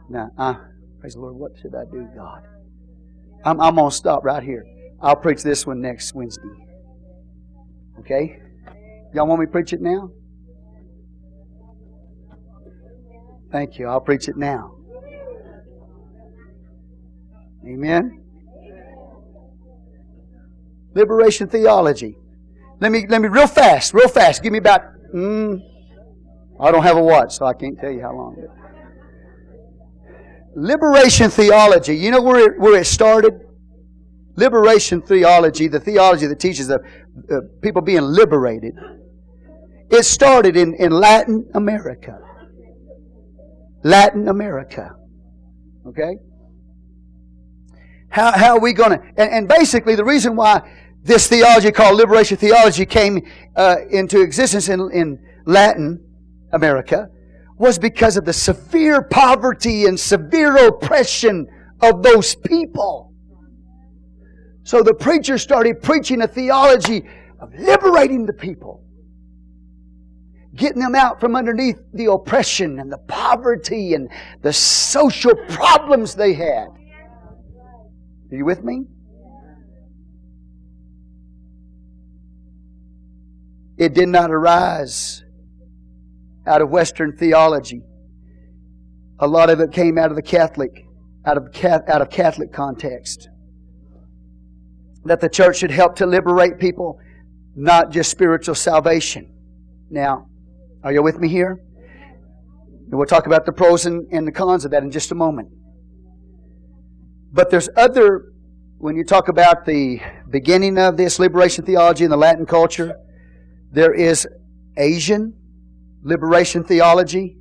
Now, 0.09 0.29
uh, 0.37 0.55
praise 0.99 1.15
the 1.15 1.19
Lord, 1.19 1.35
what 1.35 1.51
should 1.59 1.75
I 1.75 1.83
do, 1.91 2.07
God? 2.15 2.43
I'm, 3.43 3.59
I'm 3.59 3.75
going 3.75 3.89
to 3.89 3.95
stop 3.95 4.23
right 4.23 4.43
here. 4.43 4.65
I'll 5.01 5.15
preach 5.15 5.43
this 5.43 5.65
one 5.65 5.81
next 5.81 6.13
Wednesday. 6.13 6.43
Okay? 7.99 8.39
Y'all 9.13 9.27
want 9.27 9.39
me 9.39 9.45
to 9.45 9.51
preach 9.51 9.73
it 9.73 9.81
now? 9.81 10.11
Thank 13.51 13.79
you. 13.79 13.87
I'll 13.87 14.01
preach 14.01 14.27
it 14.27 14.37
now. 14.37 14.75
Amen. 17.65 18.23
Liberation 20.93 21.47
theology. 21.47 22.17
Let 22.79 22.91
me 22.91 23.05
let 23.07 23.21
me 23.21 23.27
real 23.27 23.47
fast, 23.47 23.93
real 23.93 24.07
fast. 24.07 24.43
Give 24.43 24.51
me 24.51 24.59
about. 24.59 24.81
Mm, 25.13 25.61
I 26.59 26.71
don't 26.71 26.83
have 26.83 26.97
a 26.97 27.03
watch, 27.03 27.35
so 27.37 27.45
I 27.45 27.53
can't 27.53 27.79
tell 27.79 27.91
you 27.91 28.01
how 28.01 28.13
long. 28.13 28.35
Liberation 30.55 31.29
theology. 31.29 31.95
You 31.95 32.11
know 32.11 32.21
where 32.21 32.51
it, 32.51 32.59
where 32.59 32.79
it 32.79 32.85
started? 32.85 33.46
Liberation 34.37 35.01
theology, 35.01 35.67
the 35.67 35.79
theology 35.79 36.27
that 36.27 36.39
teaches 36.39 36.69
of 36.69 36.81
uh, 37.29 37.41
people 37.61 37.81
being 37.81 38.01
liberated, 38.01 38.75
it 39.89 40.03
started 40.03 40.55
in, 40.55 40.75
in 40.75 40.91
Latin 40.91 41.49
America. 41.55 42.19
Latin 43.83 44.27
America. 44.27 44.95
Okay? 45.87 46.17
How, 48.09 48.31
how 48.31 48.57
are 48.57 48.59
we 48.59 48.73
going 48.73 48.91
to. 48.91 49.05
And, 49.17 49.31
and, 49.31 49.47
basically, 49.47 49.95
the 49.95 50.05
reason 50.05 50.35
why 50.35 50.61
this 51.03 51.27
theology 51.27 51.71
called 51.71 51.97
liberation 51.97 52.37
theology 52.37 52.85
came 52.85 53.21
uh, 53.55 53.77
into 53.89 54.21
existence 54.21 54.69
in, 54.69 54.89
in 54.93 55.19
Latin 55.45 56.03
America 56.53 57.09
was 57.57 57.79
because 57.79 58.17
of 58.17 58.25
the 58.25 58.33
severe 58.33 59.01
poverty 59.01 59.85
and 59.85 59.99
severe 59.99 60.67
oppression 60.67 61.47
of 61.81 62.03
those 62.03 62.35
people. 62.35 63.06
So 64.67 64.83
the 64.83 64.93
preacher 64.93 65.37
started 65.37 65.81
preaching 65.81 66.21
a 66.21 66.27
theology 66.27 67.03
of 67.39 67.55
liberating 67.57 68.25
the 68.25 68.33
people 68.33 68.83
getting 70.57 70.81
them 70.81 70.93
out 70.93 71.21
from 71.21 71.37
underneath 71.37 71.79
the 71.93 72.11
oppression 72.11 72.79
and 72.79 72.91
the 72.91 72.97
poverty 72.97 73.93
and 73.93 74.09
the 74.41 74.51
social 74.51 75.35
problems 75.47 76.15
they 76.15 76.33
had. 76.33 76.67
Are 78.29 78.35
you 78.35 78.43
with 78.43 78.61
me? 78.61 78.87
It 83.77 83.93
did 83.93 84.09
not 84.09 84.31
arise 84.31 85.23
out 86.45 86.61
of 86.61 86.69
Western 86.69 87.15
theology. 87.15 87.83
A 89.19 89.27
lot 89.27 89.49
of 89.49 89.61
it 89.61 89.71
came 89.71 89.97
out 89.97 90.09
of 90.09 90.17
the 90.17 90.21
Catholic, 90.21 90.85
out 91.25 91.37
of, 91.37 91.55
out 91.63 92.01
of 92.01 92.09
Catholic 92.09 92.51
context. 92.51 93.29
That 95.07 95.21
the 95.21 95.29
church 95.29 95.59
should 95.59 95.71
help 95.71 95.95
to 95.97 96.05
liberate 96.05 96.59
people, 96.59 96.99
not 97.55 97.91
just 97.91 98.11
spiritual 98.11 98.55
salvation. 98.55 99.33
Now, 99.89 100.27
are 100.83 100.91
you 100.91 101.01
with 101.01 101.17
me 101.17 101.29
here? 101.29 101.63
And 102.89 102.91
we'll 102.91 103.07
talk 103.07 103.25
about 103.25 103.45
the 103.45 103.53
pros 103.53 103.85
and, 103.85 104.05
and 104.11 104.27
the 104.27 104.33
cons 104.33 104.65
of 104.65 104.71
that 104.71 104.83
in 104.83 104.91
just 104.91 105.13
a 105.13 105.15
moment. 105.15 105.49
But 107.31 107.49
there's 107.49 107.69
other, 107.77 108.33
when 108.79 108.97
you 108.97 109.05
talk 109.05 109.29
about 109.29 109.65
the 109.65 110.01
beginning 110.29 110.77
of 110.77 110.97
this 110.97 111.19
liberation 111.19 111.63
theology 111.63 112.03
in 112.03 112.09
the 112.09 112.17
Latin 112.17 112.45
culture, 112.45 112.97
there 113.71 113.93
is 113.93 114.27
Asian 114.77 115.33
liberation 116.03 116.65
theology. 116.65 117.37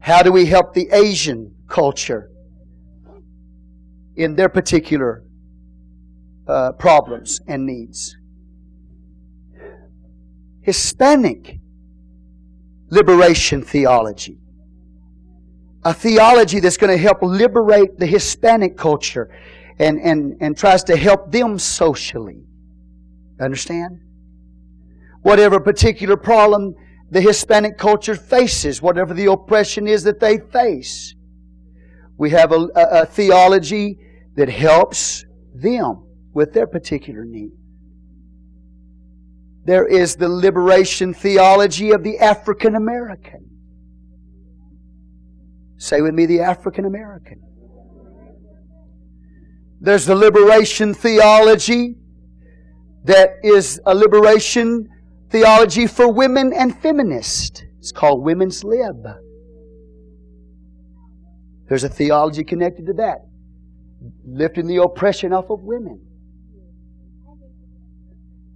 How 0.00 0.22
do 0.22 0.30
we 0.30 0.44
help 0.44 0.74
the 0.74 0.90
Asian 0.92 1.54
culture 1.68 2.30
in 4.14 4.34
their 4.36 4.50
particular 4.50 5.24
uh, 6.50 6.72
problems 6.72 7.40
and 7.46 7.66
needs? 7.66 8.16
Hispanic 10.62 11.58
liberation 12.90 13.62
theology. 13.62 14.38
A 15.84 15.94
theology 15.94 16.60
that's 16.60 16.76
going 16.76 16.90
to 16.90 17.02
help 17.02 17.22
liberate 17.22 17.98
the 17.98 18.06
Hispanic 18.06 18.76
culture 18.76 19.30
and, 19.78 19.98
and, 19.98 20.36
and 20.40 20.56
tries 20.56 20.84
to 20.84 20.96
help 20.96 21.32
them 21.32 21.58
socially. 21.58 22.44
Understand? 23.40 24.00
Whatever 25.22 25.58
particular 25.60 26.16
problem 26.16 26.74
the 27.10 27.20
Hispanic 27.20 27.76
culture 27.76 28.14
faces, 28.14 28.80
whatever 28.80 29.12
the 29.14 29.26
oppression 29.26 29.88
is 29.88 30.04
that 30.04 30.20
they 30.20 30.38
face. 30.38 31.14
We 32.16 32.30
have 32.30 32.52
a, 32.52 32.68
a, 32.76 33.02
a 33.02 33.06
theology 33.06 33.98
that 34.36 34.48
helps 34.48 35.24
them 35.52 36.06
with 36.32 36.52
their 36.52 36.66
particular 36.66 37.24
need. 37.24 37.50
There 39.64 39.86
is 39.86 40.16
the 40.16 40.28
liberation 40.28 41.12
theology 41.12 41.90
of 41.90 42.02
the 42.02 42.18
African 42.18 42.74
American. 42.74 43.50
Say 45.76 46.00
with 46.00 46.14
me, 46.14 46.26
the 46.26 46.40
African 46.40 46.84
American. 46.84 47.40
There's 49.80 50.06
the 50.06 50.14
liberation 50.14 50.92
theology 50.92 51.96
that 53.04 53.30
is 53.42 53.80
a 53.86 53.94
liberation 53.94 54.88
theology 55.30 55.86
for 55.86 56.12
women 56.12 56.52
and 56.52 56.76
feminists. 56.80 57.62
It's 57.78 57.92
called 57.92 58.22
Women's 58.22 58.62
Lib. 58.62 59.06
There's 61.68 61.84
a 61.84 61.88
theology 61.88 62.44
connected 62.44 62.86
to 62.86 62.92
that, 62.94 63.20
lifting 64.26 64.66
the 64.66 64.82
oppression 64.82 65.32
off 65.32 65.50
of 65.50 65.60
women. 65.62 66.09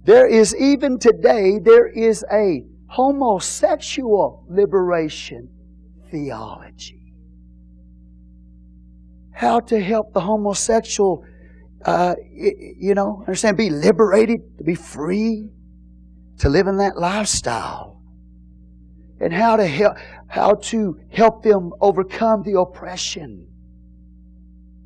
There 0.05 0.27
is 0.27 0.55
even 0.55 0.99
today, 0.99 1.57
there 1.57 1.87
is 1.87 2.23
a 2.31 2.63
homosexual 2.85 4.45
liberation 4.47 5.49
theology. 6.11 7.11
How 9.31 9.61
to 9.61 9.79
help 9.79 10.13
the 10.13 10.21
homosexual, 10.21 11.25
uh, 11.83 12.13
you 12.31 12.93
know, 12.93 13.21
understand, 13.21 13.57
be 13.57 13.71
liberated, 13.71 14.41
to 14.59 14.63
be 14.63 14.75
free, 14.75 15.49
to 16.37 16.49
live 16.49 16.67
in 16.67 16.77
that 16.77 16.97
lifestyle. 16.97 17.99
And 19.19 19.33
how 19.33 19.55
to 19.55 19.65
help, 19.65 19.97
how 20.27 20.53
to 20.53 20.99
help 21.09 21.41
them 21.41 21.71
overcome 21.81 22.43
the 22.43 22.59
oppression. 22.59 23.47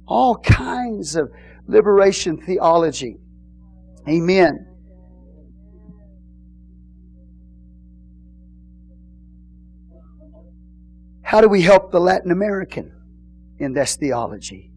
All 0.08 0.38
kinds 0.38 1.18
of 1.18 1.30
liberation 1.68 2.38
theology. 2.38 3.18
Amen. 4.08 4.69
How 11.30 11.42
do 11.42 11.48
we 11.48 11.62
help 11.62 11.92
the 11.92 12.00
Latin 12.00 12.32
American 12.32 12.92
in 13.60 13.72
this 13.74 13.96
theology? 13.98 14.72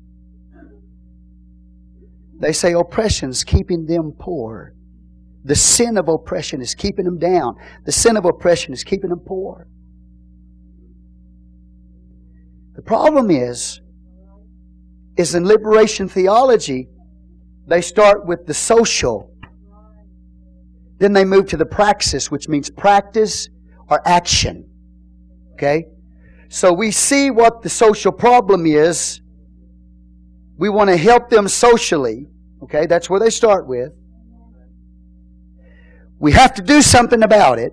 They 2.39 2.53
say 2.53 2.75
oppression's 2.75 3.43
keeping 3.43 3.87
them 3.87 4.13
poor. 4.19 4.75
The 5.45 5.55
sin 5.55 5.97
of 5.97 6.09
oppression 6.09 6.61
is 6.61 6.75
keeping 6.75 7.07
them 7.07 7.19
down. 7.19 7.55
The 7.87 7.93
sin 7.93 8.19
of 8.19 8.27
oppression 8.27 8.75
is 8.75 8.85
keeping 8.85 9.09
them 9.09 9.21
poor. 9.21 9.67
The 12.75 12.83
problem 12.83 13.31
is, 13.31 13.81
is 15.17 15.35
in 15.35 15.47
liberation 15.47 16.07
theology, 16.07 16.91
they 17.67 17.81
start 17.81 18.27
with 18.27 18.45
the 18.47 18.53
social. 18.53 19.35
Then 20.99 21.15
they 21.15 21.25
move 21.25 21.47
to 21.47 21.57
the 21.57 21.65
praxis, 21.65 22.31
which 22.31 22.47
means 22.47 22.69
practice 22.69 23.49
or 23.89 24.07
action. 24.07 24.69
Okay? 25.55 25.87
So 26.53 26.71
we 26.71 26.91
see 26.91 27.31
what 27.31 27.63
the 27.63 27.71
social 27.71 28.13
problem 28.13 28.67
is. 28.67 29.23
We 30.59 30.69
want 30.69 30.91
to 30.91 30.99
help 30.99 31.31
them 31.31 31.49
socially. 31.49 32.27
Okay, 32.63 32.85
that's 32.85 33.09
where 33.09 33.19
they 33.19 33.31
start 33.31 33.67
with. 33.67 33.91
We 36.19 36.33
have 36.33 36.53
to 36.57 36.63
do 36.63 36.83
something 36.83 37.23
about 37.23 37.59
it. 37.59 37.73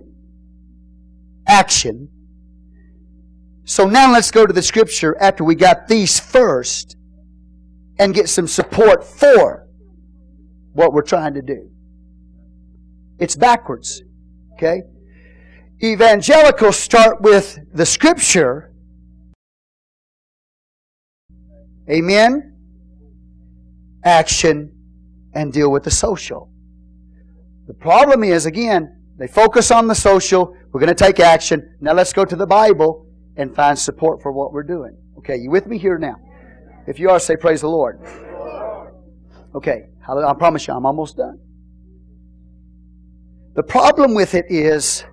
Action. 1.46 2.08
So 3.64 3.86
now 3.86 4.10
let's 4.10 4.30
go 4.30 4.46
to 4.46 4.52
the 4.52 4.62
scripture 4.62 5.14
after 5.20 5.44
we 5.44 5.56
got 5.56 5.86
these 5.86 6.18
first 6.18 6.96
and 7.98 8.14
get 8.14 8.30
some 8.30 8.48
support 8.48 9.04
for 9.04 9.68
what 10.72 10.94
we're 10.94 11.02
trying 11.02 11.34
to 11.34 11.42
do. 11.42 11.70
It's 13.18 13.36
backwards. 13.36 14.00
Okay? 14.54 14.84
Evangelicals 15.82 16.78
start 16.78 17.20
with 17.20 17.58
the 17.74 17.84
scripture 17.84 18.69
Amen? 21.90 22.56
Action 24.04 24.72
and 25.34 25.52
deal 25.52 25.70
with 25.70 25.84
the 25.84 25.90
social. 25.90 26.50
The 27.66 27.74
problem 27.74 28.24
is, 28.24 28.46
again, 28.46 28.96
they 29.16 29.26
focus 29.26 29.70
on 29.70 29.86
the 29.86 29.94
social. 29.94 30.56
We're 30.72 30.80
going 30.80 30.94
to 30.94 30.94
take 30.94 31.20
action. 31.20 31.76
Now 31.80 31.92
let's 31.92 32.12
go 32.12 32.24
to 32.24 32.36
the 32.36 32.46
Bible 32.46 33.06
and 33.36 33.54
find 33.54 33.78
support 33.78 34.22
for 34.22 34.32
what 34.32 34.52
we're 34.52 34.62
doing. 34.62 34.96
Okay, 35.18 35.36
you 35.36 35.50
with 35.50 35.66
me 35.66 35.78
here 35.78 35.98
now? 35.98 36.16
If 36.86 36.98
you 36.98 37.10
are, 37.10 37.20
say 37.20 37.36
praise 37.36 37.60
the 37.60 37.68
Lord. 37.68 38.00
Okay, 39.54 39.88
I 40.08 40.34
promise 40.34 40.66
you, 40.66 40.74
I'm 40.74 40.86
almost 40.86 41.16
done. 41.16 41.38
The 43.54 43.62
problem 43.62 44.14
with 44.14 44.34
it 44.34 44.46
is 44.48 45.04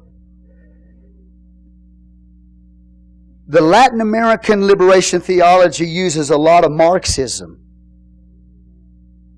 The 3.50 3.62
Latin 3.62 4.02
American 4.02 4.68
liberation 4.68 5.22
theology 5.22 5.88
uses 5.88 6.30
a 6.32 6.38
lot 6.38 6.66
of 6.66 6.72
Marxism 6.72 7.64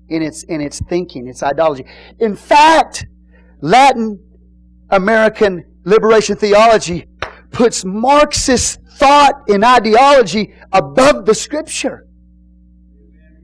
in 0.08 0.20
its, 0.20 0.42
in 0.42 0.60
its 0.60 0.80
thinking, 0.88 1.28
its 1.28 1.44
ideology. 1.44 1.84
In 2.18 2.34
fact, 2.34 3.06
Latin 3.60 4.18
American 4.90 5.64
liberation 5.84 6.36
theology 6.36 7.06
puts 7.52 7.84
Marxist 7.84 8.80
thought 8.94 9.34
and 9.48 9.64
ideology 9.64 10.54
above 10.72 11.24
the 11.24 11.34
Scripture. 11.34 12.08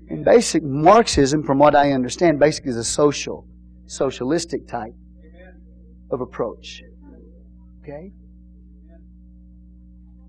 And 0.09 0.25
basic 0.25 0.65
Marxism, 0.65 1.45
from 1.45 1.59
what 1.61 1.77
I 1.77 1.93
understand, 1.93 2.41
basically 2.41 2.71
is 2.71 2.77
a 2.77 2.85
social, 2.85 3.47
socialistic 3.87 4.67
type 4.67 4.95
of 6.11 6.21
approach. 6.21 6.83
Okay? 7.83 8.11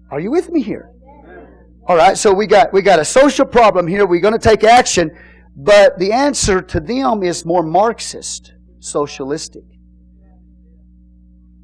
Are 0.10 0.20
you 0.20 0.32
with 0.32 0.50
me 0.50 0.62
here? 0.62 0.92
All 1.88 1.96
right, 1.96 2.18
so 2.18 2.34
we 2.34 2.48
got 2.48 2.74
we 2.74 2.82
got 2.82 3.00
a 3.00 3.06
social 3.06 3.46
problem 3.46 3.88
here. 3.88 4.06
We're 4.06 4.22
going 4.22 4.38
to 4.38 4.40
take 4.40 4.64
action, 4.64 5.10
but 5.56 5.98
the 5.98 6.12
answer 6.12 6.62
to 6.62 6.80
them 6.80 7.24
is 7.24 7.46
more 7.46 7.64
Marxist, 7.64 8.54
socialistic. 8.80 9.64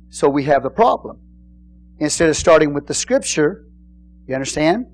So 0.09 0.29
we 0.29 0.43
have 0.45 0.63
the 0.63 0.69
problem. 0.69 1.19
Instead 1.99 2.29
of 2.29 2.37
starting 2.37 2.73
with 2.73 2.87
the 2.87 2.93
scripture, 2.93 3.65
you 4.27 4.33
understand? 4.35 4.85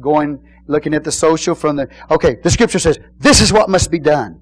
Going 0.00 0.42
looking 0.68 0.94
at 0.94 1.02
the 1.04 1.12
social 1.12 1.54
from 1.54 1.76
the 1.76 1.88
okay, 2.10 2.36
the 2.42 2.50
scripture 2.50 2.78
says 2.78 2.98
this 3.18 3.40
is 3.40 3.52
what 3.52 3.68
must 3.68 3.90
be 3.90 3.98
done. 3.98 4.40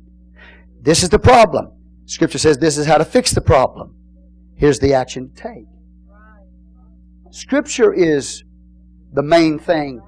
This 0.82 1.02
is 1.02 1.08
the 1.08 1.18
problem. 1.18 1.72
Scripture 2.04 2.38
says 2.38 2.58
this 2.58 2.76
is 2.76 2.86
how 2.86 2.98
to 2.98 3.04
fix 3.04 3.32
the 3.32 3.40
problem. 3.40 3.96
Here's 4.56 4.78
the 4.78 4.94
action 4.94 5.30
to 5.30 5.42
take. 5.42 5.66
Scripture 7.31 7.93
is 7.93 8.43
the 9.12 9.23
main 9.23 9.59
thing 9.59 10.01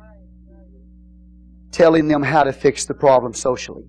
telling 1.70 2.09
them 2.09 2.23
how 2.23 2.43
to 2.43 2.53
fix 2.53 2.85
the 2.85 2.94
problem 2.94 3.32
socially. 3.32 3.85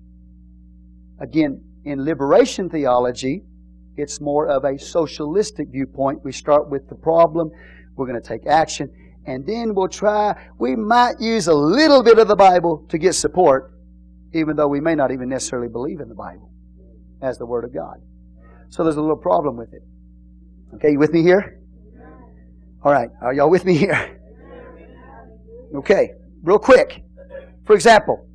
Again, 1.20 1.62
in 1.84 2.04
liberation 2.04 2.70
theology, 2.70 3.42
it's 3.96 4.20
more 4.20 4.48
of 4.48 4.64
a 4.64 4.78
socialistic 4.78 5.68
viewpoint. 5.70 6.24
We 6.24 6.32
start 6.32 6.70
with 6.70 6.88
the 6.88 6.94
problem, 6.94 7.50
we're 7.96 8.06
going 8.06 8.20
to 8.20 8.26
take 8.26 8.46
action, 8.46 8.90
and 9.26 9.44
then 9.46 9.74
we'll 9.74 9.88
try, 9.88 10.34
we 10.58 10.76
might 10.76 11.20
use 11.20 11.48
a 11.48 11.54
little 11.54 12.02
bit 12.02 12.18
of 12.18 12.28
the 12.28 12.36
Bible 12.36 12.86
to 12.88 12.98
get 12.98 13.14
support, 13.14 13.72
even 14.32 14.56
though 14.56 14.68
we 14.68 14.80
may 14.80 14.94
not 14.94 15.10
even 15.10 15.28
necessarily 15.28 15.68
believe 15.68 16.00
in 16.00 16.08
the 16.08 16.14
Bible 16.14 16.50
as 17.20 17.38
the 17.38 17.46
Word 17.46 17.64
of 17.64 17.74
God. 17.74 18.00
So 18.68 18.82
there's 18.82 18.96
a 18.96 19.00
little 19.00 19.16
problem 19.16 19.56
with 19.56 19.72
it. 19.72 19.82
Okay, 20.74 20.92
you 20.92 20.98
with 20.98 21.12
me 21.12 21.22
here? 21.22 21.60
All 22.84 22.92
right, 22.92 23.08
are 23.22 23.32
y'all 23.32 23.48
with 23.48 23.64
me 23.64 23.74
here? 23.78 24.20
Okay, 25.74 26.10
real 26.42 26.58
quick. 26.58 27.02
For 27.64 27.74
example, 27.74 28.28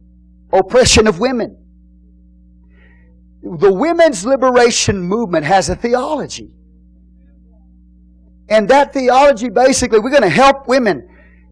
oppression 0.51 1.05
of 1.05 1.19
women. 1.19 1.55
The 3.43 3.71
women's 3.71 4.25
liberation 4.25 4.99
movement 4.99 5.45
has 5.45 5.69
a 5.69 5.75
theology. 5.75 6.55
And 8.49 8.67
that 8.69 8.91
theology 8.91 9.49
basically, 9.49 9.99
we're 9.99 10.09
going 10.09 10.23
to 10.23 10.29
help 10.29 10.67
women. 10.67 11.07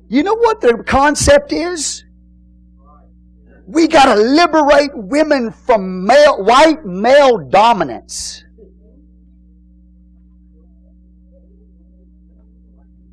You 0.09 0.23
know 0.23 0.33
what 0.33 0.59
their 0.59 0.81
concept 0.81 1.53
is? 1.53 2.03
We 3.67 3.87
got 3.87 4.13
to 4.15 4.19
liberate 4.19 4.91
women 4.95 5.51
from 5.51 6.03
male, 6.03 6.43
white 6.43 6.83
male 6.83 7.37
dominance. 7.37 8.43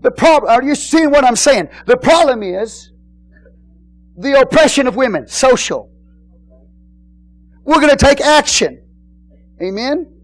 The 0.05 0.11
problem, 0.11 0.53
are 0.53 0.63
you 0.63 0.75
seeing 0.75 1.11
what 1.11 1.25
I'm 1.25 1.35
saying? 1.35 1.71
The 1.87 1.97
problem 1.97 2.43
is 2.43 2.93
the 4.19 4.39
oppression 4.39 4.87
of 4.87 4.97
women, 4.97 5.27
social. 5.27 5.91
We're 7.65 7.81
going 7.81 7.89
to 7.89 7.97
take 7.97 8.21
action. 8.21 8.85
Amen? 9.63 10.15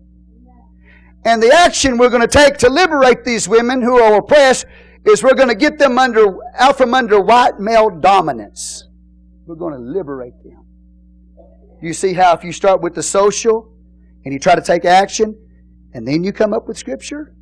And 1.25 1.43
the 1.43 1.51
action 1.51 1.97
we're 1.97 2.11
going 2.11 2.21
to 2.21 2.29
take 2.29 2.59
to 2.59 2.69
liberate 2.69 3.25
these 3.25 3.49
women 3.49 3.81
who 3.81 3.99
are 3.99 4.19
oppressed 4.19 4.67
is 5.07 5.23
we're 5.23 5.35
going 5.35 5.49
to 5.49 5.55
get 5.55 5.79
them 5.79 5.99
under, 5.99 6.37
out 6.59 6.77
from 6.77 6.93
under 6.93 7.19
white 7.19 7.59
male 7.59 7.89
dominance. 7.89 8.87
We're 9.47 9.55
going 9.55 9.73
to 9.73 9.81
liberate 9.81 10.35
them. 10.45 10.63
You 11.81 11.95
see 11.95 12.13
how 12.13 12.35
if 12.35 12.45
you 12.45 12.53
start 12.53 12.83
with 12.83 12.95
the 12.95 13.03
social 13.03 13.75
and 14.27 14.35
you 14.35 14.39
try 14.39 14.55
to 14.55 14.61
take 14.61 14.85
action 14.85 15.39
and 15.95 16.07
then 16.07 16.23
you 16.23 16.35
come 16.35 16.53
up 16.53 16.69
with 16.69 16.77
scripture, 16.77 17.35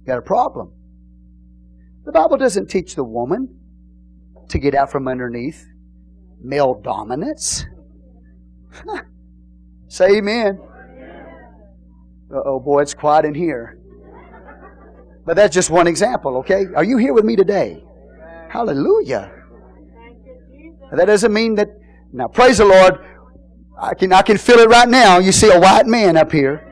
you 0.00 0.04
got 0.04 0.18
a 0.18 0.22
problem. 0.22 0.72
The 2.08 2.12
Bible 2.12 2.38
doesn't 2.38 2.70
teach 2.70 2.94
the 2.94 3.04
woman 3.04 3.54
to 4.48 4.58
get 4.58 4.74
out 4.74 4.90
from 4.90 5.06
underneath 5.06 5.66
male 6.42 6.72
dominance. 6.72 7.66
Say 9.88 10.16
amen. 10.16 10.58
oh 12.32 12.60
boy, 12.60 12.80
it's 12.80 12.94
quiet 12.94 13.26
in 13.26 13.34
here. 13.34 13.78
But 15.26 15.36
that's 15.36 15.54
just 15.54 15.68
one 15.68 15.86
example, 15.86 16.38
okay? 16.38 16.64
Are 16.74 16.82
you 16.82 16.96
here 16.96 17.12
with 17.12 17.26
me 17.26 17.36
today? 17.36 17.84
Hallelujah. 18.48 19.30
That 20.90 21.04
doesn't 21.04 21.34
mean 21.34 21.56
that 21.56 21.68
now 22.10 22.28
praise 22.28 22.56
the 22.56 22.64
Lord. 22.64 23.04
I 23.78 23.92
can 23.92 24.14
I 24.14 24.22
can 24.22 24.38
feel 24.38 24.60
it 24.60 24.70
right 24.70 24.88
now. 24.88 25.18
You 25.18 25.30
see 25.30 25.50
a 25.50 25.60
white 25.60 25.86
man 25.86 26.16
up 26.16 26.32
here. 26.32 26.67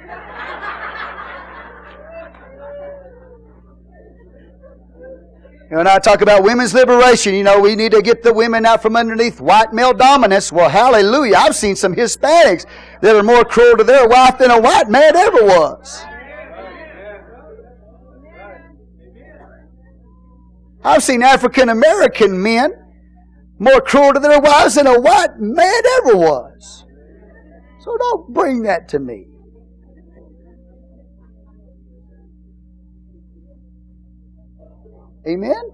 When 5.68 5.88
I 5.88 5.98
talk 5.98 6.20
about 6.20 6.44
women's 6.44 6.72
liberation, 6.72 7.34
you 7.34 7.43
know, 7.43 7.59
we 7.59 7.74
need 7.74 7.90
to 7.90 8.01
get 8.01 8.22
the 8.22 8.32
women 8.32 8.64
out 8.64 8.82
from 8.82 8.94
underneath 8.97 9.40
white 9.40 9.72
male 9.72 9.93
dominance. 9.93 10.52
Well, 10.52 10.68
hallelujah. 10.68 11.34
I've 11.36 11.56
seen 11.56 11.74
some 11.74 11.94
Hispanics 11.94 12.66
that 13.01 13.16
are 13.16 13.22
more 13.24 13.44
cruel 13.44 13.76
to 13.76 13.84
their 13.84 14.06
wife 14.06 14.38
than 14.38 14.52
a 14.52 14.60
white 14.60 14.88
man 14.88 15.16
ever 15.16 15.44
was. 15.44 16.05
I've 20.84 21.02
seen 21.02 21.22
African 21.22 21.68
American 21.68 22.40
men 22.40 22.70
more 23.59 23.80
cruel 23.80 24.12
to 24.12 24.20
their 24.20 24.40
wives 24.40 24.76
than 24.76 24.86
a 24.86 25.01
white 25.01 25.38
man 25.40 25.82
ever 25.98 26.16
was. 26.16 26.84
So 27.80 27.97
don't 27.98 28.32
bring 28.32 28.62
that 28.62 28.88
to 28.90 29.01
me. 29.01 29.26
Amen? 35.28 35.70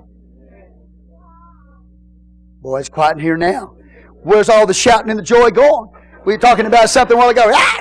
Boy, 2.62 2.80
it's 2.80 2.88
quiet 2.88 3.16
in 3.16 3.22
here 3.22 3.36
now. 3.36 3.74
Where's 4.22 4.48
all 4.48 4.66
the 4.66 4.74
shouting 4.74 5.10
and 5.10 5.18
the 5.18 5.22
joy 5.22 5.50
going? 5.50 5.90
We 6.24 6.34
were 6.34 6.38
talking 6.38 6.66
about 6.66 6.88
something 6.88 7.16
a 7.16 7.20
while 7.20 7.30
ago. 7.30 7.50
Ah! 7.52 7.78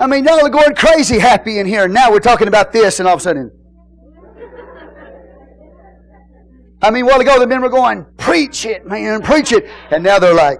I 0.00 0.06
mean, 0.06 0.24
y'all 0.24 0.44
are 0.44 0.48
going 0.48 0.74
crazy 0.74 1.18
happy 1.18 1.58
in 1.58 1.66
here. 1.66 1.86
Now 1.86 2.10
we're 2.10 2.20
talking 2.20 2.48
about 2.48 2.72
this, 2.72 3.00
and 3.00 3.06
all 3.06 3.14
of 3.14 3.20
a 3.20 3.22
sudden. 3.22 3.50
I 6.82 6.90
mean, 6.90 7.04
a 7.04 7.06
while 7.06 7.20
ago 7.20 7.38
the 7.38 7.46
men 7.46 7.60
were 7.60 7.68
going, 7.68 8.06
preach 8.16 8.64
it, 8.64 8.86
man, 8.86 9.20
preach 9.20 9.52
it. 9.52 9.68
And 9.90 10.02
now 10.02 10.18
they're 10.18 10.32
like, 10.32 10.58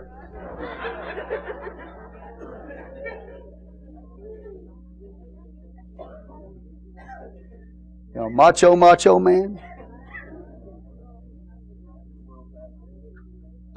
You 8.20 8.26
know, 8.26 8.32
macho, 8.34 8.76
macho 8.76 9.18
man. 9.18 9.58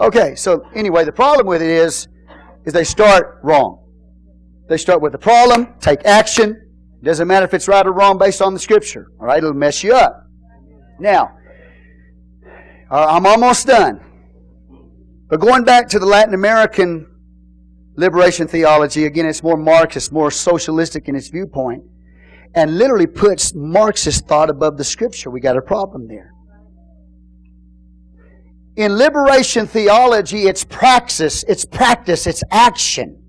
Okay, 0.01 0.35
so 0.35 0.67
anyway, 0.75 1.05
the 1.05 1.13
problem 1.13 1.47
with 1.47 1.61
it 1.61 1.69
is, 1.69 2.09
is 2.65 2.73
they 2.73 2.83
start 2.83 3.39
wrong. 3.41 3.89
They 4.67 4.75
start 4.75 5.01
with 5.01 5.13
the 5.13 5.17
problem, 5.17 5.75
take 5.79 6.03
action. 6.03 6.59
It 7.01 7.05
doesn't 7.05 7.25
matter 7.25 7.45
if 7.45 7.53
it's 7.53 7.69
right 7.69 7.87
or 7.87 7.93
wrong 7.93 8.17
based 8.17 8.41
on 8.41 8.53
the 8.53 8.59
scripture. 8.59 9.07
All 9.17 9.27
right, 9.27 9.37
it'll 9.37 9.53
mess 9.53 9.81
you 9.81 9.93
up. 9.93 10.27
Now, 10.99 11.37
uh, 12.91 13.05
I'm 13.11 13.25
almost 13.25 13.65
done. 13.65 14.01
But 15.29 15.39
going 15.39 15.63
back 15.63 15.87
to 15.89 15.99
the 15.99 16.05
Latin 16.05 16.33
American 16.33 17.07
liberation 17.95 18.49
theology, 18.49 19.05
again, 19.05 19.25
it's 19.25 19.41
more 19.41 19.55
Marxist, 19.55 20.11
more 20.11 20.31
socialistic 20.31 21.07
in 21.07 21.15
its 21.15 21.29
viewpoint 21.29 21.83
and 22.55 22.77
literally 22.77 23.07
puts 23.07 23.53
Marxist 23.55 24.27
thought 24.27 24.49
above 24.49 24.77
the 24.77 24.83
scripture. 24.83 25.29
We 25.29 25.39
got 25.39 25.57
a 25.57 25.61
problem 25.61 26.07
there. 26.07 26.31
In 28.75 28.97
liberation 28.97 29.67
theology, 29.67 30.47
it's 30.47 30.63
praxis, 30.63 31.43
it's 31.47 31.65
practice, 31.65 32.25
it's 32.25 32.43
action. 32.51 33.23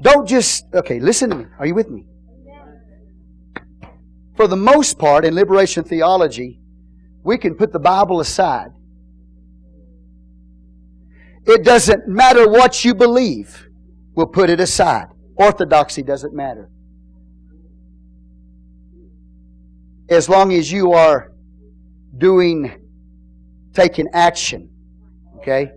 Don't 0.00 0.26
just, 0.26 0.64
okay, 0.74 1.00
listen 1.00 1.30
to 1.30 1.36
me. 1.36 1.46
Are 1.58 1.66
you 1.66 1.74
with 1.74 1.90
me? 1.90 2.06
For 4.36 4.46
the 4.46 4.56
most 4.56 4.98
part, 4.98 5.24
in 5.24 5.34
liberation 5.34 5.84
theology, 5.84 6.60
we 7.24 7.38
can 7.38 7.54
put 7.54 7.72
the 7.72 7.78
Bible 7.78 8.20
aside. 8.20 8.68
It 11.46 11.64
doesn't 11.64 12.06
matter 12.08 12.48
what 12.48 12.84
you 12.84 12.94
believe, 12.94 13.68
we'll 14.14 14.26
put 14.26 14.50
it 14.50 14.60
aside. 14.60 15.06
Orthodoxy 15.36 16.02
doesn't 16.02 16.34
matter. 16.34 16.70
As 20.08 20.28
long 20.28 20.52
as 20.52 20.70
you 20.70 20.92
are 20.92 21.32
doing, 22.16 22.72
taking 23.74 24.06
action. 24.12 24.70
Okay? 25.38 25.70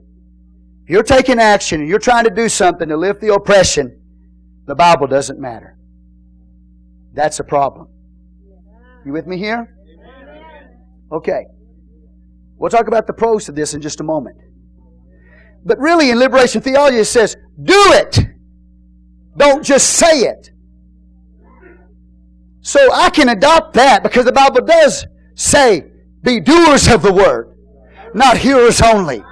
If 0.84 0.90
you're 0.90 1.04
taking 1.04 1.40
action 1.40 1.82
and 1.82 1.90
you're 1.90 2.00
trying 2.00 2.24
to 2.24 2.30
do 2.30 2.50
something 2.50 2.90
to 2.90 2.98
lift 2.98 3.22
the 3.22 3.34
oppression, 3.34 4.02
the 4.66 4.76
Bible 4.76 5.08
doesn't 5.08 5.40
matter. 5.40 5.78
That's 7.14 7.40
a 7.40 7.44
problem. 7.44 7.88
You 9.06 9.14
with 9.14 9.28
me 9.28 9.38
here? 9.38 9.76
Okay. 11.12 11.46
We'll 12.58 12.70
talk 12.70 12.88
about 12.88 13.08
the 13.08 13.14
pros 13.14 13.50
of 13.50 13.56
this 13.56 13.74
in 13.74 13.82
just 13.82 14.00
a 14.00 14.04
moment. 14.04 14.38
But 15.66 15.80
really, 15.80 16.10
in 16.10 16.20
liberation 16.20 16.62
theology, 16.62 16.98
it 16.98 17.06
says, 17.06 17.36
do 17.62 17.94
it. 17.94 18.20
Don't 19.38 19.64
just 19.64 19.92
say 19.92 20.22
it. 20.22 20.52
So 22.62 22.92
I 22.94 23.10
can 23.10 23.30
adopt 23.30 23.74
that 23.76 24.04
because 24.04 24.26
the 24.26 24.32
Bible 24.32 24.62
does 24.62 25.06
say, 25.36 25.86
be 26.22 26.40
doers 26.40 26.88
of 26.88 27.02
the 27.02 27.14
word, 27.14 27.56
not 28.14 28.38
hearers 28.38 28.82
only. 28.82 29.24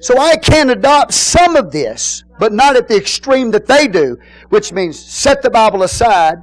So 0.00 0.16
I 0.18 0.36
can 0.36 0.70
adopt 0.70 1.12
some 1.12 1.56
of 1.56 1.72
this, 1.72 2.22
but 2.38 2.52
not 2.52 2.76
at 2.76 2.86
the 2.86 2.96
extreme 2.96 3.50
that 3.50 3.66
they 3.66 3.88
do, 3.88 4.16
which 4.48 4.72
means 4.72 4.98
set 4.98 5.42
the 5.42 5.50
Bible 5.50 5.82
aside. 5.82 6.36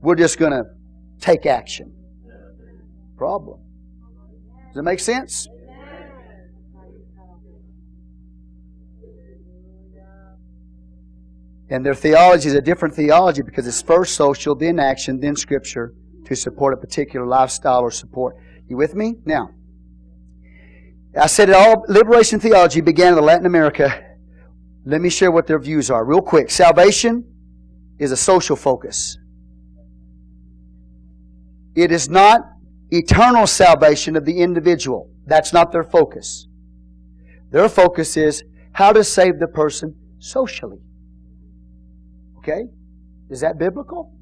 We're 0.00 0.16
just 0.16 0.38
going 0.38 0.52
to 0.52 0.64
take 1.20 1.46
action. 1.46 1.92
Problem. 3.16 3.60
Does 4.68 4.80
it 4.80 4.82
make 4.82 5.00
sense? 5.00 5.48
And 11.68 11.84
their 11.84 11.94
theology 11.94 12.48
is 12.48 12.54
a 12.54 12.60
different 12.60 12.94
theology 12.94 13.42
because 13.42 13.66
it's 13.66 13.82
first 13.82 14.14
social, 14.14 14.54
then 14.54 14.78
action, 14.78 15.18
then 15.20 15.34
scripture 15.34 15.94
to 16.26 16.36
support 16.36 16.74
a 16.74 16.76
particular 16.76 17.26
lifestyle 17.26 17.80
or 17.80 17.90
support. 17.90 18.36
You 18.68 18.76
with 18.76 18.94
me? 18.94 19.16
Now, 19.24 19.50
I 21.18 21.26
said 21.26 21.48
it 21.48 21.54
all 21.54 21.84
liberation 21.88 22.38
theology 22.40 22.80
began 22.80 23.16
in 23.16 23.24
Latin 23.24 23.46
America. 23.46 24.04
Let 24.84 25.00
me 25.00 25.08
share 25.08 25.32
what 25.32 25.46
their 25.46 25.58
views 25.58 25.90
are 25.90 26.04
real 26.04 26.20
quick. 26.20 26.50
Salvation 26.50 27.24
is 27.98 28.12
a 28.12 28.16
social 28.16 28.54
focus. 28.54 29.18
It 31.74 31.90
is 31.90 32.08
not 32.08 32.42
eternal 32.90 33.46
salvation 33.46 34.14
of 34.16 34.24
the 34.24 34.40
individual. 34.40 35.10
That's 35.26 35.52
not 35.52 35.72
their 35.72 35.84
focus. 35.84 36.46
Their 37.50 37.68
focus 37.68 38.16
is 38.16 38.44
how 38.72 38.92
to 38.92 39.02
save 39.02 39.38
the 39.38 39.48
person 39.48 39.96
socially. 40.18 40.78
Okay? 42.46 42.66
Is 43.28 43.40
that 43.40 43.58
biblical? 43.58 44.12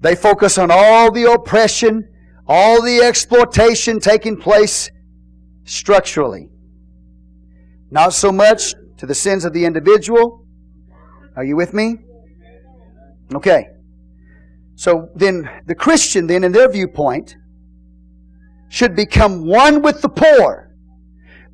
They 0.00 0.14
focus 0.14 0.58
on 0.58 0.70
all 0.70 1.10
the 1.10 1.32
oppression, 1.32 2.08
all 2.46 2.82
the 2.82 3.00
exploitation 3.00 4.00
taking 4.00 4.36
place 4.36 4.90
structurally. 5.64 6.50
Not 7.90 8.12
so 8.12 8.32
much 8.32 8.74
to 8.98 9.06
the 9.06 9.14
sins 9.14 9.46
of 9.46 9.54
the 9.54 9.64
individual. 9.64 10.46
Are 11.36 11.44
you 11.44 11.56
with 11.56 11.72
me? 11.72 11.96
Okay. 13.34 13.64
So 14.74 15.08
then 15.14 15.48
the 15.66 15.74
Christian 15.74 16.26
then 16.26 16.44
in 16.44 16.52
their 16.52 16.70
viewpoint 16.70 17.36
should 18.68 18.94
become 18.94 19.46
one 19.46 19.80
with 19.80 20.02
the 20.02 20.08
poor. 20.08 20.74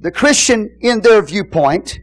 The 0.01 0.11
Christian 0.11 0.77
in 0.81 1.01
their 1.01 1.23
viewpoint 1.23 2.01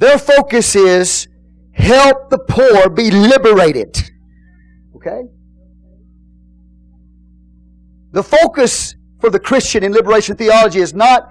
their 0.00 0.16
focus 0.16 0.74
is 0.74 1.28
help 1.72 2.30
the 2.30 2.38
poor 2.38 2.88
be 2.88 3.10
liberated. 3.10 4.10
Okay? 4.96 5.24
The 8.12 8.22
focus 8.22 8.94
for 9.20 9.28
the 9.28 9.38
Christian 9.38 9.84
in 9.84 9.92
liberation 9.92 10.36
theology 10.36 10.80
is 10.80 10.94
not 10.94 11.30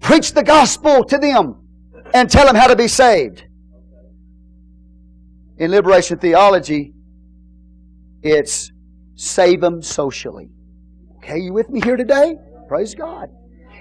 preach 0.00 0.32
the 0.32 0.42
gospel 0.42 1.04
to 1.04 1.16
them 1.16 1.64
and 2.12 2.28
tell 2.28 2.44
them 2.44 2.56
how 2.56 2.66
to 2.66 2.74
be 2.74 2.88
saved. 2.88 3.44
In 5.58 5.70
liberation 5.70 6.18
theology, 6.18 6.94
it's 8.22 8.72
save 9.14 9.60
them 9.60 9.80
socially. 9.80 10.50
Okay, 11.18 11.38
you 11.38 11.52
with 11.52 11.70
me 11.70 11.80
here 11.80 11.96
today? 11.96 12.34
Praise 12.66 12.96
God. 12.96 13.30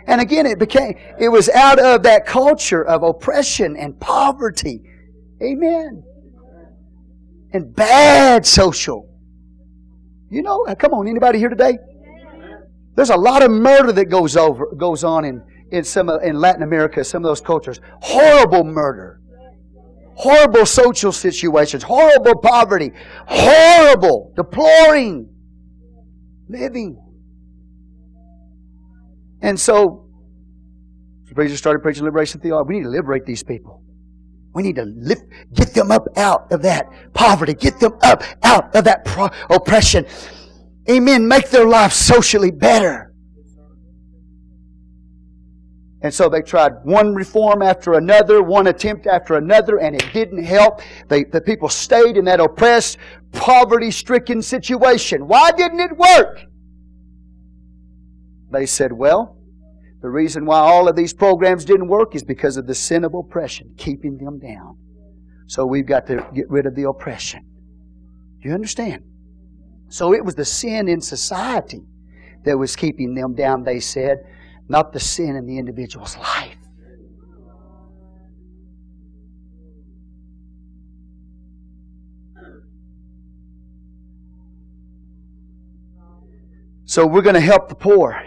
And 0.08 0.22
again, 0.22 0.46
it 0.46 0.58
became, 0.58 0.98
it 1.20 1.30
was 1.30 1.50
out 1.50 1.80
of 1.80 2.04
that 2.04 2.26
culture 2.26 2.84
of 2.84 3.04
oppression 3.04 3.76
and 3.76 4.00
poverty. 4.00 4.82
Amen. 5.42 6.04
And 7.52 7.76
bad 7.76 8.46
social. 8.46 9.08
You 10.30 10.42
know, 10.42 10.66
uh, 10.66 10.76
come 10.76 10.94
on, 10.94 11.08
anybody 11.08 11.40
here 11.40 11.50
today? 11.50 11.78
There's 12.96 13.10
a 13.10 13.16
lot 13.16 13.44
of 13.44 13.52
murder 13.52 13.92
that 13.92 14.06
goes 14.06 14.36
over 14.36 14.74
goes 14.76 15.04
on 15.04 15.24
in 15.24 15.44
in 15.72 15.84
some 15.84 16.10
uh, 16.10 16.18
in 16.18 16.40
Latin 16.40 16.64
America, 16.64 17.04
some 17.04 17.24
of 17.24 17.30
those 17.30 17.42
cultures. 17.42 17.80
Horrible 18.02 18.64
murder, 18.64 19.22
horrible 20.16 20.66
social 20.66 21.12
situations, 21.12 21.84
horrible 21.84 22.40
poverty, 22.40 22.92
horrible, 23.28 24.34
deploring 24.36 25.30
living. 26.50 27.07
And 29.42 29.60
so, 29.60 30.10
the 31.26 31.36
preacher 31.36 31.58
started 31.58 31.82
preaching 31.82 32.04
liberation 32.04 32.40
theology. 32.42 32.68
We 32.70 32.78
need 32.78 32.84
to 32.84 32.90
liberate 32.90 33.26
these 33.26 33.44
people. 33.44 33.84
We 34.54 34.64
need 34.64 34.78
to 34.78 34.86
lift, 34.86 35.24
get 35.54 35.74
them 35.74 35.92
up 35.92 36.04
out 36.16 36.52
of 36.52 36.64
that 36.64 36.86
poverty, 37.14 37.54
get 37.54 37.80
them 37.80 37.94
up 38.02 38.24
out 38.44 38.76
of 38.76 38.86
that 38.86 39.06
pro- 39.06 39.30
oppression, 39.50 40.06
Amen. 40.90 41.28
Make 41.28 41.50
their 41.50 41.68
life 41.68 41.92
socially 41.92 42.52
better. 42.52 43.14
And 46.02 46.14
so 46.14 46.30
they 46.30 46.42
tried 46.42 46.72
one 46.84 47.14
reform 47.14 47.62
after 47.62 47.94
another, 47.94 48.42
one 48.42 48.68
attempt 48.68 49.08
after 49.08 49.36
another, 49.36 49.80
and 49.80 49.96
it 49.96 50.14
didn't 50.14 50.44
help. 50.44 50.82
They, 51.10 51.24
the 51.26 51.42
people 51.42 51.68
stayed 51.68 52.16
in 52.16 52.26
that 52.26 52.40
oppressed, 52.40 53.00
poverty 53.34 53.92
stricken 53.92 54.42
situation. 54.42 55.28
Why 55.28 55.52
didn't 55.52 55.80
it 55.80 55.98
work? 55.98 56.44
They 58.52 58.66
said, 58.66 58.92
well, 58.94 59.38
the 60.02 60.10
reason 60.10 60.46
why 60.46 60.60
all 60.60 60.88
of 60.88 60.96
these 60.96 61.14
programs 61.14 61.66
didn't 61.66 61.88
work 61.88 62.16
is 62.16 62.24
because 62.24 62.58
of 62.58 62.68
the 62.68 62.76
sin 62.76 63.04
of 63.04 63.14
oppression, 63.14 63.74
keeping 63.78 64.18
them 64.18 64.40
down. 64.40 64.78
So 65.48 65.66
we've 65.66 65.86
got 65.86 66.08
to 66.08 66.28
get 66.34 66.50
rid 66.50 66.66
of 66.66 66.76
the 66.76 66.88
oppression. 66.88 67.44
Do 68.42 68.50
you 68.50 68.54
understand? 68.54 69.04
So 69.90 70.14
it 70.14 70.24
was 70.24 70.36
the 70.36 70.46
sin 70.46 70.88
in 70.88 71.02
society 71.02 71.82
that 72.44 72.58
was 72.58 72.76
keeping 72.76 73.16
them 73.16 73.34
down, 73.34 73.64
they 73.64 73.80
said, 73.80 74.20
not 74.70 74.94
the 74.94 75.00
sin 75.00 75.36
in 75.36 75.46
the 75.46 75.58
individual's 75.58 76.18
life. 76.18 76.56
So 86.86 87.06
we're 87.06 87.22
going 87.22 87.36
to 87.36 87.42
help 87.42 87.68
the 87.68 87.76
poor, 87.76 88.22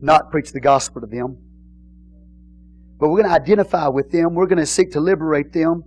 not 0.00 0.30
preach 0.30 0.52
the 0.52 0.60
gospel 0.60 1.00
to 1.00 1.06
them. 1.06 1.36
But 2.98 3.08
we're 3.08 3.22
going 3.22 3.30
to 3.30 3.40
identify 3.40 3.88
with 3.88 4.10
them. 4.10 4.34
We're 4.34 4.46
going 4.46 4.58
to 4.58 4.66
seek 4.66 4.92
to 4.92 5.00
liberate 5.00 5.52
them. 5.52 5.84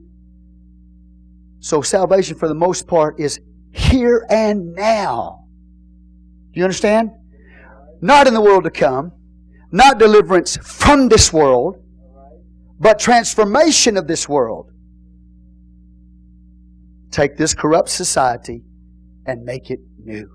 So 1.59 1.81
salvation, 1.81 2.37
for 2.37 2.47
the 2.47 2.55
most 2.55 2.87
part, 2.87 3.19
is 3.19 3.39
here 3.71 4.25
and 4.29 4.73
now. 4.73 5.45
Do 6.53 6.59
you 6.59 6.63
understand? 6.63 7.11
Not 8.01 8.27
in 8.27 8.33
the 8.33 8.41
world 8.41 8.63
to 8.63 8.71
come, 8.71 9.11
not 9.71 9.99
deliverance 9.99 10.57
from 10.57 11.07
this 11.07 11.31
world, 11.31 11.77
but 12.79 12.97
transformation 12.99 13.95
of 13.95 14.07
this 14.07 14.27
world. 14.27 14.71
Take 17.11 17.37
this 17.37 17.53
corrupt 17.53 17.89
society 17.89 18.63
and 19.25 19.43
make 19.43 19.69
it 19.69 19.79
new. 20.03 20.29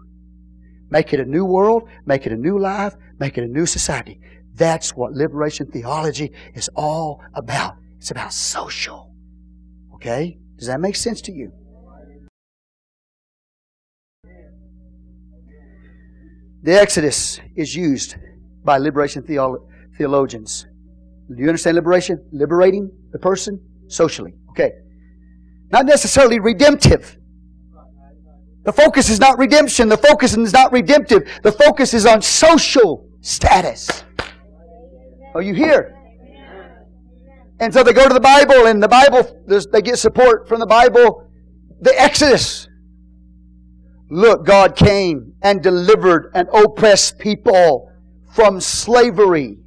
Make 0.90 1.12
it 1.12 1.20
a 1.20 1.24
new 1.24 1.44
world, 1.44 1.88
make 2.06 2.26
it 2.26 2.32
a 2.32 2.36
new 2.36 2.58
life, 2.58 2.94
make 3.18 3.38
it 3.38 3.44
a 3.44 3.48
new 3.48 3.66
society. 3.66 4.20
That's 4.54 4.94
what 4.96 5.12
liberation 5.12 5.66
theology 5.70 6.32
is 6.54 6.70
all 6.74 7.22
about. 7.34 7.76
It's 7.98 8.10
about 8.10 8.32
social. 8.32 9.12
Okay? 9.94 10.38
Does 10.56 10.68
that 10.68 10.80
make 10.80 10.96
sense 10.96 11.20
to 11.22 11.32
you? 11.32 11.52
The 16.62 16.80
Exodus 16.80 17.40
is 17.54 17.76
used 17.76 18.16
by 18.64 18.78
liberation 18.78 19.22
theolo- 19.22 19.68
theologians. 19.96 20.66
Do 21.28 21.40
you 21.40 21.48
understand 21.48 21.76
liberation? 21.76 22.24
Liberating 22.32 22.90
the 23.12 23.18
person 23.18 23.60
socially. 23.88 24.34
Okay. 24.50 24.72
Not 25.70 25.86
necessarily 25.86 26.40
redemptive. 26.40 27.16
The 28.66 28.72
focus 28.72 29.08
is 29.08 29.20
not 29.20 29.38
redemption. 29.38 29.88
The 29.88 29.96
focus 29.96 30.36
is 30.36 30.52
not 30.52 30.72
redemptive. 30.72 31.22
The 31.44 31.52
focus 31.52 31.94
is 31.94 32.04
on 32.04 32.20
social 32.20 33.08
status. 33.20 34.02
Are 35.34 35.40
you 35.40 35.54
here? 35.54 35.96
And 37.60 37.72
so 37.72 37.84
they 37.84 37.92
go 37.92 38.08
to 38.08 38.12
the 38.12 38.20
Bible, 38.20 38.66
and 38.66 38.82
the 38.82 38.88
Bible, 38.88 39.44
they 39.46 39.80
get 39.80 39.98
support 39.98 40.48
from 40.48 40.58
the 40.58 40.66
Bible. 40.66 41.30
The 41.80 41.98
Exodus. 41.98 42.68
Look, 44.10 44.44
God 44.44 44.76
came 44.76 45.34
and 45.42 45.62
delivered 45.62 46.32
an 46.34 46.48
oppressed 46.52 47.18
people 47.18 47.90
from 48.34 48.60
slavery. 48.60 49.58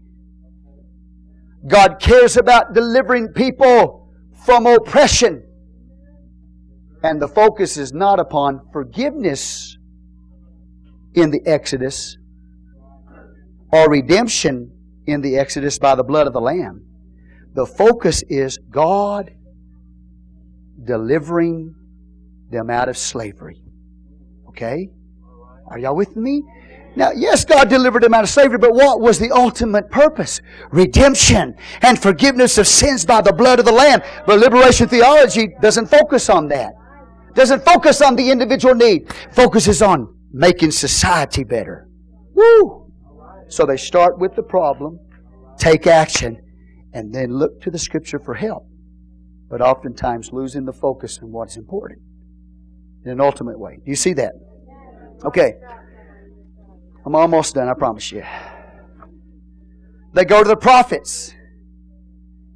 God 1.67 1.99
cares 2.01 2.35
about 2.35 2.73
delivering 2.73 3.29
people 3.29 4.09
from 4.45 4.65
oppression. 4.65 5.48
And 7.03 7.21
the 7.21 7.27
focus 7.27 7.77
is 7.77 7.93
not 7.93 8.19
upon 8.19 8.69
forgiveness 8.73 9.77
in 11.13 11.31
the 11.31 11.41
Exodus 11.45 12.17
or 13.71 13.89
redemption 13.89 14.71
in 15.05 15.21
the 15.21 15.37
Exodus 15.37 15.79
by 15.79 15.95
the 15.95 16.03
blood 16.03 16.27
of 16.27 16.33
the 16.33 16.41
Lamb. 16.41 16.85
The 17.53 17.65
focus 17.65 18.23
is 18.29 18.57
God 18.69 19.31
delivering 20.83 21.75
them 22.51 22.69
out 22.69 22.89
of 22.89 22.97
slavery. 22.97 23.61
Okay? 24.49 24.89
Are 25.67 25.79
y'all 25.79 25.95
with 25.95 26.15
me? 26.15 26.43
Now, 26.95 27.11
yes, 27.15 27.45
God 27.45 27.69
delivered 27.69 28.03
them 28.03 28.13
out 28.13 28.23
of 28.23 28.29
slavery, 28.29 28.57
but 28.57 28.73
what 28.73 28.99
was 28.99 29.19
the 29.19 29.31
ultimate 29.31 29.89
purpose? 29.89 30.41
Redemption 30.71 31.55
and 31.81 32.01
forgiveness 32.01 32.57
of 32.57 32.67
sins 32.67 33.05
by 33.05 33.21
the 33.21 33.31
blood 33.31 33.59
of 33.59 33.65
the 33.65 33.71
Lamb. 33.71 34.01
But 34.25 34.39
liberation 34.39 34.87
theology 34.87 35.53
doesn't 35.61 35.87
focus 35.87 36.29
on 36.29 36.47
that. 36.49 36.73
Doesn't 37.33 37.63
focus 37.63 38.01
on 38.01 38.15
the 38.15 38.31
individual 38.31 38.75
need. 38.75 39.11
Focuses 39.31 39.81
on 39.81 40.15
making 40.31 40.71
society 40.71 41.43
better. 41.43 41.87
Woo! 42.33 42.91
So 43.47 43.65
they 43.65 43.77
start 43.77 44.19
with 44.19 44.35
the 44.35 44.43
problem, 44.43 44.99
take 45.57 45.87
action, 45.87 46.41
and 46.93 47.13
then 47.13 47.31
look 47.31 47.61
to 47.61 47.71
the 47.71 47.79
Scripture 47.79 48.19
for 48.19 48.33
help. 48.33 48.67
But 49.49 49.61
oftentimes 49.61 50.31
losing 50.31 50.65
the 50.65 50.73
focus 50.73 51.19
on 51.21 51.31
what's 51.31 51.57
important 51.57 52.01
in 53.05 53.11
an 53.11 53.21
ultimate 53.21 53.59
way. 53.59 53.77
Do 53.77 53.89
you 53.89 53.95
see 53.95 54.13
that? 54.13 54.33
Okay. 55.25 55.53
I'm 57.05 57.15
almost 57.15 57.55
done, 57.55 57.67
I 57.67 57.73
promise 57.73 58.11
you. 58.11 58.23
They 60.13 60.25
go 60.25 60.43
to 60.43 60.47
the 60.47 60.57
prophets. 60.57 61.33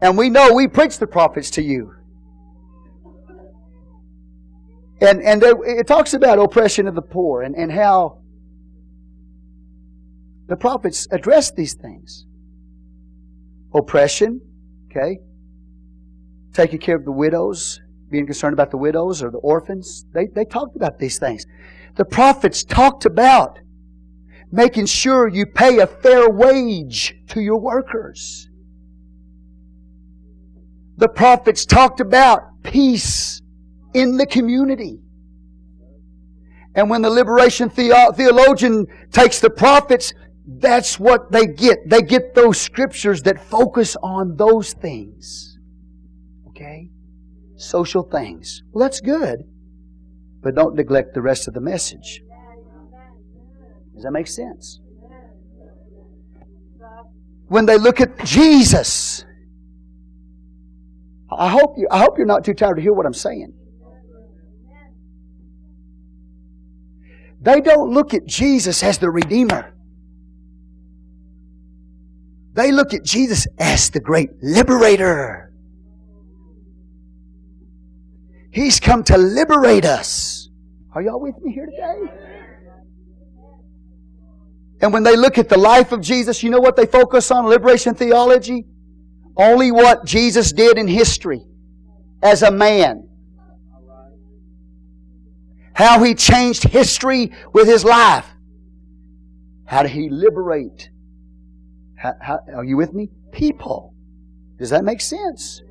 And 0.02 0.18
we 0.18 0.30
know 0.30 0.54
we 0.54 0.68
preach 0.68 1.00
the 1.00 1.08
prophets 1.08 1.50
to 1.52 1.62
you. 1.64 1.94
And, 5.04 5.22
and 5.22 5.44
it 5.44 5.86
talks 5.86 6.14
about 6.14 6.40
oppression 6.40 6.88
of 6.88 6.96
the 6.96 7.02
poor 7.02 7.42
and, 7.42 7.56
and 7.58 7.70
how 7.70 8.22
the 10.48 10.56
prophets 10.56 11.10
address 11.12 11.52
these 11.52 11.74
things. 11.74 12.26
Oppression, 13.74 14.40
okay? 14.90 15.18
Taking 16.54 16.80
care 16.80 16.96
of 16.96 17.04
the 17.04 17.12
widows, 17.12 17.82
being 18.10 18.26
concerned 18.26 18.54
about 18.54 18.72
the 18.72 18.78
widows 18.78 19.22
or 19.22 19.30
the 19.30 19.40
orphans. 19.40 20.06
They, 20.14 20.28
they 20.34 20.46
talked 20.46 20.78
about 20.78 21.00
these 21.00 21.20
things. 21.20 21.46
The 21.96 22.06
prophets 22.06 22.64
talked 22.64 23.06
about 23.06 23.60
making 24.54 24.86
sure 24.86 25.28
you 25.28 25.46
pay 25.46 25.80
a 25.80 25.88
fair 25.88 26.30
wage 26.30 27.14
to 27.28 27.42
your 27.42 27.60
workers. 27.60 28.48
The 30.96 31.10
prophets 31.10 31.66
talked 31.66 32.00
about 32.00 32.64
peace 32.64 33.42
in 33.94 34.18
the 34.18 34.26
community. 34.26 35.00
And 36.76 36.90
when 36.90 37.02
the 37.02 37.10
liberation 37.10 37.70
theologian 37.70 38.88
takes 39.12 39.40
the 39.40 39.50
prophets, 39.50 40.14
that's 40.46 41.00
what 41.00 41.32
they 41.32 41.46
get. 41.46 41.78
They 41.88 42.02
get 42.02 42.34
those 42.34 42.60
scriptures 42.60 43.22
that 43.24 43.40
focus 43.48 43.96
on 44.02 44.36
those 44.38 44.74
things. 44.74 45.58
Okay? 46.50 46.90
social 47.64 48.04
things. 48.04 48.64
Well, 48.72 48.84
that's 48.84 49.02
good. 49.02 49.44
But 50.42 50.56
don't 50.56 50.76
neglect 50.76 51.14
the 51.14 51.22
rest 51.22 51.48
of 51.48 51.54
the 51.54 51.62
message. 51.62 52.22
Does 53.94 54.04
that 54.04 54.12
make 54.12 54.28
sense? 54.28 54.80
When 57.48 57.66
they 57.66 57.78
look 57.78 58.02
at 58.02 58.24
Jesus, 58.26 59.26
I 61.32 61.50
hope 61.50 61.76
you 61.78 61.88
I 61.90 62.00
hope 62.00 62.18
you're 62.18 62.28
not 62.28 62.44
too 62.44 62.54
tired 62.54 62.76
to 62.76 62.82
hear 62.82 62.94
what 62.94 63.06
I'm 63.06 63.14
saying. 63.14 63.54
They 67.44 67.60
don't 67.60 67.92
look 67.92 68.14
at 68.14 68.26
Jesus 68.26 68.82
as 68.84 68.98
the 69.00 69.10
Redeemer. 69.10 69.74
They 72.54 72.72
look 72.72 72.94
at 72.94 73.04
Jesus 73.04 73.48
as 73.60 73.90
the 73.90 74.00
great 74.00 74.30
liberator. 74.42 75.52
He's 78.52 78.80
come 78.80 79.04
to 79.06 79.18
liberate 79.18 79.84
us. 79.84 80.50
Are 80.94 81.02
y'all 81.02 81.20
with 81.20 81.36
me 81.42 81.52
here 81.52 81.66
today? 81.66 82.14
And 84.82 84.94
when 84.94 85.04
they 85.04 85.18
look 85.18 85.38
at 85.38 85.50
the 85.50 85.58
life 85.58 85.92
of 85.92 86.00
Jesus, 86.00 86.44
you 86.44 86.50
know 86.50 86.60
what 86.60 86.76
they 86.78 86.86
focus 86.86 87.30
on? 87.30 87.46
Liberation 87.48 87.94
theology? 87.94 88.66
Only 89.36 89.72
what 89.72 90.06
Jesus 90.06 90.54
did 90.54 90.78
in 90.78 90.88
history 90.88 91.42
as 92.22 92.44
a 92.44 92.52
man. 92.52 93.10
How 95.74 96.04
he 96.04 96.14
changed 96.14 96.64
history 96.64 97.32
with 97.52 97.68
his 97.68 97.84
life. 97.84 98.28
How 99.66 99.82
did 99.82 99.92
he 99.92 100.10
liberate? 100.10 100.90
How, 101.98 102.14
how, 102.22 102.40
are 102.56 102.64
you 102.64 102.78
with 102.78 102.94
me? 102.94 103.10
People. 103.32 103.94
Does 104.60 104.70
that 104.70 104.84
make 104.84 105.02
sense? 105.02 105.62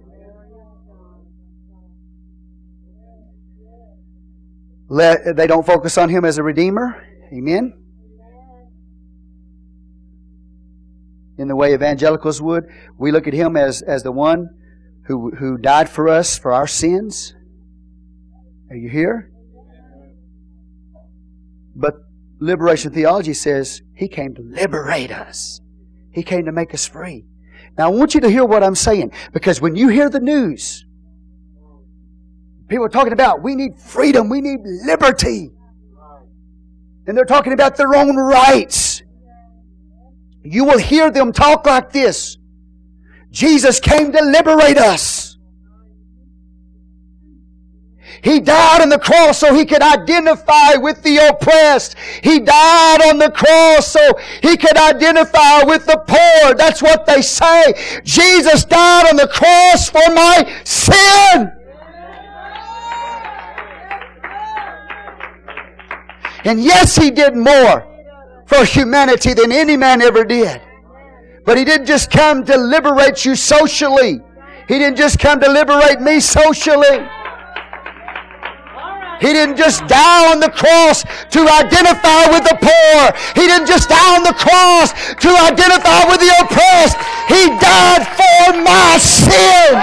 Let, 4.89 5.37
they 5.37 5.47
don't 5.47 5.65
focus 5.65 5.97
on 5.97 6.09
him 6.09 6.25
as 6.25 6.37
a 6.37 6.43
redeemer. 6.43 7.03
Amen. 7.33 7.73
In 11.39 11.49
the 11.49 11.57
way 11.57 11.73
evangelicals 11.73 12.43
would, 12.43 12.65
we 12.99 13.11
look 13.11 13.27
at 13.27 13.33
him 13.33 13.57
as, 13.57 13.81
as 13.83 14.03
the 14.03 14.13
one 14.13 14.49
who, 15.07 15.31
who 15.31 15.57
died 15.57 15.89
for 15.89 16.09
us 16.09 16.39
for 16.39 16.53
our 16.53 16.67
sins. 16.67 17.35
Are 18.69 18.77
you 18.77 18.91
here? 18.91 19.32
But 21.75 21.95
liberation 22.39 22.93
theology 22.93 23.35
says 23.35 23.83
he 23.95 24.09
came 24.09 24.35
to 24.35 24.43
liberate 24.43 25.11
us. 25.11 25.61
He 26.11 26.23
came 26.23 26.45
to 26.45 26.53
make 26.53 26.75
us 26.75 26.87
free. 26.87 27.25
Now 27.79 27.87
I 27.87 27.91
want 27.91 28.15
you 28.15 28.21
to 28.21 28.31
hear 28.31 28.45
what 28.45 28.63
I'm 28.63 28.75
saying 28.75 29.13
because 29.33 29.61
when 29.61 29.77
you 29.77 29.89
hear 29.89 30.11
the 30.11 30.21
news, 30.21 30.85
People 32.73 32.87
are 32.87 32.89
talking 32.89 33.13
about 33.13 33.43
we 33.43 33.55
need 33.55 33.79
freedom, 33.79 34.31
we 34.31 34.41
need 34.41 34.61
liberty. 34.65 35.51
And 37.07 37.15
they're 37.15 37.27
talking 37.27 37.53
about 37.53 37.77
their 37.77 37.95
own 37.95 38.17
rights. 38.17 39.03
You 40.43 40.65
will 40.65 40.79
hear 40.79 41.11
them 41.11 41.33
talk 41.33 41.67
like 41.67 41.93
this 41.93 42.39
Jesus 43.31 43.79
came 43.79 44.11
to 44.13 44.25
liberate 44.25 44.79
us. 44.79 45.22
He 48.23 48.39
died 48.39 48.81
on 48.81 48.89
the 48.89 49.01
cross 49.01 49.39
so 49.39 49.53
he 49.53 49.65
could 49.65 49.83
identify 49.83 50.77
with 50.77 51.03
the 51.03 51.17
oppressed. 51.29 51.97
He 52.23 52.39
died 52.39 53.03
on 53.03 53.19
the 53.19 53.31
cross 53.31 53.89
so 53.89 54.01
he 54.41 54.57
could 54.57 54.77
identify 54.77 55.65
with 55.65 55.87
the 55.87 55.99
poor. 56.07 56.55
That's 56.55 56.81
what 56.81 57.05
they 57.05 57.21
say. 57.21 58.01
Jesus 58.05 58.65
died 58.65 59.11
on 59.11 59.17
the 59.17 59.27
cross 59.27 59.91
for 59.91 60.15
my 60.15 60.61
sin. 60.63 61.53
And 66.45 66.63
yes, 66.63 66.97
He 66.97 67.11
did 67.11 67.37
more 67.37 67.87
for 68.47 68.65
humanity 68.65 69.35
than 69.35 69.53
any 69.53 69.77
man 69.77 70.03
ever 70.03 70.25
did. 70.25 70.61
But 71.45 71.59
He 71.59 71.65
didn't 71.65 71.87
just 71.87 72.11
come 72.11 72.45
to 72.47 72.57
liberate 72.57 73.25
you 73.25 73.35
socially. 73.35 74.21
He 74.69 74.79
didn't 74.79 74.97
just 74.97 75.19
come 75.19 75.41
to 75.41 75.51
liberate 75.51 76.01
me 76.01 76.21
socially. 76.21 77.07
He 79.23 79.33
didn't 79.33 79.57
just 79.57 79.87
die 79.87 80.33
on 80.33 80.41
the 80.41 80.51
cross 80.51 81.05
to 81.31 81.41
identify 81.47 82.27
with 82.35 82.43
the 82.43 82.59
poor. 82.59 82.99
He 83.41 83.47
didn't 83.47 83.69
just 83.69 83.89
die 83.89 84.17
on 84.17 84.25
the 84.25 84.35
cross 84.35 84.91
to 84.93 85.31
identify 85.31 86.11
with 86.11 86.19
the 86.19 86.35
oppressed. 86.43 86.99
He 87.31 87.47
died 87.63 88.03
for 88.19 88.59
my 88.67 88.99
sin. 88.99 89.79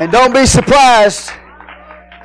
And 0.00 0.10
don't 0.10 0.32
be 0.32 0.46
surprised. 0.46 1.41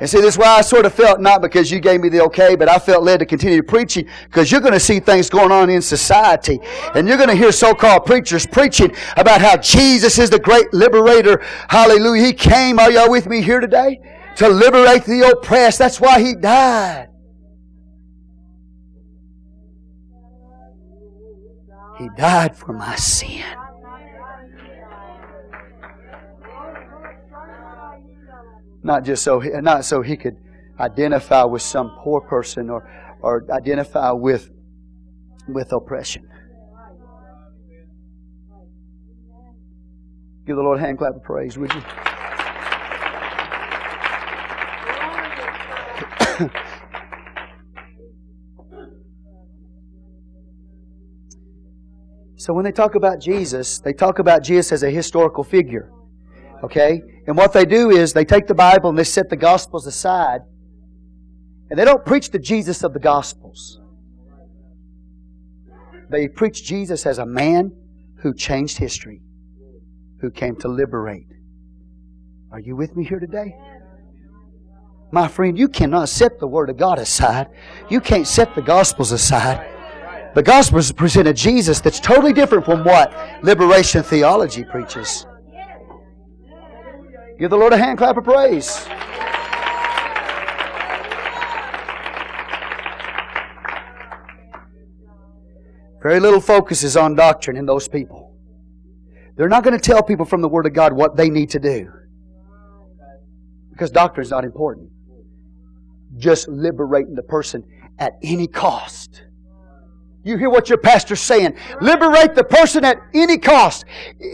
And 0.00 0.08
see, 0.08 0.20
this 0.20 0.34
is 0.34 0.38
why 0.38 0.46
I 0.46 0.60
sort 0.60 0.86
of 0.86 0.94
felt, 0.94 1.20
not 1.20 1.42
because 1.42 1.70
you 1.70 1.80
gave 1.80 2.00
me 2.00 2.08
the 2.08 2.22
okay, 2.24 2.54
but 2.54 2.68
I 2.68 2.78
felt 2.78 3.02
led 3.02 3.18
to 3.18 3.26
continue 3.26 3.62
preaching 3.62 4.08
because 4.24 4.50
you're 4.52 4.60
going 4.60 4.72
to 4.72 4.80
see 4.80 5.00
things 5.00 5.28
going 5.28 5.50
on 5.50 5.70
in 5.70 5.82
society. 5.82 6.60
And 6.94 7.08
you're 7.08 7.16
going 7.16 7.30
to 7.30 7.34
hear 7.34 7.50
so-called 7.50 8.06
preachers 8.06 8.46
preaching 8.46 8.94
about 9.16 9.40
how 9.40 9.56
Jesus 9.56 10.18
is 10.18 10.30
the 10.30 10.38
great 10.38 10.72
liberator. 10.72 11.42
Hallelujah. 11.68 12.26
He 12.26 12.32
came, 12.32 12.78
are 12.78 12.90
y'all 12.90 13.10
with 13.10 13.26
me 13.26 13.42
here 13.42 13.60
today? 13.60 14.00
To 14.36 14.48
liberate 14.48 15.04
the 15.04 15.32
oppressed. 15.32 15.78
That's 15.78 16.00
why 16.00 16.20
He 16.20 16.34
died. 16.34 17.08
He 21.98 22.08
died 22.16 22.56
for 22.56 22.72
my 22.72 22.94
sin. 22.94 23.42
Not 28.82 29.04
just 29.04 29.22
so, 29.22 29.40
not 29.40 29.84
so 29.84 30.02
he 30.02 30.16
could 30.16 30.36
identify 30.78 31.44
with 31.44 31.62
some 31.62 31.90
poor 31.98 32.20
person 32.20 32.68
or, 32.70 32.88
or 33.20 33.44
identify 33.50 34.12
with, 34.12 34.50
with 35.48 35.72
oppression. 35.72 36.28
Give 40.46 40.54
the 40.56 40.62
Lord 40.62 40.78
a 40.78 40.80
hand 40.80 40.98
clap 40.98 41.14
of 41.14 41.22
praise, 41.22 41.58
would 41.58 41.72
you? 41.74 41.80
so 52.36 52.54
when 52.54 52.64
they 52.64 52.72
talk 52.72 52.94
about 52.94 53.20
Jesus, 53.20 53.78
they 53.80 53.92
talk 53.92 54.20
about 54.20 54.42
Jesus 54.42 54.72
as 54.72 54.82
a 54.84 54.90
historical 54.90 55.44
figure. 55.44 55.92
Okay? 56.64 57.00
And 57.26 57.36
what 57.36 57.52
they 57.52 57.64
do 57.64 57.90
is 57.90 58.12
they 58.12 58.24
take 58.24 58.46
the 58.46 58.54
Bible 58.54 58.90
and 58.90 58.98
they 58.98 59.04
set 59.04 59.28
the 59.28 59.36
Gospels 59.36 59.86
aside 59.86 60.40
and 61.70 61.78
they 61.78 61.84
don't 61.84 62.04
preach 62.04 62.30
the 62.30 62.38
Jesus 62.38 62.82
of 62.82 62.92
the 62.94 62.98
Gospels. 62.98 63.80
They 66.10 66.28
preach 66.28 66.64
Jesus 66.64 67.04
as 67.04 67.18
a 67.18 67.26
man 67.26 67.72
who 68.22 68.34
changed 68.34 68.78
history, 68.78 69.20
who 70.20 70.30
came 70.30 70.56
to 70.56 70.68
liberate. 70.68 71.26
Are 72.50 72.60
you 72.60 72.74
with 72.74 72.96
me 72.96 73.04
here 73.04 73.20
today? 73.20 73.54
My 75.10 75.28
friend, 75.28 75.58
you 75.58 75.68
cannot 75.68 76.08
set 76.08 76.38
the 76.38 76.46
Word 76.46 76.70
of 76.70 76.76
God 76.76 76.98
aside. 76.98 77.48
You 77.90 78.00
can't 78.00 78.26
set 78.26 78.54
the 78.54 78.62
Gospels 78.62 79.12
aside. 79.12 79.66
The 80.34 80.42
Gospels 80.42 80.92
present 80.92 81.28
a 81.28 81.34
Jesus 81.34 81.80
that's 81.80 82.00
totally 82.00 82.32
different 82.32 82.64
from 82.64 82.84
what 82.84 83.12
liberation 83.42 84.02
theology 84.02 84.64
preaches. 84.64 85.26
Give 87.38 87.50
the 87.50 87.56
Lord 87.56 87.72
a 87.72 87.76
hand 87.76 87.98
clap 87.98 88.16
of 88.16 88.24
praise. 88.24 88.84
Very 96.02 96.20
little 96.20 96.40
focus 96.40 96.82
is 96.82 96.96
on 96.96 97.14
doctrine 97.14 97.56
in 97.56 97.64
those 97.66 97.86
people. 97.86 98.36
They're 99.36 99.48
not 99.48 99.62
going 99.62 99.78
to 99.78 99.80
tell 99.80 100.02
people 100.02 100.26
from 100.26 100.40
the 100.40 100.48
Word 100.48 100.66
of 100.66 100.72
God 100.72 100.92
what 100.92 101.16
they 101.16 101.30
need 101.30 101.50
to 101.50 101.60
do. 101.60 101.92
Because 103.70 103.90
doctrine 103.90 104.24
is 104.24 104.30
not 104.30 104.44
important. 104.44 104.90
Just 106.16 106.48
liberating 106.48 107.14
the 107.14 107.22
person 107.22 107.64
at 108.00 108.14
any 108.22 108.48
cost. 108.48 109.22
You 110.24 110.36
hear 110.36 110.50
what 110.50 110.68
your 110.68 110.78
pastor's 110.78 111.20
saying. 111.20 111.56
Liberate 111.80 112.34
the 112.34 112.42
person 112.42 112.84
at 112.84 112.98
any 113.14 113.38
cost, 113.38 113.84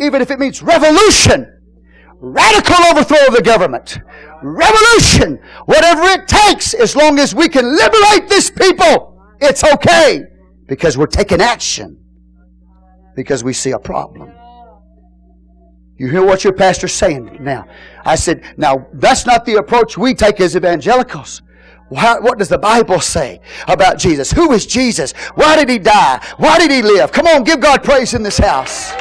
even 0.01 0.23
if 0.23 0.31
it 0.31 0.39
means 0.39 0.63
revolution. 0.63 1.54
Radical 2.27 2.87
overthrow 2.87 3.27
of 3.29 3.35
the 3.35 3.43
government. 3.43 3.99
Revolution. 4.43 5.39
Whatever 5.67 6.05
it 6.05 6.27
takes, 6.27 6.73
as 6.73 6.97
long 6.97 7.19
as 7.19 7.35
we 7.35 7.51
can 7.51 7.77
liberate 7.77 8.31
this 8.31 8.51
people, 8.51 9.23
it's 9.43 9.63
okay. 9.63 10.25
Because 10.67 10.97
we're 10.97 11.07
taking 11.07 11.43
action. 11.43 12.03
Because 13.15 13.45
we 13.45 13.53
see 13.53 13.73
a 13.73 13.79
problem. 13.79 14.33
You 15.99 16.09
hear 16.09 16.25
what 16.25 16.45
your 16.45 16.55
pastor's 16.55 16.95
saying 16.95 17.37
now. 17.41 17.69
I 18.07 18.15
said, 18.15 18.43
now 18.57 18.87
that's 18.95 19.27
not 19.27 19.45
the 19.45 19.57
approach 19.57 19.99
we 19.99 20.15
take 20.15 20.41
as 20.41 20.57
evangelicals. 20.57 21.43
what 21.91 22.39
does 22.39 22.49
the 22.49 22.59
Bible 22.59 23.01
say 23.01 23.41
about 23.69 23.99
Jesus? 23.99 24.33
Who 24.33 24.53
is 24.53 24.65
Jesus? 24.65 25.13
Why 25.35 25.57
did 25.57 25.69
he 25.69 25.79
die? 25.79 26.25
Why 26.39 26.59
did 26.59 26.71
he 26.71 26.81
live? 26.81 27.13
Come 27.13 27.27
on, 27.27 27.45
give 27.45 27.61
God 27.61 27.85
praise 27.85 28.15
in 28.15 28.23
this 28.23 28.39
house. 28.39 28.95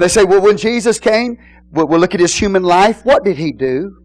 And 0.00 0.08
they 0.08 0.14
say, 0.14 0.24
well, 0.24 0.40
when 0.40 0.56
Jesus 0.56 0.98
came, 0.98 1.36
we'll, 1.72 1.86
look 1.86 2.14
at 2.14 2.20
his 2.20 2.34
human 2.34 2.62
life. 2.62 3.04
What 3.04 3.22
did 3.22 3.36
he 3.36 3.52
do? 3.52 4.02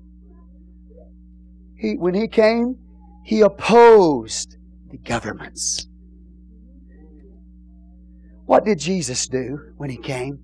He, 1.77 1.95
when 1.95 2.13
he 2.13 2.27
came, 2.27 2.75
he 3.23 3.39
opposed 3.39 4.57
the 4.91 4.97
governments. 4.97 5.87
What 8.43 8.65
did 8.65 8.77
Jesus 8.77 9.25
do 9.29 9.71
when 9.77 9.89
he 9.89 9.95
came? 9.95 10.39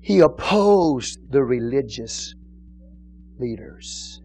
He 0.00 0.20
opposed 0.20 1.18
the 1.32 1.42
religious 1.42 2.32
leaders. 3.40 4.20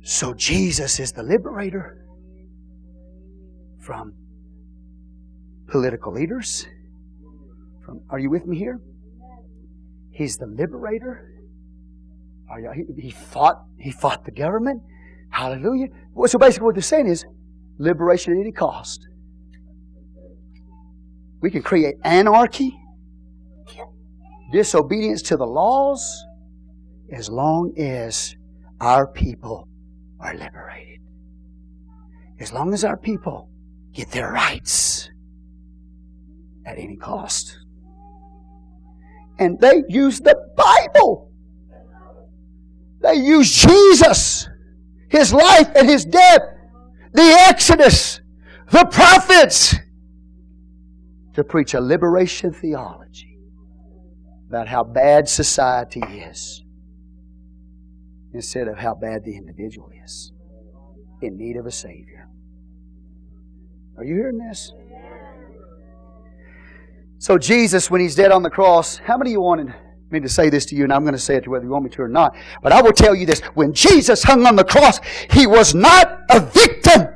So 0.00 0.32
Jesus 0.32 0.98
is 0.98 1.12
the 1.12 1.22
liberator 1.22 2.06
from 3.78 4.14
political 5.68 6.14
leaders. 6.14 6.66
From, 7.84 8.00
are 8.10 8.18
you 8.18 8.30
with 8.30 8.46
me 8.46 8.56
here? 8.56 8.80
He's 10.10 10.36
the 10.36 10.46
liberator. 10.46 11.28
You, 12.58 12.70
he, 12.74 13.02
he, 13.02 13.10
fought. 13.10 13.62
He 13.78 13.90
fought 13.90 14.24
the 14.24 14.30
government. 14.30 14.82
Hallelujah. 15.30 15.88
So 16.26 16.38
basically, 16.38 16.66
what 16.66 16.74
they're 16.74 16.82
saying 16.82 17.06
is 17.06 17.24
liberation 17.78 18.34
at 18.34 18.40
any 18.40 18.52
cost. 18.52 19.08
We 21.40 21.50
can 21.50 21.62
create 21.62 21.96
anarchy, 22.04 22.78
disobedience 24.52 25.22
to 25.22 25.36
the 25.36 25.46
laws, 25.46 26.24
as 27.10 27.28
long 27.30 27.72
as 27.78 28.36
our 28.80 29.06
people 29.06 29.66
are 30.20 30.34
liberated. 30.34 31.00
As 32.38 32.52
long 32.52 32.74
as 32.74 32.84
our 32.84 32.96
people 32.96 33.48
get 33.92 34.10
their 34.10 34.30
rights 34.30 35.10
at 36.66 36.78
any 36.78 36.96
cost. 36.96 37.58
And 39.42 39.58
they 39.58 39.82
use 39.88 40.20
the 40.20 40.36
Bible. 40.56 41.32
They 43.00 43.14
use 43.14 43.50
Jesus, 43.50 44.48
His 45.08 45.32
life 45.32 45.68
and 45.74 45.88
His 45.88 46.04
death, 46.04 46.42
the 47.12 47.36
Exodus, 47.48 48.20
the 48.70 48.84
prophets, 48.84 49.74
to 51.34 51.42
preach 51.42 51.74
a 51.74 51.80
liberation 51.80 52.52
theology 52.52 53.36
about 54.48 54.68
how 54.68 54.84
bad 54.84 55.28
society 55.28 56.02
is 56.30 56.62
instead 58.32 58.68
of 58.68 58.78
how 58.78 58.94
bad 58.94 59.24
the 59.24 59.36
individual 59.36 59.90
is 60.04 60.32
in 61.20 61.36
need 61.36 61.56
of 61.56 61.66
a 61.66 61.72
Savior. 61.72 62.28
Are 63.98 64.04
you 64.04 64.14
hearing 64.14 64.38
this? 64.38 64.72
So, 67.22 67.38
Jesus, 67.38 67.88
when 67.88 68.00
He's 68.00 68.16
dead 68.16 68.32
on 68.32 68.42
the 68.42 68.50
cross, 68.50 68.96
how 68.96 69.16
many 69.16 69.30
of 69.30 69.34
you 69.34 69.40
wanted 69.42 69.72
me 70.10 70.18
to 70.18 70.28
say 70.28 70.50
this 70.50 70.66
to 70.66 70.74
you? 70.74 70.82
And 70.82 70.92
I'm 70.92 71.02
going 71.02 71.14
to 71.14 71.20
say 71.20 71.36
it 71.36 71.44
to 71.44 71.50
whether 71.50 71.64
you 71.64 71.70
want 71.70 71.84
me 71.84 71.90
to 71.90 72.02
or 72.02 72.08
not. 72.08 72.34
But 72.64 72.72
I 72.72 72.82
will 72.82 72.92
tell 72.92 73.14
you 73.14 73.26
this. 73.26 73.38
When 73.54 73.72
Jesus 73.72 74.24
hung 74.24 74.44
on 74.44 74.56
the 74.56 74.64
cross, 74.64 74.98
He 75.30 75.46
was 75.46 75.72
not 75.72 76.18
a 76.28 76.40
victim. 76.40 77.06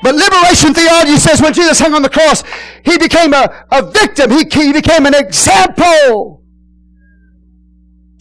But 0.00 0.14
liberation 0.14 0.74
theology 0.74 1.16
says 1.16 1.42
when 1.42 1.52
Jesus 1.52 1.80
hung 1.80 1.92
on 1.92 2.02
the 2.02 2.08
cross, 2.08 2.44
He 2.84 2.98
became 2.98 3.34
a, 3.34 3.66
a 3.72 3.90
victim. 3.90 4.30
He, 4.30 4.44
he 4.48 4.72
became 4.72 5.04
an 5.04 5.16
example. 5.16 6.45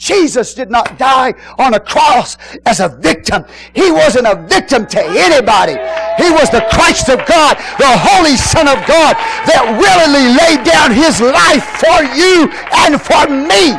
Jesus 0.05 0.53
did 0.53 0.69
not 0.69 0.99
die 0.99 1.33
on 1.57 1.73
a 1.73 1.79
cross 1.79 2.37
as 2.67 2.79
a 2.79 2.89
victim. 2.89 3.43
He 3.73 3.89
wasn't 3.91 4.27
a 4.27 4.35
victim 4.47 4.85
to 4.85 5.01
anybody. 5.01 5.73
He 6.21 6.29
was 6.29 6.51
the 6.51 6.61
Christ 6.69 7.09
of 7.09 7.25
God, 7.25 7.57
the 7.81 7.89
Holy 7.89 8.37
Son 8.37 8.67
of 8.69 8.77
God 8.85 9.17
that 9.49 9.65
willingly 9.81 10.29
laid 10.37 10.61
down 10.61 10.93
His 10.93 11.17
life 11.17 11.65
for 11.81 12.05
you 12.13 12.53
and 12.85 13.01
for 13.01 13.25
me. 13.49 13.73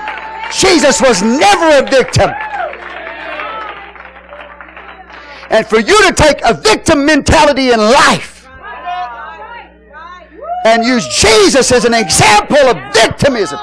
Jesus 0.50 1.00
was 1.00 1.22
never 1.22 1.78
a 1.78 1.88
victim. 1.88 2.30
And 5.50 5.64
for 5.64 5.78
you 5.78 5.94
to 6.08 6.12
take 6.12 6.42
a 6.44 6.54
victim 6.54 7.06
mentality 7.06 7.70
in 7.70 7.78
life 7.78 8.48
and 10.64 10.84
use 10.84 11.06
Jesus 11.06 11.70
as 11.70 11.84
an 11.84 11.94
example 11.94 12.66
of 12.66 12.76
victimism. 12.92 13.60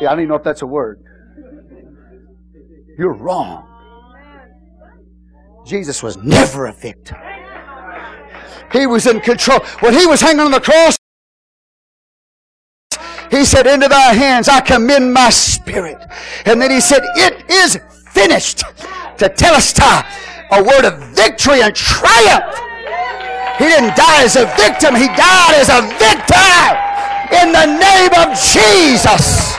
Yeah, 0.00 0.06
I 0.06 0.10
don't 0.10 0.20
even 0.20 0.28
know 0.28 0.36
if 0.36 0.44
that's 0.44 0.62
a 0.62 0.66
word. 0.66 1.02
You're 3.02 3.14
wrong. 3.14 3.66
Jesus 5.66 6.04
was 6.04 6.16
never 6.18 6.66
a 6.66 6.72
victim. 6.72 7.16
He 8.70 8.86
was 8.86 9.08
in 9.08 9.18
control. 9.18 9.58
When 9.80 9.92
he 9.92 10.06
was 10.06 10.20
hanging 10.20 10.38
on 10.38 10.52
the 10.52 10.60
cross, 10.60 10.96
he 13.28 13.44
said, 13.44 13.66
Into 13.66 13.88
thy 13.88 14.14
hands 14.14 14.48
I 14.48 14.60
commend 14.60 15.12
my 15.12 15.30
spirit. 15.30 15.98
And 16.44 16.62
then 16.62 16.70
he 16.70 16.80
said, 16.80 17.02
It 17.16 17.50
is 17.50 17.76
finished. 18.12 18.58
Tetelestai, 19.16 20.06
a 20.52 20.62
word 20.62 20.84
of 20.84 21.02
victory 21.08 21.60
and 21.60 21.74
triumph. 21.74 22.54
He 23.58 23.64
didn't 23.64 23.96
die 23.96 24.22
as 24.22 24.36
a 24.36 24.46
victim, 24.54 24.94
he 24.94 25.08
died 25.08 25.54
as 25.56 25.70
a 25.70 25.82
victor 25.98 26.62
in 27.34 27.50
the 27.50 27.66
name 27.66 28.12
of 28.14 28.38
Jesus. 28.38 29.58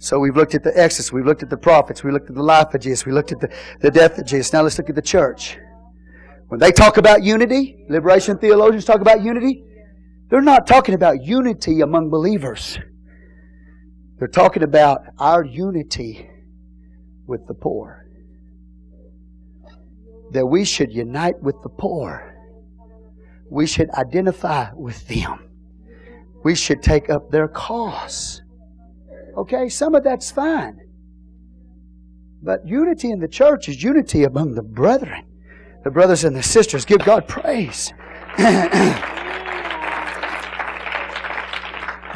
So 0.00 0.20
we've 0.20 0.36
looked 0.36 0.54
at 0.54 0.62
the 0.62 0.72
Exodus, 0.78 1.12
we've 1.12 1.26
looked 1.26 1.42
at 1.42 1.50
the 1.50 1.56
prophets, 1.56 2.04
we 2.04 2.12
looked 2.12 2.30
at 2.30 2.36
the 2.36 2.42
life 2.42 2.72
of 2.72 2.80
Jesus, 2.80 3.04
we 3.04 3.12
looked 3.12 3.32
at 3.32 3.40
the, 3.40 3.52
the 3.80 3.90
death 3.90 4.16
of 4.18 4.26
Jesus. 4.26 4.52
Now 4.52 4.62
let's 4.62 4.78
look 4.78 4.88
at 4.88 4.94
the 4.94 5.02
church. 5.02 5.58
When 6.46 6.60
they 6.60 6.70
talk 6.70 6.96
about 6.96 7.22
unity, 7.24 7.84
liberation 7.88 8.38
theologians 8.38 8.84
talk 8.84 9.00
about 9.00 9.22
unity, 9.22 9.64
they're 10.30 10.40
not 10.40 10.66
talking 10.66 10.94
about 10.94 11.24
unity 11.24 11.80
among 11.80 12.10
believers. 12.10 12.78
They're 14.18 14.28
talking 14.28 14.62
about 14.62 15.00
our 15.18 15.44
unity 15.44 16.30
with 17.26 17.46
the 17.46 17.54
poor. 17.54 18.06
That 20.30 20.46
we 20.46 20.64
should 20.64 20.92
unite 20.92 21.42
with 21.42 21.56
the 21.62 21.70
poor. 21.70 22.34
We 23.50 23.66
should 23.66 23.90
identify 23.90 24.72
with 24.74 25.06
them. 25.08 25.47
We 26.48 26.54
should 26.54 26.82
take 26.82 27.10
up 27.10 27.30
their 27.30 27.46
cause. 27.46 28.40
Okay, 29.36 29.68
some 29.68 29.94
of 29.94 30.02
that's 30.02 30.30
fine. 30.30 30.78
But 32.42 32.66
unity 32.66 33.10
in 33.10 33.18
the 33.18 33.28
church 33.28 33.68
is 33.68 33.82
unity 33.82 34.24
among 34.24 34.54
the 34.54 34.62
brethren, 34.62 35.26
the 35.84 35.90
brothers 35.90 36.24
and 36.24 36.34
the 36.34 36.42
sisters. 36.42 36.86
Give 36.86 37.04
God 37.04 37.28
praise. 37.28 37.92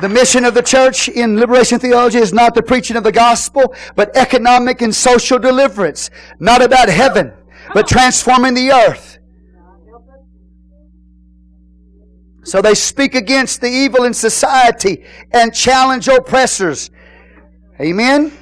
The 0.01 0.09
mission 0.09 0.45
of 0.45 0.55
the 0.55 0.63
church 0.63 1.09
in 1.09 1.39
liberation 1.39 1.79
theology 1.79 2.19
is 2.19 2.33
not 2.33 2.57
the 2.57 2.63
preaching 2.63 2.97
of 2.97 3.05
the 3.05 3.13
gospel, 3.13 3.73
but 3.95 4.17
economic 4.17 4.83
and 4.83 4.93
social 4.93 5.39
deliverance. 5.39 6.11
Not 6.41 6.61
about 6.61 6.89
heaven, 6.89 7.33
but 7.73 7.85
oh. 7.85 7.87
transforming 7.87 8.55
the 8.55 8.73
earth. 8.73 9.12
So 12.45 12.61
they 12.61 12.75
speak 12.75 13.15
against 13.15 13.61
the 13.61 13.69
evil 13.69 14.05
in 14.05 14.15
society 14.15 15.05
and 15.33 15.55
challenge 15.55 16.09
oppressors. 16.09 16.91
Amen? 17.81 18.33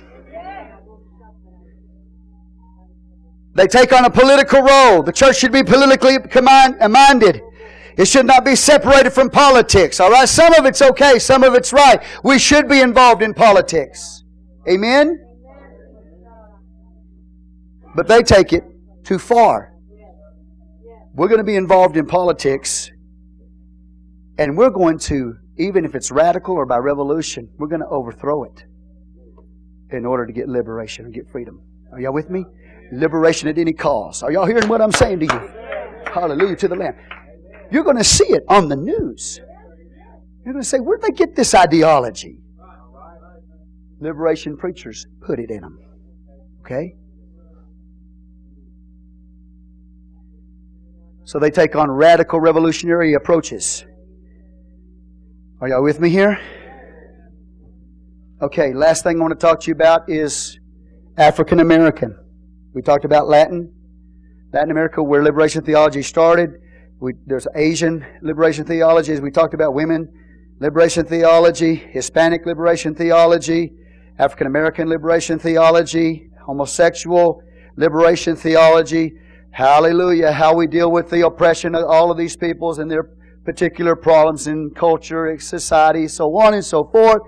They 3.54 3.66
take 3.66 3.92
on 3.92 4.04
a 4.04 4.10
political 4.10 4.62
role. 4.62 5.02
The 5.02 5.12
church 5.12 5.36
should 5.36 5.52
be 5.52 5.62
politically 5.62 6.18
minded. 6.88 7.42
It 7.98 8.06
should 8.06 8.24
not 8.24 8.44
be 8.44 8.56
separated 8.56 9.10
from 9.10 9.28
politics. 9.28 10.00
All 10.00 10.10
right? 10.10 10.28
Some 10.28 10.54
of 10.54 10.64
it's 10.64 10.80
okay, 10.80 11.18
some 11.18 11.44
of 11.44 11.54
it's 11.54 11.72
right. 11.72 12.02
We 12.24 12.38
should 12.38 12.68
be 12.68 12.80
involved 12.80 13.22
in 13.22 13.34
politics. 13.34 14.24
Amen? 14.68 15.18
But 17.94 18.08
they 18.08 18.22
take 18.22 18.52
it 18.52 18.64
too 19.04 19.18
far. 19.18 19.74
We're 21.12 21.28
going 21.28 21.38
to 21.38 21.44
be 21.44 21.56
involved 21.56 21.96
in 21.96 22.06
politics, 22.06 22.90
and 24.38 24.56
we're 24.56 24.70
going 24.70 24.98
to, 25.00 25.34
even 25.58 25.84
if 25.84 25.94
it's 25.94 26.10
radical 26.10 26.54
or 26.54 26.66
by 26.66 26.78
revolution, 26.78 27.48
we're 27.58 27.68
going 27.68 27.80
to 27.80 27.88
overthrow 27.88 28.44
it 28.44 28.64
in 29.90 30.06
order 30.06 30.26
to 30.26 30.32
get 30.32 30.48
liberation 30.48 31.04
and 31.04 31.14
get 31.14 31.28
freedom. 31.30 31.60
Are 31.92 32.00
y'all 32.00 32.12
with 32.12 32.30
me? 32.30 32.44
Liberation 32.92 33.48
at 33.48 33.58
any 33.58 33.72
cost. 33.72 34.22
Are 34.22 34.32
y'all 34.32 34.46
hearing 34.46 34.68
what 34.68 34.80
I'm 34.80 34.92
saying 34.92 35.20
to 35.20 35.26
you? 35.26 35.50
Hallelujah 36.12 36.56
to 36.56 36.68
the 36.68 36.76
Lamb. 36.76 36.94
You're 37.70 37.84
going 37.84 37.96
to 37.96 38.04
see 38.04 38.26
it 38.26 38.42
on 38.48 38.68
the 38.68 38.76
news. 38.76 39.40
You're 40.44 40.54
going 40.54 40.62
to 40.62 40.68
say, 40.68 40.78
where'd 40.78 41.02
they 41.02 41.10
get 41.10 41.36
this 41.36 41.54
ideology? 41.54 42.38
Liberation 44.00 44.56
preachers 44.56 45.06
put 45.20 45.38
it 45.38 45.50
in 45.50 45.60
them. 45.60 45.78
Okay? 46.60 46.94
So 51.24 51.38
they 51.38 51.50
take 51.50 51.76
on 51.76 51.90
radical 51.90 52.40
revolutionary 52.40 53.14
approaches. 53.14 53.84
Are 55.62 55.68
y'all 55.68 55.82
with 55.82 56.00
me 56.00 56.08
here? 56.08 56.40
Okay, 58.40 58.72
last 58.72 59.02
thing 59.02 59.18
I 59.18 59.20
want 59.20 59.38
to 59.38 59.46
talk 59.46 59.60
to 59.60 59.66
you 59.66 59.74
about 59.74 60.08
is 60.08 60.58
African 61.18 61.60
American. 61.60 62.16
We 62.72 62.80
talked 62.80 63.04
about 63.04 63.28
Latin, 63.28 63.70
Latin 64.54 64.70
America, 64.70 65.02
where 65.02 65.22
liberation 65.22 65.62
theology 65.62 66.00
started. 66.00 66.48
We, 66.98 67.12
there's 67.26 67.46
Asian 67.54 68.06
liberation 68.22 68.64
theology, 68.64 69.12
as 69.12 69.20
we 69.20 69.30
talked 69.30 69.52
about 69.52 69.74
women 69.74 70.08
liberation 70.60 71.04
theology, 71.04 71.74
Hispanic 71.74 72.46
liberation 72.46 72.94
theology, 72.94 73.74
African 74.18 74.46
American 74.46 74.88
liberation 74.88 75.38
theology, 75.38 76.30
homosexual 76.42 77.42
liberation 77.76 78.34
theology. 78.34 79.12
Hallelujah. 79.50 80.32
How 80.32 80.54
we 80.54 80.66
deal 80.66 80.90
with 80.90 81.10
the 81.10 81.26
oppression 81.26 81.74
of 81.74 81.84
all 81.84 82.10
of 82.10 82.16
these 82.16 82.34
peoples 82.34 82.78
and 82.78 82.90
their 82.90 83.10
particular 83.50 83.96
problems 83.96 84.46
in 84.46 84.70
culture, 84.70 85.36
society, 85.40 86.06
so 86.06 86.36
on 86.36 86.54
and 86.54 86.64
so 86.64 86.84
forth. 86.84 87.20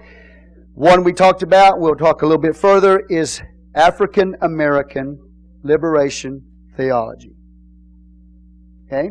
One 0.74 1.02
we 1.02 1.12
talked 1.12 1.42
about, 1.42 1.80
we'll 1.80 1.96
talk 1.96 2.22
a 2.22 2.26
little 2.26 2.40
bit 2.40 2.54
further, 2.54 3.02
is 3.10 3.42
African 3.74 4.36
American 4.40 5.18
liberation 5.64 6.46
theology. 6.76 7.32
Okay? 8.86 9.10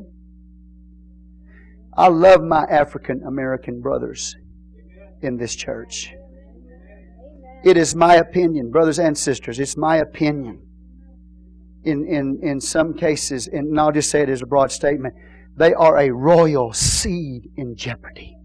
I 1.98 2.08
love 2.08 2.44
my 2.44 2.64
African 2.64 3.24
American 3.28 3.82
brothers 3.82 4.34
in 5.22 5.36
this 5.36 5.54
church. 5.54 6.14
It 7.66 7.76
is 7.76 7.94
my 7.94 8.16
opinion, 8.16 8.72
brothers 8.72 9.00
and 9.00 9.18
sisters, 9.18 9.60
it's 9.60 9.76
my 9.76 9.98
opinion. 9.98 10.62
In, 11.84 12.08
in, 12.08 12.40
in 12.42 12.62
some 12.62 12.94
cases, 12.94 13.48
and 13.48 13.78
I'll 13.78 13.92
just 13.92 14.12
say 14.12 14.22
it 14.22 14.30
as 14.30 14.42
a 14.44 14.46
broad 14.46 14.72
statement, 14.72 15.16
they 15.56 15.74
are 15.74 15.98
a 15.98 16.10
royal 16.10 16.74
seed 16.74 17.50
in 17.56 17.76
jeopardy. 17.76 18.38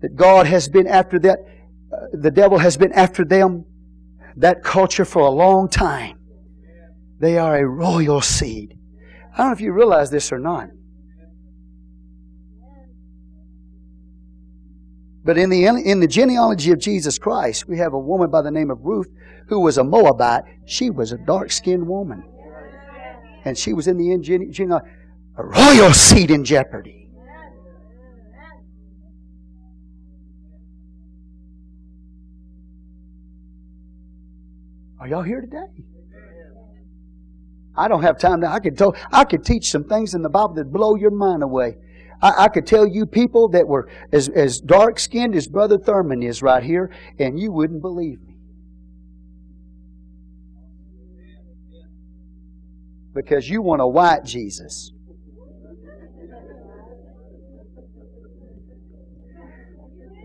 That 0.00 0.14
God 0.14 0.46
has 0.46 0.68
been 0.68 0.86
after 0.86 1.18
that, 1.20 1.38
uh, 1.92 1.96
the 2.12 2.30
devil 2.30 2.58
has 2.58 2.76
been 2.76 2.92
after 2.92 3.24
them, 3.24 3.64
that 4.36 4.62
culture 4.62 5.04
for 5.04 5.22
a 5.22 5.30
long 5.30 5.68
time. 5.68 6.18
They 7.18 7.38
are 7.38 7.56
a 7.56 7.66
royal 7.66 8.20
seed. 8.20 8.78
I 9.32 9.38
don't 9.38 9.46
know 9.48 9.52
if 9.52 9.60
you 9.60 9.72
realize 9.72 10.10
this 10.10 10.32
or 10.32 10.38
not. 10.38 10.68
But 15.24 15.38
in 15.38 15.50
the, 15.50 15.66
in 15.66 15.98
the 15.98 16.06
genealogy 16.06 16.70
of 16.70 16.78
Jesus 16.78 17.18
Christ, 17.18 17.66
we 17.66 17.78
have 17.78 17.94
a 17.94 17.98
woman 17.98 18.30
by 18.30 18.42
the 18.42 18.50
name 18.50 18.70
of 18.70 18.78
Ruth 18.82 19.08
who 19.48 19.60
was 19.60 19.76
a 19.76 19.82
Moabite. 19.82 20.44
She 20.66 20.88
was 20.88 21.10
a 21.10 21.18
dark 21.18 21.50
skinned 21.50 21.86
woman. 21.86 22.22
And 23.44 23.58
she 23.58 23.72
was 23.72 23.88
in 23.88 23.96
the 23.96 24.16
genealogy, 24.18 24.90
a 25.38 25.44
royal 25.44 25.92
seat 25.92 26.30
in 26.30 26.44
jeopardy. 26.44 27.10
Are 34.98 35.08
y'all 35.08 35.22
here 35.22 35.40
today? 35.40 35.84
I 37.76 37.88
don't 37.88 38.02
have 38.02 38.18
time 38.18 38.40
now. 38.40 38.52
I 38.52 38.58
could 38.58 38.78
tell. 38.78 38.96
I 39.12 39.24
could 39.24 39.44
teach 39.44 39.70
some 39.70 39.84
things 39.84 40.14
in 40.14 40.22
the 40.22 40.30
Bible 40.30 40.54
that 40.54 40.72
blow 40.72 40.96
your 40.96 41.10
mind 41.10 41.42
away. 41.42 41.76
I, 42.22 42.44
I 42.44 42.48
could 42.48 42.66
tell 42.66 42.86
you 42.86 43.04
people 43.04 43.48
that 43.50 43.68
were 43.68 43.90
as, 44.10 44.30
as 44.30 44.58
dark 44.58 44.98
skinned 44.98 45.34
as 45.34 45.46
Brother 45.46 45.76
Thurman 45.76 46.22
is 46.22 46.42
right 46.42 46.62
here, 46.62 46.90
and 47.18 47.38
you 47.38 47.52
wouldn't 47.52 47.82
believe 47.82 48.22
me. 48.22 48.38
Because 53.14 53.48
you 53.48 53.60
want 53.60 53.82
a 53.82 53.86
white 53.86 54.24
Jesus. 54.24 54.92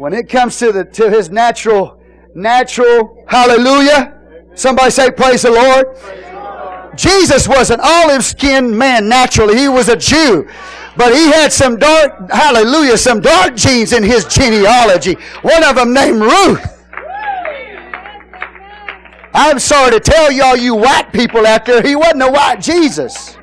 When 0.02 0.14
it 0.14 0.28
comes 0.30 0.58
to 0.58 0.72
the 0.72 0.84
to 0.84 1.12
his 1.12 1.30
natural, 1.30 2.02
natural 2.34 3.24
hallelujah, 3.28 4.20
somebody 4.56 4.90
say 4.90 5.12
praise 5.12 5.44
the 5.44 5.52
Lord. 5.52 5.96
Jesus 6.98 7.48
was 7.48 7.70
an 7.70 7.80
olive 7.84 8.26
skinned 8.26 8.76
man 8.76 9.08
naturally. 9.08 9.56
He 9.56 9.68
was 9.68 9.90
a 9.90 9.96
Jew. 9.96 10.50
But 10.98 11.14
he 11.14 11.28
had 11.28 11.54
some 11.54 11.78
dark, 11.78 12.32
hallelujah, 12.32 12.98
some 12.98 13.22
dark 13.22 13.56
genes 13.56 13.94
in 13.94 14.02
his 14.02 14.26
genealogy. 14.26 15.18
One 15.44 15.64
of 15.64 15.76
them 15.76 15.94
named 15.94 16.22
Ruth. 16.22 16.66
I'm 19.36 19.60
sorry 19.60 19.92
to 19.92 20.00
tell 20.00 20.32
y'all, 20.32 20.58
you 20.58 20.74
white 20.74 21.14
people 21.14 21.46
out 21.46 21.68
there, 21.68 21.84
he 21.84 21.96
wasn't 21.96 22.24
a 22.24 22.32
white 22.32 22.60
Jesus. 22.60 23.38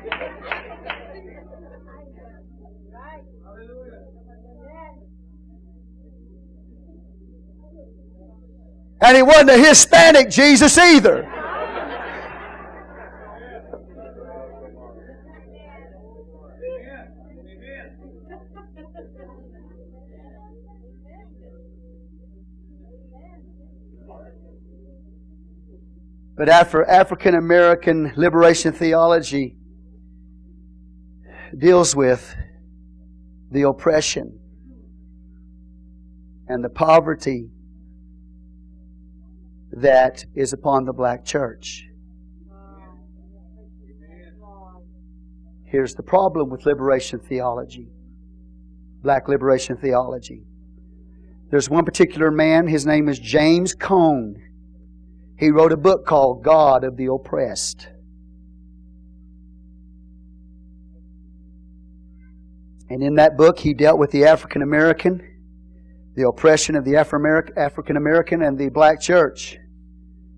And 9.01 9.15
he 9.15 9.23
wasn't 9.23 9.51
a 9.51 9.57
Hispanic 9.57 10.29
Jesus 10.29 10.77
either. 10.77 11.27
But 26.39 26.47
after 26.47 26.85
African 26.85 27.35
American 27.35 28.13
liberation 28.15 28.71
theology 28.71 29.57
deals 31.57 31.93
with 31.93 32.33
the 33.51 33.63
oppression 33.63 34.39
and 36.47 36.63
the 36.63 36.69
poverty 36.69 37.49
that 39.81 40.25
is 40.35 40.53
upon 40.53 40.85
the 40.85 40.93
black 40.93 41.25
church. 41.25 41.85
Here's 45.65 45.93
the 45.93 46.03
problem 46.03 46.49
with 46.49 46.65
liberation 46.65 47.19
theology, 47.19 47.89
black 49.03 49.27
liberation 49.27 49.77
theology. 49.77 50.43
There's 51.51 51.69
one 51.69 51.85
particular 51.85 52.31
man, 52.31 52.67
his 52.67 52.85
name 52.85 53.07
is 53.07 53.19
James 53.19 53.73
Cone. 53.73 54.41
He 55.37 55.51
wrote 55.51 55.71
a 55.71 55.77
book 55.77 56.05
called 56.05 56.43
God 56.43 56.83
of 56.83 56.97
the 56.97 57.05
Oppressed. 57.05 57.87
And 62.89 63.03
in 63.03 63.15
that 63.15 63.37
book, 63.37 63.59
he 63.59 63.75
dealt 63.75 63.99
with 63.99 64.09
the 64.09 64.25
African 64.25 64.63
American, 64.63 65.21
the 66.15 66.27
oppression 66.27 66.75
of 66.75 66.83
the 66.83 66.95
African 66.95 67.95
American, 67.95 68.41
and 68.41 68.57
the 68.57 68.69
black 68.69 68.99
church. 68.99 69.57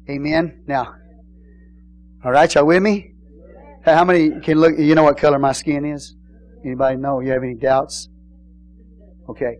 Amen. 0.10 0.64
Now, 0.68 0.96
all 2.24 2.32
right, 2.32 2.54
y'all 2.54 2.66
with 2.66 2.82
me? 2.82 3.14
How 3.84 4.04
many 4.04 4.40
can 4.42 4.60
look? 4.60 4.78
You 4.78 4.96
know 4.96 5.04
what 5.04 5.18
color 5.18 5.40
my 5.40 5.54
skin 5.54 5.86
is? 5.86 6.16
Anybody 6.64 6.98
know? 6.98 7.20
You 7.20 7.32
have 7.32 7.44
any 7.44 7.56
doubts? 7.56 8.10
Okay. 9.30 9.58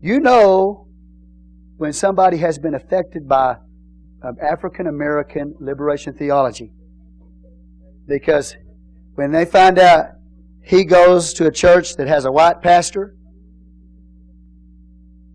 You 0.00 0.20
know 0.20 0.86
when 1.76 1.92
somebody 1.92 2.36
has 2.36 2.58
been 2.58 2.74
affected 2.74 3.28
by 3.28 3.56
um, 4.22 4.36
African 4.40 4.86
American 4.86 5.54
liberation 5.60 6.14
theology. 6.14 6.72
Because 8.06 8.56
when 9.14 9.32
they 9.32 9.44
find 9.44 9.78
out 9.78 10.06
he 10.64 10.84
goes 10.84 11.32
to 11.34 11.46
a 11.46 11.50
church 11.50 11.96
that 11.96 12.06
has 12.06 12.24
a 12.24 12.32
white 12.32 12.62
pastor, 12.62 13.16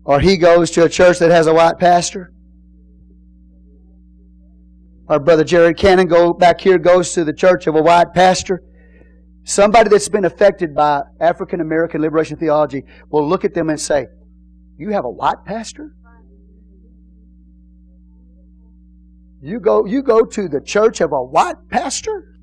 or 0.04 0.20
he 0.20 0.38
goes 0.38 0.70
to 0.70 0.84
a 0.84 0.88
church 0.88 1.18
that 1.18 1.30
has 1.30 1.46
a 1.46 1.52
white 1.52 1.78
pastor, 1.78 2.32
or 5.08 5.18
Brother 5.18 5.44
Jerry 5.44 5.74
Cannon 5.74 6.06
go 6.06 6.32
back 6.32 6.60
here 6.60 6.78
goes 6.78 7.12
to 7.14 7.24
the 7.24 7.32
church 7.32 7.66
of 7.66 7.74
a 7.74 7.82
white 7.82 8.12
pastor, 8.12 8.62
somebody 9.44 9.88
that's 9.88 10.08
been 10.08 10.26
affected 10.26 10.74
by 10.74 11.02
African 11.20 11.60
American 11.60 12.02
liberation 12.02 12.36
theology 12.36 12.84
will 13.10 13.26
look 13.26 13.44
at 13.44 13.54
them 13.54 13.70
and 13.70 13.80
say, 13.80 14.06
You 14.76 14.90
have 14.90 15.04
a 15.04 15.10
white 15.10 15.44
pastor? 15.46 15.94
You 19.40 19.60
go, 19.60 19.86
you 19.86 20.02
go 20.02 20.24
to 20.24 20.48
the 20.48 20.60
church 20.60 21.00
of 21.00 21.12
a 21.12 21.22
white 21.22 21.56
pastor? 21.70 22.34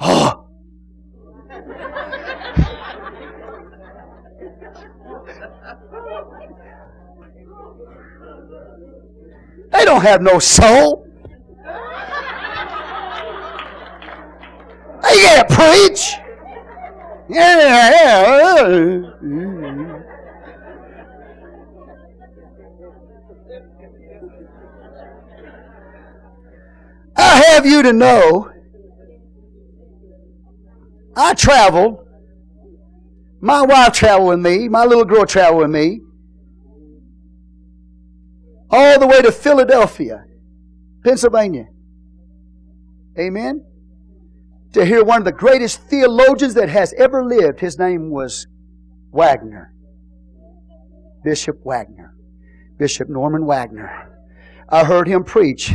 Oh. 0.00 0.48
they 9.70 9.84
don't 9.84 10.02
have 10.02 10.20
no 10.20 10.38
soul. 10.38 11.09
Can't 15.14 15.48
preach. 15.48 16.16
Yeah, 17.28 17.90
yeah. 17.90 19.02
I 27.16 27.42
have 27.48 27.66
you 27.66 27.82
to 27.82 27.92
know 27.92 28.50
I 31.16 31.34
traveled 31.34 32.06
My 33.40 33.62
wife 33.62 33.92
traveled 33.92 34.28
with 34.28 34.40
me. 34.40 34.68
My 34.68 34.84
little 34.84 35.04
girl 35.04 35.24
traveled 35.24 35.62
with 35.62 35.70
me. 35.70 36.00
All 38.70 39.00
the 39.00 39.06
way 39.06 39.20
to 39.22 39.32
Philadelphia, 39.32 40.24
Pennsylvania. 41.02 41.68
Amen. 43.18 43.64
To 44.72 44.84
hear 44.84 45.02
one 45.02 45.18
of 45.18 45.24
the 45.24 45.32
greatest 45.32 45.82
theologians 45.88 46.54
that 46.54 46.68
has 46.68 46.92
ever 46.94 47.24
lived. 47.24 47.60
His 47.60 47.78
name 47.78 48.10
was 48.10 48.46
Wagner. 49.10 49.74
Bishop 51.24 51.56
Wagner. 51.64 52.14
Bishop 52.78 53.08
Norman 53.08 53.46
Wagner. 53.46 54.10
I 54.68 54.84
heard 54.84 55.08
him 55.08 55.24
preach 55.24 55.74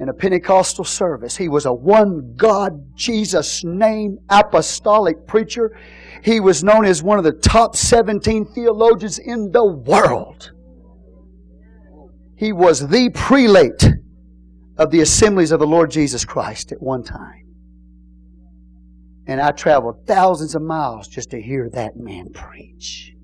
in 0.00 0.08
a 0.08 0.14
Pentecostal 0.14 0.84
service. 0.84 1.36
He 1.36 1.48
was 1.48 1.66
a 1.66 1.72
one 1.72 2.34
God, 2.36 2.96
Jesus 2.96 3.62
name 3.62 4.18
apostolic 4.30 5.26
preacher. 5.26 5.76
He 6.24 6.40
was 6.40 6.64
known 6.64 6.86
as 6.86 7.02
one 7.02 7.18
of 7.18 7.24
the 7.24 7.32
top 7.32 7.76
17 7.76 8.46
theologians 8.46 9.18
in 9.18 9.52
the 9.52 9.64
world. 9.64 10.52
He 12.34 12.52
was 12.52 12.88
the 12.88 13.10
prelate 13.10 13.86
of 14.78 14.90
the 14.90 15.00
assemblies 15.00 15.52
of 15.52 15.60
the 15.60 15.66
Lord 15.66 15.90
Jesus 15.90 16.24
Christ 16.24 16.72
at 16.72 16.80
one 16.80 17.04
time. 17.04 17.49
And 19.30 19.40
I 19.40 19.52
traveled 19.52 20.08
thousands 20.08 20.56
of 20.56 20.62
miles 20.62 21.06
just 21.06 21.30
to 21.30 21.40
hear 21.40 21.70
that 21.72 21.96
man 21.96 22.32
preach. 22.32 23.14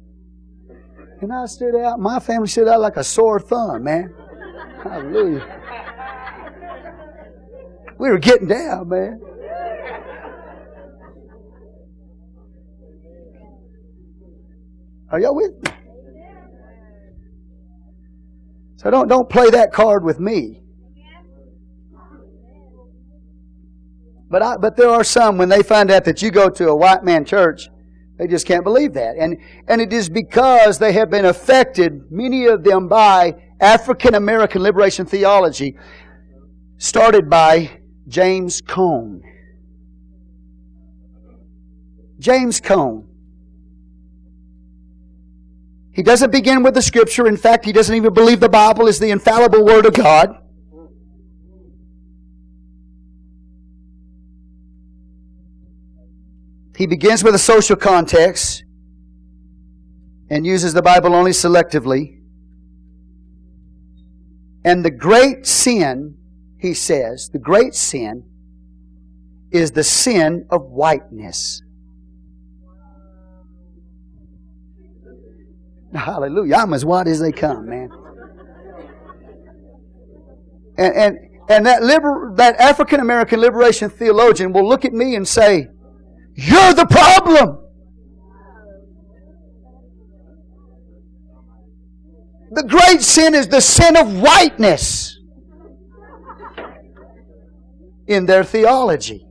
And 1.21 1.33
I 1.33 1.47
stood 1.47 1.75
out, 1.75 1.99
my 1.99 2.21
family 2.21 2.47
stood 2.47 2.69
out 2.69 2.81
like 2.81 2.97
a 2.97 3.03
sore 3.03 3.41
thumb, 3.41 3.83
man. 3.83 4.15
Hallelujah. 4.85 5.45
We 7.99 8.09
were 8.09 8.19
getting 8.19 8.47
down, 8.47 8.89
man. 8.89 9.21
Are 15.11 15.19
y'all 15.19 15.35
with 15.35 15.55
me? 15.55 15.73
So 18.77 18.91
don't 18.93 19.09
don't 19.09 19.29
play 19.29 19.51
that 19.51 19.73
card 19.73 20.05
with 20.05 20.21
me. 20.21 20.63
But 24.29 24.43
I, 24.43 24.57
but 24.57 24.77
there 24.77 24.91
are 24.91 25.05
some 25.05 25.39
when 25.39 25.49
they 25.49 25.63
find 25.63 25.91
out 25.91 26.05
that 26.05 26.21
you 26.21 26.31
go 26.31 26.49
to 26.51 26.69
a 26.69 26.77
white 26.77 27.05
man 27.05 27.25
church, 27.25 27.69
they 28.19 28.27
just 28.27 28.47
can't 28.47 28.65
believe 28.65 28.95
that. 28.95 29.17
And 29.17 29.39
and 29.69 29.81
it 29.81 29.93
is 29.93 30.09
because 30.09 30.79
they 30.79 30.93
have 30.93 31.11
been 31.11 31.27
affected, 31.27 32.11
many 32.11 32.47
of 32.47 32.65
them 32.65 32.89
by 32.89 33.35
African 33.61 34.15
American 34.15 34.63
liberation 34.63 35.07
theology, 35.07 35.77
started 36.79 37.31
by 37.31 37.81
James 38.09 38.61
Cone. 38.61 39.23
James 42.19 42.61
Cone. 42.61 43.07
He 45.93 46.03
doesn't 46.03 46.31
begin 46.31 46.63
with 46.63 46.75
the 46.75 46.83
scripture. 46.83 47.27
In 47.27 47.37
fact, 47.37 47.65
he 47.65 47.73
doesn't 47.73 47.95
even 47.95 48.13
believe 48.13 48.41
the 48.41 48.49
Bible 48.49 48.87
is 48.87 48.99
the 48.99 49.11
infallible 49.11 49.65
word 49.65 49.87
of 49.87 49.95
God. 49.95 50.37
He 56.77 56.87
begins 56.87 57.25
with 57.25 57.35
a 57.35 57.39
social 57.39 57.77
context 57.77 58.65
and 60.29 60.45
uses 60.45 60.75
the 60.75 60.83
Bible 60.83 61.15
only 61.15 61.31
selectively. 61.31 62.21
And 64.65 64.85
the 64.85 64.91
great 64.91 65.47
sin 65.47 66.19
he 66.59 66.75
says, 66.75 67.31
the 67.33 67.39
great 67.39 67.75
sin 67.75 68.25
is 69.51 69.71
the 69.71 69.85
sin 69.85 70.47
of 70.51 70.63
whiteness. 70.63 71.63
Hallelujah. 75.95 76.57
I'm 76.57 76.75
as 76.75 76.85
white 76.85 77.07
as 77.07 77.21
they 77.21 77.33
come, 77.33 77.69
man. 77.69 77.89
And, 80.77 80.95
and, 80.95 81.19
and 81.49 81.67
that, 81.67 81.83
liber, 81.83 82.33
that 82.37 82.57
African 82.61 83.01
American 83.01 83.41
liberation 83.41 83.89
theologian 83.89 84.53
will 84.53 84.69
look 84.69 84.85
at 84.85 84.93
me 84.93 85.15
and 85.15 85.27
say, 85.27 85.69
You're 86.37 86.75
the 86.75 86.87
problem. 86.87 87.63
The 92.51 92.63
great 92.63 93.01
sin 93.01 93.35
is 93.35 93.49
the 93.49 93.61
sin 93.61 93.97
of 93.97 94.21
whiteness 94.21 95.19
in 98.07 98.27
their 98.27 98.45
theology. 98.45 99.27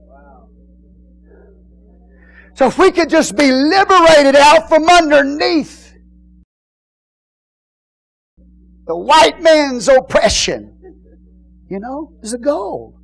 So 2.56 2.68
if 2.68 2.77
we 2.80 2.91
could 2.91 3.10
just 3.10 3.38
be 3.38 3.52
liberated 3.52 4.36
out 4.36 4.68
from 4.68 4.90
underneath 4.90 5.94
the 8.88 8.95
white 8.95 9.41
man's 9.41 9.88
oppression, 9.88 10.72
you 11.69 11.80
know, 11.80 12.14
is 12.23 12.34
a 12.34 12.38
goal. 12.38 12.99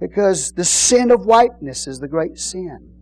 Because 0.00 0.52
the 0.52 0.64
sin 0.64 1.10
of 1.10 1.24
whiteness 1.24 1.86
is 1.86 2.00
the 2.00 2.08
great 2.08 2.38
sin. 2.38 2.92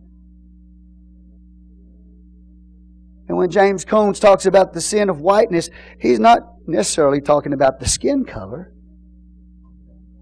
And 3.27 3.37
when 3.37 3.49
James 3.49 3.83
Cones 3.83 4.19
talks 4.19 4.45
about 4.45 4.73
the 4.73 4.81
sin 4.81 5.09
of 5.09 5.19
whiteness, 5.19 5.69
he's 5.99 6.19
not 6.19 6.41
necessarily 6.67 7.21
talking 7.21 7.53
about 7.53 7.79
the 7.79 7.87
skin 7.87 8.23
color 8.23 8.71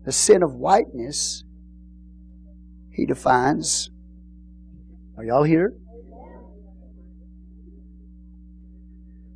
the 0.03 0.11
sin 0.11 0.43
of 0.43 0.53
whiteness, 0.53 1.43
he 2.91 3.05
defines. 3.05 3.89
Are 5.17 5.23
y'all 5.23 5.43
here? 5.43 5.73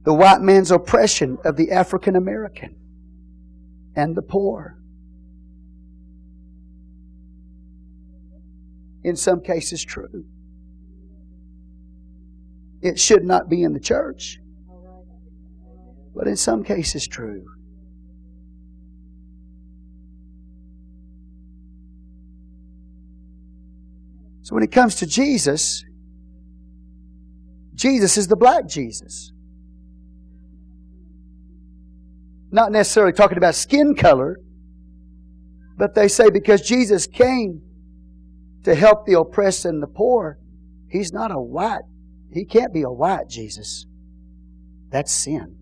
The 0.04 0.14
white 0.14 0.42
man's 0.42 0.72
oppression 0.72 1.38
of 1.44 1.58
the 1.58 1.72
African 1.72 2.16
American 2.16 2.76
and 3.96 4.16
the 4.16 4.22
poor. 4.22 4.78
In 9.04 9.16
some 9.16 9.42
cases, 9.42 9.84
true. 9.84 10.26
It 12.82 13.00
should 13.00 13.24
not 13.24 13.50
be 13.50 13.64
in 13.64 13.74
the 13.74 13.80
church, 13.80 14.40
but 16.16 16.28
in 16.28 16.36
some 16.36 16.64
cases, 16.64 17.08
true. 17.08 17.46
So 24.48 24.56
when 24.56 24.64
it 24.64 24.72
comes 24.72 24.96
to 24.96 25.06
Jesus, 25.06 25.84
Jesus 27.74 28.18
is 28.18 28.28
the 28.28 28.38
black 28.38 28.66
Jesus. 28.68 29.34
Not 32.50 32.72
necessarily 32.72 33.12
talking 33.12 33.38
about 33.38 33.56
skin 33.56 33.94
color, 33.94 34.40
but 35.78 35.96
they 35.96 36.08
say 36.08 36.30
because 36.30 36.62
Jesus 36.62 37.08
came 37.08 37.62
to 38.68 38.76
help 38.76 39.06
the 39.06 39.18
oppressed 39.18 39.64
and 39.64 39.82
the 39.82 39.88
poor, 39.88 40.38
he's 40.90 41.14
not 41.14 41.32
a 41.32 41.40
white. 41.40 41.84
He 42.34 42.44
can't 42.44 42.74
be 42.74 42.82
a 42.82 42.92
white 42.92 43.30
Jesus. 43.30 43.86
That's 44.92 45.10
sin. 45.10 45.56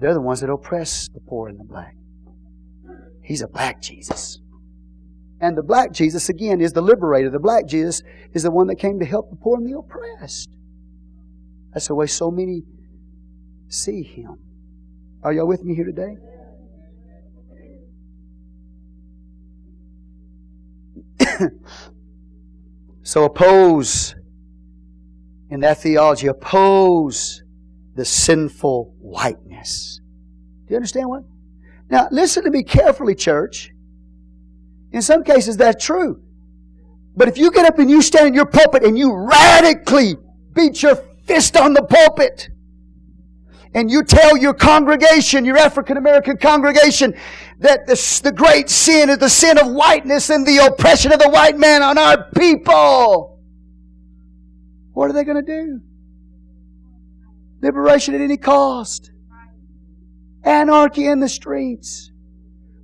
They're 0.00 0.14
the 0.14 0.20
ones 0.22 0.40
that 0.40 0.48
oppress 0.48 1.10
the 1.12 1.20
poor 1.20 1.46
and 1.46 1.60
the 1.60 1.64
black. 1.64 1.94
He's 3.22 3.42
a 3.42 3.48
black 3.48 3.82
Jesus. 3.82 4.40
And 5.42 5.58
the 5.58 5.62
black 5.62 5.92
Jesus, 5.92 6.30
again, 6.30 6.62
is 6.62 6.72
the 6.72 6.80
liberator. 6.80 7.28
The 7.28 7.38
black 7.38 7.66
Jesus 7.66 8.02
is 8.32 8.44
the 8.44 8.50
one 8.50 8.68
that 8.68 8.76
came 8.76 8.98
to 9.00 9.04
help 9.04 9.28
the 9.28 9.36
poor 9.36 9.58
and 9.58 9.70
the 9.70 9.76
oppressed. 9.76 10.48
That's 11.74 11.88
the 11.88 11.94
way 11.94 12.06
so 12.06 12.30
many 12.30 12.62
see 13.68 14.02
him. 14.02 14.38
Are 15.22 15.34
y'all 15.34 15.46
with 15.46 15.64
me 15.64 15.74
here 15.74 15.84
today? 15.84 16.16
so 23.02 23.24
oppose, 23.24 24.14
in 25.50 25.60
that 25.60 25.78
theology, 25.78 26.26
oppose 26.26 27.42
the 27.94 28.04
sinful 28.04 28.94
whiteness. 28.98 30.00
Do 30.66 30.72
you 30.74 30.76
understand 30.76 31.08
what? 31.08 31.24
Now, 31.90 32.08
listen 32.10 32.44
to 32.44 32.50
me 32.50 32.62
carefully, 32.62 33.14
church. 33.14 33.70
In 34.92 35.02
some 35.02 35.24
cases, 35.24 35.56
that's 35.56 35.84
true. 35.84 36.22
But 37.16 37.28
if 37.28 37.38
you 37.38 37.50
get 37.50 37.66
up 37.66 37.78
and 37.78 37.90
you 37.90 38.02
stand 38.02 38.28
in 38.28 38.34
your 38.34 38.46
pulpit 38.46 38.84
and 38.84 38.96
you 38.96 39.12
radically 39.12 40.16
beat 40.52 40.82
your 40.82 40.96
fist 41.24 41.56
on 41.56 41.72
the 41.72 41.82
pulpit, 41.82 42.48
and 43.74 43.90
you 43.90 44.02
tell 44.02 44.36
your 44.36 44.54
congregation, 44.54 45.44
your 45.44 45.58
African 45.58 45.96
American 45.96 46.36
congregation, 46.36 47.14
that 47.58 47.86
the, 47.86 48.20
the 48.24 48.32
great 48.32 48.70
sin 48.70 49.10
is 49.10 49.18
the 49.18 49.28
sin 49.28 49.58
of 49.58 49.66
whiteness 49.72 50.30
and 50.30 50.46
the 50.46 50.58
oppression 50.58 51.12
of 51.12 51.18
the 51.18 51.28
white 51.28 51.58
man 51.58 51.82
on 51.82 51.98
our 51.98 52.30
people, 52.36 53.38
what 54.92 55.10
are 55.10 55.12
they 55.12 55.24
going 55.24 55.44
to 55.44 55.52
do? 55.52 55.80
Liberation 57.62 58.14
at 58.14 58.20
any 58.20 58.36
cost. 58.36 59.10
Anarchy 60.44 61.06
in 61.06 61.20
the 61.20 61.28
streets. 61.28 62.10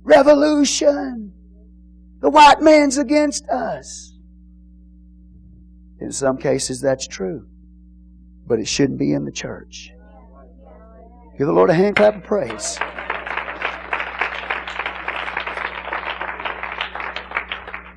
Revolution. 0.03 1.33
The 2.21 2.29
white 2.29 2.61
man's 2.61 2.97
against 2.97 3.47
us. 3.49 4.13
In 5.99 6.11
some 6.11 6.37
cases, 6.37 6.81
that's 6.81 7.07
true. 7.07 7.47
But 8.47 8.59
it 8.59 8.67
shouldn't 8.67 8.99
be 8.99 9.13
in 9.13 9.25
the 9.25 9.31
church. 9.31 9.91
Give 11.37 11.47
the 11.47 11.53
Lord 11.53 11.69
a 11.69 11.73
hand 11.73 11.97
clap 11.97 12.15
of 12.15 12.23
praise. 12.23 12.79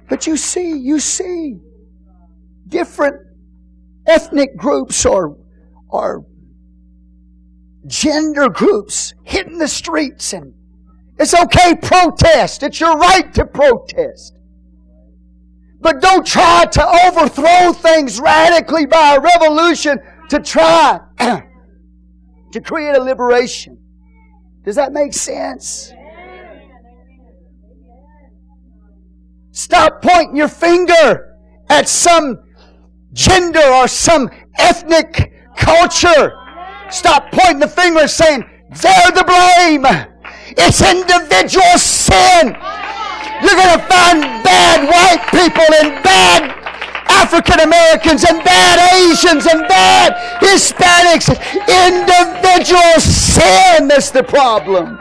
But 0.08 0.26
you 0.26 0.36
see, 0.36 0.76
you 0.76 0.98
see 0.98 1.60
different 2.66 3.16
ethnic 4.06 4.56
groups 4.56 5.06
or, 5.06 5.36
or 5.88 6.26
gender 7.86 8.48
groups 8.48 9.14
hitting 9.22 9.58
the 9.58 9.68
streets 9.68 10.32
and 10.32 10.54
it's 11.18 11.34
okay, 11.34 11.74
protest. 11.74 12.62
It's 12.62 12.80
your 12.80 12.96
right 12.96 13.32
to 13.34 13.44
protest. 13.44 14.38
But 15.80 16.00
don't 16.00 16.26
try 16.26 16.64
to 16.64 17.06
overthrow 17.06 17.72
things 17.72 18.20
radically 18.20 18.86
by 18.86 19.16
a 19.16 19.20
revolution 19.20 19.98
to 20.28 20.40
try 20.40 21.00
to 22.52 22.60
create 22.60 22.94
a 22.94 23.02
liberation. 23.02 23.78
Does 24.64 24.76
that 24.76 24.92
make 24.92 25.14
sense? 25.14 25.92
Stop 29.52 30.02
pointing 30.02 30.36
your 30.36 30.48
finger 30.48 31.36
at 31.68 31.88
some 31.88 32.38
gender 33.12 33.60
or 33.60 33.88
some 33.88 34.30
ethnic 34.56 35.32
culture. 35.56 36.32
Stop 36.90 37.30
pointing 37.32 37.60
the 37.60 37.68
finger 37.68 38.06
saying, 38.08 38.44
they're 38.80 39.10
the 39.12 39.24
blame. 39.24 39.84
It's 40.56 40.80
individual 40.80 41.78
sin. 41.78 42.56
You're 43.42 43.54
going 43.54 43.78
to 43.78 43.84
find 43.86 44.20
bad 44.42 44.88
white 44.88 45.24
people 45.30 45.74
and 45.80 46.02
bad 46.02 46.57
African 47.08 47.60
Americans 47.60 48.24
and 48.24 48.42
bad 48.44 48.94
Asians 48.94 49.46
and 49.46 49.66
bad 49.68 50.14
Hispanics. 50.40 51.28
Individual 51.86 53.00
sin 53.00 53.88
that's 53.88 54.10
the 54.10 54.22
problem. 54.22 54.98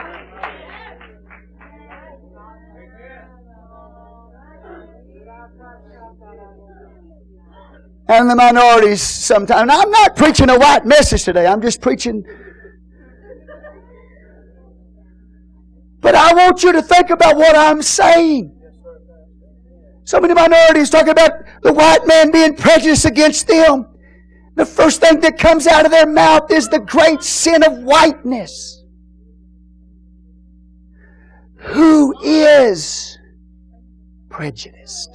And 8.10 8.30
the 8.30 8.34
minorities 8.34 9.02
sometimes. 9.02 9.70
I'm 9.70 9.90
not 9.90 10.16
preaching 10.16 10.48
a 10.48 10.58
white 10.58 10.86
message 10.86 11.24
today. 11.24 11.46
I'm 11.46 11.60
just 11.60 11.82
preaching 11.82 12.24
But 16.00 16.14
I 16.14 16.32
want 16.32 16.62
you 16.62 16.72
to 16.72 16.82
think 16.82 17.10
about 17.10 17.36
what 17.36 17.56
I'm 17.56 17.82
saying. 17.82 18.57
So 20.08 20.18
many 20.18 20.32
minorities 20.32 20.88
talking 20.88 21.10
about 21.10 21.32
the 21.60 21.70
white 21.70 22.06
man 22.06 22.30
being 22.30 22.56
prejudiced 22.56 23.04
against 23.04 23.46
them. 23.46 23.88
The 24.54 24.64
first 24.64 25.02
thing 25.02 25.20
that 25.20 25.36
comes 25.36 25.66
out 25.66 25.84
of 25.84 25.90
their 25.90 26.06
mouth 26.06 26.50
is 26.50 26.66
the 26.66 26.78
great 26.78 27.22
sin 27.22 27.62
of 27.62 27.80
whiteness. 27.80 28.84
Who 31.56 32.18
is 32.22 33.18
prejudiced? 34.30 35.10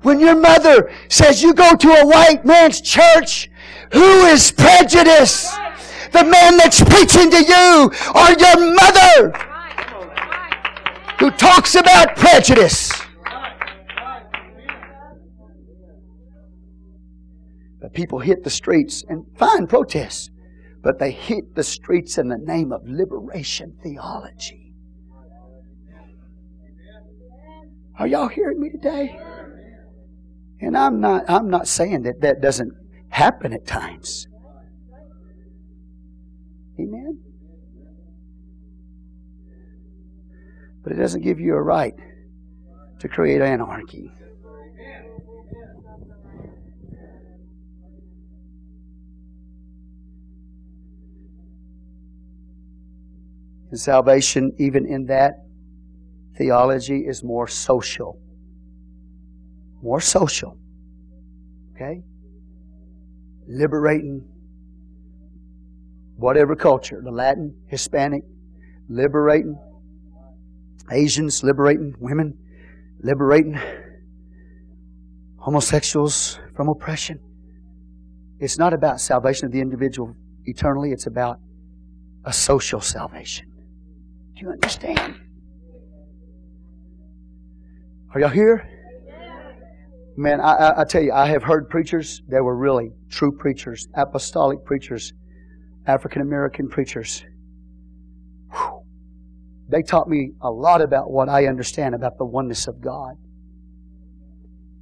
When 0.00 0.20
your 0.20 0.36
mother 0.36 0.90
says 1.10 1.42
you 1.42 1.52
go 1.52 1.76
to 1.76 1.88
a 1.90 2.06
white 2.06 2.46
man's 2.46 2.80
church, 2.80 3.50
who 3.92 4.24
is 4.24 4.50
prejudiced? 4.52 5.54
the 6.12 6.24
man 6.24 6.56
that's 6.56 6.82
preaching 6.82 7.30
to 7.30 7.44
you 7.44 7.90
or 8.16 8.30
your 8.36 8.74
mother 8.74 9.49
who 11.20 11.30
talks 11.30 11.74
about 11.74 12.16
prejudice. 12.16 12.90
But 17.80 17.92
people 17.92 18.18
hit 18.18 18.42
the 18.42 18.50
streets 18.50 19.04
and 19.06 19.26
fine 19.38 19.66
protests, 19.66 20.30
but 20.82 20.98
they 20.98 21.10
hit 21.10 21.54
the 21.54 21.62
streets 21.62 22.18
in 22.18 22.28
the 22.28 22.38
name 22.38 22.72
of 22.72 22.80
liberation 22.84 23.76
theology. 23.82 24.72
Are 27.98 28.06
y'all 28.06 28.28
hearing 28.28 28.58
me 28.58 28.70
today? 28.70 29.20
And 30.62 30.76
I'm 30.76 31.00
not 31.00 31.28
I'm 31.28 31.48
not 31.48 31.68
saying 31.68 32.02
that 32.02 32.22
that 32.22 32.40
doesn't 32.40 32.72
happen 33.10 33.52
at 33.52 33.66
times. 33.66 34.26
Amen? 36.78 37.29
But 40.90 40.98
it 40.98 41.02
doesn't 41.02 41.20
give 41.20 41.38
you 41.38 41.54
a 41.54 41.62
right 41.62 41.94
to 42.98 43.06
create 43.06 43.40
anarchy. 43.40 44.10
And 53.70 53.78
salvation, 53.78 54.52
even 54.58 54.84
in 54.84 55.06
that 55.06 55.34
theology, 56.36 57.06
is 57.06 57.22
more 57.22 57.46
social. 57.46 58.20
More 59.84 60.00
social. 60.00 60.58
Okay? 61.76 62.02
Liberating 63.46 64.26
whatever 66.16 66.56
culture, 66.56 67.00
the 67.00 67.12
Latin, 67.12 67.54
Hispanic, 67.68 68.24
liberating 68.88 69.56
Asians, 70.90 71.42
liberating 71.42 71.94
women, 71.98 72.36
liberating 73.02 73.58
homosexuals 75.38 76.38
from 76.54 76.68
oppression. 76.68 77.18
It's 78.38 78.58
not 78.58 78.72
about 78.72 79.00
salvation 79.00 79.46
of 79.46 79.52
the 79.52 79.60
individual 79.60 80.14
eternally, 80.44 80.92
it's 80.92 81.06
about 81.06 81.38
a 82.24 82.32
social 82.32 82.80
salvation. 82.80 83.46
Do 84.34 84.42
you 84.42 84.50
understand? 84.50 85.16
Are 88.14 88.20
y'all 88.20 88.28
here? 88.28 88.68
Man, 90.16 90.40
I, 90.40 90.52
I, 90.52 90.80
I, 90.80 90.84
tell 90.84 91.02
you, 91.02 91.12
I 91.12 91.26
have 91.26 91.42
heard 91.42 91.70
preachers 91.70 92.22
that 92.28 92.42
were 92.42 92.56
really 92.56 92.90
true 93.08 93.32
preachers, 93.32 93.88
apostolic 93.94 94.64
preachers, 94.64 95.12
African 95.86 96.20
American 96.20 96.68
preachers. 96.68 97.24
They 99.70 99.82
taught 99.82 100.08
me 100.08 100.32
a 100.40 100.50
lot 100.50 100.82
about 100.82 101.12
what 101.12 101.28
I 101.28 101.46
understand 101.46 101.94
about 101.94 102.18
the 102.18 102.24
oneness 102.24 102.66
of 102.66 102.80
God. 102.80 103.14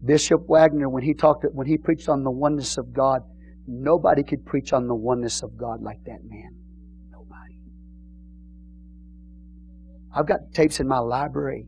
Bishop 0.02 0.48
Wagner, 0.48 0.88
when 0.88 1.02
he 1.02 1.12
talked, 1.12 1.44
when 1.52 1.66
he 1.66 1.76
preached 1.76 2.08
on 2.08 2.24
the 2.24 2.30
oneness 2.30 2.78
of 2.78 2.94
God, 2.94 3.22
nobody 3.66 4.22
could 4.22 4.46
preach 4.46 4.72
on 4.72 4.86
the 4.86 4.94
oneness 4.94 5.42
of 5.42 5.58
God 5.58 5.82
like 5.82 5.98
that 6.06 6.20
man. 6.24 6.56
Nobody. 7.10 7.58
I've 10.14 10.26
got 10.26 10.54
tapes 10.54 10.80
in 10.80 10.88
my 10.88 11.00
library 11.00 11.66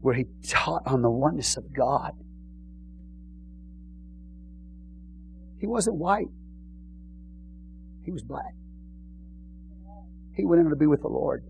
where 0.00 0.14
he 0.14 0.26
taught 0.46 0.82
on 0.86 1.02
the 1.02 1.10
oneness 1.10 1.56
of 1.56 1.64
God. 1.74 2.12
He 5.58 5.66
wasn't 5.66 5.96
white. 5.96 6.28
He 8.04 8.12
was 8.12 8.22
black. 8.22 8.54
He 10.38 10.44
went 10.44 10.60
in 10.62 10.70
to 10.70 10.76
be 10.76 10.86
with 10.86 11.02
the 11.02 11.08
Lord. 11.08 11.44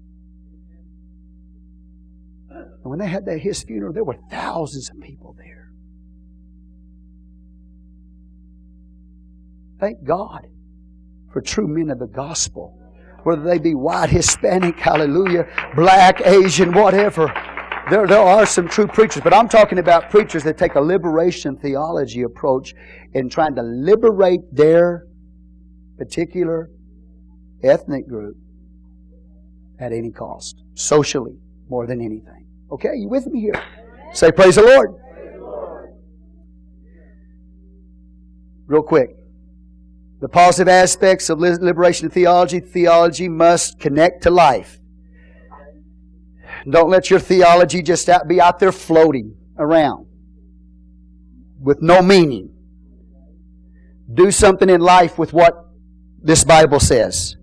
And 2.50 2.84
when 2.84 2.98
they 2.98 3.06
had 3.06 3.26
that, 3.26 3.38
his 3.38 3.62
funeral, 3.62 3.92
there 3.92 4.02
were 4.02 4.16
thousands 4.30 4.88
of 4.88 4.98
people 5.02 5.36
there. 5.36 5.68
Thank 9.78 10.02
God 10.04 10.46
for 11.30 11.42
true 11.42 11.68
men 11.68 11.90
of 11.90 11.98
the 11.98 12.06
gospel. 12.06 12.80
Whether 13.24 13.42
they 13.42 13.58
be 13.58 13.74
white, 13.74 14.08
Hispanic, 14.08 14.78
hallelujah, 14.78 15.46
black, 15.76 16.22
Asian, 16.22 16.72
whatever. 16.72 17.30
There, 17.90 18.06
there 18.06 18.22
are 18.22 18.46
some 18.46 18.68
true 18.68 18.86
preachers, 18.86 19.22
but 19.22 19.34
I'm 19.34 19.50
talking 19.50 19.78
about 19.78 20.08
preachers 20.08 20.44
that 20.44 20.56
take 20.56 20.76
a 20.76 20.80
liberation 20.80 21.58
theology 21.58 22.22
approach 22.22 22.74
in 23.12 23.28
trying 23.28 23.54
to 23.56 23.62
liberate 23.62 24.40
their 24.50 25.06
particular 25.98 26.70
ethnic 27.62 28.08
group 28.08 28.36
at 29.78 29.92
any 29.92 30.10
cost, 30.10 30.62
socially 30.74 31.38
more 31.68 31.86
than 31.86 32.00
anything. 32.00 32.46
Okay, 32.70 32.96
you 32.96 33.08
with 33.08 33.26
me 33.26 33.40
here? 33.40 33.62
Say, 34.12 34.32
Praise 34.32 34.56
the 34.56 34.62
Lord. 34.62 34.94
Real 38.66 38.82
quick. 38.82 39.10
The 40.20 40.28
positive 40.28 40.68
aspects 40.68 41.30
of 41.30 41.38
liberation 41.38 42.10
theology 42.10 42.60
theology 42.60 43.28
must 43.28 43.78
connect 43.78 44.24
to 44.24 44.30
life. 44.30 44.78
Don't 46.68 46.90
let 46.90 47.08
your 47.08 47.20
theology 47.20 47.82
just 47.82 48.08
out, 48.08 48.26
be 48.26 48.40
out 48.40 48.58
there 48.58 48.72
floating 48.72 49.36
around 49.56 50.06
with 51.60 51.80
no 51.80 52.02
meaning. 52.02 52.50
Do 54.12 54.30
something 54.30 54.68
in 54.68 54.80
life 54.80 55.18
with 55.18 55.32
what 55.32 55.54
this 56.20 56.44
Bible 56.44 56.80
says. 56.80 57.37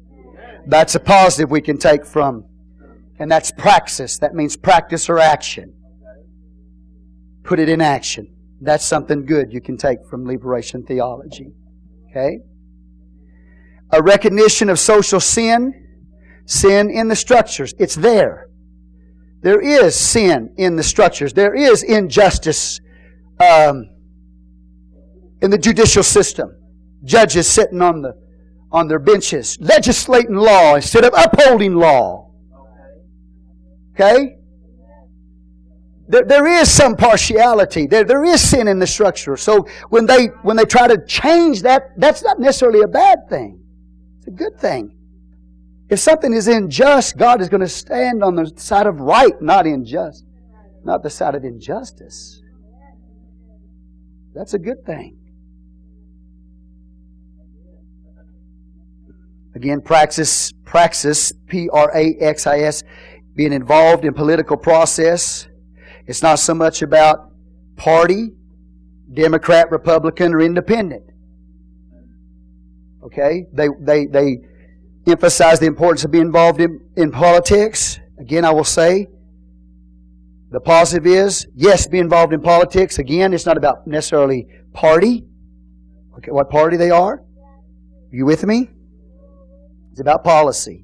That's 0.67 0.95
a 0.95 0.99
positive 0.99 1.51
we 1.51 1.61
can 1.61 1.77
take 1.77 2.05
from. 2.05 2.45
And 3.19 3.31
that's 3.31 3.51
praxis. 3.51 4.17
That 4.19 4.33
means 4.33 4.57
practice 4.57 5.09
or 5.09 5.19
action. 5.19 5.73
put 7.43 7.59
it 7.59 7.69
in 7.69 7.79
action. 7.79 8.27
That's 8.59 8.83
something 8.83 9.25
good 9.25 9.53
you 9.53 9.61
can 9.61 9.77
take 9.77 9.99
from 10.09 10.25
liberation 10.25 10.83
theology. 10.83 11.51
Okay? 12.09 12.39
A 13.91 14.01
recognition 14.01 14.69
of 14.69 14.79
social 14.79 15.19
sin, 15.19 15.73
sin 16.45 16.89
in 16.89 17.07
the 17.07 17.15
structures. 17.15 17.73
It's 17.77 17.95
there. 17.95 18.49
There 19.41 19.61
is 19.61 19.95
sin 19.95 20.55
in 20.57 20.75
the 20.75 20.81
structures. 20.81 21.33
There 21.33 21.53
is 21.53 21.83
injustice 21.83 22.79
um, 23.39 23.89
in 25.41 25.51
the 25.51 25.57
judicial 25.59 26.01
system. 26.01 26.49
Judges 27.03 27.47
sitting 27.47 27.81
on 27.81 28.01
the 28.01 28.13
on 28.71 28.87
their 28.87 28.99
benches, 28.99 29.57
legislating 29.59 30.35
law 30.35 30.75
instead 30.75 31.05
of 31.05 31.13
upholding 31.15 31.75
law. 31.75 32.31
Okay? 33.93 34.37
There, 36.07 36.23
there 36.23 36.45
is 36.45 36.69
some 36.69 36.95
partiality. 36.95 37.87
There, 37.87 38.03
there 38.03 38.23
is 38.23 38.41
sin 38.41 38.67
in 38.67 38.79
the 38.79 38.87
structure. 38.87 39.37
So 39.37 39.67
when 39.89 40.05
they 40.05 40.27
when 40.43 40.55
they 40.55 40.65
try 40.65 40.87
to 40.87 41.03
change 41.05 41.63
that, 41.63 41.91
that's 41.97 42.21
not 42.21 42.39
necessarily 42.39 42.81
a 42.81 42.87
bad 42.87 43.27
thing. 43.29 43.63
It's 44.19 44.27
a 44.27 44.31
good 44.31 44.59
thing. 44.59 44.91
If 45.89 45.99
something 45.99 46.33
is 46.33 46.47
unjust, 46.47 47.17
God 47.17 47.41
is 47.41 47.49
going 47.49 47.61
to 47.61 47.67
stand 47.69 48.23
on 48.23 48.35
the 48.35 48.51
side 48.55 48.87
of 48.87 48.99
right, 48.99 49.39
not 49.41 49.65
unjust, 49.65 50.25
not 50.83 51.03
the 51.03 51.09
side 51.09 51.35
of 51.35 51.43
injustice. 51.43 52.41
That's 54.33 54.53
a 54.53 54.59
good 54.59 54.85
thing. 54.85 55.17
Again, 59.55 59.81
praxis, 59.81 60.51
praxis, 60.65 61.31
P-R-A-X-I-S, 61.47 62.83
being 63.35 63.53
involved 63.53 64.03
in 64.03 64.13
political 64.13 64.57
process. 64.57 65.47
It's 66.07 66.21
not 66.21 66.39
so 66.39 66.53
much 66.53 66.81
about 66.81 67.31
party, 67.77 68.31
Democrat, 69.13 69.71
Republican, 69.71 70.33
or 70.33 70.41
independent. 70.41 71.03
Okay? 73.05 73.45
They, 73.53 73.69
they, 73.79 74.05
they 74.07 74.37
emphasize 75.07 75.59
the 75.59 75.67
importance 75.67 76.03
of 76.03 76.11
being 76.11 76.25
involved 76.25 76.59
in, 76.59 76.81
in 76.97 77.11
politics. 77.11 77.99
Again, 78.19 78.43
I 78.43 78.51
will 78.51 78.65
say, 78.65 79.07
the 80.51 80.59
positive 80.59 81.07
is, 81.07 81.47
yes, 81.55 81.87
be 81.87 81.99
involved 81.99 82.33
in 82.33 82.41
politics. 82.41 82.99
Again, 82.99 83.33
it's 83.33 83.45
not 83.45 83.57
about 83.57 83.87
necessarily 83.87 84.47
party. 84.73 85.25
Okay, 86.17 86.31
what 86.31 86.49
party 86.49 86.77
they 86.77 86.91
are. 86.91 87.19
Are 87.19 87.25
you 88.11 88.25
with 88.25 88.45
me? 88.45 88.69
It's 89.95 90.01
about 90.01 90.25
policy. 90.25 90.83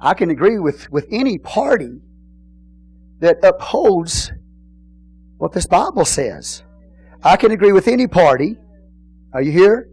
I 0.00 0.14
can 0.14 0.30
agree 0.30 0.58
with, 0.58 0.90
with 0.90 1.06
any 1.10 1.36
party 1.36 2.00
that 3.20 3.44
upholds 3.44 4.32
what 5.36 5.52
this 5.52 5.66
Bible 5.66 6.06
says. 6.06 6.62
I 7.22 7.36
can 7.36 7.52
agree 7.52 7.72
with 7.72 7.88
any 7.88 8.06
party. 8.06 8.56
Are 9.34 9.42
you 9.42 9.52
here? 9.52 9.90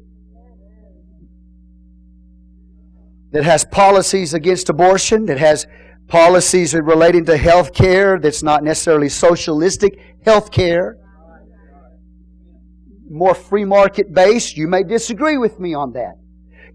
That 3.31 3.43
has 3.43 3.65
policies 3.65 4.33
against 4.33 4.69
abortion, 4.69 5.25
that 5.25 5.37
has 5.37 5.67
policies 6.07 6.73
relating 6.73 7.25
to 7.25 7.35
health 7.35 7.73
care 7.73 8.17
that's 8.19 8.41
not 8.41 8.63
necessarily 8.63 9.09
socialistic 9.09 9.99
health 10.23 10.49
care, 10.49 10.95
more 13.09 13.33
free 13.33 13.65
market 13.65 14.13
based. 14.13 14.57
You 14.57 14.67
may 14.67 14.83
disagree 14.83 15.37
with 15.37 15.59
me 15.59 15.73
on 15.73 15.93
that. 15.93 16.15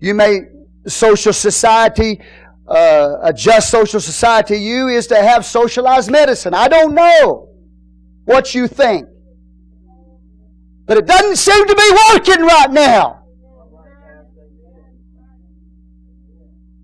You 0.01 0.15
may, 0.15 0.41
social 0.87 1.33
society, 1.33 2.21
uh, 2.69 3.17
a 3.23 3.33
just 3.33 3.71
social 3.71 4.01
society 4.01 4.57
you 4.57 4.89
is 4.89 5.07
to 5.09 5.17
have 5.17 5.45
socialized 5.45 6.11
medicine. 6.11 6.55
I 6.55 6.69
don't 6.69 6.95
know 6.95 7.49
what 8.25 8.55
you 8.55 8.67
think. 8.67 9.09
But 10.87 10.99
it 10.99 11.07
doesn't 11.07 11.37
seem 11.37 11.67
to 11.67 11.75
be 11.75 11.91
working 12.13 12.45
right 12.45 12.71
now. 12.71 13.25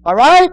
All 0.05 0.15
right? 0.15 0.51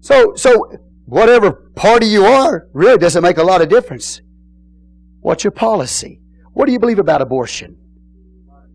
So, 0.00 0.34
so 0.34 0.72
whatever 1.06 1.52
party 1.76 2.06
you 2.06 2.24
are 2.24 2.68
really 2.72 2.98
doesn't 2.98 3.22
make 3.22 3.38
a 3.38 3.42
lot 3.42 3.62
of 3.62 3.68
difference. 3.68 4.20
What's 5.22 5.42
your 5.42 5.50
policy? 5.50 6.20
What 6.52 6.66
do 6.66 6.72
you 6.72 6.78
believe 6.78 6.98
about 6.98 7.22
abortion? 7.22 7.76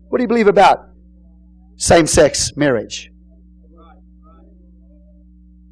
What 0.08 0.18
do 0.18 0.24
you 0.24 0.28
believe 0.28 0.48
about 0.48 0.78
same-sex 1.76 2.56
marriage? 2.56 3.10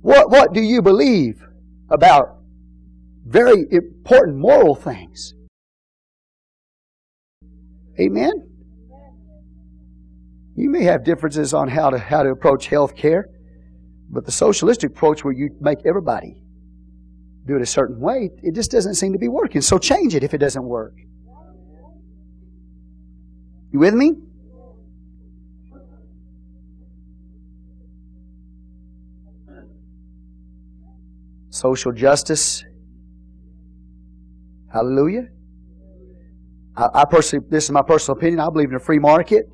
What, 0.00 0.30
what 0.30 0.52
do 0.52 0.60
you 0.60 0.80
believe 0.80 1.42
about 1.90 2.36
very 3.26 3.66
important 3.70 4.38
moral 4.38 4.74
things. 4.74 5.34
Amen? 7.98 8.32
You 10.54 10.70
may 10.70 10.84
have 10.84 11.04
differences 11.04 11.52
on 11.52 11.68
how 11.68 11.90
to, 11.90 11.98
how 11.98 12.22
to 12.22 12.30
approach 12.30 12.68
health 12.68 12.96
care, 12.96 13.28
but 14.10 14.24
the 14.24 14.32
socialistic 14.32 14.90
approach 14.90 15.24
where 15.24 15.34
you 15.34 15.50
make 15.60 15.78
everybody 15.84 16.42
do 17.46 17.56
it 17.56 17.62
a 17.62 17.66
certain 17.66 18.00
way, 18.00 18.30
it 18.42 18.54
just 18.54 18.70
doesn't 18.70 18.94
seem 18.94 19.12
to 19.12 19.18
be 19.18 19.28
working. 19.28 19.60
So 19.60 19.78
change 19.78 20.14
it 20.14 20.22
if 20.22 20.34
it 20.34 20.38
doesn't 20.38 20.64
work. 20.64 20.94
You 23.72 23.78
with 23.78 23.94
me? 23.94 24.14
Social 31.50 31.92
justice 31.92 32.64
Hallelujah. 34.76 35.28
I, 36.76 36.88
I 36.92 37.04
personally, 37.06 37.46
this 37.48 37.64
is 37.64 37.70
my 37.70 37.80
personal 37.80 38.18
opinion. 38.18 38.40
I 38.40 38.50
believe 38.50 38.68
in 38.68 38.76
a 38.76 38.80
free 38.80 38.98
market, 38.98 39.48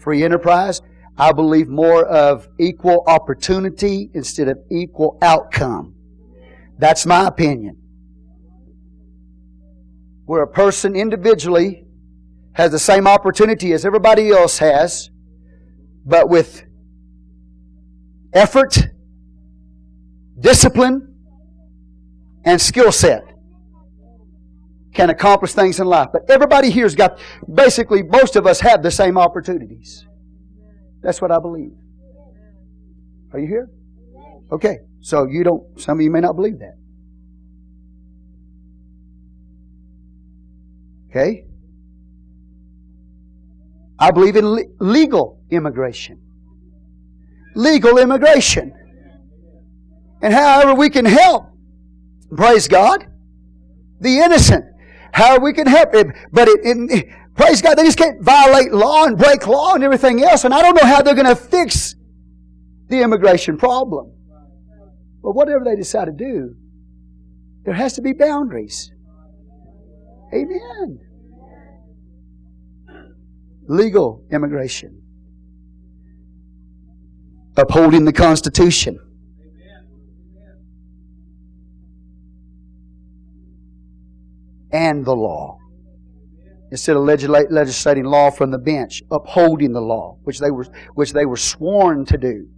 free 0.00 0.24
enterprise. 0.24 0.80
I 1.18 1.32
believe 1.32 1.68
more 1.68 2.06
of 2.06 2.48
equal 2.58 3.04
opportunity 3.06 4.10
instead 4.14 4.48
of 4.48 4.56
equal 4.70 5.18
outcome. 5.20 5.94
That's 6.78 7.06
my 7.06 7.26
opinion. 7.26 7.76
Where 10.24 10.42
a 10.42 10.48
person 10.48 10.96
individually 10.96 11.84
has 12.54 12.70
the 12.70 12.78
same 12.78 13.06
opportunity 13.06 13.72
as 13.72 13.84
everybody 13.84 14.30
else 14.30 14.58
has, 14.58 15.10
but 16.04 16.28
with 16.28 16.64
effort, 18.32 18.78
discipline, 20.38 21.14
and 22.44 22.60
skill 22.60 22.92
set 22.92 23.22
can 24.94 25.10
accomplish 25.10 25.52
things 25.52 25.80
in 25.80 25.86
life. 25.86 26.08
But 26.12 26.30
everybody 26.30 26.70
here's 26.70 26.94
got, 26.94 27.18
basically, 27.52 28.02
most 28.02 28.36
of 28.36 28.46
us 28.46 28.60
have 28.60 28.82
the 28.82 28.90
same 28.90 29.18
opportunities. 29.18 30.06
That's 31.02 31.20
what 31.20 31.32
I 31.32 31.38
believe. 31.40 31.72
Are 33.32 33.40
you 33.40 33.48
here? 33.48 33.68
Okay. 34.52 34.78
So 35.00 35.26
you 35.26 35.44
don't, 35.44 35.80
some 35.80 35.98
of 35.98 36.02
you 36.02 36.10
may 36.10 36.20
not 36.20 36.34
believe 36.36 36.58
that. 36.60 36.76
Okay? 41.10 41.44
I 43.98 44.10
believe 44.10 44.36
in 44.36 44.46
le- 44.46 44.64
legal 44.80 45.40
immigration. 45.50 46.20
Legal 47.54 47.98
immigration. 47.98 48.72
And 50.22 50.32
however 50.32 50.74
we 50.74 50.90
can 50.90 51.04
help, 51.04 51.46
praise 52.34 52.66
God, 52.66 53.06
the 54.00 54.18
innocent 54.18 54.64
how 55.14 55.38
we 55.38 55.52
can 55.52 55.66
help 55.66 55.94
it. 55.94 56.08
But 56.32 56.48
it, 56.48 56.60
it, 56.64 57.08
praise 57.36 57.62
God, 57.62 57.76
they 57.76 57.84
just 57.84 57.96
can't 57.96 58.20
violate 58.22 58.72
law 58.72 59.04
and 59.04 59.16
break 59.16 59.46
law 59.46 59.74
and 59.74 59.84
everything 59.84 60.22
else. 60.22 60.44
And 60.44 60.52
I 60.52 60.60
don't 60.60 60.74
know 60.74 60.86
how 60.86 61.02
they're 61.02 61.14
going 61.14 61.26
to 61.26 61.36
fix 61.36 61.94
the 62.88 63.00
immigration 63.00 63.56
problem. 63.56 64.12
But 65.24 65.32
whatever 65.32 65.64
they 65.64 65.74
decide 65.74 66.04
to 66.04 66.12
do, 66.12 66.54
there 67.64 67.72
has 67.72 67.94
to 67.94 68.02
be 68.02 68.12
boundaries. 68.12 68.92
Amen. 70.34 71.00
Legal 73.66 74.22
immigration. 74.30 75.00
Upholding 77.56 78.04
the 78.04 78.12
Constitution. 78.12 79.00
and 84.72 85.04
the 85.04 85.14
law. 85.14 85.56
Instead 86.72 86.96
of 86.96 87.04
legislating 87.04 88.02
law 88.02 88.28
from 88.32 88.50
the 88.50 88.58
bench, 88.58 89.04
upholding 89.08 89.72
the 89.72 89.80
law, 89.80 90.18
which 90.24 90.40
they 90.40 90.50
were, 90.50 90.66
which 90.94 91.12
they 91.12 91.24
were 91.24 91.36
sworn 91.36 92.04
to 92.04 92.18
do. 92.18 92.48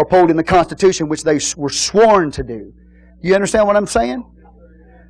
Upholding 0.00 0.36
the 0.36 0.44
Constitution, 0.44 1.08
which 1.08 1.24
they 1.24 1.38
were 1.56 1.70
sworn 1.70 2.30
to 2.32 2.42
do. 2.42 2.72
You 3.22 3.34
understand 3.34 3.66
what 3.66 3.76
I'm 3.76 3.86
saying? 3.86 4.24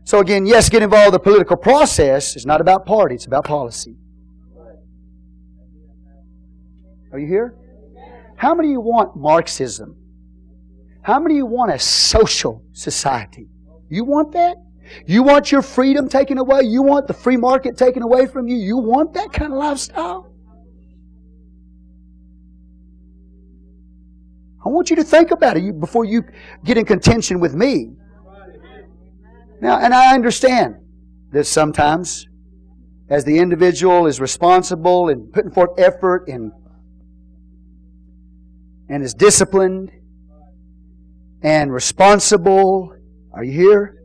So 0.05 0.19
again, 0.19 0.47
yes, 0.47 0.69
get 0.69 0.83
involved 0.83 1.09
in 1.09 1.13
the 1.13 1.21
political 1.21 1.57
process 1.57 2.35
is 2.37 2.45
not 2.47 2.61
about 2.61 2.87
party, 2.87 3.15
it's 3.15 3.27
about 3.27 3.45
policy. 3.45 3.97
Are 7.13 7.19
you 7.19 7.27
here? 7.27 7.57
How 8.37 8.55
many 8.55 8.69
of 8.69 8.73
you 8.73 8.81
want 8.81 9.17
Marxism? 9.17 9.97
How 11.03 11.19
many 11.19 11.35
of 11.35 11.39
you 11.39 11.47
want 11.47 11.73
a 11.73 11.79
social 11.79 12.63
society? 12.73 13.49
You 13.89 14.05
want 14.05 14.33
that? 14.33 14.57
You 15.07 15.23
want 15.23 15.53
your 15.53 15.63
freedom 15.63 16.09
taken 16.09 16.39
away? 16.39 16.63
You 16.63 16.83
want 16.83 17.07
the 17.07 17.15
free 17.15 17.37
market 17.37 17.77
taken 17.77 18.03
away 18.03 18.27
from 18.27 18.49
you? 18.49 18.57
You 18.57 18.79
want 18.79 19.15
that 19.15 19.33
kind 19.33 19.53
of 19.53 19.59
lifestyle? 19.59 20.30
I 24.65 24.69
want 24.69 24.91
you 24.91 24.97
to 24.97 25.05
think 25.05 25.31
about 25.31 25.57
it 25.57 25.81
before 25.81 26.05
you 26.05 26.23
get 26.65 26.77
in 26.77 26.85
contention 26.85 27.41
with 27.41 27.55
me. 27.55 27.93
Now, 29.63 29.79
and 29.79 29.95
I 29.95 30.15
understand 30.15 30.77
that 31.33 31.45
sometimes, 31.45 32.27
as 33.09 33.25
the 33.25 33.39
individual 33.39 34.07
is 34.07 34.21
responsible 34.21 35.09
and 35.09 35.33
putting 35.33 35.51
forth 35.51 35.71
effort 35.79 36.29
and 36.29 36.53
and 38.89 39.05
is 39.05 39.15
disciplined 39.15 39.93
and 41.43 41.73
responsible, 41.73 42.93
are 43.33 43.45
you 43.45 43.53
here? 43.53 44.05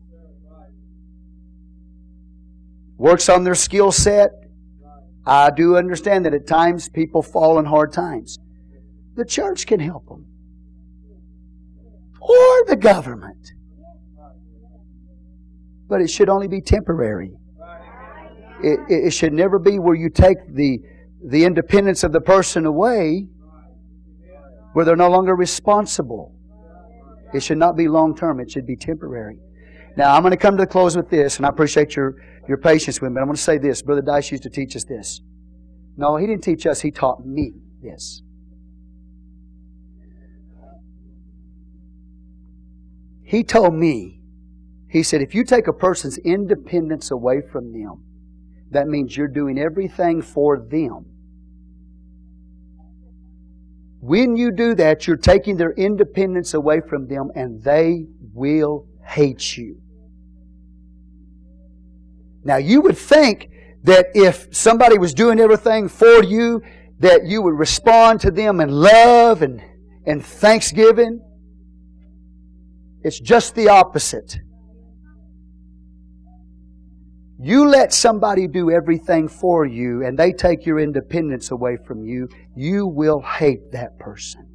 Works 2.97 3.27
on 3.29 3.43
their 3.43 3.55
skill 3.55 3.91
set. 3.91 4.29
I 5.25 5.49
do 5.49 5.75
understand 5.75 6.25
that 6.25 6.33
at 6.33 6.47
times 6.47 6.87
people 6.87 7.23
fall 7.23 7.57
in 7.57 7.65
hard 7.65 7.91
times. 7.91 8.37
The 9.15 9.25
church 9.25 9.65
can 9.65 9.79
help 9.79 10.07
them 10.07 10.27
or 12.27 12.65
the 12.65 12.75
government. 12.75 13.51
But 15.87 16.01
it 16.01 16.09
should 16.09 16.29
only 16.29 16.47
be 16.47 16.61
temporary. 16.61 17.31
It, 18.63 18.79
it, 18.87 19.11
should 19.11 19.33
never 19.33 19.59
be 19.59 19.77
where 19.77 19.95
you 19.95 20.09
take 20.09 20.37
the, 20.49 20.79
the 21.23 21.43
independence 21.43 22.03
of 22.03 22.13
the 22.13 22.21
person 22.21 22.65
away 22.65 23.27
where 24.73 24.85
they're 24.85 24.95
no 24.95 25.09
longer 25.09 25.35
responsible. 25.35 26.33
It 27.33 27.43
should 27.43 27.57
not 27.57 27.75
be 27.75 27.87
long 27.87 28.15
term, 28.15 28.39
it 28.39 28.49
should 28.49 28.65
be 28.65 28.75
temporary. 28.75 29.37
Now, 29.97 30.15
I'm 30.15 30.21
going 30.21 30.31
to 30.31 30.37
come 30.37 30.57
to 30.57 30.63
the 30.63 30.67
close 30.67 30.95
with 30.95 31.09
this, 31.09 31.37
and 31.37 31.45
I 31.45 31.49
appreciate 31.49 31.95
your, 31.95 32.15
your 32.47 32.57
patience 32.57 33.01
with 33.01 33.11
me. 33.11 33.19
I'm 33.19 33.27
going 33.27 33.35
to 33.35 33.41
say 33.41 33.57
this. 33.57 33.81
Brother 33.81 34.01
Dice 34.01 34.31
used 34.31 34.43
to 34.43 34.49
teach 34.49 34.75
us 34.75 34.83
this. 34.83 35.21
No, 35.97 36.17
he 36.17 36.27
didn't 36.27 36.43
teach 36.43 36.65
us, 36.65 36.81
he 36.81 36.91
taught 36.91 37.25
me 37.25 37.53
this. 37.81 38.21
He 43.25 43.43
told 43.43 43.73
me, 43.73 44.21
he 44.87 45.03
said, 45.03 45.21
if 45.21 45.33
you 45.33 45.43
take 45.43 45.67
a 45.67 45.73
person's 45.73 46.17
independence 46.19 47.11
away 47.11 47.41
from 47.41 47.73
them, 47.73 48.03
that 48.71 48.87
means 48.87 49.17
you're 49.17 49.27
doing 49.27 49.57
everything 49.57 50.21
for 50.21 50.59
them. 50.59 51.05
When 53.99 54.37
you 54.37 54.51
do 54.51 54.75
that, 54.75 55.07
you're 55.07 55.17
taking 55.17 55.57
their 55.57 55.71
independence 55.71 56.53
away 56.53 56.81
from 56.87 57.07
them 57.07 57.31
and 57.35 57.63
they 57.63 58.05
will 58.33 58.87
hate 59.03 59.57
you. 59.57 59.81
Now, 62.43 62.57
you 62.57 62.81
would 62.81 62.97
think 62.97 63.49
that 63.83 64.07
if 64.13 64.55
somebody 64.55 64.99
was 64.99 65.15
doing 65.15 65.39
everything 65.39 65.89
for 65.89 66.23
you, 66.23 66.61
that 66.99 67.25
you 67.25 67.41
would 67.41 67.57
respond 67.57 68.21
to 68.21 68.29
them 68.29 68.61
in 68.61 68.69
love 68.69 69.41
and, 69.41 69.61
and 70.05 70.23
thanksgiving. 70.23 71.21
It's 73.05 73.19
just 73.19 73.53
the 73.53 73.69
opposite. 73.69 74.39
You 77.39 77.67
let 77.67 77.93
somebody 77.93 78.47
do 78.47 78.71
everything 78.71 79.27
for 79.27 79.63
you 79.63 80.03
and 80.03 80.17
they 80.17 80.33
take 80.33 80.65
your 80.65 80.79
independence 80.79 81.51
away 81.51 81.77
from 81.85 82.03
you, 82.03 82.27
you 82.55 82.87
will 82.87 83.21
hate 83.21 83.71
that 83.73 83.99
person. 83.99 84.49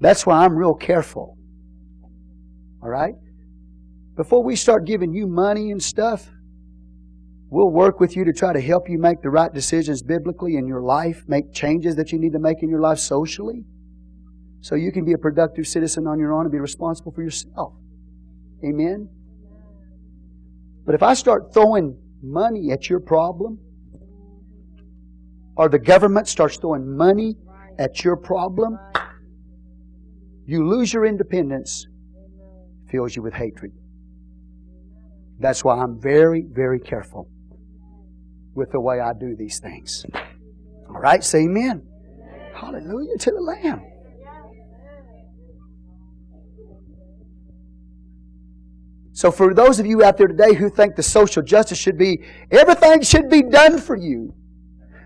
That's 0.00 0.26
why 0.26 0.44
I'm 0.44 0.56
real 0.56 0.74
careful. 0.74 1.38
All 2.82 2.88
right? 2.88 3.14
Before 4.16 4.42
we 4.42 4.56
start 4.56 4.84
giving 4.84 5.12
you 5.12 5.28
money 5.28 5.70
and 5.70 5.80
stuff, 5.80 6.28
we'll 7.50 7.70
work 7.70 8.00
with 8.00 8.16
you 8.16 8.24
to 8.24 8.32
try 8.32 8.52
to 8.52 8.60
help 8.60 8.90
you 8.90 8.98
make 8.98 9.22
the 9.22 9.30
right 9.30 9.54
decisions 9.54 10.02
biblically 10.02 10.56
in 10.56 10.66
your 10.66 10.82
life, 10.82 11.22
make 11.28 11.52
changes 11.52 11.94
that 11.94 12.10
you 12.10 12.18
need 12.18 12.32
to 12.32 12.40
make 12.40 12.64
in 12.64 12.68
your 12.68 12.80
life 12.80 12.98
socially 12.98 13.64
so 14.60 14.74
you 14.74 14.92
can 14.92 15.04
be 15.04 15.12
a 15.12 15.18
productive 15.18 15.66
citizen 15.66 16.06
on 16.06 16.18
your 16.18 16.32
own 16.32 16.42
and 16.42 16.52
be 16.52 16.58
responsible 16.58 17.12
for 17.12 17.22
yourself. 17.22 17.74
Amen? 18.64 19.08
But 20.84 20.94
if 20.94 21.02
I 21.02 21.14
start 21.14 21.54
throwing 21.54 21.96
money 22.22 22.70
at 22.72 22.90
your 22.90 23.00
problem, 23.00 23.58
or 25.56 25.68
the 25.68 25.78
government 25.78 26.28
starts 26.28 26.56
throwing 26.56 26.96
money 26.96 27.36
at 27.78 28.04
your 28.04 28.16
problem, 28.16 28.78
you 30.46 30.66
lose 30.66 30.92
your 30.92 31.06
independence, 31.06 31.86
fills 32.90 33.14
you 33.14 33.22
with 33.22 33.34
hatred. 33.34 33.72
That's 35.38 35.64
why 35.64 35.76
I'm 35.76 36.00
very, 36.00 36.44
very 36.50 36.80
careful 36.80 37.28
with 38.54 38.72
the 38.72 38.80
way 38.80 39.00
I 39.00 39.12
do 39.12 39.36
these 39.36 39.58
things. 39.58 40.04
All 40.88 41.00
right, 41.00 41.22
say 41.22 41.44
amen. 41.44 41.86
Hallelujah 42.54 43.16
to 43.18 43.30
the 43.30 43.40
Lamb. 43.40 43.89
So, 49.20 49.30
for 49.30 49.52
those 49.52 49.78
of 49.78 49.84
you 49.84 50.02
out 50.02 50.16
there 50.16 50.28
today 50.28 50.54
who 50.54 50.70
think 50.70 50.96
the 50.96 51.02
social 51.02 51.42
justice 51.42 51.76
should 51.76 51.98
be 51.98 52.24
everything 52.50 53.02
should 53.02 53.28
be 53.28 53.42
done 53.42 53.78
for 53.78 53.94
you, 53.94 54.32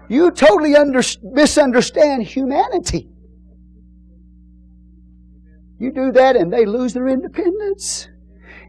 you 0.08 0.30
totally 0.30 0.76
under, 0.76 1.00
misunderstand 1.20 2.22
humanity. 2.22 3.08
You 5.80 5.90
do 5.90 6.12
that 6.12 6.36
and 6.36 6.52
they 6.52 6.64
lose 6.64 6.92
their 6.92 7.08
independence. 7.08 8.06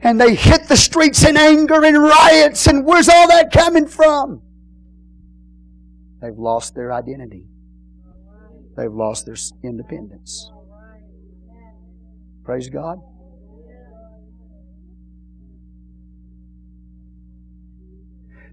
And 0.01 0.19
they 0.19 0.33
hit 0.33 0.67
the 0.67 0.75
streets 0.75 1.23
in 1.23 1.37
anger 1.37 1.85
and 1.85 2.01
riots, 2.01 2.65
and 2.65 2.83
where's 2.83 3.07
all 3.07 3.27
that 3.27 3.51
coming 3.51 3.85
from? 3.85 4.41
They've 6.23 6.35
lost 6.35 6.73
their 6.73 6.91
identity. 6.91 7.45
They've 8.75 8.91
lost 8.91 9.27
their 9.27 9.37
independence. 9.63 10.49
Praise 12.43 12.67
God. 12.67 12.97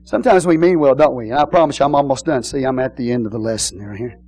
Sometimes 0.04 0.46
we 0.46 0.56
mean 0.56 0.80
well, 0.80 0.94
don't 0.94 1.14
we? 1.14 1.30
And 1.30 1.38
I 1.38 1.44
promise 1.44 1.78
you, 1.78 1.84
I'm 1.84 1.94
almost 1.94 2.26
done. 2.26 2.42
See, 2.42 2.64
I'm 2.64 2.78
at 2.78 2.96
the 2.96 3.12
end 3.12 3.26
of 3.26 3.32
the 3.32 3.38
lesson 3.38 3.78
there 3.78 3.94
here. 3.94 4.18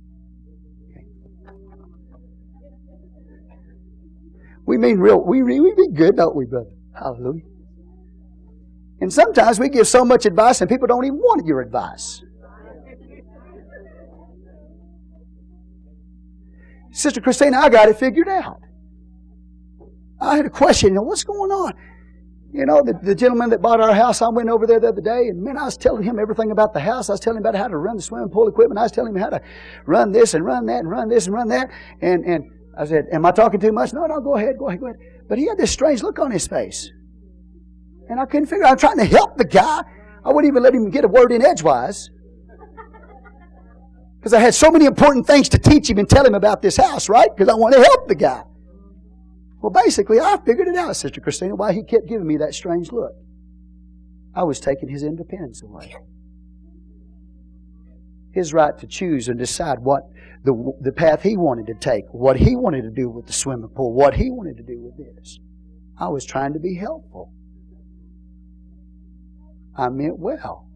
We 4.65 4.77
mean 4.77 4.97
real, 4.97 5.23
we, 5.23 5.43
we 5.43 5.59
mean 5.59 5.93
good, 5.93 6.15
don't 6.15 6.35
we, 6.35 6.45
brother? 6.45 6.71
Hallelujah. 6.97 7.43
And 9.01 9.13
sometimes 9.13 9.59
we 9.59 9.69
give 9.69 9.87
so 9.87 10.03
much 10.03 10.25
advice 10.25 10.61
and 10.61 10.69
people 10.69 10.87
don't 10.87 11.05
even 11.05 11.17
want 11.17 11.45
your 11.45 11.61
advice. 11.61 12.23
Sister 16.91 17.19
Christina, 17.19 17.57
I 17.57 17.69
got 17.69 17.89
it 17.89 17.99
figured 17.99 18.29
out. 18.29 18.61
I 20.19 20.37
had 20.37 20.45
a 20.45 20.49
question, 20.49 20.89
you 20.89 20.95
know, 20.95 21.01
what's 21.01 21.25
going 21.25 21.51
on? 21.51 21.73
You 22.55 22.65
know, 22.65 22.81
the, 22.81 22.93
the 23.03 23.13
gentleman 23.13 23.49
that 23.49 23.61
bought 23.61 23.81
our 23.81 23.93
house, 23.93 24.21
I 24.21 24.29
went 24.29 24.47
over 24.47 24.65
there 24.65 24.79
the 24.79 24.87
other 24.87 25.01
day, 25.01 25.27
and 25.27 25.43
man, 25.43 25.57
I 25.57 25.65
was 25.65 25.75
telling 25.75 26.03
him 26.03 26.17
everything 26.17 26.51
about 26.51 26.71
the 26.71 26.79
house. 26.79 27.09
I 27.09 27.13
was 27.13 27.19
telling 27.19 27.39
him 27.39 27.43
about 27.43 27.55
how 27.55 27.67
to 27.67 27.75
run 27.75 27.97
the 27.97 28.01
swimming 28.01 28.29
pool 28.29 28.47
equipment. 28.47 28.79
I 28.79 28.83
was 28.83 28.93
telling 28.93 29.13
him 29.13 29.21
how 29.21 29.29
to 29.29 29.41
run 29.85 30.13
this 30.13 30.35
and 30.35 30.45
run 30.45 30.65
that 30.67 30.79
and 30.79 30.89
run 30.89 31.09
this 31.09 31.25
and 31.25 31.33
run 31.33 31.49
that. 31.49 31.69
And, 32.01 32.23
and 32.23 32.45
I 32.79 32.85
said, 32.85 33.07
Am 33.11 33.25
I 33.25 33.31
talking 33.31 33.59
too 33.59 33.73
much? 33.73 33.91
No, 33.91 34.05
no, 34.05 34.21
go 34.21 34.37
ahead, 34.37 34.57
go 34.57 34.69
ahead, 34.69 34.79
go 34.79 34.85
ahead. 34.85 34.95
But 35.27 35.37
he 35.37 35.47
had 35.47 35.57
this 35.57 35.69
strange 35.69 36.01
look 36.01 36.17
on 36.17 36.31
his 36.31 36.47
face. 36.47 36.89
And 38.07 38.21
I 38.21 38.25
couldn't 38.25 38.45
figure 38.45 38.63
out. 38.63 38.71
I'm 38.71 38.77
trying 38.77 38.99
to 38.99 39.05
help 39.05 39.37
the 39.37 39.43
guy. 39.43 39.81
I 40.23 40.29
wouldn't 40.29 40.49
even 40.49 40.63
let 40.63 40.73
him 40.73 40.89
get 40.89 41.03
a 41.03 41.09
word 41.09 41.33
in 41.33 41.45
edgewise. 41.45 42.09
Because 44.17 44.33
I 44.33 44.39
had 44.39 44.55
so 44.55 44.71
many 44.71 44.85
important 44.85 45.27
things 45.27 45.49
to 45.49 45.59
teach 45.59 45.89
him 45.89 45.97
and 45.97 46.09
tell 46.09 46.25
him 46.25 46.35
about 46.35 46.61
this 46.61 46.77
house, 46.77 47.09
right? 47.09 47.27
Because 47.35 47.49
I 47.49 47.55
want 47.55 47.75
to 47.75 47.81
help 47.81 48.07
the 48.07 48.15
guy. 48.15 48.43
Well, 49.65 49.83
basically, 49.83 50.19
I 50.19 50.37
figured 50.45 50.67
it 50.67 50.75
out, 50.75 50.95
Sister 50.95 51.19
Christina, 51.19 51.55
why 51.55 51.73
he 51.73 51.81
kept 51.81 52.05
giving 52.05 52.27
me 52.27 52.37
that 52.37 52.53
strange 52.53 52.91
look. 52.91 53.13
I 54.35 54.43
was 54.43 54.59
taking 54.59 54.89
his 54.89 55.01
independence 55.01 55.63
away. 55.63 55.95
His 58.31 58.53
right 58.53 58.77
to 58.77 58.85
choose 58.85 59.27
and 59.27 59.39
decide 59.39 59.79
what 59.79 60.03
the, 60.43 60.71
the 60.81 60.91
path 60.91 61.23
he 61.23 61.35
wanted 61.35 61.65
to 61.65 61.73
take, 61.73 62.05
what 62.11 62.37
he 62.37 62.55
wanted 62.55 62.83
to 62.83 62.91
do 62.91 63.09
with 63.09 63.25
the 63.25 63.33
swimming 63.33 63.69
pool, 63.69 63.91
what 63.91 64.13
he 64.13 64.29
wanted 64.29 64.57
to 64.57 64.63
do 64.63 64.79
with 64.79 64.97
this. 64.97 65.39
I 65.97 66.09
was 66.09 66.25
trying 66.25 66.53
to 66.53 66.59
be 66.59 66.75
helpful. 66.75 67.33
I 69.75 69.89
meant 69.89 70.19
well. 70.19 70.67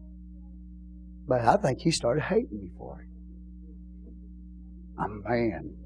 But 1.28 1.42
I 1.42 1.58
think 1.58 1.78
he 1.78 1.92
started 1.92 2.22
hating 2.22 2.58
me 2.60 2.72
for 2.76 3.02
it. 3.02 3.08
I'm 4.98 5.22
a 5.24 5.30
man. 5.30 5.76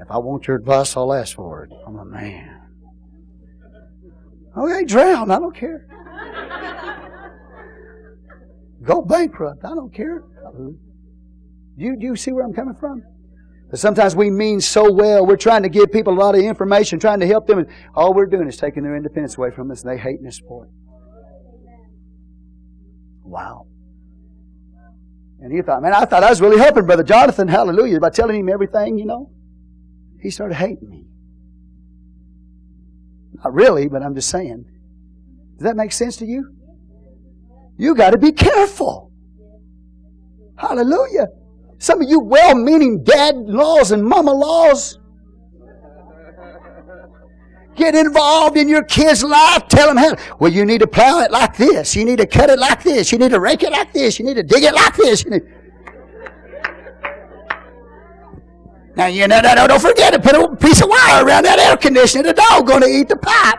If 0.00 0.10
I 0.10 0.18
want 0.18 0.46
your 0.46 0.56
advice, 0.56 0.96
I'll 0.96 1.12
ask 1.12 1.36
for 1.36 1.64
it. 1.64 1.72
I'm 1.86 1.96
a 1.96 2.04
man. 2.04 2.60
Oh, 4.56 4.68
okay, 4.68 4.84
drown. 4.84 5.30
I 5.30 5.38
don't 5.38 5.54
care. 5.54 5.86
Go 8.82 9.02
bankrupt. 9.02 9.64
I 9.64 9.74
don't 9.74 9.94
care. 9.94 10.24
Do 10.56 10.76
you, 11.76 11.96
you 11.98 12.16
see 12.16 12.32
where 12.32 12.44
I'm 12.44 12.54
coming 12.54 12.74
from? 12.74 13.02
But 13.70 13.78
sometimes 13.78 14.16
we 14.16 14.30
mean 14.30 14.60
so 14.60 14.90
well. 14.90 15.24
We're 15.24 15.36
trying 15.36 15.62
to 15.62 15.68
give 15.68 15.92
people 15.92 16.12
a 16.12 16.18
lot 16.18 16.34
of 16.34 16.40
information, 16.40 16.98
trying 16.98 17.20
to 17.20 17.26
help 17.26 17.46
them, 17.46 17.58
and 17.60 17.68
all 17.94 18.12
we're 18.12 18.26
doing 18.26 18.48
is 18.48 18.56
taking 18.56 18.82
their 18.82 18.96
independence 18.96 19.38
away 19.38 19.50
from 19.50 19.70
us, 19.70 19.82
and 19.82 19.92
they 19.92 19.96
hating 19.96 20.26
us 20.26 20.40
for 20.40 20.64
it. 20.64 20.70
Wow. 23.22 23.66
And 25.40 25.52
he 25.54 25.62
thought, 25.62 25.82
man, 25.82 25.94
I 25.94 26.04
thought 26.04 26.24
I 26.24 26.30
was 26.30 26.40
really 26.40 26.58
helping 26.58 26.84
Brother 26.84 27.04
Jonathan, 27.04 27.46
hallelujah, 27.46 28.00
by 28.00 28.10
telling 28.10 28.40
him 28.40 28.48
everything, 28.48 28.98
you 28.98 29.06
know. 29.06 29.30
He 30.20 30.30
started 30.30 30.54
hating 30.54 30.88
me. 30.88 31.06
Not 33.42 33.54
really, 33.54 33.88
but 33.88 34.02
I'm 34.02 34.14
just 34.14 34.28
saying. 34.28 34.64
Does 35.56 35.64
that 35.64 35.76
make 35.76 35.92
sense 35.92 36.16
to 36.18 36.26
you? 36.26 36.56
You 37.78 37.94
got 37.94 38.10
to 38.10 38.18
be 38.18 38.32
careful. 38.32 39.10
Hallelujah. 40.56 41.28
Some 41.78 42.02
of 42.02 42.08
you 42.10 42.20
well 42.20 42.54
meaning 42.54 43.02
dad 43.02 43.36
laws 43.36 43.90
and 43.90 44.04
mama 44.04 44.32
laws 44.32 44.98
get 47.74 47.94
involved 47.94 48.58
in 48.58 48.68
your 48.68 48.84
kid's 48.84 49.24
life. 49.24 49.66
Tell 49.68 49.88
them 49.88 49.96
how. 49.96 50.14
Well, 50.38 50.52
you 50.52 50.66
need 50.66 50.80
to 50.80 50.86
plow 50.86 51.20
it 51.20 51.30
like 51.30 51.56
this. 51.56 51.96
You 51.96 52.04
need 52.04 52.18
to 52.18 52.26
cut 52.26 52.50
it 52.50 52.58
like 52.58 52.82
this. 52.82 53.10
You 53.10 53.18
need 53.18 53.30
to 53.30 53.40
rake 53.40 53.62
it 53.62 53.72
like 53.72 53.94
this. 53.94 54.18
You 54.18 54.26
need 54.26 54.34
to 54.34 54.42
dig 54.42 54.64
it 54.64 54.74
like 54.74 54.96
this. 54.96 55.24
Now, 59.00 59.06
you 59.06 59.26
know, 59.26 59.40
don't 59.40 59.80
forget 59.80 60.12
to 60.12 60.20
put 60.20 60.34
a 60.34 60.54
piece 60.56 60.82
of 60.82 60.90
wire 60.90 61.24
around 61.24 61.44
that 61.44 61.58
air 61.58 61.74
conditioner. 61.78 62.22
The 62.22 62.34
dog 62.34 62.66
going 62.66 62.82
to 62.82 62.86
eat 62.86 63.08
the 63.08 63.16
pipe. 63.16 63.58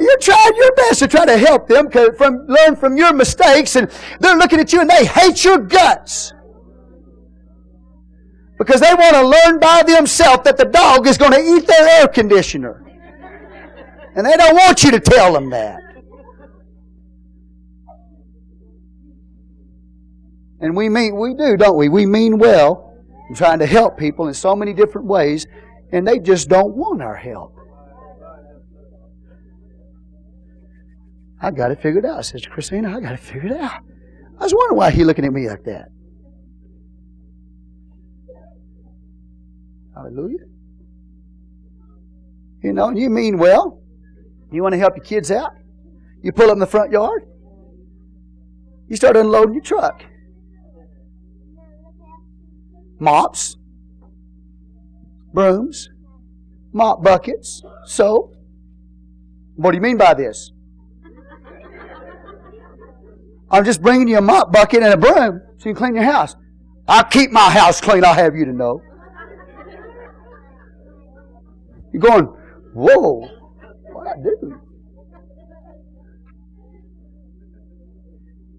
You 0.00 0.16
tried 0.20 0.50
your 0.56 0.74
best 0.74 0.98
to 0.98 1.06
try 1.06 1.24
to 1.24 1.38
help 1.38 1.68
them 1.68 1.88
from 1.88 2.48
learn 2.48 2.74
from 2.74 2.96
your 2.96 3.12
mistakes, 3.12 3.76
and 3.76 3.88
they're 4.18 4.36
looking 4.36 4.58
at 4.58 4.72
you 4.72 4.80
and 4.80 4.90
they 4.90 5.04
hate 5.04 5.44
your 5.44 5.58
guts 5.58 6.32
because 8.58 8.80
they 8.80 8.92
want 8.92 9.14
to 9.14 9.24
learn 9.24 9.60
by 9.60 9.84
themselves 9.86 10.42
that 10.42 10.56
the 10.56 10.64
dog 10.64 11.06
is 11.06 11.16
going 11.16 11.30
to 11.30 11.40
eat 11.40 11.64
their 11.68 12.00
air 12.00 12.08
conditioner, 12.08 12.84
and 14.16 14.26
they 14.26 14.36
don't 14.36 14.56
want 14.56 14.82
you 14.82 14.90
to 14.90 14.98
tell 14.98 15.32
them 15.32 15.48
that. 15.50 15.81
And 20.62 20.76
we 20.76 20.88
mean 20.88 21.16
we 21.16 21.34
do, 21.34 21.56
don't 21.56 21.76
we? 21.76 21.88
We 21.88 22.06
mean 22.06 22.38
well, 22.38 22.94
trying 23.34 23.58
to 23.58 23.66
help 23.66 23.98
people 23.98 24.28
in 24.28 24.34
so 24.34 24.54
many 24.54 24.72
different 24.72 25.08
ways, 25.08 25.46
and 25.90 26.06
they 26.06 26.20
just 26.20 26.48
don't 26.48 26.76
want 26.76 27.02
our 27.02 27.16
help. 27.16 27.58
I 31.40 31.50
got 31.50 31.72
it 31.72 31.82
figured 31.82 32.06
out, 32.06 32.24
says 32.24 32.46
Christina. 32.46 32.96
I 32.96 33.00
got 33.00 33.14
it 33.14 33.20
figured 33.20 33.52
out. 33.52 33.80
I 34.38 34.44
was 34.44 34.54
wondering 34.54 34.78
why 34.78 34.92
he 34.92 35.02
looking 35.02 35.24
at 35.24 35.32
me 35.32 35.48
like 35.48 35.64
that. 35.64 35.88
Hallelujah. 39.96 40.46
You 42.62 42.72
know, 42.72 42.90
you 42.90 43.10
mean 43.10 43.36
well. 43.36 43.82
You 44.52 44.62
want 44.62 44.74
to 44.74 44.78
help 44.78 44.96
your 44.96 45.04
kids 45.04 45.32
out. 45.32 45.50
You 46.22 46.30
pull 46.30 46.46
up 46.46 46.52
in 46.52 46.60
the 46.60 46.66
front 46.66 46.92
yard. 46.92 47.24
You 48.88 48.94
start 48.94 49.16
unloading 49.16 49.54
your 49.54 49.64
truck. 49.64 50.04
Mops, 53.02 53.56
brooms, 55.34 55.88
mop 56.72 57.02
buckets, 57.02 57.60
soap. 57.84 58.36
What 59.56 59.72
do 59.72 59.76
you 59.76 59.82
mean 59.82 59.96
by 59.96 60.14
this? 60.14 60.52
I'm 63.50 63.64
just 63.64 63.82
bringing 63.82 64.06
you 64.06 64.18
a 64.18 64.20
mop 64.20 64.52
bucket 64.52 64.84
and 64.84 64.94
a 64.94 64.96
broom 64.96 65.42
so 65.58 65.68
you 65.68 65.74
can 65.74 65.74
clean 65.74 65.94
your 65.96 66.04
house. 66.04 66.36
I 66.86 67.02
keep 67.02 67.32
my 67.32 67.50
house 67.50 67.80
clean, 67.80 68.04
I'll 68.04 68.14
have 68.14 68.36
you 68.36 68.44
to 68.44 68.52
know. 68.52 68.80
You're 71.92 72.02
going, 72.02 72.26
whoa, 72.72 73.28
what 73.90 74.06
I 74.06 74.14
do? 74.22 74.60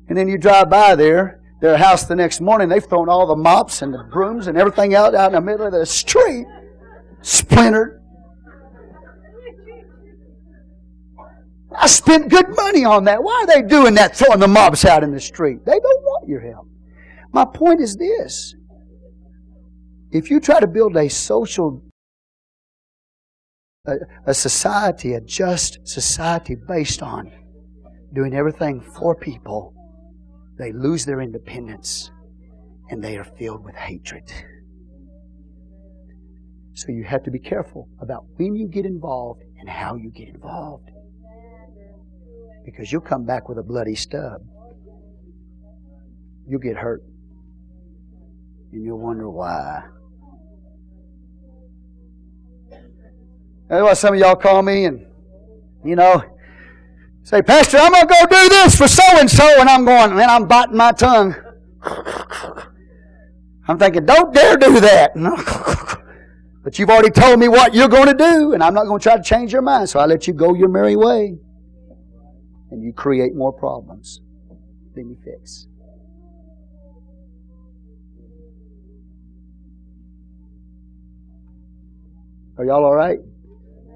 And 0.09 0.17
then 0.17 0.27
you 0.27 0.37
drive 0.37 0.69
by 0.69 0.95
there, 0.95 1.39
their 1.63 1.77
house 1.77 2.03
the 2.03 2.15
next 2.15 2.41
morning, 2.41 2.67
they've 2.67 2.83
thrown 2.83 3.07
all 3.07 3.25
the 3.25 3.37
mops 3.37 3.81
and 3.81 3.93
the 3.93 4.03
brooms 4.11 4.47
and 4.47 4.57
everything 4.57 4.95
out, 4.95 5.15
out 5.15 5.27
in 5.27 5.35
the 5.35 5.39
middle 5.39 5.65
of 5.65 5.71
the 5.71 5.85
street, 5.85 6.45
splintered. 7.21 8.01
I 11.73 11.87
spent 11.87 12.29
good 12.29 12.53
money 12.53 12.83
on 12.83 13.05
that. 13.05 13.23
Why 13.23 13.43
are 13.43 13.47
they 13.47 13.65
doing 13.65 13.93
that, 13.93 14.13
throwing 14.13 14.41
the 14.41 14.47
mops 14.47 14.83
out 14.83 15.05
in 15.05 15.13
the 15.13 15.21
street? 15.21 15.63
They 15.65 15.79
don't 15.79 16.01
want 16.03 16.27
your 16.27 16.41
help. 16.41 16.67
My 17.31 17.45
point 17.45 17.79
is 17.79 17.95
this. 17.95 18.55
If 20.11 20.29
you 20.29 20.41
try 20.41 20.59
to 20.59 20.67
build 20.67 20.97
a 20.97 21.07
social, 21.07 21.81
a, 23.87 23.93
a 24.27 24.33
society, 24.33 25.13
a 25.13 25.21
just 25.21 25.79
society 25.87 26.55
based 26.55 27.01
on 27.01 27.31
doing 28.13 28.35
everything 28.35 28.81
for 28.81 29.15
people, 29.15 29.73
they 30.57 30.71
lose 30.71 31.05
their 31.05 31.21
independence 31.21 32.11
and 32.89 33.03
they 33.03 33.17
are 33.17 33.23
filled 33.23 33.63
with 33.63 33.75
hatred. 33.75 34.31
So 36.73 36.91
you 36.91 37.03
have 37.03 37.23
to 37.23 37.31
be 37.31 37.39
careful 37.39 37.87
about 37.99 38.25
when 38.37 38.55
you 38.55 38.67
get 38.67 38.85
involved 38.85 39.41
and 39.59 39.69
how 39.69 39.95
you 39.95 40.09
get 40.09 40.29
involved 40.29 40.89
because 42.65 42.91
you'll 42.91 43.01
come 43.01 43.25
back 43.25 43.49
with 43.49 43.57
a 43.57 43.63
bloody 43.63 43.95
stub. 43.95 44.41
You'll 46.47 46.59
get 46.59 46.75
hurt. 46.75 47.03
And 48.71 48.83
you'll 48.83 48.99
wonder 48.99 49.29
why. 49.29 49.83
That's 53.69 53.83
why 53.83 53.93
some 53.93 54.13
of 54.13 54.19
y'all 54.19 54.35
call 54.35 54.61
me 54.61 54.85
and, 54.85 55.05
you 55.85 55.95
know, 55.95 56.23
say, 57.23 57.41
Pastor, 57.41 57.77
I'm 57.77 57.91
going 57.91 58.07
to 58.07 58.13
go 58.13 58.25
do 58.27 58.49
this 58.49 58.75
for 58.75 58.87
so 58.87 59.03
and 59.13 59.29
so. 59.29 59.59
And 59.59 59.69
I'm 59.69 59.85
going, 59.85 60.15
man, 60.15 60.29
I'm 60.29 60.47
biting 60.47 60.77
my 60.77 60.91
tongue. 60.91 61.35
I'm 63.67 63.79
thinking, 63.79 64.05
don't 64.05 64.33
dare 64.33 64.57
do 64.57 64.79
that. 64.81 65.13
but 66.63 66.77
you've 66.77 66.89
already 66.89 67.09
told 67.09 67.39
me 67.39 67.47
what 67.47 67.73
you're 67.73 67.87
going 67.87 68.07
to 68.07 68.13
do, 68.13 68.53
and 68.53 68.61
I'm 68.61 68.73
not 68.73 68.85
going 68.85 68.99
to 68.99 69.03
try 69.03 69.17
to 69.17 69.23
change 69.23 69.51
your 69.53 69.61
mind, 69.61 69.89
so 69.89 69.99
I 69.99 70.05
let 70.05 70.27
you 70.27 70.33
go 70.33 70.53
your 70.53 70.69
merry 70.69 70.95
way 70.95 71.37
and 72.71 72.83
you 72.83 72.91
create 72.91 73.35
more 73.35 73.53
problems 73.53 74.21
than 74.95 75.09
you 75.09 75.17
fix. 75.23 75.67
Are 82.57 82.65
y'all 82.65 82.83
all 82.83 82.95
right? 82.95 83.19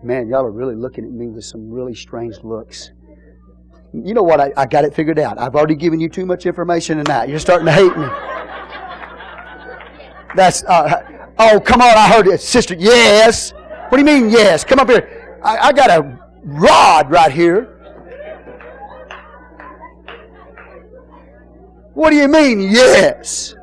Man, 0.03 0.29
y'all 0.29 0.45
are 0.45 0.51
really 0.51 0.75
looking 0.75 1.03
at 1.03 1.11
me 1.11 1.27
with 1.27 1.43
some 1.43 1.69
really 1.69 1.95
strange 1.95 2.35
looks. 2.43 2.91
You 3.93 4.13
know 4.13 4.23
what? 4.23 4.39
I, 4.39 4.51
I 4.57 4.65
got 4.65 4.83
it 4.85 4.93
figured 4.93 5.19
out. 5.19 5.37
I've 5.39 5.55
already 5.55 5.75
given 5.75 5.99
you 5.99 6.09
too 6.09 6.25
much 6.25 6.45
information 6.45 6.97
tonight. 6.97 7.29
You're 7.29 7.39
starting 7.39 7.65
to 7.65 7.71
hate 7.71 7.97
me. 7.97 8.07
That's, 10.35 10.63
uh, 10.65 11.03
oh, 11.39 11.59
come 11.59 11.81
on, 11.81 11.97
I 11.97 12.07
heard 12.07 12.27
it. 12.27 12.41
Sister, 12.41 12.75
yes. 12.75 13.53
What 13.89 13.97
do 13.97 13.99
you 13.99 14.05
mean, 14.05 14.29
yes? 14.29 14.63
Come 14.63 14.79
up 14.79 14.89
here. 14.89 15.39
I, 15.43 15.57
I 15.69 15.73
got 15.73 15.89
a 15.89 16.19
rod 16.43 17.09
right 17.09 17.31
here. 17.31 17.73
What 21.93 22.11
do 22.11 22.17
you 22.17 22.27
mean, 22.27 22.61
yes? 22.61 23.55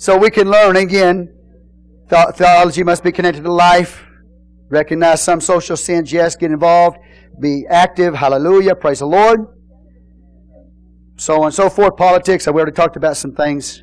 So 0.00 0.16
we 0.16 0.30
can 0.30 0.48
learn 0.50 0.76
again. 0.76 1.28
Theology 2.08 2.82
must 2.82 3.04
be 3.04 3.12
connected 3.12 3.42
to 3.42 3.52
life. 3.52 4.02
Recognize 4.70 5.22
some 5.22 5.42
social 5.42 5.76
sins. 5.76 6.10
Yes, 6.10 6.36
get 6.36 6.50
involved. 6.50 6.96
Be 7.38 7.66
active. 7.68 8.14
Hallelujah. 8.14 8.74
Praise 8.76 9.00
the 9.00 9.06
Lord. 9.06 9.40
So 11.16 11.40
on 11.40 11.46
and 11.46 11.54
so 11.54 11.68
forth. 11.68 11.98
Politics. 11.98 12.48
I 12.48 12.50
we 12.50 12.62
already 12.62 12.74
talked 12.74 12.96
about 12.96 13.18
some 13.18 13.34
things. 13.34 13.82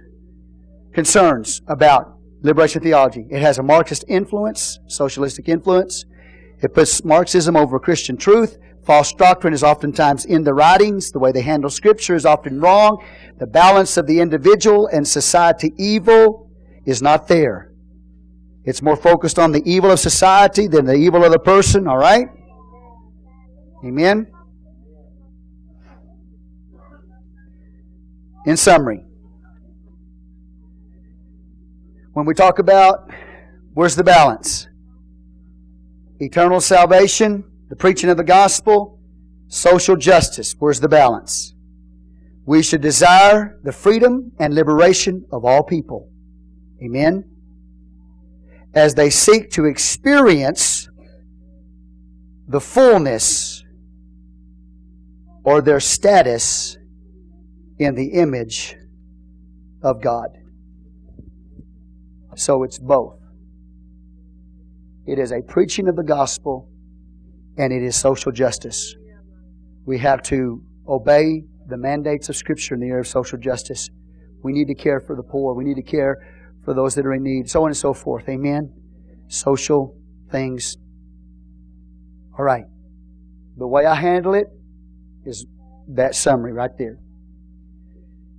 Concerns 0.92 1.62
about 1.68 2.18
liberation 2.42 2.82
theology. 2.82 3.28
It 3.30 3.44
has 3.44 3.60
a 3.60 3.64
Marxist 3.64 4.04
influence, 4.08 4.80
socialistic 4.88 5.48
influence. 5.48 6.04
It 6.64 6.74
puts 6.74 7.06
Marxism 7.06 7.56
over 7.56 7.80
Christian 7.80 8.18
truth. 8.18 8.58
False 8.88 9.12
doctrine 9.12 9.54
is 9.54 9.64
oftentimes 9.64 10.24
in 10.24 10.46
the 10.46 10.54
writings. 10.54 11.12
The 11.12 11.20
way 11.20 11.34
they 11.34 11.42
handle 11.42 11.70
Scripture 11.70 12.16
is 12.16 12.26
often 12.26 12.62
wrong. 12.62 13.04
The 13.38 13.46
balance 13.46 13.98
of 13.98 14.08
the 14.08 14.22
individual 14.22 14.88
and 14.88 15.06
society 15.06 15.74
evil 15.78 16.50
is 16.86 17.02
not 17.02 17.28
there. 17.28 17.74
It's 18.64 18.82
more 18.82 18.96
focused 18.96 19.38
on 19.38 19.52
the 19.52 19.62
evil 19.66 19.92
of 19.92 20.00
society 20.00 20.68
than 20.68 20.86
the 20.86 20.94
evil 20.94 21.26
of 21.26 21.34
the 21.34 21.40
person, 21.40 21.86
all 21.86 21.98
right? 21.98 22.30
Amen? 23.86 24.32
In 28.46 28.56
summary, 28.56 29.04
When 32.14 32.26
we 32.26 32.34
talk 32.34 32.58
about 32.58 33.12
where's 33.74 33.98
the 33.98 34.04
balance? 34.04 34.68
Eternal 36.20 36.62
salvation, 36.62 37.44
the 37.70 37.76
preaching 37.76 38.10
of 38.10 38.18
the 38.18 38.24
gospel, 38.24 39.00
social 39.48 39.96
justice. 39.96 40.56
Where's 40.58 40.80
the 40.80 40.90
balance? 40.90 41.54
We 42.46 42.64
should 42.64 42.82
desire 42.82 43.60
the 43.64 43.74
freedom 43.74 44.32
and 44.40 44.54
liberation 44.54 45.26
of 45.32 45.44
all 45.44 45.64
people. 45.64 46.10
Amen. 46.84 47.26
As 48.74 48.96
they 48.96 49.10
seek 49.10 49.52
to 49.52 49.66
experience 49.66 50.88
the 52.48 52.62
fullness 52.62 53.64
or 55.44 55.62
their 55.62 55.82
status 55.82 56.78
in 57.80 57.96
the 57.96 58.08
image 58.14 58.76
of 59.82 60.02
God. 60.02 60.30
So 62.36 62.64
it's 62.64 62.80
both. 62.80 63.20
It 65.06 65.20
is 65.20 65.32
a 65.32 65.42
preaching 65.42 65.88
of 65.88 65.96
the 65.96 66.04
gospel 66.04 66.70
and 67.58 67.74
it 67.74 67.84
is 67.84 67.96
social 67.96 68.32
justice. 68.32 68.96
We 69.86 69.98
have 70.00 70.22
to 70.24 70.62
obey 70.88 71.44
the 71.68 71.78
mandates 71.78 72.30
of 72.30 72.36
Scripture 72.36 72.76
in 72.76 72.82
the 72.82 72.88
area 72.88 73.02
of 73.02 73.08
social 73.08 73.38
justice. 73.38 73.90
We 74.44 74.54
need 74.54 74.68
to 74.68 74.76
care 74.76 75.00
for 75.00 75.16
the 75.16 75.24
poor. 75.24 75.54
We 75.54 75.64
need 75.64 75.76
to 75.76 75.82
care 75.82 76.18
for 76.64 76.74
those 76.74 76.96
that 76.96 77.06
are 77.06 77.14
in 77.14 77.24
need, 77.24 77.50
so 77.50 77.64
on 77.64 77.70
and 77.70 77.78
so 77.78 77.94
forth. 77.94 78.30
Amen. 78.30 78.74
Social 79.28 79.98
things. 80.32 80.78
All 82.38 82.46
right. 82.46 82.66
The 83.58 83.68
way 83.68 83.86
I 83.86 83.96
handle 83.96 84.36
it 84.36 84.48
is 85.26 85.46
that 85.90 86.14
summary 86.16 86.54
right 86.54 86.72
there. 86.78 87.00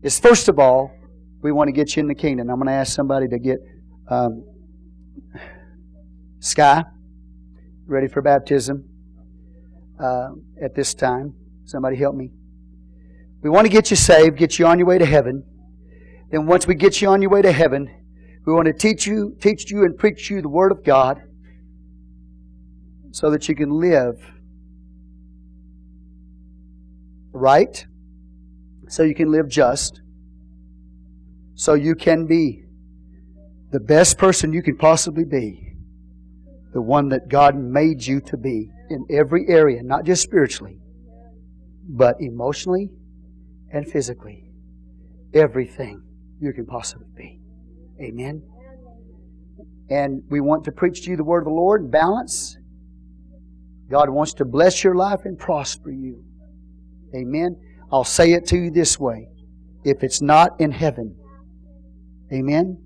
Is 0.03 0.21
first 0.21 0.49
of 0.49 0.59
all, 0.59 0.93
we 1.43 1.51
want 1.51 1.69
to 1.69 1.73
get 1.73 1.97
you 1.97 2.01
in 2.01 2.07
the 2.07 2.15
kingdom. 2.15 2.51
I'm 2.51 2.57
going 2.57 2.69
to 2.69 2.73
ask 2.73 2.95
somebody 2.95 3.27
to 3.29 3.39
get 3.39 3.59
um, 4.09 4.45
Sky 6.41 6.85
ready 7.87 8.07
for 8.07 8.23
baptism 8.23 8.89
uh, 10.01 10.31
at 10.63 10.75
this 10.75 10.95
time. 10.95 11.35
Somebody 11.65 11.97
help 11.97 12.15
me. 12.15 12.31
We 13.43 13.51
want 13.51 13.67
to 13.67 13.73
get 13.73 13.91
you 13.91 13.97
saved, 13.97 14.37
get 14.37 14.59
you 14.59 14.67
on 14.67 14.79
your 14.79 14.89
way 14.89 14.99
to 14.99 15.07
heaven. 15.07 15.45
Then 16.31 16.47
once 16.47 16.67
we 16.67 16.75
get 16.75 17.01
you 17.01 17.09
on 17.09 17.23
your 17.23 17.31
way 17.31 17.43
to 17.43 17.53
heaven, 17.53 17.89
we 18.47 18.53
want 18.53 18.67
to 18.67 18.73
teach 18.73 19.07
you, 19.07 19.37
teach 19.41 19.71
you 19.71 19.85
and 19.85 19.97
preach 19.97 20.31
you 20.31 20.43
the 20.43 20.49
Word 20.49 20.73
of 20.73 20.83
God 20.83 21.23
so 23.11 23.31
that 23.31 23.49
you 23.49 23.55
can 23.55 23.71
live 23.71 24.19
right, 27.33 27.87
so 28.89 29.03
you 29.03 29.15
can 29.15 29.31
live 29.31 29.49
just, 29.49 30.01
so 31.55 31.75
you 31.75 31.95
can 31.95 32.27
be 32.27 32.65
the 33.71 33.81
best 33.81 34.19
person 34.19 34.53
you 34.53 34.63
can 34.63 34.77
possibly 34.77 35.25
be, 35.25 35.75
the 36.73 36.83
one 36.83 37.11
that 37.11 37.29
God 37.29 37.55
made 37.57 38.05
you 38.05 38.21
to 38.23 38.37
be 38.37 38.71
in 38.91 39.07
every 39.11 39.47
area, 39.49 39.83
not 39.83 40.05
just 40.05 40.23
spiritually, 40.23 40.79
but 41.89 42.17
emotionally 42.21 42.91
and 43.73 43.87
physically. 43.91 44.45
Everything 45.35 46.03
you 46.41 46.53
can 46.53 46.67
possibly 46.67 47.07
be. 47.17 47.41
Amen. 48.03 48.43
And 49.91 50.23
we 50.29 50.41
want 50.41 50.65
to 50.65 50.73
preach 50.73 51.05
to 51.05 51.11
you 51.11 51.17
the 51.17 51.25
word 51.25 51.41
of 51.41 51.45
the 51.47 51.51
Lord, 51.51 51.91
balance. 51.91 52.57
God 53.91 54.11
wants 54.11 54.35
to 54.35 54.45
bless 54.45 54.85
your 54.85 54.95
life 54.95 55.21
and 55.25 55.39
prosper 55.39 55.91
you. 55.91 56.25
Amen. 57.15 57.57
I'll 57.91 58.05
say 58.05 58.33
it 58.33 58.47
to 58.49 58.57
you 58.57 58.71
this 58.71 58.99
way. 58.99 59.29
If 59.85 60.03
it's 60.03 60.21
not 60.21 60.61
in 60.61 60.73
heaven, 60.73 61.17
amen. 62.33 62.83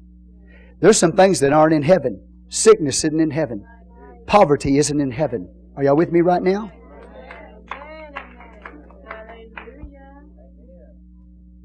There's 0.80 0.98
some 0.98 1.12
things 1.12 1.40
that 1.40 1.52
aren't 1.52 1.74
in 1.74 1.82
heaven. 1.82 2.24
Sickness 2.48 3.04
isn't 3.04 3.18
in 3.18 3.30
heaven. 3.30 3.64
Poverty 4.26 4.78
isn't 4.78 5.00
in 5.00 5.10
heaven. 5.10 5.48
Are 5.74 5.82
y'all 5.82 5.96
with 5.96 6.12
me 6.12 6.20
right 6.20 6.42
now? 6.42 6.70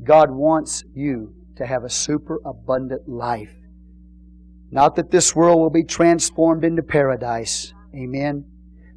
God 0.04 0.32
wants 0.32 0.86
you 0.94 1.34
to 1.58 1.66
have 1.66 1.84
a 1.84 1.90
super 1.90 2.40
abundant 2.46 3.10
life. 3.10 3.54
Not 4.72 4.96
that 4.96 5.12
this 5.12 5.36
world 5.36 5.60
will 5.60 5.70
be 5.70 5.84
transformed 5.84 6.64
into 6.64 6.84
paradise. 6.84 7.74
Amen. 7.94 8.46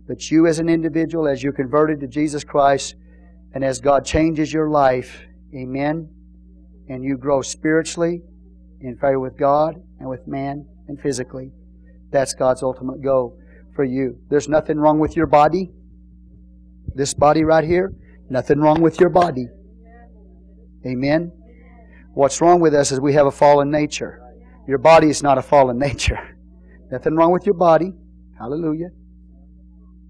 But 0.06 0.30
you 0.30 0.46
as 0.46 0.60
an 0.60 0.68
individual, 0.68 1.26
as 1.26 1.42
you're 1.42 1.52
converted 1.52 1.98
to 2.00 2.06
Jesus 2.06 2.44
Christ, 2.44 2.94
and 3.52 3.64
as 3.64 3.80
God 3.80 4.04
changes 4.04 4.52
your 4.52 4.70
life, 4.70 5.22
amen, 5.52 6.08
and 6.88 7.02
you 7.02 7.16
grow 7.16 7.42
spiritually 7.42 8.22
in 8.80 8.94
favor 8.94 9.18
with 9.18 9.36
God 9.36 9.82
and 9.98 10.08
with 10.08 10.28
man 10.28 10.68
and 10.86 11.00
physically, 11.00 11.50
that's 12.10 12.32
God's 12.34 12.62
ultimate 12.62 13.02
goal 13.02 13.39
for 13.80 13.84
you. 13.84 14.18
There's 14.28 14.46
nothing 14.46 14.78
wrong 14.78 14.98
with 14.98 15.16
your 15.16 15.26
body. 15.26 15.70
This 16.94 17.14
body 17.14 17.44
right 17.44 17.64
here, 17.64 17.94
nothing 18.28 18.60
wrong 18.60 18.82
with 18.82 19.00
your 19.00 19.08
body. 19.08 19.48
Amen. 20.84 21.32
What's 22.12 22.42
wrong 22.42 22.60
with 22.60 22.74
us 22.74 22.92
is 22.92 23.00
we 23.00 23.14
have 23.14 23.24
a 23.26 23.30
fallen 23.30 23.70
nature. 23.70 24.20
Your 24.68 24.76
body 24.76 25.08
is 25.08 25.22
not 25.22 25.38
a 25.38 25.42
fallen 25.42 25.78
nature. 25.88 26.36
Nothing 26.90 27.14
wrong 27.14 27.32
with 27.32 27.46
your 27.46 27.54
body. 27.54 27.94
Hallelujah. 28.38 28.90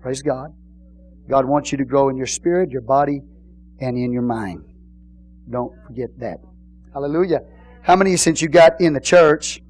Praise 0.00 0.20
God. 0.20 0.52
God 1.28 1.44
wants 1.44 1.70
you 1.70 1.78
to 1.78 1.84
grow 1.84 2.08
in 2.08 2.16
your 2.16 2.26
spirit, 2.26 2.70
your 2.70 2.82
body, 2.82 3.20
and 3.80 3.96
in 3.96 4.12
your 4.12 4.22
mind. 4.22 4.64
Don't 5.48 5.72
forget 5.86 6.08
that. 6.18 6.38
Hallelujah. 6.92 7.42
How 7.82 7.94
many 7.94 8.16
since 8.16 8.42
you 8.42 8.48
got 8.48 8.80
in 8.80 8.94
the 8.94 9.00
church, 9.00 9.62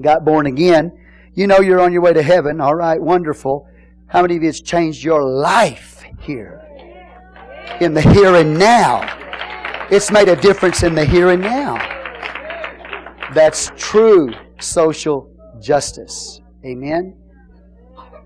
got 0.00 0.24
born 0.24 0.46
again, 0.46 0.92
you 1.36 1.46
know 1.46 1.60
you're 1.60 1.80
on 1.80 1.92
your 1.92 2.00
way 2.00 2.14
to 2.14 2.22
heaven? 2.22 2.62
All 2.62 2.74
right, 2.74 3.00
wonderful. 3.00 3.68
How 4.06 4.22
many 4.22 4.36
of 4.36 4.42
you 4.42 4.48
it's 4.48 4.62
changed 4.62 5.04
your 5.04 5.22
life 5.22 6.02
here? 6.18 6.62
In 7.82 7.92
the 7.92 8.00
here 8.00 8.34
and 8.34 8.58
now. 8.58 9.06
It's 9.90 10.10
made 10.10 10.28
a 10.28 10.36
difference 10.36 10.82
in 10.82 10.94
the 10.94 11.04
here 11.04 11.30
and 11.30 11.42
now. 11.42 11.76
That's 13.34 13.70
true 13.76 14.32
social 14.60 15.30
justice. 15.60 16.40
Amen? 16.64 17.14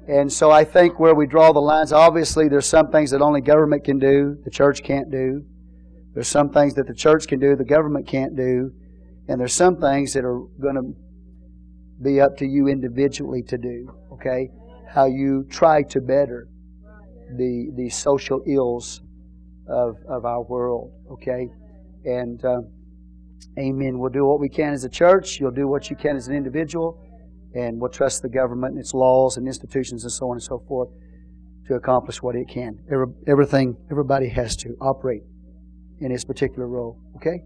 And 0.07 0.33
so 0.33 0.53
I 0.53 0.63
think 0.63 1.01
where 1.01 1.15
we 1.15 1.27
draw 1.27 1.53
the 1.53 1.61
lines, 1.61 1.93
obviously 1.93 2.49
there's 2.49 2.67
some 2.67 2.93
things 2.93 3.11
that 3.11 3.21
only 3.21 3.41
government 3.41 3.83
can 3.83 3.99
do, 3.99 4.39
the 4.45 4.51
church 4.51 4.85
can't 4.85 5.11
do. 5.11 5.45
There's 6.15 6.29
some 6.29 6.51
things 6.51 6.75
that 6.75 6.87
the 6.87 6.95
church 6.95 7.27
can 7.27 7.41
do, 7.41 7.57
the 7.57 7.65
government 7.65 8.07
can't 8.07 8.37
do. 8.37 8.73
And 9.27 9.41
there's 9.41 9.53
some 9.53 9.81
things 9.81 10.13
that 10.13 10.25
are 10.25 10.43
going 10.61 10.77
to 10.77 10.95
be 12.03 12.21
up 12.21 12.37
to 12.39 12.47
you 12.47 12.69
individually 12.69 13.43
to 13.49 13.59
do. 13.59 13.91
Okay? 14.13 14.51
How 14.89 15.07
you 15.07 15.45
try 15.51 15.83
to 15.85 16.01
better 16.01 16.49
the, 17.37 17.71
the 17.77 17.91
social 17.91 18.43
ills 18.47 19.03
of, 19.69 19.97
of 20.09 20.25
our 20.25 20.43
world. 20.43 20.93
Okay? 21.13 21.49
And 22.05 22.45
uh, 22.45 22.63
amen. 23.59 23.99
We'll 23.99 24.11
do 24.11 24.27
what 24.27 24.41
we 24.41 24.49
can 24.49 24.73
as 24.73 24.85
a 24.85 24.89
church. 24.89 25.39
You'll 25.39 25.51
do 25.51 25.69
what 25.69 25.91
you 25.91 25.97
can 25.97 26.17
as 26.17 26.29
an 26.29 26.35
individual. 26.35 27.07
And 27.55 27.81
we'll 27.81 27.91
trust 27.91 28.23
the 28.23 28.29
government 28.29 28.73
and 28.73 28.81
its 28.81 28.95
laws 28.95 29.37
and 29.37 29.47
institutions 29.47 30.05
and 30.05 30.13
so 30.13 30.27
on 30.27 30.33
and 30.33 30.43
so 30.43 30.63
forth 30.69 30.89
to 31.67 31.75
accomplish 31.75 32.23
what 32.23 32.37
it 32.37 32.49
can. 32.49 32.79
Every, 32.91 33.07
everything, 33.27 33.77
everybody 33.91 34.29
has 34.29 34.57
to 34.57 34.77
operate 34.81 35.23
in 36.01 36.11
its 36.13 36.25
particular 36.25 36.67
role. 36.67 36.99
Okay? 37.17 37.43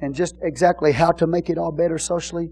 And 0.00 0.14
just 0.14 0.36
exactly 0.42 0.92
how 0.92 1.10
to 1.12 1.26
make 1.26 1.50
it 1.50 1.58
all 1.58 1.72
better 1.72 1.98
socially, 1.98 2.50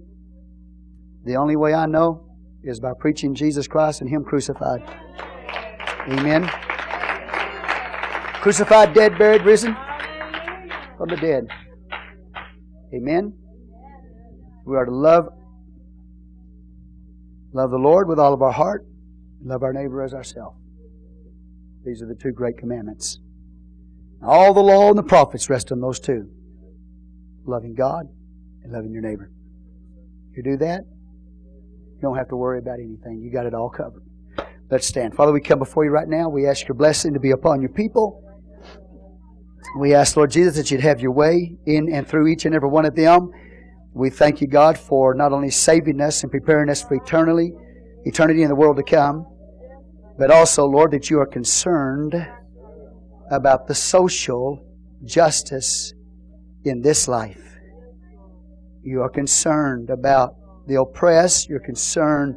the 1.25 1.37
only 1.37 1.57
way 1.57 1.75
I 1.75 1.87
know 1.87 2.27
is 2.63 2.81
by 2.81 2.93
preaching 2.99 3.35
Jesus 3.35 3.69
Christ 3.69 4.01
and 4.01 4.11
Him 4.11 4.25
crucified. 4.25 4.83
Amen. 6.09 6.49
Crucified, 8.41 8.95
dead, 8.95 9.19
buried, 9.19 9.43
risen 9.43 9.77
from 10.97 11.09
the 11.09 11.17
dead. 11.17 11.47
Amen. 12.95 13.33
We 14.65 14.77
are 14.77 14.85
to 14.85 14.95
love 14.95 15.29
love 17.53 17.71
the 17.71 17.79
Lord 17.79 18.09
with 18.09 18.19
all 18.19 18.35
of 18.35 18.43
our 18.43 18.53
heart, 18.53 18.87
love 19.43 19.63
our 19.63 19.73
neighbor 19.73 20.03
as 20.03 20.13
ourselves. 20.13 20.59
These 21.85 22.03
are 22.03 22.07
the 22.07 22.15
two 22.15 22.33
great 22.33 22.59
commandments. 22.59 23.21
All 24.23 24.53
the 24.53 24.61
law 24.61 24.91
and 24.91 24.99
the 24.99 25.03
prophets 25.03 25.49
rest 25.49 25.73
on 25.73 25.81
those 25.81 26.01
two. 26.01 26.29
Loving 27.47 27.75
God 27.75 28.07
and 28.63 28.73
loving 28.73 28.93
your 28.93 29.03
neighbor. 29.03 29.31
You 30.37 30.43
do 30.43 30.57
that, 30.59 30.81
you 31.95 32.03
don't 32.03 32.17
have 32.17 32.29
to 32.29 32.37
worry 32.37 32.59
about 32.59 32.79
anything. 32.79 33.23
You 33.23 33.33
got 33.33 33.47
it 33.47 33.55
all 33.55 33.71
covered. 33.71 34.03
Let's 34.71 34.87
stand. 34.87 35.15
Father, 35.15 35.33
we 35.33 35.41
come 35.41 35.59
before 35.59 35.85
you 35.85 35.91
right 35.91 36.09
now. 36.09 36.29
We 36.29 36.47
ask 36.47 36.67
your 36.67 36.75
blessing 36.75 37.15
to 37.15 37.21
be 37.21 37.31
upon 37.31 37.61
your 37.61 37.71
people. 37.71 38.23
We 39.79 39.95
ask, 39.95 40.17
Lord 40.17 40.31
Jesus, 40.31 40.57
that 40.57 40.71
you'd 40.71 40.81
have 40.81 41.01
your 41.01 41.13
way 41.13 41.57
in 41.67 41.93
and 41.93 42.07
through 42.07 42.27
each 42.27 42.45
and 42.45 42.55
every 42.55 42.69
one 42.69 42.85
of 42.85 42.95
them. 42.95 43.31
We 43.95 44.11
thank 44.11 44.41
you, 44.41 44.47
God, 44.47 44.77
for 44.77 45.15
not 45.15 45.33
only 45.33 45.51
saving 45.51 46.01
us 46.01 46.23
and 46.23 46.33
preparing 46.33 46.69
us 46.69 46.83
for 46.83 46.95
eternity, 46.95 47.53
eternity 48.05 48.43
in 48.43 48.49
the 48.49 48.55
world 48.55 48.77
to 48.77 48.83
come, 48.83 49.27
but 50.19 50.31
also, 50.31 50.67
Lord, 50.67 50.91
that 50.93 51.11
you 51.11 51.21
are 51.21 51.27
concerned 51.27 52.15
about 53.31 53.69
the 53.69 53.75
social 53.75 54.65
justice 55.05 55.93
in 56.69 56.81
this 56.81 57.09
life. 57.09 57.43
You 58.83 59.03
are 59.03 59.09
concerned 59.09 59.91
about 59.91 60.35
the 60.67 60.81
oppressed. 60.81 61.49
You're 61.49 61.61
concerned 61.61 62.37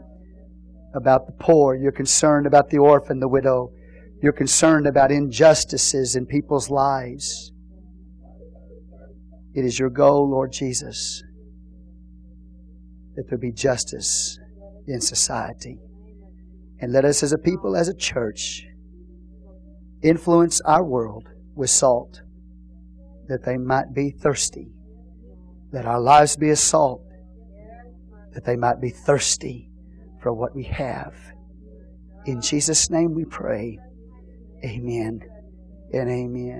about 0.96 1.26
the 1.26 1.34
poor. 1.40 1.76
You're 1.76 1.92
concerned 1.92 2.48
about 2.48 2.70
the 2.70 2.78
orphan, 2.78 3.20
the 3.20 3.28
widow. 3.28 3.72
You're 4.22 4.34
concerned 4.34 4.88
about 4.88 5.12
injustices 5.12 6.16
in 6.16 6.26
people's 6.26 6.70
lives. 6.70 7.52
It 9.54 9.66
is 9.66 9.80
your 9.80 9.90
goal, 9.90 10.30
Lord 10.30 10.52
Jesus, 10.52 11.24
that 13.16 13.26
there 13.30 13.38
be 13.38 13.52
justice 13.52 14.38
in 14.88 15.02
society. 15.02 15.80
And 16.80 16.94
let 16.94 17.06
us 17.06 17.24
as 17.24 17.34
a 17.34 17.38
people, 17.38 17.76
as 17.76 17.90
a 17.90 17.96
church, 17.96 18.64
influence 20.02 20.62
our 20.62 20.84
world 20.84 21.28
with 21.56 21.70
salt, 21.70 22.22
that 23.30 23.46
they 23.46 23.58
might 23.58 23.94
be 23.94 24.10
thirsty. 24.10 24.72
Let 25.72 25.86
our 25.86 26.02
lives 26.02 26.36
be 26.36 26.50
a 26.50 26.56
salt, 26.56 27.02
that 28.34 28.44
they 28.44 28.56
might 28.56 28.82
be 28.82 28.90
thirsty 28.90 29.70
for 30.22 30.34
what 30.34 30.56
we 30.56 30.64
have. 30.64 31.14
In 32.26 32.42
Jesus' 32.42 32.90
name 32.90 33.14
we 33.14 33.26
pray. 33.26 33.80
Amen 34.66 35.22
and 35.94 36.10
amen. 36.10 36.58